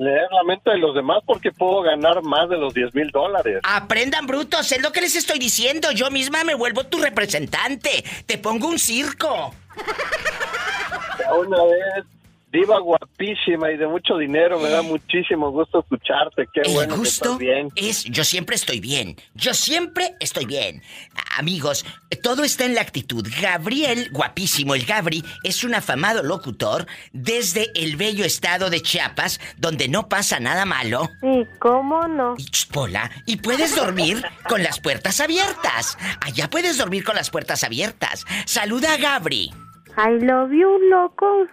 Leer 0.01 0.28
la 0.31 0.43
mente 0.44 0.70
de 0.70 0.78
los 0.78 0.94
demás 0.94 1.18
porque 1.27 1.52
puedo 1.52 1.82
ganar 1.82 2.22
más 2.22 2.48
de 2.48 2.56
los 2.56 2.72
10 2.72 2.94
mil 2.94 3.10
dólares. 3.10 3.60
Aprendan 3.62 4.27
brutos, 4.27 4.72
es 4.72 4.81
lo 4.81 4.93
que 4.93 5.02
les 5.02 5.14
estoy 5.14 5.39
diciendo. 5.39 5.93
Yo 5.93 6.10
misma 6.10 6.43
me 6.43 6.55
vuelvo 6.55 6.85
tu 6.85 6.97
representante. 6.97 8.02
Te 8.24 8.39
pongo 8.39 8.66
un 8.68 8.78
circo. 8.78 9.55
Una 11.39 11.64
vez, 11.64 12.06
Diva 12.52 12.81
guapísima 12.81 13.70
y 13.70 13.77
de 13.77 13.86
mucho 13.86 14.16
dinero, 14.16 14.59
me 14.59 14.70
da 14.70 14.82
muchísimo 14.82 15.52
gusto 15.52 15.81
escucharte. 15.81 16.48
Qué 16.52 16.62
El 16.62 16.74
bueno 16.74 16.94
que 16.94 16.98
gusto 16.98 17.24
estás 17.24 17.39
bien. 17.39 17.68
es, 17.77 18.05
yo 18.05 18.24
siempre 18.24 18.56
estoy 18.56 18.81
bien. 18.81 19.16
Yo 19.35 19.55
siempre 19.55 20.16
estoy 20.18 20.47
bien. 20.47 20.82
Amigos, 21.39 21.86
todo 22.24 22.43
está 22.43 22.64
en 22.64 22.74
la 22.74 22.81
actitud. 22.81 23.24
Gabriel, 23.40 24.09
guapísimo, 24.10 24.74
el 24.74 24.85
Gabri, 24.85 25.22
es 25.44 25.62
un 25.62 25.74
afamado 25.74 26.24
locutor 26.24 26.86
desde 27.12 27.68
el 27.77 27.94
bello 27.97 28.24
estado 28.24 28.68
de 28.68 28.81
Chiapas, 28.81 29.40
donde 29.56 29.86
no 29.86 30.09
pasa 30.09 30.40
nada 30.40 30.64
malo. 30.64 31.09
Sí, 31.20 31.47
¿cómo 31.60 32.09
no? 32.09 32.35
Pola, 32.72 33.10
y 33.27 33.36
puedes 33.36 33.77
dormir 33.77 34.24
con 34.48 34.64
las 34.64 34.81
puertas 34.81 35.20
abiertas. 35.20 35.97
Allá 36.20 36.51
puedes 36.51 36.78
dormir 36.78 37.05
con 37.05 37.14
las 37.14 37.31
puertas 37.31 37.62
abiertas. 37.62 38.24
Saluda 38.44 38.94
a 38.94 38.97
Gabri. 38.97 39.52
I 39.97 40.24
love 40.24 40.51
you, 40.51 40.78
loco. 40.90 41.47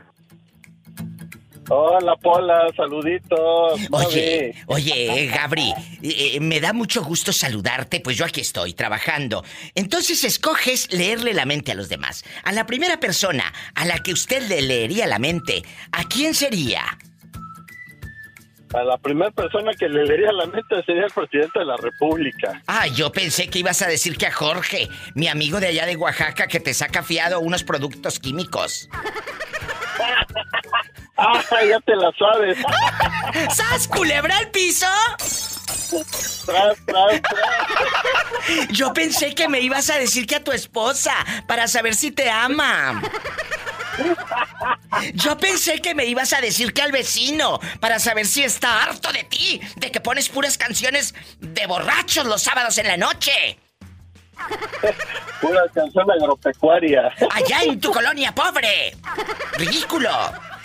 Hola, 1.69 2.15
Pola, 2.15 2.67
saluditos. 2.75 3.79
Oye, 3.91 4.55
oye, 4.67 5.27
Gabri, 5.27 5.73
eh, 6.01 6.35
eh, 6.35 6.39
me 6.39 6.61
da 6.61 6.71
mucho 6.71 7.03
gusto 7.03 7.33
saludarte, 7.33 7.99
pues 7.99 8.15
yo 8.15 8.25
aquí 8.25 8.39
estoy 8.39 8.73
trabajando. 8.73 9.43
Entonces 9.75 10.23
escoges 10.23 10.93
leerle 10.93 11.33
la 11.33 11.45
mente 11.45 11.73
a 11.73 11.75
los 11.75 11.89
demás. 11.89 12.23
A 12.43 12.53
la 12.53 12.65
primera 12.65 12.99
persona 12.99 13.53
a 13.75 13.85
la 13.85 13.99
que 13.99 14.13
usted 14.13 14.47
le 14.47 14.61
leería 14.61 15.07
la 15.07 15.19
mente, 15.19 15.63
¿a 15.91 16.05
quién 16.05 16.33
sería? 16.33 16.83
A 18.73 18.83
la 18.83 18.97
primera 18.97 19.31
persona 19.31 19.71
que 19.73 19.87
le 19.87 20.05
leería 20.05 20.31
la 20.31 20.45
mente 20.45 20.83
sería 20.85 21.05
el 21.05 21.11
presidente 21.11 21.59
de 21.59 21.65
la 21.65 21.77
República. 21.77 22.61
Ah, 22.67 22.87
yo 22.87 23.11
pensé 23.11 23.47
que 23.47 23.59
ibas 23.59 23.81
a 23.81 23.87
decir 23.87 24.17
que 24.17 24.27
a 24.27 24.31
Jorge, 24.31 24.89
mi 25.15 25.27
amigo 25.27 25.59
de 25.59 25.67
allá 25.67 25.85
de 25.85 25.95
Oaxaca 25.95 26.47
que 26.47 26.59
te 26.59 26.73
saca 26.73 27.01
fiado 27.01 27.39
unos 27.39 27.63
productos 27.63 28.19
químicos. 28.19 28.89
¡Ah, 31.17 31.41
ya 31.67 31.79
te 31.79 31.95
la 31.95 32.11
sabes! 32.17 32.57
¡Sas, 33.55 33.87
culebra 33.87 34.37
al 34.37 34.49
piso! 34.51 34.85
Tras, 36.45 36.77
tras, 36.85 37.21
tras. 37.21 37.21
Yo 38.69 38.93
pensé 38.93 39.33
que 39.33 39.47
me 39.47 39.61
ibas 39.61 39.89
a 39.89 39.97
decir 39.97 40.27
que 40.27 40.35
a 40.35 40.43
tu 40.43 40.51
esposa, 40.51 41.13
para 41.47 41.67
saber 41.67 41.95
si 41.95 42.11
te 42.11 42.29
ama. 42.29 43.01
Yo 45.13 45.37
pensé 45.37 45.81
que 45.81 45.95
me 45.95 46.05
ibas 46.05 46.33
a 46.33 46.41
decir 46.41 46.73
que 46.73 46.81
al 46.81 46.91
vecino, 46.91 47.59
para 47.79 47.99
saber 47.99 48.25
si 48.25 48.43
está 48.43 48.83
harto 48.83 49.11
de 49.11 49.23
ti, 49.23 49.59
de 49.77 49.91
que 49.91 50.01
pones 50.01 50.29
puras 50.29 50.57
canciones 50.57 51.15
de 51.39 51.65
borrachos 51.67 52.25
los 52.25 52.43
sábados 52.43 52.77
en 52.77 52.87
la 52.87 52.97
noche. 52.97 53.57
Una 55.41 55.61
canción 55.73 56.09
agropecuaria. 56.09 57.11
Allá 57.31 57.63
en 57.63 57.79
tu 57.79 57.91
colonia 57.91 58.33
pobre. 58.33 58.95
Ridículo. 59.57 60.09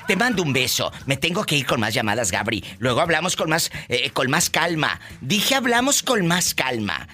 Te 0.07 0.17
mando 0.17 0.43
un 0.43 0.53
beso. 0.53 0.93
Me 1.07 1.17
tengo 1.17 1.45
que 1.45 1.57
ir 1.57 1.67
con 1.67 1.81
más 1.81 1.95
llamadas, 1.95 2.31
Gabri. 2.31 2.65
Luego 2.79 3.01
hablamos 3.01 3.37
con 3.37 3.51
más, 3.51 3.71
eh, 3.89 4.11
con 4.11 4.31
más 4.31 4.51
calma. 4.51 5.01
Dije 5.21 5.55
hablamos 5.55 6.03
con 6.03 6.27
más 6.27 6.55
calma. 6.55 7.09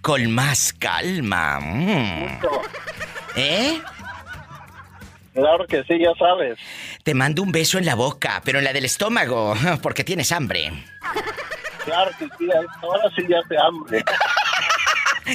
Con 0.00 0.30
más 0.30 0.72
calma. 0.72 1.60
Mm. 1.60 2.38
¿Eh? 3.36 3.80
Claro 5.34 5.66
que 5.66 5.82
sí, 5.84 5.98
ya 5.98 6.14
sabes. 6.18 6.58
Te 7.02 7.12
mando 7.12 7.42
un 7.42 7.52
beso 7.52 7.76
en 7.76 7.84
la 7.84 7.94
boca, 7.94 8.40
pero 8.42 8.58
en 8.58 8.64
la 8.64 8.72
del 8.72 8.86
estómago, 8.86 9.54
porque 9.82 10.02
tienes 10.02 10.32
hambre. 10.32 10.72
Claro 11.84 12.10
que 12.18 12.24
sí, 12.38 12.48
ahora 12.82 13.10
sí 13.14 13.22
ya 13.28 13.40
te 13.48 13.56
hambre. 13.58 14.02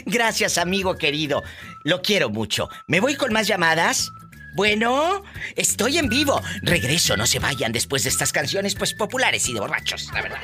Gracias, 0.06 0.58
amigo 0.58 0.98
querido. 0.98 1.44
Lo 1.84 2.02
quiero 2.02 2.30
mucho. 2.30 2.70
¿Me 2.88 3.00
voy 3.00 3.16
con 3.16 3.34
más 3.34 3.48
llamadas? 3.48 4.12
Bueno, 4.56 5.24
estoy 5.56 5.98
en 5.98 6.10
vivo. 6.10 6.42
Regreso, 6.62 7.16
no 7.16 7.26
se 7.26 7.40
vayan 7.40 7.72
después 7.72 8.04
de 8.04 8.10
estas 8.10 8.34
canciones, 8.34 8.76
pues 8.76 8.94
populares 8.94 9.48
y 9.48 9.54
de 9.54 9.60
borrachos, 9.62 10.10
la 10.14 10.22
verdad. 10.22 10.40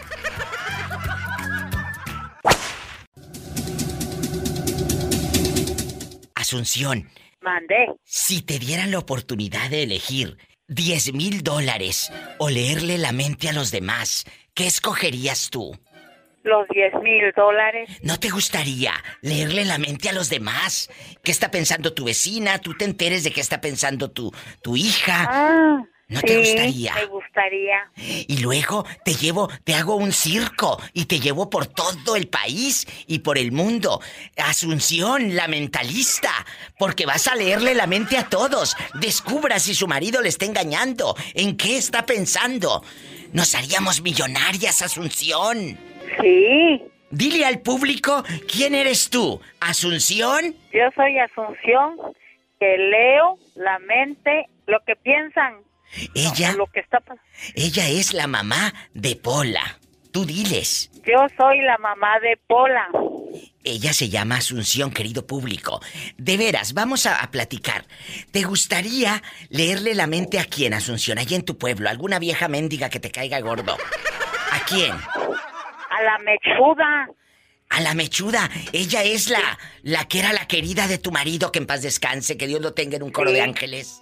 Asunción, 6.36 7.10
Mandé. 7.42 7.88
si 8.06 8.42
te 8.42 8.60
dieran 8.60 8.92
la 8.92 9.00
oportunidad 9.00 9.70
de 9.70 9.84
elegir 9.84 10.38
10 10.68 11.14
mil 11.14 11.44
dólares 11.44 12.12
o 12.38 12.50
leerle 12.50 12.98
la 12.98 13.12
mente 13.12 13.50
a 13.50 13.54
los 13.54 13.72
demás, 13.72 14.26
¿qué 14.54 14.68
escogerías 14.68 15.50
tú? 15.50 15.78
Los 16.48 16.66
10 16.70 17.04
mil 17.04 17.34
dólares. 17.36 17.90
¿No 18.04 18.18
te 18.20 18.30
gustaría 18.30 18.94
leerle 19.22 19.66
la 19.66 19.78
mente 19.78 20.08
a 20.08 20.14
los 20.14 20.30
demás? 20.30 20.90
¿Qué 21.22 21.32
está 21.32 21.52
pensando 21.52 21.94
tu 21.94 22.06
vecina? 22.06 22.60
¿Tú 22.60 22.74
te 22.74 22.86
enteres 22.86 23.26
de 23.26 23.32
qué 23.32 23.42
está 23.42 23.60
pensando 23.60 24.10
tu, 24.12 24.32
tu 24.62 24.78
hija? 24.78 25.28
Ah, 25.30 25.84
¿No 26.08 26.22
sí, 26.22 26.26
te 26.26 26.40
gustaría? 26.40 26.96
Me 26.96 27.06
gustaría. 27.08 27.92
Y 27.98 28.38
luego 28.38 28.86
te 29.04 29.14
llevo, 29.16 29.50
te 29.66 29.76
hago 29.76 29.98
un 29.98 30.14
circo 30.14 30.82
y 30.94 31.04
te 31.04 31.20
llevo 31.20 31.50
por 31.50 31.68
todo 31.68 32.16
el 32.16 32.30
país 32.30 32.88
y 33.08 33.20
por 33.20 33.38
el 33.38 33.52
mundo. 33.52 34.00
Asunción, 34.38 35.36
la 35.36 35.50
mentalista, 35.50 36.32
porque 36.80 37.06
vas 37.06 37.28
a 37.28 37.36
leerle 37.36 37.76
la 37.76 37.88
mente 37.88 38.18
a 38.18 38.30
todos. 38.30 38.78
Descubra 38.94 39.60
si 39.60 39.76
su 39.76 39.86
marido 39.86 40.22
le 40.22 40.30
está 40.30 40.46
engañando, 40.46 41.14
en 41.34 41.58
qué 41.58 41.76
está 41.78 42.06
pensando. 42.06 42.86
Nos 43.34 43.54
haríamos 43.54 44.02
millonarias, 44.02 44.82
Asunción. 44.82 45.78
Sí. 46.22 46.84
Dile 47.10 47.46
al 47.46 47.62
público 47.62 48.24
quién 48.52 48.76
eres 48.76 49.10
tú, 49.10 49.40
Asunción. 49.62 50.56
Yo 50.74 50.84
soy 50.96 51.18
Asunción, 51.20 51.96
que 52.60 52.78
leo 52.78 53.38
la 53.56 53.80
mente, 53.80 54.48
lo 54.66 54.80
que 54.86 54.96
piensan. 54.98 55.56
Ella, 56.14 56.52
Lo 56.54 56.68
que 56.68 56.82
está 56.82 57.00
pasando. 57.00 57.24
ella 57.56 57.88
es 57.88 58.14
la 58.14 58.28
mamá 58.28 58.74
de 58.94 59.16
Pola. 59.16 59.80
Tú 60.12 60.26
diles. 60.26 60.92
Yo 61.06 61.26
soy 61.38 61.62
la 61.62 61.78
mamá 61.78 62.20
de 62.20 62.38
Pola. 62.46 62.88
Ella 63.64 63.94
se 63.94 64.10
llama 64.10 64.38
Asunción, 64.38 64.92
querido 64.92 65.26
público. 65.26 65.80
De 66.18 66.36
veras, 66.36 66.74
vamos 66.74 67.06
a, 67.06 67.22
a 67.22 67.32
platicar. 67.32 67.86
¿Te 68.32 68.44
gustaría 68.44 69.22
leerle 69.50 69.96
la 69.96 70.08
mente 70.08 70.40
a 70.40 70.46
quién, 70.46 70.74
Asunción, 70.74 71.20
allá 71.20 71.38
en 71.38 71.46
tu 71.46 71.58
pueblo? 71.58 71.90
¿Alguna 71.90 72.20
vieja 72.20 72.50
mendiga 72.50 72.90
que 72.90 73.00
te 73.00 73.12
caiga 73.12 73.40
gordo? 73.40 73.78
¿A 74.52 74.60
quién? 74.66 74.94
A 75.98 76.04
la 76.04 76.18
mechuda. 76.20 77.10
A 77.70 77.82
la 77.82 77.94
mechuda. 77.94 78.50
Ella 78.72 79.04
es 79.04 79.30
la, 79.30 79.58
la 79.84 80.06
que 80.08 80.20
era 80.20 80.32
la 80.34 80.48
querida 80.48 80.88
de 80.88 80.98
tu 80.98 81.12
marido, 81.12 81.52
que 81.52 81.60
en 81.60 81.66
paz 81.66 81.82
descanse, 81.82 82.38
que 82.38 82.48
Dios 82.48 82.62
lo 82.62 82.74
tenga 82.74 82.98
en 82.98 83.04
un 83.04 83.12
coro 83.12 83.30
Sí. 83.30 83.36
de 83.36 83.42
ángeles. 83.42 84.00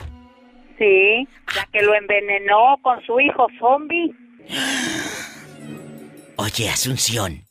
Sí, 0.77 1.27
la 1.55 1.65
que 1.71 1.81
lo 1.81 1.95
envenenó 1.95 2.77
con 2.81 3.03
su 3.05 3.19
hijo 3.19 3.47
zombie. 3.59 4.11
Oye, 6.37 6.69
Asunción, 6.69 7.43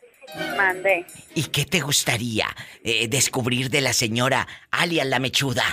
Mandé. 0.56 1.06
¿y 1.34 1.44
qué 1.44 1.64
te 1.64 1.80
gustaría 1.80 2.46
eh, 2.84 3.08
descubrir 3.08 3.70
de 3.70 3.80
la 3.80 3.92
señora 3.94 4.46
alias 4.70 5.06
la 5.06 5.18
mechuda? 5.20 5.64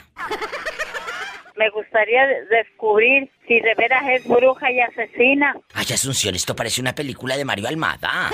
Me 1.62 1.70
gustaría 1.70 2.26
de- 2.26 2.46
descubrir 2.48 3.30
si 3.48 3.60
de 3.60 3.76
veras 3.76 4.02
es 4.10 4.28
bruja 4.28 4.72
y 4.72 4.80
asesina. 4.80 5.56
Ay, 5.76 5.86
Asunción, 5.94 6.34
esto 6.34 6.56
parece 6.56 6.82
una 6.82 6.96
película 6.96 7.38
de 7.38 7.46
Mario 7.46 7.68
Almada. 7.68 8.32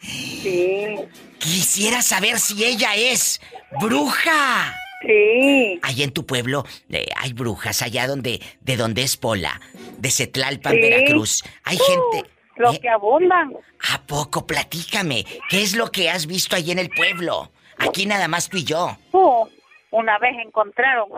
Sí. 0.00 0.94
Quisiera 1.40 2.00
saber 2.02 2.38
si 2.38 2.64
ella 2.64 2.94
es 2.94 3.40
bruja. 3.80 4.72
Sí. 5.04 5.80
Allá 5.82 6.04
en 6.04 6.12
tu 6.12 6.24
pueblo 6.26 6.64
eh, 6.90 7.06
hay 7.16 7.32
brujas, 7.32 7.82
allá 7.82 8.06
donde, 8.06 8.40
de 8.60 8.76
donde 8.76 9.02
es 9.02 9.16
Pola, 9.16 9.60
de 9.96 10.10
Cetlalpan, 10.12 10.74
Sí. 10.74 10.80
Veracruz. 10.80 11.42
Hay 11.64 11.76
gente. 11.76 12.30
Lo 12.56 12.72
¿Eh? 12.72 12.78
que 12.80 12.88
abundan. 12.88 13.52
¿A 13.92 14.02
poco? 14.02 14.46
Platícame. 14.46 15.24
¿Qué 15.48 15.62
es 15.62 15.74
lo 15.74 15.90
que 15.90 16.08
has 16.08 16.26
visto 16.26 16.54
allí 16.54 16.70
en 16.70 16.78
el 16.78 16.90
pueblo? 16.90 17.50
Aquí 17.78 18.06
nada 18.06 18.28
más 18.28 18.48
tú 18.48 18.56
y 18.58 18.64
yo. 18.64 18.96
Oh, 19.12 19.48
una 19.90 20.18
vez 20.18 20.36
encontraron 20.44 21.08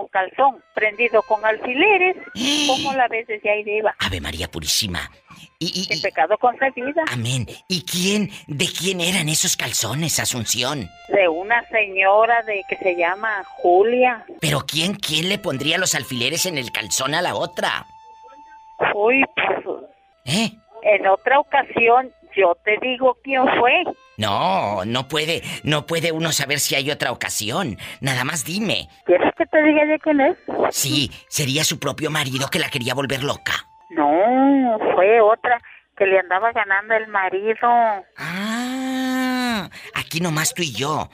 un 0.00 0.08
calzón 0.08 0.62
prendido 0.74 1.22
con 1.22 1.44
alfileres. 1.44 2.16
¿Cómo 2.66 2.92
la 2.94 3.08
ves 3.08 3.26
desde 3.26 3.50
ahí 3.50 3.62
arriba? 3.62 3.94
Ave 3.98 4.20
María 4.20 4.48
Purísima. 4.48 5.10
Y, 5.58 5.86
El 5.92 6.00
pecado 6.00 6.36
concebida. 6.38 7.04
Amén. 7.12 7.46
¿Y 7.68 7.84
quién, 7.84 8.30
de 8.48 8.66
quién 8.66 9.00
eran 9.00 9.28
esos 9.28 9.56
calzones, 9.56 10.18
Asunción? 10.18 10.88
De 11.08 11.28
una 11.28 11.62
señora 11.68 12.42
de 12.42 12.62
que 12.68 12.76
se 12.76 12.96
llama 12.96 13.44
Julia. 13.58 14.24
¿Pero 14.40 14.60
quién, 14.66 14.94
quién 14.94 15.28
le 15.28 15.38
pondría 15.38 15.78
los 15.78 15.94
alfileres 15.94 16.46
en 16.46 16.58
el 16.58 16.72
calzón 16.72 17.14
a 17.14 17.22
la 17.22 17.36
otra? 17.36 17.86
Uy, 18.94 19.24
pues. 19.36 19.84
¿Eh? 20.24 20.50
En 20.82 21.06
otra 21.06 21.38
ocasión, 21.38 22.10
yo 22.34 22.56
te 22.64 22.76
digo 22.78 23.16
quién 23.22 23.42
fue. 23.60 23.84
No, 24.22 24.84
no 24.84 25.08
puede, 25.08 25.42
no 25.64 25.84
puede 25.86 26.12
uno 26.12 26.32
saber 26.32 26.60
si 26.60 26.74
hay 26.74 26.90
otra 26.90 27.10
ocasión. 27.12 27.76
Nada 28.00 28.24
más 28.24 28.44
dime. 28.44 28.88
¿Quieres 29.04 29.32
que 29.36 29.44
te 29.46 29.62
diga 29.62 29.84
de 29.84 29.98
quién 29.98 30.20
es? 30.20 30.36
Sí, 30.70 31.10
sería 31.28 31.64
su 31.64 31.78
propio 31.78 32.10
marido 32.10 32.48
que 32.48 32.58
la 32.58 32.70
quería 32.70 32.94
volver 32.94 33.24
loca. 33.24 33.52
No, 33.90 34.78
fue 34.94 35.20
otra 35.20 35.60
que 35.98 36.06
le 36.06 36.18
andaba 36.20 36.52
ganando 36.52 36.94
el 36.94 37.08
marido. 37.08 37.68
Ah, 38.16 39.68
aquí 39.94 40.20
nomás 40.20 40.54
tú 40.54 40.62
y 40.62 40.72
yo. 40.72 41.08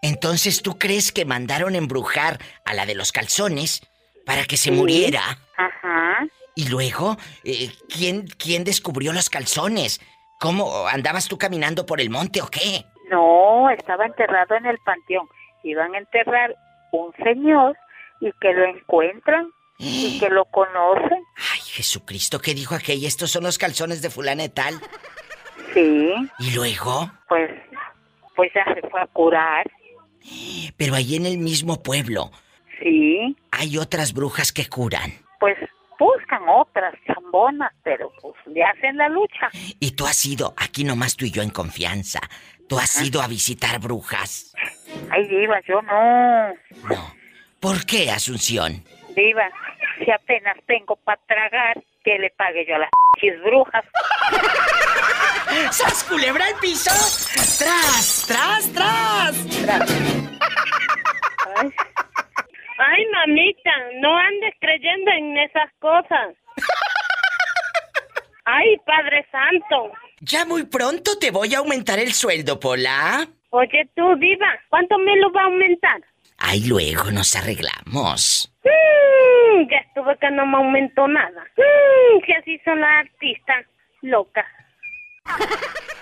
Entonces, 0.00 0.62
¿tú 0.62 0.78
crees 0.78 1.12
que 1.12 1.24
mandaron 1.24 1.74
embrujar 1.76 2.38
a 2.64 2.74
la 2.74 2.86
de 2.86 2.94
los 2.94 3.12
calzones 3.12 3.82
para 4.26 4.44
que 4.44 4.56
se 4.56 4.70
Sí. 4.70 4.72
muriera? 4.72 5.20
Ajá. 5.56 6.26
Y 6.54 6.68
luego, 6.68 7.16
eh, 7.44 7.70
¿quién, 7.88 8.26
¿quién 8.26 8.64
descubrió 8.64 9.12
los 9.12 9.30
calzones? 9.30 10.00
¿Cómo 10.42 10.88
andabas 10.88 11.28
tú 11.28 11.38
caminando 11.38 11.86
por 11.86 12.00
el 12.00 12.10
monte 12.10 12.42
o 12.42 12.48
qué? 12.48 12.84
No, 13.08 13.70
estaba 13.70 14.06
enterrado 14.06 14.56
en 14.56 14.66
el 14.66 14.76
panteón. 14.78 15.28
Iban 15.62 15.94
a 15.94 15.98
enterrar 15.98 16.56
un 16.90 17.12
señor 17.22 17.76
y 18.20 18.32
que 18.40 18.52
lo 18.52 18.64
encuentran 18.64 19.46
y 19.78 20.18
que 20.18 20.28
lo 20.30 20.44
conocen. 20.46 21.22
Ay, 21.52 21.60
Jesucristo, 21.60 22.40
¿qué 22.40 22.54
dijo 22.54 22.74
aquella? 22.74 23.06
Estos 23.06 23.30
son 23.30 23.44
los 23.44 23.56
calzones 23.56 24.02
de 24.02 24.10
fulana 24.10 24.42
de 24.42 24.48
tal. 24.48 24.74
Sí, 25.74 26.12
Y 26.40 26.50
luego, 26.56 27.08
pues, 27.28 27.48
pues 28.34 28.50
ya 28.52 28.64
se 28.74 28.80
fue 28.88 29.00
a 29.00 29.06
curar. 29.06 29.70
pero 30.76 30.96
ahí 30.96 31.14
en 31.14 31.26
el 31.26 31.38
mismo 31.38 31.84
pueblo. 31.84 32.32
Sí. 32.82 33.36
Hay 33.52 33.78
otras 33.78 34.12
brujas 34.12 34.52
que 34.52 34.68
curan. 34.68 35.12
Pues 35.38 35.56
buscan 36.02 36.42
otras 36.48 36.94
chambonas, 37.06 37.72
pero 37.84 38.10
pues 38.20 38.34
le 38.46 38.64
hacen 38.64 38.96
la 38.96 39.08
lucha. 39.08 39.50
Y 39.78 39.92
tú 39.92 40.06
has 40.06 40.26
ido, 40.26 40.54
aquí 40.56 40.84
nomás 40.84 41.16
tú 41.16 41.24
y 41.24 41.30
yo 41.30 41.42
en 41.42 41.50
confianza. 41.50 42.20
Tú 42.68 42.78
has 42.78 43.00
ido 43.02 43.22
a 43.22 43.28
visitar 43.28 43.78
brujas. 43.78 44.54
Ay, 45.10 45.28
diva, 45.28 45.60
yo 45.66 45.80
no. 45.82 46.54
¿Por 47.60 47.84
qué, 47.86 48.10
Asunción? 48.10 48.82
Diva, 49.14 49.48
si 49.98 50.10
apenas 50.10 50.56
tengo 50.66 50.96
para 50.96 51.20
tragar, 51.26 51.82
que 52.02 52.18
le 52.18 52.30
pague 52.30 52.66
yo 52.66 52.74
a 52.74 52.78
las 52.78 52.90
brujas. 53.44 53.84
¡Sas, 55.70 56.04
culebra 56.04 56.46
al 56.46 56.54
piso! 56.60 56.90
¡Tras, 57.58 58.24
tras, 58.26 58.72
tras! 58.72 59.36
Ay, 61.56 61.72
mamita, 63.12 63.70
no 64.00 64.16
andes 64.16 64.54
creyendo 64.60 65.10
en 65.10 65.36
esas 65.38 65.70
cosas. 65.78 66.34
Ay, 68.44 68.76
Padre 68.84 69.26
Santo. 69.30 69.92
Ya 70.20 70.44
muy 70.44 70.64
pronto 70.64 71.18
te 71.18 71.30
voy 71.30 71.54
a 71.54 71.58
aumentar 71.58 71.98
el 71.98 72.12
sueldo, 72.12 72.58
Pola. 72.58 73.26
Oye 73.50 73.88
tú, 73.94 74.16
Diva, 74.16 74.48
¿cuánto 74.68 74.98
me 74.98 75.16
lo 75.16 75.32
va 75.32 75.42
a 75.42 75.44
aumentar? 75.44 76.00
Ay, 76.38 76.64
luego 76.66 77.10
nos 77.12 77.36
arreglamos. 77.36 78.52
Mm, 78.64 79.70
ya 79.70 79.78
estuve 79.78 80.16
que 80.18 80.30
no 80.30 80.46
me 80.46 80.56
aumentó 80.56 81.06
nada. 81.06 81.46
Mm, 81.56 82.20
que 82.24 82.34
así 82.34 82.58
son 82.64 82.80
las 82.80 83.06
artistas. 83.06 83.66
Loca. 84.00 84.44